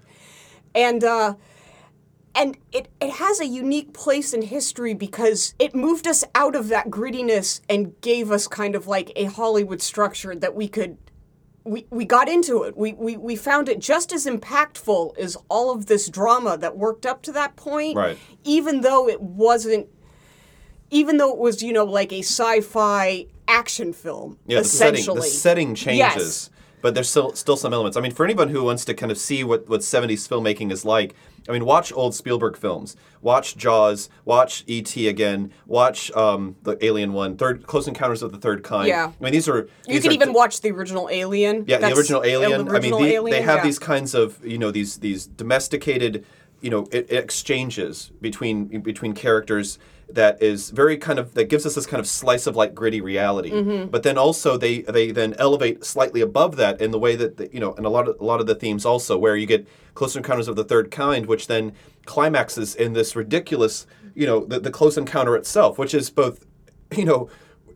And 0.74 1.02
uh 1.02 1.34
and 2.36 2.58
it, 2.72 2.88
it 3.00 3.10
has 3.10 3.40
a 3.40 3.46
unique 3.46 3.92
place 3.92 4.34
in 4.34 4.42
history 4.42 4.92
because 4.92 5.54
it 5.60 5.72
moved 5.72 6.08
us 6.08 6.24
out 6.34 6.56
of 6.56 6.66
that 6.68 6.90
grittiness 6.90 7.60
and 7.68 7.98
gave 8.00 8.32
us 8.32 8.48
kind 8.48 8.74
of 8.74 8.88
like 8.88 9.12
a 9.14 9.26
Hollywood 9.26 9.80
structure 9.80 10.34
that 10.34 10.54
we 10.54 10.66
could 10.66 10.98
we, 11.64 11.86
we 11.90 12.04
got 12.04 12.28
into 12.28 12.62
it. 12.62 12.76
We, 12.76 12.92
we 12.92 13.16
we 13.16 13.36
found 13.36 13.68
it 13.68 13.78
just 13.80 14.12
as 14.12 14.26
impactful 14.26 15.16
as 15.18 15.36
all 15.48 15.70
of 15.70 15.86
this 15.86 16.08
drama 16.08 16.58
that 16.58 16.76
worked 16.76 17.06
up 17.06 17.22
to 17.22 17.32
that 17.32 17.56
point. 17.56 17.96
Right. 17.96 18.18
Even 18.44 18.82
though 18.82 19.08
it 19.08 19.20
wasn't 19.20 19.88
even 20.90 21.16
though 21.16 21.32
it 21.32 21.38
was, 21.38 21.62
you 21.62 21.72
know, 21.72 21.84
like 21.84 22.12
a 22.12 22.20
sci-fi 22.20 23.26
action 23.48 23.92
film. 23.92 24.38
Yeah, 24.46 24.58
the 24.58 24.64
setting, 24.64 25.00
essentially. 25.00 25.20
the 25.20 25.26
setting 25.26 25.74
changes, 25.74 25.98
Yes. 25.98 26.50
But 26.85 26.95
there's 26.95 27.09
still 27.09 27.32
still 27.32 27.57
some 27.57 27.72
elements. 27.72 27.97
I 27.97 28.03
mean, 28.03 28.12
for 28.12 28.26
anyone 28.26 28.51
who 28.51 28.62
wants 28.62 28.85
to 28.85 28.93
kind 28.93 29.11
of 29.11 29.16
see 29.16 29.43
what 29.43 29.66
what 29.70 29.80
70s 29.80 30.28
filmmaking 30.28 30.70
is 30.70 30.85
like, 30.85 31.14
I 31.49 31.53
mean, 31.53 31.64
watch 31.64 31.91
old 31.95 32.14
Spielberg 32.14 32.59
films. 32.59 32.95
Watch 33.22 33.57
Jaws. 33.57 34.11
Watch 34.26 34.64
E.T. 34.66 35.09
again. 35.09 35.51
Watch 35.66 36.12
um, 36.12 36.57
the 36.62 36.76
Alien 36.85 37.14
one. 37.14 37.39
Third 37.39 37.66
Close 37.66 37.89
Encounters 37.89 38.22
of 38.22 38.32
the 38.32 38.39
Third 38.39 38.62
Kind. 38.62 38.89
Yeah. 38.89 39.12
I 39.18 39.24
mean, 39.24 39.32
these 39.32 39.49
are 39.49 39.61
You 39.61 39.95
these 39.95 40.03
can 40.03 40.11
are 40.11 40.14
even 40.14 40.28
di- 40.28 40.35
watch 40.35 40.61
the 40.61 40.72
original 40.72 41.09
Alien. 41.11 41.64
Yeah, 41.66 41.78
That's- 41.78 41.95
the 41.95 41.99
original 41.99 42.22
Alien. 42.22 42.68
uh, 42.68 42.72
I 42.74 42.80
mean, 42.80 42.91
the, 42.91 42.99
Alien, 42.99 43.30
they 43.30 43.41
have 43.41 43.61
yeah. 43.61 43.64
these 43.64 43.78
kinds 43.78 44.14
of 44.14 44.45
you 44.45 44.59
know 44.59 44.70
these 44.70 44.99
these 44.99 45.26
domesticated 45.26 46.26
you 46.61 46.68
know 46.68 46.87
i 46.93 46.97
exchanges 46.97 48.11
between 48.20 48.80
between 48.80 49.14
characters 49.14 49.78
that 50.14 50.42
is 50.42 50.70
very 50.70 50.96
kind 50.96 51.18
of 51.18 51.34
that 51.34 51.48
gives 51.48 51.66
us 51.66 51.74
this 51.74 51.86
kind 51.86 52.00
of 52.00 52.06
slice 52.06 52.46
of 52.46 52.56
like 52.56 52.74
gritty 52.74 53.00
reality. 53.00 53.50
Mm-hmm. 53.50 53.90
But 53.90 54.02
then 54.02 54.18
also 54.18 54.56
they 54.56 54.82
they 54.82 55.10
then 55.10 55.34
elevate 55.38 55.84
slightly 55.84 56.20
above 56.20 56.56
that 56.56 56.80
in 56.80 56.90
the 56.90 56.98
way 56.98 57.16
that 57.16 57.36
the, 57.36 57.52
you 57.52 57.60
know 57.60 57.74
and 57.74 57.86
a 57.86 57.90
lot 57.90 58.08
of 58.08 58.20
a 58.20 58.24
lot 58.24 58.40
of 58.40 58.46
the 58.46 58.54
themes 58.54 58.84
also 58.84 59.18
where 59.18 59.36
you 59.36 59.46
get 59.46 59.66
Close 59.94 60.16
Encounters 60.16 60.48
of 60.48 60.56
the 60.56 60.64
Third 60.64 60.90
Kind, 60.90 61.26
which 61.26 61.46
then 61.46 61.72
climaxes 62.06 62.74
in 62.74 62.92
this 62.92 63.14
ridiculous 63.14 63.86
you 64.14 64.26
know 64.26 64.44
the, 64.44 64.60
the 64.60 64.70
close 64.70 64.96
encounter 64.96 65.36
itself, 65.36 65.78
which 65.78 65.94
is 65.94 66.10
both 66.10 66.44
you 66.96 67.04
know 67.04 67.28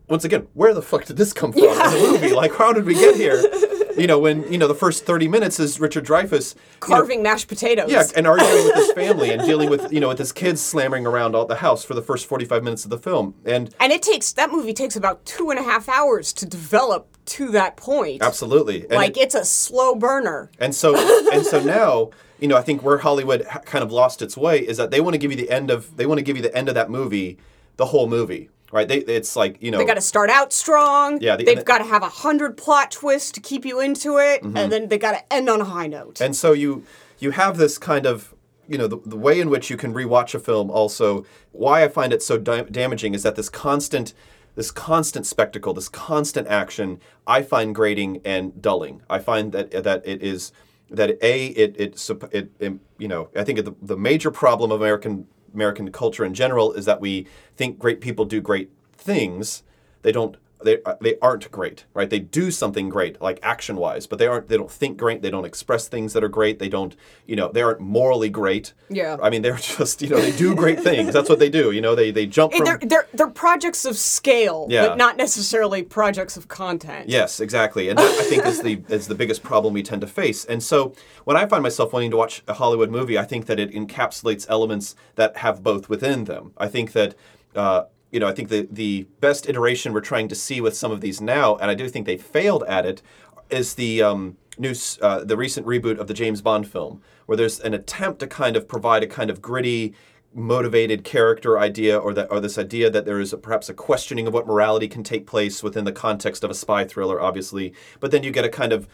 once 0.08 0.24
again, 0.24 0.48
where 0.54 0.72
the 0.72 0.82
fuck 0.82 1.04
did 1.04 1.16
this 1.16 1.32
come 1.32 1.52
from 1.52 1.64
in 1.64 1.68
the 1.68 2.10
movie? 2.12 2.34
Like, 2.34 2.54
how 2.54 2.72
did 2.72 2.84
we 2.84 2.94
get 2.94 3.14
here? 3.16 3.42
You 3.98 4.06
know, 4.06 4.18
when 4.18 4.50
you 4.52 4.58
know 4.58 4.68
the 4.68 4.74
first 4.74 5.04
thirty 5.04 5.26
minutes 5.28 5.58
is 5.58 5.80
Richard 5.80 6.06
Dreyfuss 6.06 6.54
carving 6.80 7.22
mashed 7.22 7.48
potatoes. 7.48 7.90
yeah, 7.90 8.04
and 8.16 8.26
arguing 8.26 8.64
with 8.66 8.74
his 8.76 8.92
family 8.92 9.30
and 9.30 9.42
dealing 9.42 9.68
with 9.70 9.92
you 9.92 10.00
know 10.00 10.08
with 10.08 10.18
his 10.18 10.32
kids 10.32 10.60
slamming 10.60 11.04
around 11.06 11.34
all 11.34 11.46
the 11.46 11.56
house 11.56 11.84
for 11.84 11.94
the 11.94 12.02
first 12.02 12.26
forty 12.26 12.44
five 12.44 12.62
minutes 12.62 12.84
of 12.84 12.90
the 12.90 12.98
film, 12.98 13.34
and 13.44 13.74
and 13.80 13.92
it 13.92 14.02
takes 14.02 14.32
that 14.32 14.50
movie 14.52 14.72
takes 14.72 14.94
about 14.96 15.24
two 15.24 15.50
and 15.50 15.58
a 15.58 15.62
half 15.62 15.88
hours 15.88 16.32
to 16.34 16.46
develop 16.46 17.08
to 17.26 17.48
that 17.50 17.76
point. 17.76 18.22
absolutely, 18.22 18.82
and 18.82 18.92
Like 18.94 19.16
it- 19.16 19.22
it's 19.24 19.34
a 19.34 19.44
slow 19.44 19.94
burner. 19.94 20.50
And 20.58 20.74
so 20.74 20.94
and 21.32 21.44
so 21.44 21.60
now, 21.62 22.10
you 22.38 22.48
know, 22.48 22.56
I 22.56 22.62
think 22.62 22.82
where 22.82 22.98
Hollywood 22.98 23.44
ha- 23.44 23.58
kind 23.60 23.82
of 23.84 23.92
lost 23.92 24.22
its 24.22 24.36
way 24.36 24.60
is 24.60 24.76
that 24.78 24.90
they 24.90 25.00
want 25.00 25.14
to 25.14 25.18
give 25.18 25.30
you 25.30 25.36
the 25.36 25.50
end 25.50 25.70
of 25.70 25.96
they 25.96 26.06
want 26.06 26.18
to 26.18 26.22
give 26.24 26.36
you 26.36 26.42
the 26.42 26.56
end 26.56 26.68
of 26.68 26.74
that 26.76 26.88
movie, 26.88 27.36
the 27.76 27.86
whole 27.86 28.06
movie, 28.08 28.48
right? 28.72 28.86
They 28.88 28.98
it's 28.98 29.36
like 29.36 29.62
you 29.62 29.70
know 29.70 29.78
They 29.78 29.84
got 29.84 29.94
to 29.94 30.00
start 30.00 30.30
out 30.30 30.52
strong. 30.52 31.20
Yeah, 31.20 31.36
the- 31.36 31.44
they've 31.44 31.64
got 31.64 31.78
to 31.78 31.84
have 31.84 32.02
a 32.02 32.08
hundred 32.08 32.56
plot 32.56 32.90
twists 32.90 33.32
to 33.32 33.40
keep 33.40 33.64
you 33.64 33.80
into 33.80 34.18
it, 34.18 34.42
and 34.42 34.70
then 34.72 34.88
they 34.88 34.98
got 34.98 35.12
to 35.12 35.32
end 35.32 35.48
on 35.48 35.60
a 35.60 35.64
high 35.64 35.86
note. 35.86 36.14
Mm-hmm. 36.14 36.24
And 36.24 36.36
so 36.36 36.52
you 36.52 36.84
you 37.18 37.32
have 37.32 37.56
this 37.56 37.78
kind 37.78 38.06
of 38.06 38.34
you 38.66 38.78
know 38.78 38.86
the, 38.86 38.98
the 39.04 39.16
way 39.16 39.40
in 39.40 39.50
which 39.50 39.70
you 39.70 39.76
can 39.76 39.94
rewatch 39.94 40.34
a 40.34 40.38
film. 40.38 40.70
Also, 40.70 41.24
why 41.52 41.82
I 41.84 41.88
find 41.88 42.12
it 42.12 42.22
so 42.22 42.38
da- 42.38 42.62
damaging 42.62 43.14
is 43.14 43.22
that 43.22 43.36
this 43.36 43.48
constant 43.48 44.14
this 44.54 44.70
constant 44.72 45.24
spectacle, 45.24 45.72
this 45.72 45.88
constant 45.88 46.48
action, 46.48 47.00
I 47.28 47.42
find 47.42 47.72
grating 47.72 48.20
and 48.24 48.60
dulling. 48.60 49.02
I 49.08 49.20
find 49.20 49.52
that 49.52 49.70
that 49.84 50.02
it 50.04 50.22
is 50.22 50.52
that 50.90 51.10
a 51.22 51.46
it 51.46 51.76
it 51.78 52.10
it, 52.32 52.50
it 52.58 52.72
you 52.98 53.08
know 53.08 53.28
I 53.36 53.44
think 53.44 53.64
the, 53.64 53.74
the 53.80 53.96
major 53.96 54.30
problem 54.30 54.72
of 54.72 54.80
American 54.80 55.26
American 55.54 55.90
culture 55.90 56.24
in 56.24 56.34
general 56.34 56.72
is 56.72 56.84
that 56.84 57.00
we 57.00 57.26
think 57.56 57.78
great 57.78 58.00
people 58.00 58.24
do 58.24 58.40
great 58.40 58.70
things. 58.96 59.62
They 60.02 60.12
don't 60.12 60.36
they 60.62 60.82
uh, 60.82 60.94
they 61.00 61.16
aren't 61.20 61.50
great, 61.50 61.84
right? 61.94 62.08
They 62.10 62.18
do 62.18 62.50
something 62.50 62.88
great, 62.88 63.20
like 63.20 63.38
action 63.42 63.76
wise, 63.76 64.06
but 64.06 64.18
they 64.18 64.26
aren't. 64.26 64.48
They 64.48 64.56
don't 64.56 64.70
think 64.70 64.96
great. 64.98 65.22
They 65.22 65.30
don't 65.30 65.44
express 65.44 65.88
things 65.88 66.12
that 66.14 66.24
are 66.24 66.28
great. 66.28 66.58
They 66.58 66.68
don't, 66.68 66.96
you 67.26 67.36
know, 67.36 67.50
they 67.52 67.62
aren't 67.62 67.80
morally 67.80 68.28
great. 68.28 68.72
Yeah. 68.88 69.16
I 69.22 69.30
mean, 69.30 69.42
they're 69.42 69.56
just, 69.78 70.02
you 70.02 70.08
know, 70.08 70.20
they 70.20 70.36
do 70.36 70.54
great 70.54 70.80
things. 70.80 71.12
That's 71.12 71.28
what 71.28 71.38
they 71.38 71.50
do. 71.50 71.70
You 71.70 71.80
know, 71.80 71.94
they 71.94 72.10
they 72.10 72.26
jump 72.26 72.52
from. 72.54 72.64
they're, 72.64 72.78
they're, 72.78 73.06
they're 73.14 73.30
projects 73.30 73.84
of 73.84 73.96
scale, 73.96 74.66
Yeah. 74.68 74.88
but 74.88 74.98
not 74.98 75.16
necessarily 75.16 75.82
projects 75.82 76.36
of 76.36 76.48
content. 76.48 77.08
Yes, 77.08 77.40
exactly, 77.40 77.88
and 77.88 77.98
that 77.98 78.18
I 78.18 78.24
think 78.24 78.44
is 78.46 78.62
the 78.62 78.82
is 78.88 79.06
the 79.06 79.14
biggest 79.14 79.42
problem 79.42 79.74
we 79.74 79.82
tend 79.82 80.00
to 80.00 80.06
face. 80.06 80.44
And 80.44 80.62
so 80.62 80.94
when 81.24 81.36
I 81.36 81.46
find 81.46 81.62
myself 81.62 81.92
wanting 81.92 82.10
to 82.10 82.16
watch 82.16 82.42
a 82.48 82.54
Hollywood 82.54 82.90
movie, 82.90 83.18
I 83.18 83.24
think 83.24 83.46
that 83.46 83.60
it 83.60 83.70
encapsulates 83.72 84.46
elements 84.48 84.96
that 85.14 85.38
have 85.38 85.62
both 85.62 85.88
within 85.88 86.24
them. 86.24 86.52
I 86.58 86.68
think 86.68 86.92
that. 86.92 87.14
Uh, 87.54 87.84
you 88.10 88.20
know, 88.20 88.26
I 88.26 88.32
think 88.32 88.48
the 88.48 88.66
the 88.70 89.06
best 89.20 89.48
iteration 89.48 89.92
we're 89.92 90.00
trying 90.00 90.28
to 90.28 90.34
see 90.34 90.60
with 90.60 90.76
some 90.76 90.90
of 90.90 91.00
these 91.00 91.20
now, 91.20 91.56
and 91.56 91.70
I 91.70 91.74
do 91.74 91.88
think 91.88 92.06
they 92.06 92.16
failed 92.16 92.64
at 92.64 92.86
it, 92.86 93.02
is 93.50 93.74
the 93.74 94.02
um, 94.02 94.36
new 94.58 94.74
uh, 95.02 95.24
the 95.24 95.36
recent 95.36 95.66
reboot 95.66 95.98
of 95.98 96.06
the 96.06 96.14
James 96.14 96.40
Bond 96.40 96.68
film, 96.68 97.02
where 97.26 97.36
there's 97.36 97.60
an 97.60 97.74
attempt 97.74 98.20
to 98.20 98.26
kind 98.26 98.56
of 98.56 98.66
provide 98.66 99.02
a 99.02 99.06
kind 99.06 99.30
of 99.30 99.42
gritty, 99.42 99.94
motivated 100.34 101.04
character 101.04 101.58
idea, 101.58 101.98
or 101.98 102.14
that 102.14 102.28
or 102.30 102.40
this 102.40 102.56
idea 102.58 102.88
that 102.90 103.04
there 103.04 103.20
is 103.20 103.32
a, 103.32 103.36
perhaps 103.36 103.68
a 103.68 103.74
questioning 103.74 104.26
of 104.26 104.32
what 104.32 104.46
morality 104.46 104.88
can 104.88 105.02
take 105.02 105.26
place 105.26 105.62
within 105.62 105.84
the 105.84 105.92
context 105.92 106.42
of 106.44 106.50
a 106.50 106.54
spy 106.54 106.84
thriller, 106.84 107.20
obviously. 107.20 107.74
But 108.00 108.10
then 108.10 108.22
you 108.22 108.30
get 108.30 108.44
a 108.44 108.48
kind 108.48 108.72
of 108.72 108.88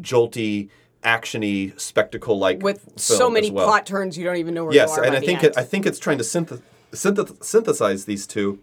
jolty, 0.00 0.68
actiony 1.04 1.78
spectacle 1.80 2.38
like 2.38 2.62
With 2.62 2.88
so 2.96 3.30
many 3.30 3.50
plot 3.50 3.86
turns, 3.86 4.18
you 4.18 4.24
don't 4.24 4.36
even 4.36 4.54
know 4.54 4.64
where 4.64 4.74
Yes, 4.74 4.96
you 4.96 5.02
are. 5.02 5.06
and 5.06 5.16
I 5.16 5.20
think 5.20 5.44
it, 5.44 5.56
I 5.56 5.62
think 5.62 5.86
it's 5.86 5.98
trying 5.98 6.18
to 6.18 6.24
synth- 6.24 6.60
synth- 6.92 7.42
synthesize 7.42 8.04
these 8.04 8.26
two, 8.26 8.60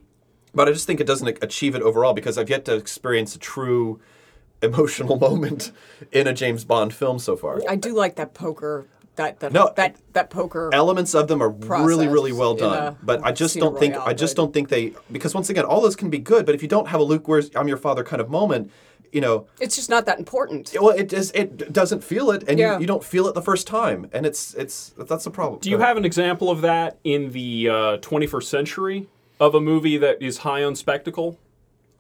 but 0.54 0.68
I 0.68 0.72
just 0.72 0.88
think 0.88 1.00
it 1.00 1.08
doesn't 1.08 1.44
achieve 1.44 1.76
it 1.76 1.82
overall 1.82 2.14
because 2.14 2.38
I've 2.38 2.50
yet 2.50 2.66
to 2.66 2.76
experience 2.76 3.36
a 3.36 3.40
true 3.40 4.00
emotional 4.62 5.18
moment 5.18 5.72
in 6.12 6.28
a 6.28 6.34
James 6.34 6.64
Bond 6.64 6.94
film 6.94 7.20
so 7.20 7.36
far. 7.36 7.62
I 7.68 7.76
do 7.76 7.94
like 7.94 8.16
that 8.16 8.34
poker. 8.34 8.86
That 9.16 9.42
that 9.42 9.54
No, 9.54 9.72
that 9.76 9.98
that 10.14 10.32
poker. 10.32 10.72
Elements 10.74 11.14
of 11.14 11.28
them 11.28 11.44
are 11.44 11.50
really, 11.50 12.08
really 12.08 12.32
well 12.32 12.56
done, 12.56 12.78
a 12.78 12.98
but 13.04 13.24
I 13.24 13.32
just 13.32 13.56
don't 13.58 13.78
think 13.78 13.94
Royale, 13.94 14.10
I 14.10 14.14
just 14.14 14.36
don't 14.36 14.52
think 14.52 14.70
they 14.70 14.94
because 15.12 15.36
once 15.36 15.52
again 15.52 15.66
all 15.66 15.82
those 15.82 15.96
can 15.96 16.10
be 16.10 16.18
good, 16.18 16.48
but 16.48 16.56
if 16.56 16.64
you 16.64 16.68
don't 16.68 16.88
have 16.88 17.00
a 17.00 17.04
Luke, 17.04 17.28
where's 17.28 17.52
I'm 17.56 17.68
your 17.68 17.78
father 17.78 18.04
kind 18.04 18.20
of 18.22 18.30
moment, 18.32 18.72
you 19.14 19.22
know, 19.22 19.46
it's 19.62 19.76
just 19.76 19.90
not 19.90 20.06
that 20.08 20.18
important. 20.20 20.74
well, 20.82 20.90
it 20.90 21.08
does 21.08 21.32
it 21.32 21.72
doesn't 21.72 22.04
feel 22.04 22.32
it, 22.32 22.44
and 22.50 22.58
Yeah. 22.60 22.74
you, 22.76 22.82
you 22.82 22.88
don't 22.88 23.04
feel 23.04 23.28
it 23.28 23.36
the 23.36 23.42
first 23.42 23.68
time, 23.68 24.10
and 24.12 24.26
it's 24.26 24.54
it's 24.56 24.94
that's 24.98 25.24
the 25.24 25.32
problem. 25.32 25.60
Do 25.62 25.70
you 25.70 25.78
have 25.78 25.96
an 25.98 26.04
example 26.06 26.50
of 26.50 26.62
that 26.62 26.98
in 27.04 27.32
the 27.32 27.70
uh, 27.70 27.74
21st 28.00 28.44
century 28.44 29.08
of 29.40 29.56
a 29.56 29.62
movie 29.62 29.98
that 29.98 30.22
is 30.22 30.40
high 30.40 30.64
on 30.64 30.76
spectacle 30.76 31.38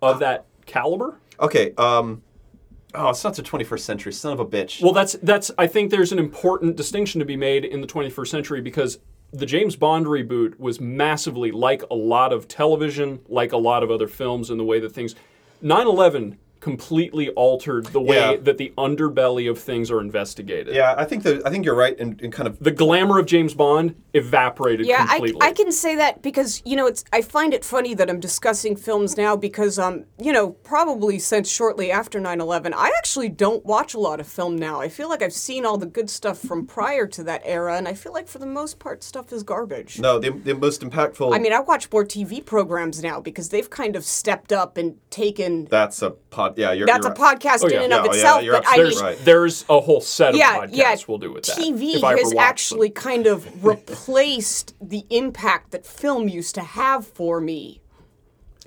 of 0.02 0.20
that 0.20 0.46
caliber? 0.66 1.20
Okay, 1.40 1.74
um, 1.78 2.22
oh, 2.96 3.10
it's 3.10 3.24
not 3.24 3.36
the 3.36 3.44
21st 3.44 3.80
century, 3.82 4.12
son 4.14 4.34
of 4.34 4.40
a 4.40 4.46
bitch. 4.46 4.82
Well, 4.82 4.94
that's 4.94 5.14
that's. 5.22 5.52
I 5.58 5.68
think 5.68 5.92
there's 5.92 6.12
an 6.12 6.20
important 6.20 6.76
distinction 6.76 7.20
to 7.20 7.26
be 7.26 7.36
made 7.38 7.64
in 7.64 7.80
the 7.82 7.88
21st 7.88 8.28
century 8.28 8.60
because 8.62 8.98
the 9.32 9.46
James 9.46 9.76
Bond 9.76 10.06
reboot 10.08 10.60
was 10.60 10.80
massively 10.82 11.52
like 11.52 11.84
a 11.92 11.96
lot 11.96 12.34
of 12.34 12.48
television, 12.48 13.20
like 13.28 13.52
a 13.52 13.58
lot 13.58 13.84
of 13.84 13.92
other 13.92 14.08
films, 14.08 14.50
in 14.50 14.58
the 14.58 14.64
way 14.66 14.80
that 14.80 14.92
things. 14.94 15.16
9/11 15.64 16.38
completely 16.64 17.30
altered 17.32 17.86
the 17.88 18.00
way 18.00 18.16
Yeah. 18.16 18.38
that 18.38 18.58
the 18.58 18.72
underbelly 18.78 19.50
of 19.52 19.60
things 19.60 19.92
are 19.92 20.00
investigated. 20.00 20.74
Yeah, 20.74 20.96
I 20.98 21.04
think 21.04 21.24
that 21.24 21.46
I 21.46 21.50
think 21.50 21.66
you're 21.66 21.76
right 21.76 21.98
in, 22.00 22.18
in 22.22 22.32
kind 22.32 22.48
of 22.48 22.58
The 22.60 22.72
glamour 22.72 23.20
of 23.20 23.26
James 23.26 23.54
Bond 23.54 23.96
evaporated 24.14 24.86
Yeah, 24.88 25.06
I, 25.10 25.18
completely. 25.18 25.42
I 25.42 25.52
can 25.52 25.72
say 25.74 25.96
that 25.98 26.22
because 26.22 26.62
you 26.66 26.78
know 26.78 26.88
it's. 26.88 27.04
I 27.12 27.22
find 27.22 27.54
it 27.54 27.66
funny 27.66 27.94
that 27.96 28.10
I'm 28.10 28.22
discussing 28.22 28.78
films 28.78 29.18
now 29.18 29.36
because 29.36 29.78
um 29.78 30.06
you 30.18 30.32
know 30.32 30.52
probably 30.52 31.20
since 31.20 31.50
shortly 31.52 31.92
after 31.92 32.18
9/11 32.22 32.74
I 32.74 32.92
actually 32.98 33.30
don't 33.30 33.66
watch 33.66 33.94
a 33.94 34.00
lot 34.00 34.22
of 34.22 34.28
film 34.28 34.56
now. 34.56 34.80
I 34.80 34.88
feel 34.88 35.10
like 35.10 35.22
I've 35.22 35.34
seen 35.34 35.66
all 35.66 35.78
the 35.78 35.86
good 35.86 36.10
stuff 36.10 36.40
from 36.40 36.66
prior 36.66 37.06
to 37.08 37.24
that 37.26 37.42
era, 37.44 37.76
and 37.76 37.88
I 37.90 37.94
feel 37.94 38.14
like 38.14 38.30
for 38.30 38.40
the 38.40 38.46
most 38.46 38.80
part 38.80 39.04
stuff 39.04 39.34
is 39.34 39.44
garbage. 39.44 40.00
no 40.00 40.18
the, 40.18 40.32
the 40.32 40.56
most 40.56 40.82
impactful. 40.82 41.36
I 41.36 41.40
mean, 41.40 41.52
I 41.52 41.60
watch 41.60 41.92
more 41.92 42.06
TV 42.06 42.44
programs 42.46 43.04
now 43.04 43.20
because 43.20 43.50
they've 43.50 43.70
kind 43.70 43.96
of 43.98 44.06
stepped 44.06 44.54
up 44.54 44.78
and 44.78 44.96
taken. 45.10 45.66
that's 45.66 46.02
a 46.02 46.12
pod. 46.12 46.53
Yeah, 46.58 46.72
you're. 46.72 46.88
That's 46.88 47.06
a 47.06 47.10
you're 47.10 47.16
right. 47.16 47.40
podcast 47.40 47.64
Oh, 47.64 47.68
in 47.68 47.82
and 47.82 47.92
Yeah, 47.92 48.00
of 48.00 48.04
oh, 48.04 48.06
yeah, 48.06 48.12
itself, 48.14 48.44
you're 48.44 48.54
but 48.54 48.68
I 48.68 48.70
absolutely 48.72 48.96
mean, 48.96 49.04
right. 49.04 49.26
There's 49.26 49.66
a 49.70 49.80
whole 49.80 50.02
set 50.02 50.30
of 50.30 50.36
yeah, 50.36 50.58
podcasts 50.60 50.74
yeah. 50.76 50.96
we'll 51.08 51.18
do 51.18 51.32
with 51.34 51.46
that. 51.46 51.58
TV 51.58 51.96
if 51.96 52.04
I 52.04 52.14
ever 52.14 52.22
has 52.22 52.34
actually 52.38 52.90
them. 52.90 52.96
kind 52.96 53.28
of 53.28 53.64
replaced 53.66 54.76
the 54.82 55.06
impact 55.10 55.72
that 55.72 55.86
film 55.86 56.28
used 56.28 56.56
to 56.56 56.62
have 56.62 57.06
for 57.08 57.40
me, 57.42 57.82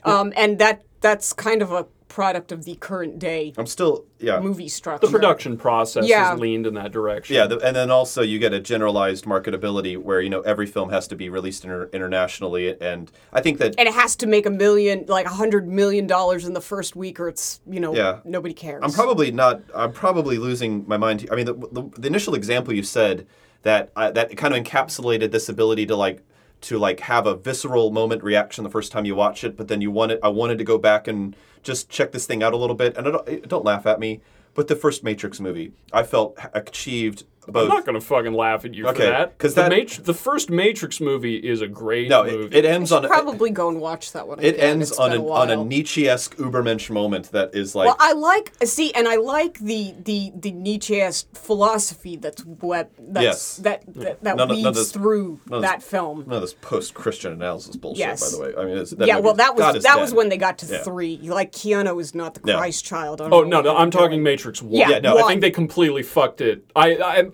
um, 0.05 0.33
and 0.37 0.59
that 0.59 0.83
that's 1.01 1.33
kind 1.33 1.63
of 1.63 1.73
a 1.73 1.87
product 2.09 2.53
of 2.53 2.65
the 2.65 2.77
current 2.77 3.19
day 3.19 3.53
I'm 3.59 3.67
still 3.67 4.05
yeah. 4.19 4.39
movie 4.41 4.69
structure. 4.69 5.07
the 5.07 5.13
production 5.13 5.57
process 5.57 6.07
Yeah. 6.07 6.31
has 6.31 6.39
leaned 6.41 6.67
in 6.67 6.75
that 6.75 6.93
direction. 6.93 7.35
Yeah, 7.35 7.47
the, 7.47 7.59
and 7.59 7.75
then 7.75 7.91
also 7.91 8.23
you 8.23 8.39
get 8.39 8.53
a 8.53 8.61
generalized 8.61 9.25
marketability 9.25 9.97
where 9.99 10.21
you 10.21 10.31
know 10.31 10.41
every 10.43 10.67
film 10.67 10.91
has 10.91 11.09
to 11.09 11.17
be 11.17 11.29
released 11.29 11.65
inter- 11.65 11.91
internationally, 11.93 12.81
and 12.81 13.11
I 13.33 13.41
think 13.41 13.59
that 13.59 13.75
and 13.79 13.89
it 13.89 13.95
has 13.95 14.17
to 14.17 14.27
make 14.27 14.47
a 14.47 14.51
million, 14.51 15.05
like 15.09 15.27
a 15.27 15.31
hundred 15.31 15.67
million 15.69 16.07
dollars 16.07 16.45
in 16.47 16.53
the 16.55 16.61
first 16.61 16.95
week, 16.97 17.19
or 17.19 17.29
it's 17.29 17.61
you 17.67 17.81
know 17.81 17.95
Yeah. 17.95 18.21
nobody 18.25 18.55
cares. 18.55 18.83
I'm 18.85 18.93
probably 18.93 19.31
not. 19.31 19.63
I'm 19.75 19.93
probably 19.93 20.39
losing 20.39 20.87
my 20.87 20.97
mind. 20.97 21.29
I 21.31 21.35
mean, 21.35 21.47
the, 21.47 21.55
the, 21.55 21.91
the 21.99 22.07
initial 22.07 22.35
example 22.35 22.73
you 22.73 22.83
said 22.83 23.27
that 23.63 23.91
uh, 23.97 24.11
that 24.13 24.37
kind 24.37 24.55
of 24.55 24.63
encapsulated 24.63 25.33
this 25.33 25.49
ability 25.49 25.87
to 25.87 25.97
like 25.97 26.23
to 26.63 26.79
like 26.79 27.01
have 27.01 27.27
a 27.27 27.35
visceral 27.35 27.91
moment 27.91 28.23
reaction 28.25 28.65
the 28.65 28.71
first 28.71 28.91
time 28.91 29.05
you 29.05 29.15
watch 29.15 29.45
it, 29.45 29.57
but 29.57 29.69
then 29.69 29.81
you 29.81 29.91
wanted. 29.91 30.19
I 30.23 30.29
wanted 30.29 30.57
to 30.59 30.65
go 30.65 30.79
back 30.79 31.07
and 31.09 31.37
just 31.67 31.91
check 31.91 32.13
this 32.13 32.27
thing 32.27 32.43
out 32.43 32.55
a 32.55 32.57
little 32.57 32.77
bit. 32.77 32.97
And 32.97 33.05
don't, 33.05 33.49
don't 33.49 33.65
laugh 33.65 33.85
at 33.87 34.01
me, 34.01 34.21
but 34.55 34.69
the 34.69 34.77
first 34.77 35.05
Matrix 35.05 35.41
movie, 35.41 35.73
I 35.93 36.05
felt 36.05 36.39
achieved 36.55 37.25
both. 37.53 37.63
I'm 37.71 37.77
not 37.77 37.87
gonna 37.87 38.01
fucking 38.01 38.33
laugh 38.33 38.65
at 38.65 38.75
you 38.75 38.87
Okay, 38.89 39.05
for 39.05 39.11
that. 39.11 39.39
'cause 39.39 39.55
the, 39.55 39.63
that- 39.63 39.71
Matri- 39.71 40.05
the 40.05 40.15
first 40.15 40.51
Matrix 40.51 41.01
movie 41.01 41.37
is 41.37 41.61
a 41.61 41.69
great 41.69 42.09
no, 42.09 42.25
movie. 42.25 42.57
it, 42.57 42.65
it 42.65 42.69
ends 42.69 42.93
on 42.93 43.05
a, 43.05 43.09
probably 43.09 43.51
go 43.51 43.69
and 43.69 43.81
watch 43.81 44.13
that 44.13 44.27
one. 44.29 44.39
it 44.41 44.55
again. 44.55 44.71
ends 44.71 44.91
It's 44.91 44.99
on 44.99 45.11
been 45.11 45.21
a, 45.21 45.25
a 45.25 45.31
on 45.33 45.51
a. 45.51 45.65
Nietzsche-esque 45.65 46.37
Ubermensch 46.37 46.91
moment 46.91 47.33
that 47.33 47.55
is 47.55 47.75
like 47.75 47.87
Well, 47.87 47.97
I 47.99 48.13
like 48.13 48.53
see, 48.65 48.93
and 48.95 49.07
I 49.09 49.17
like 49.17 49.59
the 49.59 49.95
the 50.05 50.33
the 50.35 50.53
Nietzscheist 50.53 51.27
philosophy 51.37 52.17
that's 52.17 52.43
what 52.45 52.91
that's 52.99 53.23
Yes. 53.25 53.57
that 53.59 53.83
that, 53.95 54.23
that 54.23 54.37
None 54.37 54.41
of- 54.41 54.49
none 54.49 54.57
weaves 54.57 54.67
of 54.67 54.75
this- 54.75 54.93
through 54.93 55.41
none 55.49 55.63
that 55.63 55.81
this- 55.81 55.89
film. 55.89 56.25
none 56.27 56.37
of 56.37 56.41
this 56.43 56.55
post-Christian 56.55 57.33
analysis 57.33 57.77
bullshit. 57.77 57.99
Yes. 58.01 58.33
By 58.33 58.37
the 58.37 58.43
way, 58.43 58.61
I 58.63 58.65
mean, 58.67 58.79
it's, 58.79 58.95
yeah, 58.99 59.19
well, 59.19 59.35
that 59.35 59.57
was 59.57 59.77
is 59.77 59.83
that 59.85 60.01
was 60.01 60.13
when 60.15 60.29
they 60.29 60.37
got 60.37 60.59
to 60.59 60.67
Yeah. 60.67 60.83
three. 60.83 61.19
Like 61.23 61.53
Keanu 61.53 62.01
is 62.01 62.15
not 62.15 62.35
the 62.35 62.41
Yeah. 62.45 62.57
Christ 62.59 62.85
child. 62.85 63.21
Oh 63.21 63.43
no, 63.43 63.61
no, 63.61 63.77
I'm 63.77 63.91
talking. 63.91 64.23
Matrix 64.23 64.63
One. 64.63 64.73
Yeah, 64.73 64.89
Yeah, 64.91 64.99
no. 65.01 65.19
I 65.19 65.29
think 65.29 65.41
they 65.41 65.51
completely 65.51 66.03
fucked 66.03 66.41
it. 66.41 66.65
I, 66.75 66.97
I, 66.97 67.25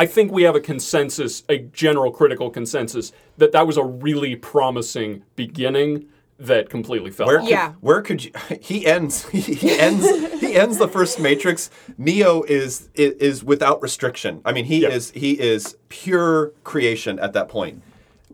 I 0.00 0.06
think 0.06 0.32
we 0.32 0.44
have 0.44 0.56
a 0.56 0.60
consensus, 0.60 1.42
a 1.50 1.58
general 1.58 2.10
critical 2.10 2.48
consensus, 2.48 3.12
that 3.36 3.52
that 3.52 3.66
was 3.66 3.76
a 3.76 3.84
really 3.84 4.34
promising 4.34 5.24
beginning 5.36 6.06
that 6.38 6.70
completely 6.70 7.10
fell. 7.10 7.26
Where 7.26 7.36
off. 7.40 7.44
could, 7.44 7.50
Yeah. 7.50 7.72
where 7.82 8.00
could 8.00 8.24
you? 8.24 8.30
He 8.62 8.86
ends. 8.86 9.28
He 9.28 9.78
ends. 9.78 10.06
he 10.40 10.54
ends 10.56 10.78
the 10.78 10.88
first 10.88 11.20
Matrix. 11.20 11.68
Neo 11.98 12.42
is 12.44 12.88
is, 12.94 13.12
is 13.16 13.44
without 13.44 13.82
restriction. 13.82 14.40
I 14.46 14.52
mean, 14.52 14.64
he 14.64 14.78
Yeah. 14.84 14.88
is 14.88 15.10
he 15.10 15.32
is 15.38 15.76
pure 15.90 16.52
creation 16.64 17.18
at 17.18 17.34
that 17.34 17.50
point. 17.50 17.82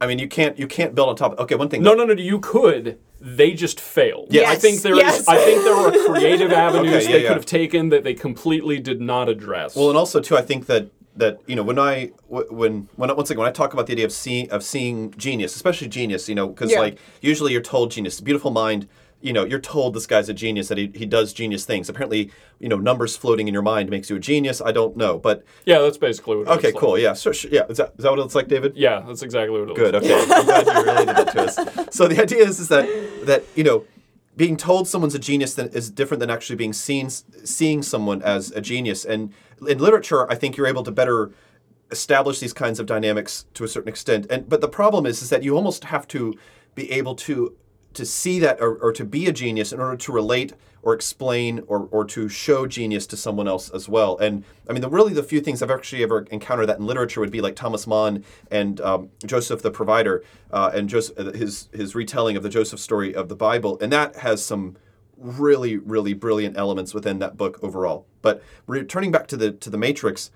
I 0.01 0.07
mean, 0.07 0.21
you 0.21 0.29
can't 0.29 0.57
you 0.57 0.69
can't 0.69 0.95
build 0.95 1.09
on 1.09 1.17
top. 1.17 1.33
of 1.33 1.41
Okay, 1.41 1.57
one 1.57 1.69
thing. 1.69 1.83
No, 1.83 1.95
no, 1.95 2.05
no. 2.05 2.13
You 2.15 2.39
could. 2.39 2.99
They 3.21 3.55
just 3.55 3.81
failed. 3.81 4.29
Yes. 4.31 4.47
I 4.47 4.55
think 4.55 4.83
there 4.83 4.93
is. 4.95 5.01
Yes. 5.01 5.27
I 5.27 5.39
think 5.39 5.65
there 5.65 5.75
were 5.77 5.91
creative 6.15 6.53
avenues 6.67 6.95
Okay, 6.95 7.05
yeah, 7.07 7.11
they 7.13 7.23
yeah. 7.23 7.29
could 7.29 7.39
have 7.39 7.47
taken 7.47 7.89
that 7.89 8.05
they 8.05 8.15
completely 8.15 8.79
did 8.79 9.01
not 9.01 9.29
address. 9.29 9.75
Well, 9.75 9.89
and 9.89 9.99
also 9.99 10.21
too, 10.21 10.37
I 10.37 10.43
think 10.43 10.67
that 10.67 10.91
that 11.17 11.39
you 11.47 11.57
know 11.57 11.63
when 11.63 11.79
I 11.79 12.13
when 12.29 12.89
when 12.97 13.17
once 13.17 13.31
again 13.31 13.41
when 13.41 13.49
I 13.49 13.53
talk 13.53 13.73
about 13.73 13.87
the 13.87 13.93
idea 13.93 14.05
of 14.05 14.13
seeing 14.13 14.51
of 14.51 14.63
seeing 14.63 15.13
genius, 15.17 15.55
especially 15.57 15.89
genius, 15.89 16.29
you 16.29 16.35
know, 16.35 16.49
because 16.49 16.71
Yeah. 16.73 16.81
like 16.81 16.99
usually 17.21 17.53
you're 17.53 17.63
told 17.63 17.91
genius, 17.91 18.21
beautiful 18.21 18.51
mind. 18.51 18.89
You 19.23 19.33
know, 19.33 19.45
you're 19.45 19.59
told 19.61 19.95
this 19.95 20.07
guy's 20.07 20.29
a 20.29 20.35
genius 20.35 20.69
that 20.69 20.77
he, 20.77 20.93
he 20.95 21.07
does 21.07 21.33
genius 21.33 21.65
things. 21.65 21.89
Apparently, 21.89 22.31
you 22.61 22.69
know, 22.69 22.77
numbers 22.77 23.17
floating 23.17 23.49
in 23.49 23.55
your 23.55 23.63
mind 23.63 23.89
makes 23.89 24.11
you 24.11 24.17
a 24.17 24.21
genius. 24.21 24.61
I 24.61 24.73
don't 24.73 24.95
know, 24.95 25.19
but 25.19 25.43
yeah, 25.65 25.79
that's 25.81 25.97
basically 25.97 26.37
what. 26.37 26.43
It 26.43 26.51
okay, 26.51 26.69
was 26.69 26.75
like. 26.75 26.81
cool. 26.81 26.99
Yeah, 26.99 27.15
sure, 27.15 27.33
sure, 27.33 27.51
yeah. 27.51 27.63
Is 27.69 27.79
that, 27.79 27.95
is 27.97 28.03
that 28.05 28.11
what 28.11 28.19
it 28.19 28.23
looks 28.23 28.35
like, 28.35 28.47
David? 28.47 28.75
Yeah, 28.77 29.03
that's 29.07 29.23
exactly 29.23 29.51
what 29.51 29.63
it 29.63 29.69
looks 29.69 29.81
like. 29.81 29.93
Good. 29.93 30.03
was. 30.03 30.11
Okay. 30.11 30.35
I'm 30.35 30.45
glad 30.45 30.67
you 30.67 30.85
related 30.85 31.17
that 31.17 31.33
to 31.33 31.43
us. 31.43 31.87
So 31.97 32.07
the 32.09 32.21
idea 32.21 32.45
is, 32.45 32.61
is 32.61 32.69
that 32.69 32.87
that 33.25 33.45
you 33.57 33.65
know, 33.65 33.85
being 34.37 34.57
told 34.57 34.87
someone's 34.87 35.15
a 35.15 35.19
genius 35.19 35.59
is 35.59 35.91
different 35.91 36.21
than 36.21 36.31
actually 36.31 36.57
being 36.57 36.73
seen 36.73 37.09
seeing 37.11 37.83
someone 37.83 38.23
as 38.23 38.51
a 38.53 38.61
genius. 38.61 39.05
And 39.05 39.33
in 39.67 39.79
literature, 39.79 40.31
I 40.31 40.35
think 40.35 40.57
you're 40.57 40.67
able 40.67 40.83
to 40.83 40.91
better 40.91 41.33
establish 41.91 42.41
these 42.41 42.53
kinds 42.53 42.79
of 42.79 42.87
dynamics 42.87 43.47
to 43.55 43.65
a 43.65 43.69
certain 43.69 43.89
extent. 43.89 44.27
And 44.29 44.49
but 44.49 44.61
the 44.61 44.69
problem 44.69 45.07
is, 45.07 45.23
is 45.23 45.31
that 45.31 45.43
you 45.43 45.57
almost 45.57 45.85
have 45.85 46.07
to 46.09 46.35
be 46.75 46.91
able 46.93 47.15
to 47.15 47.57
to 47.97 48.07
see 48.07 48.39
that 48.39 48.61
or, 48.61 48.77
or 48.77 48.93
to 48.93 49.05
be 49.05 49.27
a 49.27 49.33
genius 49.33 49.73
in 49.73 49.81
order 49.81 49.97
to 49.97 50.13
relate 50.13 50.53
or 50.83 50.95
explain 50.95 51.63
or, 51.67 51.89
or 51.91 52.05
to 52.05 52.29
show 52.29 52.67
genius 52.67 53.09
to 53.09 53.17
someone 53.17 53.49
else 53.49 53.69
as 53.71 53.89
well. 53.89 54.17
And 54.19 54.45
I 54.69 54.73
mean, 54.73 54.83
the 54.83 54.89
really 54.89 55.13
the 55.13 55.23
few 55.23 55.41
things 55.41 55.61
I've 55.61 55.71
actually 55.71 56.05
ever 56.05 56.27
encountered 56.31 56.67
that 56.67 56.79
in 56.79 56.87
literature 56.87 57.21
would 57.21 57.33
be 57.33 57.41
like 57.41 57.57
Thomas 57.57 57.87
Mann 57.89 58.25
and 58.53 58.81
um, 58.81 59.11
Joseph 59.25 59.63
the 59.63 59.73
Provider 59.73 60.23
uh, 60.53 60.71
and 60.73 60.93
uh, 60.95 61.33
his 61.33 61.69
his 61.73 61.97
retelling 61.97 62.37
of 62.37 62.45
the 62.45 62.49
Joseph 62.49 62.79
story 62.79 63.15
of 63.15 63.29
the 63.29 63.35
Bible, 63.35 63.79
and 63.81 63.93
that 63.93 64.17
has 64.17 64.45
some 64.45 64.77
really 65.17 65.77
really 65.77 66.15
brilliant 66.15 66.57
elements 66.57 66.95
within 66.95 67.19
that 67.19 67.37
book 67.37 67.59
overall. 67.63 68.07
But 68.23 68.43
returning 68.69 69.11
back 69.11 69.27
to 69.29 69.37
the 69.37 69.51
to 69.51 69.71
the 69.71 69.79
Matrix. 69.79 70.31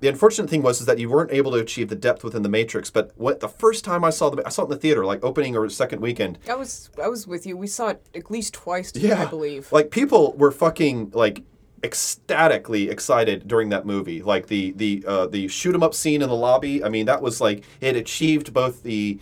The 0.00 0.08
unfortunate 0.08 0.50
thing 0.50 0.62
was 0.62 0.80
is 0.80 0.86
that 0.86 0.98
you 0.98 1.08
weren't 1.08 1.32
able 1.32 1.52
to 1.52 1.58
achieve 1.58 1.88
the 1.88 1.96
depth 1.96 2.22
within 2.22 2.42
the 2.42 2.48
Matrix. 2.48 2.90
But 2.90 3.12
what 3.16 3.40
the 3.40 3.48
first 3.48 3.84
time 3.84 4.04
I 4.04 4.10
saw 4.10 4.28
the 4.28 4.46
I 4.46 4.50
saw 4.50 4.62
it 4.62 4.64
in 4.66 4.70
the 4.72 4.76
theater, 4.76 5.04
like 5.04 5.24
opening 5.24 5.56
or 5.56 5.68
second 5.70 6.00
weekend, 6.00 6.38
I 6.48 6.54
was 6.54 6.90
I 7.02 7.08
was 7.08 7.26
with 7.26 7.46
you. 7.46 7.56
We 7.56 7.66
saw 7.66 7.88
it 7.88 8.06
at 8.14 8.30
least 8.30 8.52
twice, 8.54 8.92
yeah, 8.94 9.22
I 9.22 9.26
believe. 9.26 9.72
Like 9.72 9.90
people 9.90 10.34
were 10.36 10.52
fucking 10.52 11.12
like 11.14 11.44
ecstatically 11.82 12.90
excited 12.90 13.48
during 13.48 13.70
that 13.70 13.86
movie. 13.86 14.22
Like 14.22 14.48
the 14.48 14.72
the 14.72 15.04
uh, 15.06 15.26
the 15.26 15.48
shoot 15.48 15.74
'em 15.74 15.82
up 15.82 15.94
scene 15.94 16.20
in 16.20 16.28
the 16.28 16.34
lobby. 16.34 16.84
I 16.84 16.88
mean, 16.88 17.06
that 17.06 17.22
was 17.22 17.40
like 17.40 17.64
it 17.80 17.96
achieved 17.96 18.52
both 18.52 18.82
the 18.82 19.18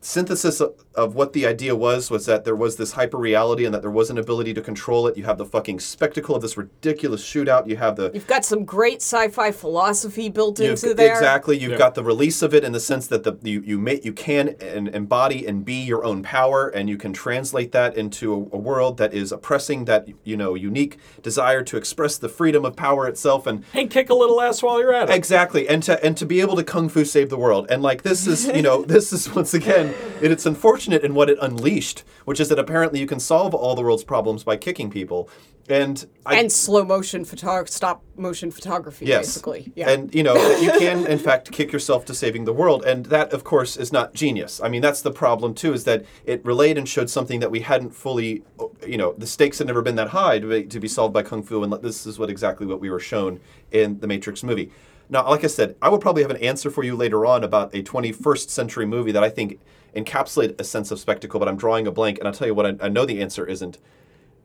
synthesis 0.00 0.60
of, 0.60 0.83
of 0.94 1.14
what 1.14 1.32
the 1.32 1.46
idea 1.46 1.74
was 1.74 2.10
was 2.10 2.26
that 2.26 2.44
there 2.44 2.54
was 2.56 2.76
this 2.76 2.92
hyper 2.92 3.16
reality 3.18 3.64
and 3.64 3.74
that 3.74 3.82
there 3.82 3.90
was 3.90 4.10
an 4.10 4.18
ability 4.18 4.54
to 4.54 4.60
control 4.62 5.06
it. 5.06 5.16
You 5.16 5.24
have 5.24 5.38
the 5.38 5.44
fucking 5.44 5.80
spectacle 5.80 6.36
of 6.36 6.42
this 6.42 6.56
ridiculous 6.56 7.22
shootout. 7.24 7.66
You 7.66 7.76
have 7.76 7.96
the 7.96 8.10
You've 8.14 8.26
got 8.26 8.44
some 8.44 8.64
great 8.64 9.02
sci-fi 9.02 9.50
philosophy 9.50 10.28
built 10.28 10.58
You've- 10.60 10.70
into 10.70 10.94
there. 10.94 11.12
Exactly. 11.12 11.58
You've 11.58 11.78
got 11.78 11.94
the 11.94 12.04
release 12.04 12.42
of 12.42 12.54
it 12.54 12.62
in 12.64 12.72
the 12.72 12.80
sense 12.80 13.06
that 13.08 13.24
the 13.24 13.36
you 13.42 13.60
you 13.62 13.78
make 13.78 14.04
you 14.04 14.12
can 14.12 14.50
and 14.60 14.88
embody 14.88 15.46
and 15.46 15.64
be 15.64 15.74
your 15.82 16.04
own 16.04 16.22
power, 16.22 16.68
and 16.68 16.88
you 16.88 16.96
can 16.96 17.12
translate 17.12 17.72
that 17.72 17.96
into 17.96 18.32
a, 18.32 18.56
a 18.56 18.58
world 18.58 18.96
that 18.98 19.12
is 19.12 19.32
oppressing 19.32 19.86
that 19.86 20.06
you 20.22 20.36
know 20.36 20.54
unique 20.54 20.98
desire 21.22 21.62
to 21.64 21.76
express 21.76 22.18
the 22.18 22.28
freedom 22.28 22.64
of 22.64 22.76
power 22.76 23.08
itself, 23.08 23.46
and 23.46 23.64
And 23.74 23.90
kick 23.90 24.10
a 24.10 24.14
little 24.14 24.40
ass 24.40 24.62
while 24.62 24.78
you're 24.80 24.94
at 24.94 25.10
it. 25.10 25.14
exactly, 25.14 25.68
and 25.68 25.82
to 25.84 26.02
and 26.04 26.16
to 26.18 26.26
be 26.26 26.40
able 26.40 26.54
to 26.56 26.62
kung 26.64 26.88
fu 26.88 27.04
save 27.04 27.30
the 27.30 27.38
world, 27.38 27.66
and 27.68 27.82
like 27.82 28.02
this 28.02 28.26
is 28.26 28.46
you 28.46 28.62
know 28.62 28.82
this 28.94 29.12
is 29.12 29.34
once 29.34 29.54
again 29.54 29.94
it, 30.22 30.30
it's 30.30 30.46
unfortunate 30.46 30.83
in 30.92 31.14
what 31.14 31.30
it 31.30 31.38
unleashed, 31.40 32.04
which 32.24 32.40
is 32.40 32.48
that 32.50 32.58
apparently 32.58 33.00
you 33.00 33.06
can 33.06 33.20
solve 33.20 33.54
all 33.54 33.74
the 33.74 33.82
world's 33.82 34.04
problems 34.04 34.44
by 34.44 34.56
kicking 34.56 34.90
people, 34.90 35.28
and 35.68 36.06
I, 36.26 36.38
and 36.38 36.52
slow 36.52 36.84
motion 36.84 37.24
photog 37.24 37.68
stop 37.70 38.02
motion 38.16 38.50
photography, 38.50 39.06
Yes. 39.06 39.26
basically. 39.26 39.72
Yeah. 39.74 39.88
And 39.88 40.14
you 40.14 40.22
know, 40.22 40.34
you 40.58 40.70
can 40.72 41.06
in 41.06 41.18
fact 41.18 41.50
kick 41.52 41.72
yourself 41.72 42.04
to 42.06 42.14
saving 42.14 42.44
the 42.44 42.52
world. 42.52 42.84
And 42.84 43.06
that 43.06 43.32
of 43.32 43.44
course 43.44 43.76
is 43.78 43.90
not 43.90 44.12
genius. 44.12 44.60
I 44.62 44.68
mean, 44.68 44.82
that's 44.82 45.00
the 45.00 45.10
problem 45.10 45.54
too, 45.54 45.72
is 45.72 45.84
that 45.84 46.04
it 46.26 46.44
relayed 46.44 46.76
and 46.76 46.86
showed 46.86 47.08
something 47.08 47.40
that 47.40 47.50
we 47.50 47.60
hadn't 47.60 47.94
fully 47.94 48.42
you 48.86 48.98
know, 48.98 49.14
the 49.16 49.26
stakes 49.26 49.58
had 49.58 49.66
never 49.66 49.80
been 49.80 49.96
that 49.96 50.08
high 50.08 50.38
to 50.38 50.46
be, 50.46 50.64
to 50.64 50.80
be 50.80 50.88
solved 50.88 51.14
by 51.14 51.22
Kung 51.22 51.42
Fu, 51.42 51.62
and 51.62 51.72
this 51.82 52.06
is 52.06 52.18
what 52.18 52.28
exactly 52.28 52.66
what 52.66 52.80
we 52.80 52.90
were 52.90 53.00
shown 53.00 53.40
in 53.72 53.98
the 54.00 54.06
Matrix 54.06 54.42
movie. 54.42 54.70
Now, 55.08 55.28
like 55.28 55.44
I 55.44 55.48
said, 55.48 55.76
I 55.82 55.88
will 55.88 55.98
probably 55.98 56.22
have 56.22 56.30
an 56.30 56.38
answer 56.38 56.70
for 56.70 56.82
you 56.82 56.96
later 56.96 57.24
on 57.26 57.44
about 57.44 57.74
a 57.74 57.82
21st 57.82 58.48
century 58.50 58.86
movie 58.86 59.12
that 59.12 59.24
I 59.24 59.30
think 59.30 59.60
encapsulate 59.96 60.60
a 60.60 60.64
sense 60.64 60.90
of 60.90 60.98
spectacle, 60.98 61.38
but 61.40 61.48
I'm 61.48 61.56
drawing 61.56 61.86
a 61.86 61.90
blank, 61.92 62.18
and 62.18 62.26
I'll 62.28 62.34
tell 62.34 62.46
you 62.46 62.54
what 62.54 62.66
I, 62.66 62.86
I 62.86 62.88
know 62.88 63.04
the 63.06 63.20
answer 63.20 63.46
isn't. 63.46 63.78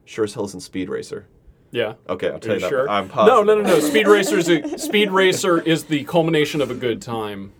Sure 0.05 0.25
as 0.25 0.33
hell 0.33 0.45
isn't 0.45 0.61
Speed 0.61 0.89
Racer. 0.89 1.27
Yeah. 1.71 1.93
Okay, 2.07 2.29
I'll 2.29 2.39
tell 2.39 2.53
Are 2.53 2.55
you 2.55 2.59
you 2.59 2.59
that. 2.61 2.69
sure? 2.69 2.89
I'm 2.89 3.07
no, 3.07 3.13
positive. 3.13 3.45
no, 3.45 3.55
no, 3.55 3.61
no. 3.61 3.79
Speed 3.79 4.07
Racer 4.07 4.37
is 4.39 4.49
a, 4.49 4.77
Speed 4.79 5.11
Racer 5.11 5.61
is 5.61 5.83
the 5.83 6.03
culmination 6.05 6.61
of 6.61 6.71
a 6.71 6.73
good 6.73 6.99
time. 7.01 7.51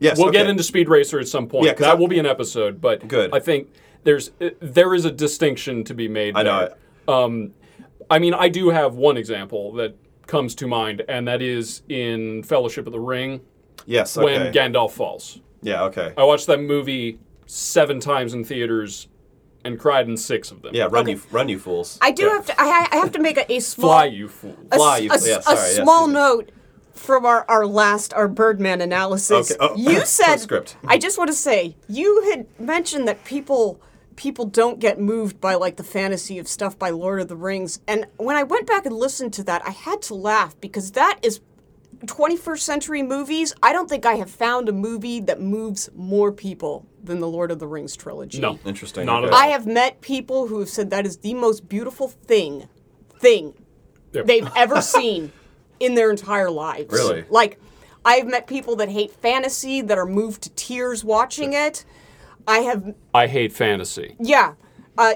Yes, 0.00 0.18
We'll 0.18 0.30
get 0.32 0.48
into 0.50 0.62
Speed 0.62 0.88
Racer 0.90 1.18
at 1.18 1.28
some 1.28 1.46
point. 1.48 1.64
Yeah, 1.66 1.72
that 1.74 1.90
I- 1.92 1.94
will 1.94 2.08
be 2.08 2.18
an 2.18 2.26
episode. 2.26 2.80
But 2.80 3.08
Good. 3.08 3.30
I 3.32 3.40
think 3.40 3.68
there's 4.02 4.32
uh, 4.40 4.50
there 4.60 4.92
is 4.94 5.06
a 5.06 5.10
distinction 5.10 5.82
to 5.84 5.94
be 5.94 6.08
made. 6.08 6.36
I 6.36 6.42
know 6.42 6.58
there. 7.06 7.14
Um, 7.14 7.52
I 8.10 8.18
mean, 8.18 8.34
I 8.34 8.50
do 8.50 8.68
have 8.68 8.96
one 8.96 9.16
example 9.16 9.72
that 9.74 9.96
comes 10.26 10.54
to 10.56 10.66
mind, 10.66 11.02
and 11.08 11.26
that 11.28 11.40
is 11.40 11.82
in 11.88 12.42
Fellowship 12.42 12.86
of 12.86 12.92
the 12.92 13.00
Ring 13.00 13.40
Yes. 13.86 14.16
Okay. 14.18 14.24
when 14.24 14.52
Gandalf 14.52 14.90
falls. 14.90 15.40
yeah. 15.62 15.84
Okay. 15.84 16.12
I 16.18 16.24
watched 16.24 16.48
that 16.48 16.60
movie 16.60 17.18
seven 17.46 18.00
times 18.00 18.34
in 18.34 18.44
theaters 18.44 19.08
and 19.64 19.78
cried 19.78 20.08
in 20.08 20.16
six 20.16 20.50
of 20.50 20.62
them. 20.62 20.74
Yeah. 20.74 20.88
Run 20.90 21.08
you, 21.08 21.20
run 21.30 21.48
you 21.48 21.58
fools. 21.58 21.98
I 22.02 22.10
do 22.10 22.24
Yeah. 22.24 22.32
have 22.32 22.46
to. 22.46 22.60
I, 22.60 22.88
I 22.92 22.96
have 22.96 23.12
to 23.12 23.18
make 23.20 23.36
a, 23.38 23.50
a 23.52 23.60
small. 23.60 23.90
Fly, 23.90 24.04
you 24.06 24.28
fool. 24.28 24.56
a, 24.70 24.76
Fly, 24.76 24.98
you- 24.98 25.10
a 25.10 25.14
s- 25.14 25.26
yeah, 25.26 25.38
a 25.38 25.42
sorry, 25.42 25.56
yes, 25.56 25.76
small 25.76 26.06
you 26.08 26.12
note 26.14 26.50
from 26.92 27.24
our, 27.26 27.44
our 27.48 27.66
last 27.66 28.12
our 28.14 28.28
Birdman 28.28 28.80
analysis. 28.80 29.50
Okay, 29.50 29.58
oh, 29.60 29.74
you 29.76 30.00
said 30.04 30.26
postscript. 30.26 30.76
I 30.86 30.98
just 30.98 31.16
want 31.18 31.28
to 31.28 31.36
say 31.36 31.76
you 31.88 32.30
had 32.30 32.46
mentioned 32.60 33.08
that 33.08 33.24
people 33.24 33.80
people 34.16 34.44
don't 34.44 34.78
get 34.78 35.00
moved 35.00 35.40
by 35.40 35.54
like 35.54 35.76
the 35.76 35.82
fantasy 35.82 36.38
of 36.38 36.46
stuff 36.46 36.78
by 36.78 36.90
Lord 36.90 37.20
of 37.20 37.28
the 37.28 37.36
Rings, 37.36 37.80
and 37.88 38.06
when 38.16 38.36
I 38.36 38.42
went 38.42 38.66
back 38.66 38.84
and 38.86 38.94
listened 38.94 39.32
to 39.34 39.42
that, 39.44 39.66
I 39.66 39.70
had 39.70 40.02
to 40.02 40.14
laugh 40.14 40.58
because 40.60 40.92
that 40.92 41.18
is. 41.22 41.40
21st 42.06 42.58
century 42.58 43.02
movies, 43.02 43.54
I 43.62 43.72
don't 43.72 43.88
think 43.88 44.04
I 44.04 44.14
have 44.16 44.30
found 44.30 44.68
a 44.68 44.72
movie 44.72 45.20
that 45.20 45.40
moves 45.40 45.88
more 45.94 46.32
people 46.32 46.84
than 47.04 47.20
the 47.20 47.28
Lord 47.28 47.50
of 47.50 47.58
the 47.58 47.66
Rings 47.66 47.96
trilogy. 47.96 48.40
No. 48.40 48.58
Interesting, 48.64 49.06
Not 49.06 49.24
okay. 49.24 49.28
at 49.28 49.32
all. 49.34 49.40
I 49.40 49.46
have 49.48 49.66
met 49.66 50.00
people 50.00 50.46
who 50.48 50.60
have 50.60 50.68
said 50.68 50.90
that 50.90 51.06
is 51.06 51.18
the 51.18 51.34
most 51.34 51.68
beautiful 51.68 52.08
thing, 52.08 52.68
thing 53.18 53.54
Yep. 54.12 54.26
they've 54.26 54.48
ever 54.56 54.80
seen 54.96 55.32
in 55.80 55.94
their 55.94 56.10
entire 56.10 56.50
lives. 56.50 56.92
Really? 56.92 57.24
Like, 57.28 57.60
I've 58.04 58.26
met 58.26 58.46
people 58.46 58.76
that 58.76 58.88
hate 58.88 59.12
fantasy 59.12 59.80
that 59.82 59.98
are 59.98 60.06
moved 60.06 60.42
to 60.42 60.50
tears 60.50 61.04
watching 61.04 61.52
it. 61.52 61.84
I 62.46 62.58
have, 62.58 62.94
I 63.14 63.26
hate 63.26 63.52
fantasy. 63.52 64.16
yeah. 64.18 64.54
Uh, 64.96 65.14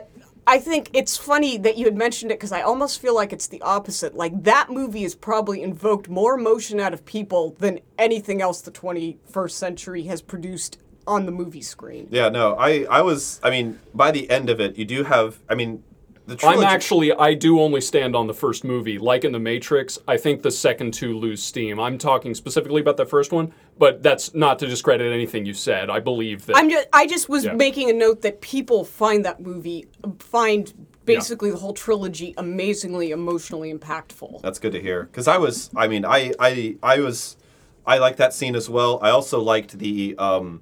I 0.51 0.59
think 0.59 0.89
it's 0.95 1.15
funny 1.19 1.59
that 1.59 1.77
you 1.77 1.85
had 1.85 1.95
mentioned 1.97 2.33
it 2.33 2.39
because 2.39 2.53
I 2.53 2.63
almost 2.63 3.03
feel 3.03 3.15
like 3.15 3.35
it's 3.35 3.49
the 3.49 3.61
opposite. 3.61 4.15
Like, 4.17 4.45
that 4.45 4.71
movie 4.71 5.03
has 5.03 5.15
probably 5.15 5.63
invoked 5.63 6.09
more 6.09 6.39
emotion 6.39 6.81
out 6.81 6.95
of 6.95 7.05
people 7.05 7.55
than 7.59 7.81
anything 7.99 8.41
else 8.41 8.63
the 8.63 8.71
21st 8.71 9.51
century 9.51 10.05
has 10.05 10.23
produced 10.23 10.79
on 11.09 11.27
the 11.27 11.33
movie 11.33 11.63
screen. 11.63 12.07
Yeah. 12.11 12.29
No. 12.29 12.55
I. 12.55 12.87
I 12.91 13.01
was. 13.03 13.41
I 13.43 13.51
mean, 13.51 13.79
by 13.95 14.11
the 14.11 14.29
end 14.31 14.51
of 14.51 14.61
it, 14.61 14.77
you 14.79 14.85
do 14.85 15.03
have. 15.05 15.39
I 15.49 15.55
mean, 15.55 15.83
the 16.29 16.39
I'm 16.47 16.63
actually, 16.63 17.11
I 17.15 17.33
do 17.33 17.59
only 17.59 17.81
stand 17.81 18.15
on 18.15 18.27
the 18.27 18.35
first 18.35 18.63
movie. 18.63 18.99
Like 18.99 19.25
in 19.25 19.33
The 19.33 19.39
Matrix, 19.39 19.99
I 20.07 20.19
think 20.19 20.43
the 20.43 20.51
second 20.51 20.93
two 20.93 21.19
lose 21.19 21.43
steam. 21.43 21.81
I'm 21.81 21.97
talking 21.97 22.35
specifically 22.35 22.83
about 22.83 22.99
the 22.99 23.07
first 23.07 23.33
one, 23.33 23.51
but 23.79 24.03
that's 24.03 24.35
not 24.35 24.59
to 24.59 24.67
discredit 24.67 25.11
anything 25.11 25.47
you 25.47 25.55
said. 25.55 25.89
I 25.89 26.01
believe 26.01 26.45
that. 26.45 26.57
I'm 26.57 26.69
just, 26.69 26.87
I 26.93 27.07
just 27.07 27.31
was 27.31 27.47
Yeah. 27.47 27.55
making 27.55 27.89
a 27.89 27.95
note 27.95 28.21
that 28.23 28.43
people 28.43 28.85
find 28.85 29.25
that 29.25 29.41
movie, 29.41 29.87
find 30.19 30.71
basically 31.07 31.51
the 31.51 31.57
whole 31.57 31.73
trilogy 31.73 32.35
amazingly 32.37 33.11
emotionally 33.11 33.73
impactful. 33.73 34.43
That's 34.43 34.59
good 34.59 34.73
to 34.73 34.83
hear. 34.83 35.05
Because 35.05 35.29
I 35.29 35.39
was, 35.39 35.71
I 35.75 35.89
mean, 35.89 36.05
I, 36.05 36.35
I, 36.39 36.77
I 36.83 37.01
was, 37.01 37.39
I 37.87 37.97
liked 37.97 38.19
that 38.19 38.35
scene 38.35 38.55
as 38.55 38.69
well. 38.69 38.99
I 39.01 39.09
also 39.09 39.41
liked 39.41 39.79
the, 39.79 40.15
um, 40.19 40.61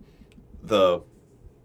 the, 0.66 1.02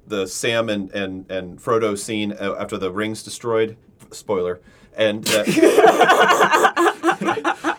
the 0.08 0.28
Sam 0.28 0.70
and 0.70 0.92
and 0.92 1.30
and 1.32 1.60
Frodo 1.60 1.98
scene 1.98 2.34
uh, 2.34 2.56
after 2.60 2.78
the 2.78 2.92
rings 2.92 3.24
destroyed. 3.24 3.78
Spoiler. 4.12 4.60
And 4.96 5.28
uh, 5.30 5.46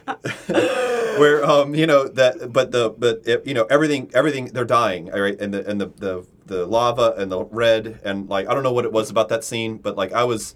where 1.19 1.45
um 1.45 1.75
you 1.75 1.87
know 1.87 2.09
that 2.09 2.53
but 2.53 2.73
the 2.73 2.91
but 2.91 3.23
it, 3.27 3.47
you 3.47 3.55
know 3.55 3.67
everything 3.71 4.11
everything 4.15 4.47
they're 4.47 4.65
dying 4.65 5.07
right? 5.07 5.39
and 5.41 5.53
the 5.53 5.69
and 5.69 5.81
the, 5.81 5.87
the 5.97 6.27
the 6.47 6.67
lava 6.67 7.15
and 7.17 7.31
the 7.31 7.45
red 7.45 8.01
and 8.05 8.29
like 8.29 8.49
I 8.49 8.55
don't 8.55 8.63
know 8.63 8.73
what 8.73 8.85
it 8.85 8.93
was 8.93 9.11
about 9.11 9.29
that 9.29 9.45
scene 9.45 9.79
but 9.79 9.97
like 9.97 10.13
I 10.13 10.25
was 10.25 10.55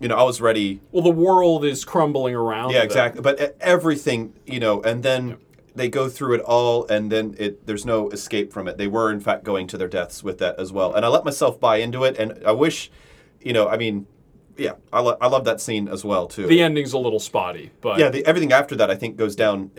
you 0.00 0.08
know 0.08 0.16
I 0.16 0.22
was 0.22 0.40
ready 0.40 0.80
well, 0.92 1.02
the 1.02 1.10
world 1.10 1.64
is 1.64 1.84
crumbling 1.84 2.34
around. 2.34 2.70
yeah, 2.70 2.82
exactly. 2.82 3.20
But 3.20 3.40
e- 3.40 3.46
everything, 3.60 4.34
you 4.46 4.60
know, 4.60 4.80
and 4.82 5.02
then 5.02 5.38
they 5.78 5.88
go 5.88 6.08
through 6.08 6.34
it 6.34 6.40
all, 6.42 6.86
and 6.88 7.10
then 7.10 7.34
it 7.38 7.66
there's 7.66 7.86
no 7.86 8.10
escape 8.10 8.52
from 8.52 8.68
it. 8.68 8.76
They 8.78 8.88
were 8.88 9.10
in 9.10 9.20
fact 9.20 9.44
going 9.44 9.66
to 9.68 9.78
their 9.78 9.88
deaths 9.88 10.22
with 10.22 10.38
that 10.38 10.58
as 10.58 10.72
well, 10.72 10.92
and 10.94 11.04
I 11.04 11.08
let 11.08 11.24
myself 11.24 11.58
buy 11.60 11.76
into 11.76 12.04
it. 12.04 12.16
And 12.18 12.42
I 12.46 12.52
wish, 12.52 12.90
you 13.40 13.52
know, 13.52 13.68
I 13.68 13.76
mean, 13.76 14.06
yeah, 14.56 14.72
I, 14.92 15.00
lo- 15.00 15.16
I 15.20 15.28
love 15.28 15.44
that 15.44 15.60
scene 15.60 15.88
as 15.88 16.04
well 16.04 16.26
too. 16.26 16.46
The 16.46 16.60
ending's 16.62 16.92
a 16.92 16.98
little 16.98 17.20
spotty, 17.20 17.70
but 17.80 17.98
yeah, 17.98 18.08
the, 18.10 18.26
everything 18.26 18.52
after 18.52 18.74
that 18.76 18.90
I 18.90 18.96
think 18.96 19.16
goes 19.16 19.36
down. 19.36 19.70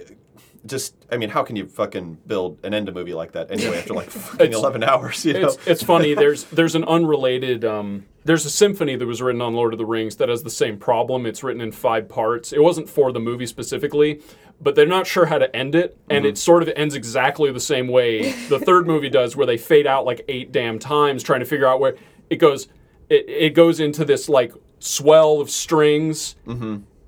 Just, 0.65 0.95
I 1.11 1.17
mean, 1.17 1.29
how 1.29 1.43
can 1.43 1.55
you 1.55 1.67
fucking 1.67 2.19
build 2.27 2.59
an 2.63 2.73
end 2.73 2.89
a 2.89 2.91
movie 2.91 3.13
like 3.13 3.31
that 3.33 3.51
anyway 3.51 3.77
after 3.77 3.93
like 3.93 4.09
fucking 4.09 4.53
eleven 4.53 4.83
hours? 4.83 5.25
You 5.25 5.33
know, 5.33 5.47
it's 5.47 5.67
it's 5.67 5.83
funny. 5.83 6.13
There's 6.13 6.43
there's 6.45 6.75
an 6.75 6.83
unrelated 6.83 7.63
um, 7.63 8.05
there's 8.25 8.45
a 8.45 8.49
symphony 8.49 8.95
that 8.95 9.05
was 9.05 9.21
written 9.21 9.41
on 9.41 9.53
Lord 9.53 9.73
of 9.73 9.79
the 9.79 9.85
Rings 9.85 10.17
that 10.17 10.29
has 10.29 10.43
the 10.43 10.49
same 10.49 10.77
problem. 10.77 11.25
It's 11.25 11.43
written 11.43 11.61
in 11.61 11.71
five 11.71 12.09
parts. 12.09 12.51
It 12.53 12.61
wasn't 12.61 12.89
for 12.89 13.11
the 13.11 13.19
movie 13.19 13.45
specifically, 13.45 14.21
but 14.61 14.75
they're 14.75 14.85
not 14.85 15.07
sure 15.07 15.25
how 15.25 15.37
to 15.37 15.53
end 15.55 15.75
it, 15.75 15.97
and 16.09 16.25
it 16.25 16.37
sort 16.37 16.61
of 16.61 16.69
ends 16.75 16.93
exactly 16.95 17.51
the 17.51 17.59
same 17.59 17.87
way 17.87 18.31
the 18.49 18.59
third 18.59 18.85
movie 18.85 19.09
does, 19.09 19.35
where 19.35 19.47
they 19.47 19.57
fade 19.57 19.87
out 19.87 20.05
like 20.05 20.25
eight 20.27 20.51
damn 20.51 20.77
times 20.79 21.23
trying 21.23 21.39
to 21.39 21.45
figure 21.45 21.67
out 21.67 21.79
where 21.79 21.95
it 22.29 22.35
goes. 22.37 22.67
It 23.09 23.25
it 23.27 23.53
goes 23.55 23.79
into 23.79 24.03
this 24.05 24.27
like 24.29 24.53
swell 24.79 25.39
of 25.39 25.49
strings, 25.49 26.35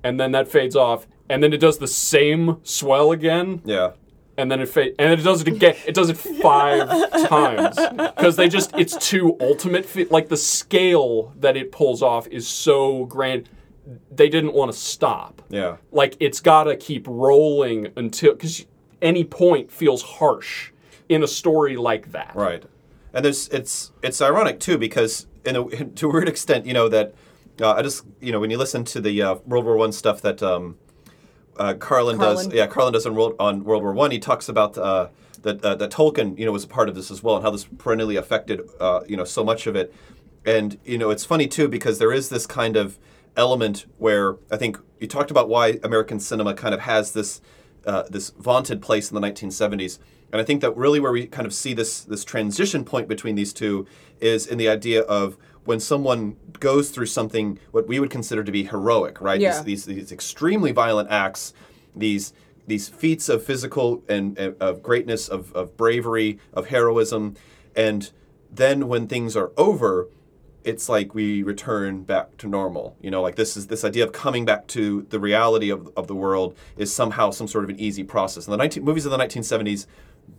and 0.02 0.18
then 0.18 0.32
that 0.32 0.48
fades 0.48 0.74
off, 0.74 1.06
and 1.32 1.42
then 1.42 1.54
it 1.54 1.58
does 1.58 1.78
the 1.78 1.86
same 1.86 2.58
swell 2.62 3.10
again, 3.10 3.62
yeah. 3.64 3.92
and 4.36 4.50
then 4.50 4.60
it 4.60 4.68
fa- 4.68 4.92
and 5.00 5.10
then 5.10 5.18
it 5.18 5.22
does 5.22 5.40
it 5.40 5.48
again. 5.48 5.74
It 5.86 5.94
does 5.94 6.10
it 6.10 6.18
five 6.18 6.88
times 7.26 7.76
because 8.14 8.36
they 8.36 8.50
just 8.50 8.72
it's 8.76 8.96
too 8.98 9.36
ultimate. 9.40 9.86
Fi- 9.86 10.06
like 10.10 10.28
the 10.28 10.36
scale 10.36 11.32
that 11.40 11.56
it 11.56 11.72
pulls 11.72 12.02
off 12.02 12.26
is 12.28 12.46
so 12.46 13.06
grand. 13.06 13.48
They 14.14 14.28
didn't 14.28 14.52
want 14.52 14.70
to 14.70 14.78
stop. 14.78 15.40
Yeah. 15.48 15.78
Like 15.90 16.16
it's 16.20 16.40
got 16.40 16.64
to 16.64 16.76
keep 16.76 17.06
rolling 17.08 17.88
until 17.96 18.34
because 18.34 18.66
any 19.00 19.24
point 19.24 19.72
feels 19.72 20.02
harsh 20.02 20.70
in 21.08 21.22
a 21.22 21.28
story 21.28 21.76
like 21.76 22.12
that. 22.12 22.32
Right, 22.34 22.62
and 23.14 23.24
there's 23.24 23.48
it's 23.48 23.90
it's 24.02 24.20
ironic 24.20 24.60
too 24.60 24.76
because 24.76 25.26
in 25.46 25.56
a 25.56 25.64
to 25.96 26.10
a 26.10 26.12
weird 26.12 26.28
extent, 26.28 26.66
you 26.66 26.74
know 26.74 26.90
that 26.90 27.14
uh, 27.58 27.72
I 27.72 27.80
just 27.80 28.04
you 28.20 28.32
know 28.32 28.38
when 28.40 28.50
you 28.50 28.58
listen 28.58 28.84
to 28.84 29.00
the 29.00 29.22
uh, 29.22 29.34
World 29.46 29.64
War 29.64 29.78
One 29.78 29.92
stuff 29.92 30.20
that 30.20 30.42
um, 30.42 30.76
uh, 31.56 31.74
Carlin, 31.74 32.18
does, 32.18 32.52
yeah, 32.52 32.66
Carlin 32.66 32.92
does 32.92 33.06
on 33.06 33.14
World 33.14 33.36
on 33.38 33.64
World 33.64 33.82
War 33.82 33.92
One. 33.92 34.10
He 34.10 34.18
talks 34.18 34.48
about 34.48 34.78
uh, 34.78 35.08
that 35.42 35.64
uh, 35.64 35.74
that 35.74 35.90
Tolkien 35.90 36.38
you 36.38 36.46
know 36.46 36.52
was 36.52 36.64
a 36.64 36.68
part 36.68 36.88
of 36.88 36.94
this 36.94 37.10
as 37.10 37.22
well 37.22 37.36
and 37.36 37.44
how 37.44 37.50
this 37.50 37.64
perennially 37.64 38.16
affected 38.16 38.62
uh, 38.80 39.00
you 39.06 39.16
know 39.16 39.24
so 39.24 39.44
much 39.44 39.66
of 39.66 39.76
it. 39.76 39.94
And 40.44 40.78
you 40.84 40.98
know 40.98 41.10
it's 41.10 41.24
funny 41.24 41.46
too 41.46 41.68
because 41.68 41.98
there 41.98 42.12
is 42.12 42.28
this 42.28 42.46
kind 42.46 42.76
of 42.76 42.98
element 43.36 43.86
where 43.98 44.36
I 44.50 44.56
think 44.56 44.78
you 45.00 45.06
talked 45.06 45.30
about 45.30 45.48
why 45.48 45.78
American 45.82 46.20
cinema 46.20 46.54
kind 46.54 46.74
of 46.74 46.80
has 46.80 47.12
this 47.12 47.40
uh, 47.86 48.04
this 48.08 48.30
vaunted 48.30 48.80
place 48.80 49.10
in 49.10 49.20
the 49.20 49.26
1970s. 49.26 49.98
And 50.30 50.40
I 50.40 50.44
think 50.44 50.60
that 50.62 50.74
really 50.76 51.00
where 51.00 51.12
we 51.12 51.26
kind 51.26 51.46
of 51.46 51.52
see 51.52 51.74
this 51.74 52.02
this 52.02 52.24
transition 52.24 52.84
point 52.84 53.08
between 53.08 53.34
these 53.34 53.52
two 53.52 53.86
is 54.20 54.46
in 54.46 54.56
the 54.58 54.68
idea 54.68 55.02
of 55.02 55.36
when 55.64 55.80
someone 55.80 56.36
goes 56.58 56.90
through 56.90 57.06
something 57.06 57.58
what 57.70 57.86
we 57.86 58.00
would 58.00 58.10
consider 58.10 58.42
to 58.44 58.52
be 58.52 58.64
heroic, 58.64 59.20
right? 59.20 59.40
Yeah. 59.40 59.62
These, 59.62 59.84
these 59.84 59.96
these 59.96 60.12
extremely 60.12 60.72
violent 60.72 61.10
acts, 61.10 61.52
these 61.94 62.32
these 62.66 62.88
feats 62.88 63.28
of 63.28 63.44
physical 63.44 64.02
and, 64.08 64.38
of 64.38 64.82
greatness, 64.82 65.28
of, 65.28 65.52
of 65.52 65.76
bravery, 65.76 66.38
of 66.52 66.68
heroism, 66.68 67.34
and 67.74 68.10
then 68.50 68.86
when 68.86 69.08
things 69.08 69.36
are 69.36 69.50
over, 69.56 70.08
it's 70.64 70.88
like 70.88 71.14
we 71.14 71.42
return 71.42 72.02
back 72.04 72.36
to 72.38 72.46
normal. 72.46 72.96
You 73.00 73.10
know, 73.10 73.20
like 73.20 73.34
this 73.34 73.56
is 73.56 73.66
this 73.66 73.84
idea 73.84 74.04
of 74.04 74.12
coming 74.12 74.44
back 74.44 74.66
to 74.68 75.06
the 75.10 75.18
reality 75.18 75.70
of, 75.70 75.90
of 75.96 76.06
the 76.06 76.14
world 76.14 76.56
is 76.76 76.92
somehow 76.92 77.30
some 77.30 77.48
sort 77.48 77.64
of 77.64 77.70
an 77.70 77.80
easy 77.80 78.04
process. 78.04 78.46
And 78.46 78.52
the 78.52 78.58
19, 78.58 78.84
movies 78.84 79.04
of 79.04 79.10
the 79.10 79.18
1970s 79.18 79.86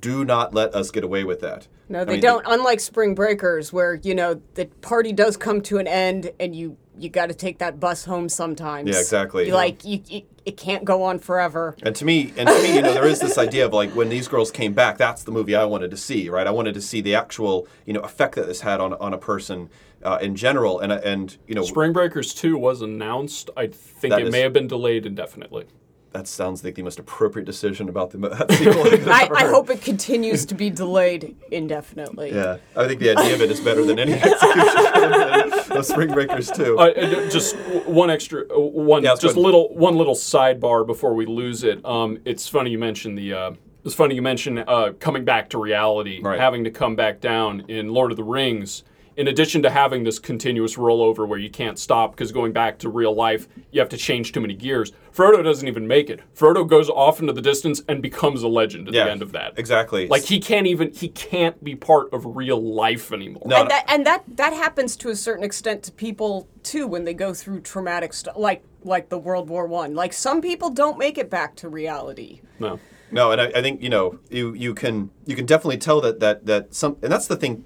do 0.02 0.26
not 0.26 0.54
let 0.54 0.74
us 0.76 0.92
get 0.92 1.04
away 1.04 1.24
with 1.24 1.40
that. 1.42 1.68
No, 1.90 2.02
I 2.02 2.04
they 2.06 2.12
mean, 2.14 2.22
don't. 2.22 2.46
Unlike 2.48 2.80
Spring 2.80 3.16
Breakers, 3.16 3.72
where 3.72 3.96
you 3.96 4.16
know 4.16 4.42
the 4.56 4.66
party 4.82 5.14
does 5.14 5.38
come 5.38 5.62
to 5.62 5.78
an 5.78 5.88
end, 5.88 6.32
and 6.40 6.56
you 6.56 6.78
you 6.98 7.10
got 7.10 7.28
to 7.30 7.34
take 7.34 7.58
that 7.60 7.80
bus 7.80 8.06
home 8.06 8.30
sometimes. 8.30 8.90
Yeah, 8.90 9.00
exactly, 9.00 9.44
You 9.46 9.50
yeah. 9.52 9.56
like 9.56 9.84
you, 9.86 10.02
you, 10.08 10.22
it 10.46 10.58
can't 10.58 10.86
go 10.86 11.04
on 11.04 11.18
forever. 11.20 11.76
And 11.84 11.96
to 11.96 12.06
me, 12.06 12.34
and 12.38 12.48
to 12.48 12.62
me, 12.62 12.76
you 12.76 12.82
know, 12.84 12.94
there 12.94 13.08
is 13.08 13.20
this 13.20 13.38
idea 13.38 13.66
of 13.66 13.74
like 13.74 13.92
when 13.96 14.10
these 14.10 14.28
girls 14.28 14.52
came 14.52 14.74
back, 14.74 14.98
that's 14.98 15.24
the 15.24 15.32
movie 15.32 15.56
I 15.56 15.66
wanted 15.66 15.90
to 15.92 15.98
see, 15.98 16.30
right? 16.30 16.46
I 16.46 16.52
wanted 16.52 16.74
to 16.76 16.82
see 16.82 17.02
the 17.02 17.16
actual, 17.16 17.68
you 17.86 17.94
know, 17.94 18.02
effect 18.02 18.36
that 18.36 18.48
this 18.48 18.62
had 18.62 18.80
on 18.80 18.94
on 18.96 19.14
a 19.14 19.18
person 19.18 19.70
uh, 20.04 20.20
in 20.22 20.36
general, 20.36 20.80
and 20.80 20.92
and 20.92 21.38
you 21.48 21.56
know, 21.56 21.64
Spring 21.64 21.94
Breakers 21.94 22.34
2 22.34 22.58
was 22.58 22.82
announced. 22.82 23.50
I 23.58 23.68
think 23.68 24.12
That 24.12 24.22
it 24.22 24.28
is- 24.28 24.32
may 24.32 24.42
have 24.42 24.54
been 24.54 24.68
delayed 24.68 25.06
indefinitely. 25.06 25.66
That 26.14 26.28
sounds 26.28 26.64
like 26.64 26.76
the 26.76 26.84
most 26.84 27.00
appropriate 27.00 27.46
decision 27.46 27.90
about 27.90 28.12
the 28.12 28.18
that 28.30 28.52
sequel. 28.52 28.88
I've 28.88 29.08
I, 29.08 29.30
I 29.46 29.48
hope 29.48 29.70
it 29.70 29.82
continues 29.82 30.46
to 30.46 30.56
be 30.56 30.70
delayed 30.70 31.36
indefinitely. 31.52 32.32
Yeah, 32.34 32.58
I 32.76 32.88
think 32.88 33.00
the 33.00 33.10
idea 33.18 33.34
of 33.34 33.42
it 33.42 33.52
is 33.52 33.60
better 33.60 33.84
than 33.84 33.98
any 34.00 34.14
execution 34.22 35.72
of 35.78 35.86
Spring 35.86 36.12
Breakers 36.14 36.52
too. 36.52 36.78
Uh, 36.78 37.30
just 37.30 37.56
one 37.88 38.10
extra, 38.10 38.44
uh, 38.56 38.60
one 38.60 39.04
Yeah, 39.04 39.16
just 39.20 39.36
go 39.36 39.42
little, 39.42 39.74
one 39.76 39.96
little 39.98 40.16
sidebar 40.16 40.86
before 40.86 41.14
we 41.16 41.26
lose 41.26 41.64
it. 41.64 41.84
Um, 41.84 42.20
it's 42.26 42.48
funny 42.48 42.70
you 42.70 42.80
mentioned 42.80 43.18
the. 43.18 43.34
Uh, 43.34 43.52
it's 43.84 43.96
funny 43.96 44.16
you 44.16 44.22
mentioned 44.22 44.64
uh, 44.66 44.94
coming 45.00 45.26
back 45.26 45.50
to 45.50 45.58
reality, 45.58 46.22
Right. 46.22 46.40
having 46.40 46.64
to 46.64 46.72
come 46.72 46.96
back 46.96 47.20
down 47.20 47.66
in 47.68 47.90
Lord 47.90 48.12
of 48.12 48.18
the 48.18 48.24
Rings. 48.24 48.84
In 49.16 49.28
addition 49.28 49.62
to 49.64 49.70
having 49.70 50.04
this 50.04 50.20
continuous 50.20 50.76
rollover 50.76 51.28
where 51.28 51.40
you 51.40 51.50
can't 51.50 51.78
stop 51.78 52.12
because 52.12 52.32
going 52.32 52.52
back 52.52 52.80
to 52.80 52.90
real 52.90 53.14
life, 53.14 53.48
you 53.72 53.80
have 53.80 53.90
to 53.90 53.98
change 53.98 54.32
too 54.32 54.42
many 54.42 54.54
gears. 54.56 54.92
Frodo 55.14 55.44
doesn't 55.44 55.68
even 55.68 55.88
make 55.88 56.10
it. 56.10 56.22
Frodo 56.36 56.68
goes 56.68 56.90
off 56.90 57.20
into 57.20 57.34
the 57.34 57.42
distance 57.42 57.82
and 57.88 58.02
becomes 58.02 58.42
a 58.42 58.48
legend 58.48 58.88
at 58.88 58.94
Yeah, 58.94 59.06
the 59.06 59.12
end 59.12 59.22
of 59.22 59.32
that. 59.34 59.54
exactly. 59.58 60.08
Like 60.08 60.24
he 60.24 60.40
can't 60.40 60.66
even 60.68 60.92
he 60.92 61.10
can't 61.10 61.64
be 61.64 61.76
part 61.76 62.12
of 62.14 62.36
real 62.36 62.62
life 62.62 63.12
anymore. 63.12 63.44
No, 63.46 63.62
and 63.62 63.70
that 63.70 63.86
and 63.88 64.06
that 64.06 64.24
that 64.36 64.54
happens 64.54 64.96
to 64.98 65.10
a 65.10 65.16
certain 65.16 65.44
extent 65.44 65.84
to 65.84 65.92
people 65.92 66.48
too 66.64 66.88
when 66.88 67.04
they 67.04 67.14
go 67.14 67.34
through 67.34 67.62
traumatic 67.62 68.14
stuff 68.14 68.36
like 68.38 68.64
like 68.84 69.10
the 69.10 69.20
World 69.20 69.50
War 69.50 69.68
One. 69.68 69.94
Like 69.94 70.14
some 70.14 70.42
people 70.42 70.70
don't 70.70 70.98
make 70.98 71.18
it 71.18 71.30
back 71.30 71.56
to 71.58 71.70
reality. 71.70 72.42
No. 72.60 72.80
No, 73.12 73.32
and 73.32 73.40
I, 73.40 73.46
I 73.56 73.62
think 73.62 73.84
you 73.84 73.90
know 73.90 74.18
you 74.32 74.54
you 74.56 74.74
can 74.74 75.12
you 75.28 75.36
can 75.36 75.46
definitely 75.46 75.78
tell 75.78 76.02
that 76.02 76.20
that 76.22 76.48
that 76.48 76.74
some 76.74 76.98
and 77.04 77.12
that's 77.12 77.28
the 77.28 77.36
thing. 77.36 77.64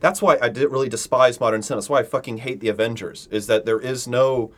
That's 0.00 0.20
why 0.22 0.38
I 0.40 0.48
did 0.48 0.70
really 0.70 0.88
despise 0.88 1.40
modern 1.40 1.62
cinema. 1.62 1.80
That's 1.80 1.90
why 1.90 2.00
I 2.00 2.02
fucking 2.04 2.38
hate 2.38 2.60
the 2.60 2.68
Avengers. 2.68 3.28
Is 3.30 3.46
that 3.48 3.64
there 3.66 3.80
is 3.80 4.06
no 4.06 4.52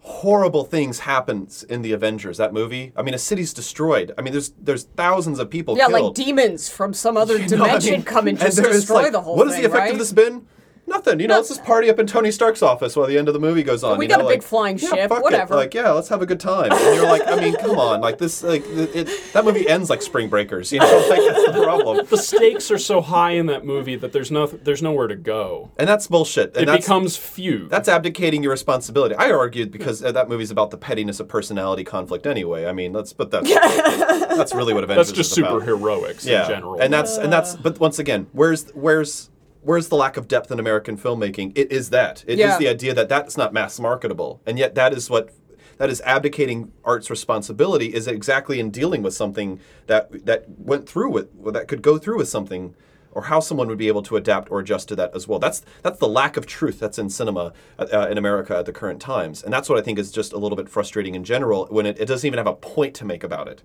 horrible 0.00 0.64
things 0.64 1.00
happens 1.00 1.62
in 1.62 1.82
the 1.82 1.92
Avengers 1.92 2.36
that 2.38 2.52
movie. 2.52 2.92
I 2.96 3.02
mean, 3.02 3.14
a 3.14 3.18
city's 3.18 3.52
destroyed. 3.54 4.12
I 4.18 4.22
mean, 4.22 4.32
there's 4.32 4.50
there's 4.60 4.84
thousands 4.84 5.38
of 5.38 5.48
people 5.48 5.76
Yeah, 5.76 5.86
killed. 5.86 6.16
like 6.18 6.26
demons 6.26 6.68
from 6.68 6.92
some 6.92 7.16
other 7.16 7.38
You 7.38 7.56
know, 7.56 7.64
I 7.64 7.66
dimension 7.68 7.92
mean, 7.92 8.02
come 8.02 8.28
and 8.28 8.38
just 8.38 8.58
is, 8.58 8.64
destroy 8.66 9.02
like, 9.02 9.12
the 9.12 9.20
whole 9.20 9.34
thing. 9.34 9.38
What 9.38 9.46
has 9.48 9.56
the 9.56 9.64
effect 9.64 9.80
right? 9.80 9.92
of 9.92 9.98
this 9.98 10.12
been? 10.12 10.46
Nothing. 10.92 11.20
You 11.20 11.26
know, 11.26 11.36
let's 11.36 11.48
just 11.48 11.64
party 11.64 11.88
up 11.88 11.98
in 11.98 12.06
Tony 12.06 12.30
Stark's 12.30 12.62
office 12.62 12.94
while 12.94 13.06
the 13.06 13.16
end 13.16 13.26
of 13.26 13.34
the 13.34 13.40
movie 13.40 13.62
goes 13.62 13.82
on. 13.82 13.96
we 13.96 14.04
you 14.04 14.08
got 14.10 14.20
know, 14.20 14.26
a 14.26 14.28
big 14.28 14.40
like, 14.40 14.46
flying 14.46 14.78
yeah, 14.78 14.90
ship, 14.90 15.08
fuck 15.08 15.20
it. 15.20 15.22
whatever. 15.22 15.56
Like, 15.56 15.72
yeah, 15.72 15.90
let's 15.90 16.08
have 16.08 16.20
a 16.20 16.26
good 16.26 16.38
time. 16.38 16.70
And 16.70 16.96
you're 16.96 17.06
like, 17.06 17.26
I 17.26 17.40
mean, 17.40 17.54
come 17.56 17.78
on, 17.78 18.02
like 18.02 18.18
this, 18.18 18.42
like 18.42 18.62
it, 18.66 18.94
it, 19.08 19.32
that 19.32 19.44
movie 19.44 19.66
ends 19.66 19.88
like 19.88 20.02
Spring 20.02 20.28
Breakers. 20.28 20.70
You 20.70 20.80
know, 20.80 21.06
like 21.10 21.20
that's 21.20 21.46
the 21.46 21.62
problem. 21.64 22.04
The 22.06 22.18
stakes 22.18 22.70
are 22.70 22.78
so 22.78 23.00
high 23.00 23.32
in 23.32 23.46
that 23.46 23.64
movie 23.64 23.96
that 23.96 24.12
there's 24.12 24.30
no 24.30 24.46
there's 24.46 24.82
nowhere 24.82 25.08
to 25.08 25.16
go. 25.16 25.70
And 25.78 25.88
that's 25.88 26.06
bullshit. 26.06 26.54
And 26.56 26.64
It 26.64 26.66
that's, 26.66 26.84
becomes 26.84 27.16
few. 27.16 27.68
that's 27.68 27.88
abdicating 27.88 28.42
your 28.42 28.52
responsibility. 28.52 29.14
I 29.14 29.30
argued 29.30 29.72
because 29.72 30.04
uh, 30.04 30.12
that 30.12 30.28
movie's 30.28 30.50
about 30.50 30.70
the 30.70 30.76
pettiness 30.78 31.20
of 31.20 31.28
personality 31.28 31.84
conflict 31.84 32.26
anyway. 32.26 32.66
I 32.66 32.72
mean, 32.72 32.92
that's 32.92 33.12
but 33.14 33.30
that's 33.30 33.48
that's 34.36 34.54
really 34.54 34.74
what 34.74 34.84
Avengers 34.84 35.08
That's 35.08 35.16
just 35.16 35.32
is 35.32 35.38
about. 35.38 35.62
superheroics 35.62 36.26
yeah. 36.26 36.42
in 36.42 36.48
general. 36.48 36.80
And 36.80 36.92
that's 36.92 37.16
and 37.16 37.32
that's 37.32 37.56
but 37.56 37.80
once 37.80 37.98
again, 37.98 38.26
where's 38.32 38.70
where's 38.74 39.30
where's 39.62 39.88
the 39.88 39.96
lack 39.96 40.16
of 40.16 40.28
depth 40.28 40.50
in 40.50 40.58
American 40.60 40.96
filmmaking? 40.96 41.52
It 41.54 41.72
is 41.72 41.90
that. 41.90 42.24
It 42.26 42.34
is 42.34 42.38
Yeah. 42.40 42.58
the 42.58 42.68
idea 42.68 42.94
that 42.94 43.08
that's 43.08 43.36
not 43.36 43.52
mass 43.52 43.78
marketable. 43.80 44.40
And 44.46 44.58
yet 44.58 44.74
that 44.74 44.92
is 44.92 45.08
what 45.08 45.30
that 45.78 45.88
is 45.90 46.00
abdicating 46.02 46.70
art's 46.84 47.10
responsibility 47.10 47.86
is 47.94 48.06
exactly 48.06 48.60
in 48.60 48.70
dealing 48.70 49.02
with 49.02 49.14
something 49.14 49.58
that 49.86 50.26
that 50.26 50.44
went 50.58 50.88
through 50.88 51.10
with 51.10 51.28
that 51.54 51.66
could 51.68 51.82
go 51.82 51.98
through 51.98 52.18
with 52.18 52.28
something 52.28 52.74
or 53.14 53.22
how 53.24 53.40
someone 53.40 53.68
would 53.68 53.76
be 53.78 53.88
able 53.88 54.02
to 54.02 54.16
adapt 54.16 54.50
or 54.50 54.58
adjust 54.60 54.88
to 54.88 54.96
that 54.96 55.14
as 55.14 55.28
well. 55.28 55.38
That's 55.38 55.62
that's 55.82 55.98
the 55.98 56.08
lack 56.08 56.36
of 56.36 56.46
truth 56.46 56.78
that's 56.78 56.98
in 56.98 57.10
cinema 57.10 57.52
uh, 57.78 58.08
in 58.10 58.16
America 58.18 58.56
at 58.56 58.66
the 58.66 58.72
current 58.72 59.00
times, 59.00 59.42
and 59.42 59.52
that's 59.52 59.68
what 59.68 59.78
I 59.78 59.82
think 59.82 59.98
is 59.98 60.10
just 60.10 60.32
a 60.32 60.38
little 60.38 60.56
bit 60.56 60.68
frustrating 60.68 61.14
in 61.14 61.24
general 61.24 61.66
when 61.70 61.84
it, 61.86 61.98
it 62.00 62.06
doesn't 62.06 62.26
even 62.26 62.38
have 62.38 62.46
a 62.46 62.54
point 62.54 62.94
to 62.96 63.04
make 63.04 63.22
about 63.24 63.48
it. 63.48 63.62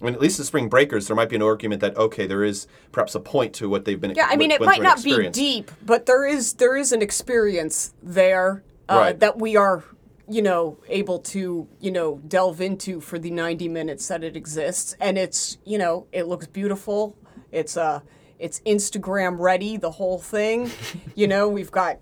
I 0.00 0.04
mean, 0.04 0.14
at 0.14 0.20
least 0.20 0.38
the 0.38 0.44
Spring 0.44 0.68
Breakers, 0.68 1.08
there 1.08 1.16
might 1.16 1.28
be 1.28 1.36
an 1.36 1.42
argument 1.42 1.80
that 1.80 1.96
okay, 1.96 2.26
there 2.26 2.44
is 2.44 2.66
perhaps 2.92 3.14
a 3.14 3.20
point 3.20 3.52
to 3.54 3.68
what 3.68 3.84
they've 3.84 4.00
been. 4.00 4.14
Yeah, 4.14 4.28
I 4.30 4.36
mean, 4.36 4.50
it 4.50 4.60
might 4.60 4.82
not 4.82 5.02
be 5.02 5.28
deep, 5.30 5.70
but 5.84 6.06
there 6.06 6.24
is 6.26 6.54
there 6.54 6.76
is 6.76 6.92
an 6.92 7.02
experience 7.02 7.92
there 8.02 8.62
uh, 8.88 8.94
Right. 8.96 9.20
that 9.20 9.38
we 9.38 9.56
are, 9.56 9.82
you 10.28 10.40
know, 10.42 10.76
able 10.88 11.18
to 11.20 11.66
you 11.80 11.90
know 11.90 12.20
delve 12.28 12.60
into 12.60 13.00
for 13.00 13.18
the 13.18 13.30
ninety 13.30 13.68
minutes 13.68 14.06
that 14.08 14.22
it 14.22 14.36
exists, 14.36 14.94
and 15.00 15.18
it's 15.18 15.58
you 15.64 15.78
know 15.78 16.06
it 16.12 16.26
looks 16.28 16.46
beautiful. 16.46 17.16
It's 17.50 17.76
uh 17.76 18.00
it's 18.38 18.60
Instagram 18.60 19.40
ready, 19.40 19.76
the 19.76 19.90
whole 19.90 20.18
thing. 20.18 20.70
you 21.16 21.26
know, 21.26 21.48
we've 21.48 21.72
got 21.72 21.98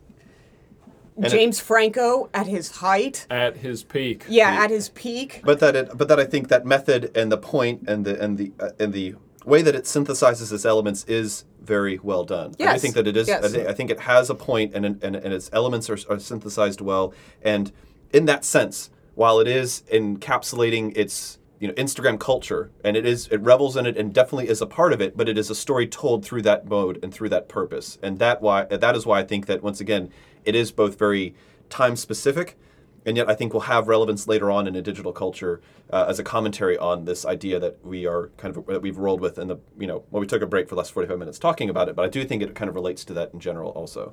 it- 1.23 1.31
James 1.31 1.61
Franco 1.61 2.29
at 2.35 2.47
his 2.47 2.71
height. 2.77 3.27
at 3.31 3.59
his 3.59 3.83
peak. 3.83 4.25
Yeah, 4.29 4.51
at 4.63 4.71
his 4.71 4.89
peak. 4.91 5.41
But 5.45 5.61
that 5.61 5.77
it, 5.77 5.91
but 5.97 6.09
that 6.09 6.21
I 6.21 6.25
think 6.25 6.49
that 6.49 6.67
method 6.67 7.11
and 7.17 7.31
the 7.33 7.39
point 7.39 7.85
and 7.89 8.05
the 8.05 8.21
and 8.23 8.39
the 8.39 8.53
uh, 8.61 8.71
and 8.79 8.93
the 8.93 9.15
way 9.45 9.63
that 9.63 9.75
it 9.75 9.85
synthesizes 9.85 10.53
its 10.53 10.65
elements 10.65 11.05
is 11.05 11.45
very 11.63 11.99
well 12.03 12.25
done. 12.25 12.55
And 12.59 12.69
I 12.69 12.79
think 12.79 12.95
that 12.95 13.07
it 13.07 13.17
is. 13.17 13.29
yes. 13.29 13.45
I, 13.45 13.49
think, 13.49 13.69
I 13.69 13.73
think 13.73 13.91
it 13.91 14.01
has 14.01 14.29
a 14.31 14.35
point 14.35 14.75
and 14.75 14.85
and, 14.85 15.03
and 15.03 15.17
its 15.33 15.51
elements 15.53 15.89
are, 15.89 15.99
are 16.11 16.19
synthesized 16.19 16.81
well. 16.81 17.15
And 17.43 17.73
in 18.13 18.27
that 18.27 18.45
sense, 18.45 18.91
while 19.15 19.41
it 19.41 19.49
is 19.49 19.83
encapsulating 19.93 20.97
its 20.97 21.39
you 21.59 21.69
know 21.69 21.75
Instagram 21.75 22.21
culture 22.21 22.71
and 22.85 22.97
it 22.97 23.07
is 23.07 23.29
it 23.29 23.41
revels 23.41 23.77
in 23.77 23.87
it 23.87 23.97
and 23.97 24.13
definitely 24.13 24.49
is 24.49 24.61
a 24.61 24.67
part 24.67 24.93
of 24.93 25.01
it, 25.01 25.17
but 25.17 25.29
it 25.29 25.39
is 25.39 25.49
a 25.51 25.55
story 25.55 25.87
told 25.87 26.25
through 26.25 26.43
that 26.43 26.67
mode 26.67 26.99
and 27.03 27.13
through 27.13 27.31
that 27.31 27.49
purpose. 27.49 27.99
And 28.03 28.19
that 28.19 28.43
why 28.43 28.65
that 28.65 28.95
is 28.97 29.07
why 29.07 29.21
I 29.21 29.25
think 29.25 29.47
that 29.47 29.63
once 29.63 29.81
again 29.81 30.11
it 30.47 30.55
is 30.55 30.73
both 30.73 30.99
very 30.99 31.35
time 31.69 31.97
specific 31.97 32.57
and 33.05 33.17
yet 33.17 33.29
I 33.31 33.35
think 33.35 33.53
will 33.53 33.61
have 33.61 33.87
relevance 33.87 34.27
later 34.27 34.51
on 34.51 34.67
in 34.67 34.75
a 34.75 34.83
digital 34.83 35.13
culture 35.13 35.61
uh, 35.91 36.07
as 36.09 36.19
a 36.19 36.25
commentary 36.25 36.77
on 36.79 37.05
this 37.05 37.25
idea 37.25 37.61
that 37.61 37.85
we 37.85 38.05
are 38.07 38.31
kind 38.37 38.57
of 38.57 38.67
that 38.67 38.83
we've 38.83 38.99
rolled 38.99 39.21
with 39.21 39.39
in 39.39 39.49
the 39.49 39.59
you 39.79 39.87
know 39.87 40.05
well 40.11 40.21
we 40.21 40.27
took 40.27 40.43
a 40.43 40.47
break 40.47 40.69
for 40.69 40.75
the 40.75 40.79
last 40.79 40.93
45 40.93 41.19
minutes 41.19 41.39
talking 41.39 41.69
about 41.71 41.89
it 41.89 41.95
but 41.97 42.05
I 42.05 42.09
do 42.09 42.25
think 42.25 42.43
it 42.43 42.55
kind 42.55 42.69
of 42.69 42.75
relates 42.75 43.05
to 43.07 43.13
that 43.15 43.33
in 43.35 43.41
general 43.41 43.71
also 43.73 44.13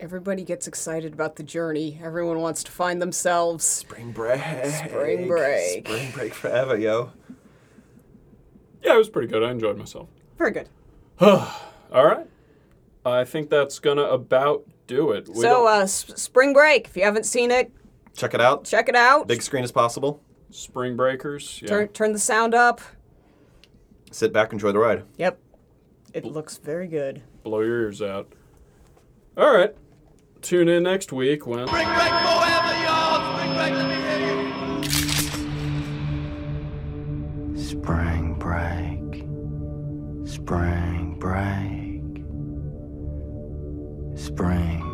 Everybody 0.00 0.42
gets 0.42 0.66
excited 0.66 1.12
about 1.12 1.36
the 1.36 1.44
journey. 1.44 2.00
Everyone 2.02 2.40
wants 2.40 2.64
to 2.64 2.72
find 2.72 3.00
themselves. 3.00 3.64
spring 3.64 4.10
break 4.10 4.40
Spring 4.64 5.28
break. 5.28 5.86
spring 5.86 6.10
break 6.10 6.34
forever 6.34 6.76
yo 6.76 7.12
Yeah, 8.82 8.94
it 8.94 8.98
was 8.98 9.08
pretty 9.08 9.28
good. 9.28 9.44
I 9.44 9.52
enjoyed 9.52 9.78
myself. 9.78 10.08
Very 10.38 10.50
good. 10.50 10.68
All 11.20 11.46
right. 11.92 12.26
I 13.04 13.24
think 13.24 13.50
that's 13.50 13.78
gonna 13.78 14.02
about 14.04 14.64
do 14.86 15.10
it. 15.12 15.28
We 15.28 15.40
so, 15.40 15.66
uh, 15.66 15.80
s- 15.80 16.06
Spring 16.16 16.52
Break. 16.52 16.86
If 16.88 16.96
you 16.96 17.02
haven't 17.02 17.24
seen 17.26 17.50
it, 17.50 17.72
check 18.14 18.34
it 18.34 18.40
out 18.40 18.64
check 18.64 18.88
it 18.88 18.94
out. 18.96 19.26
big 19.26 19.42
screen 19.42 19.64
as 19.64 19.72
possible 19.72 20.20
Spring 20.50 20.96
Breakers. 20.96 21.60
Yeah. 21.62 21.68
Turn 21.68 21.88
turn 21.88 22.12
the 22.12 22.18
sound 22.18 22.54
up. 22.54 22.80
sit 24.10 24.32
back 24.32 24.52
enjoy 24.52 24.70
the 24.72 24.78
ride 24.78 25.02
Yep. 25.16 25.38
It 26.14 26.24
looks 26.26 26.58
very 26.58 26.86
good. 26.86 27.22
Blow 27.42 27.60
your 27.60 27.80
ears 27.82 28.02
out. 28.02 28.30
All 29.36 29.52
right. 29.52 29.74
Tune 30.42 30.68
in 30.68 30.82
next 30.82 31.10
week 31.12 31.46
when. 31.46 31.66
Spring 31.66 31.86
break 31.86 31.96
forever, 31.96 32.82
y'all. 32.84 33.38
Spring 33.38 33.54
break, 33.56 33.72
let 33.72 33.88
me 33.88 33.94
hear 34.04 34.18
you. 37.52 37.56
Spring 37.56 38.34
break. 38.38 39.24
Spring 40.28 41.16
break. 41.18 41.81
Spring. 44.22 44.91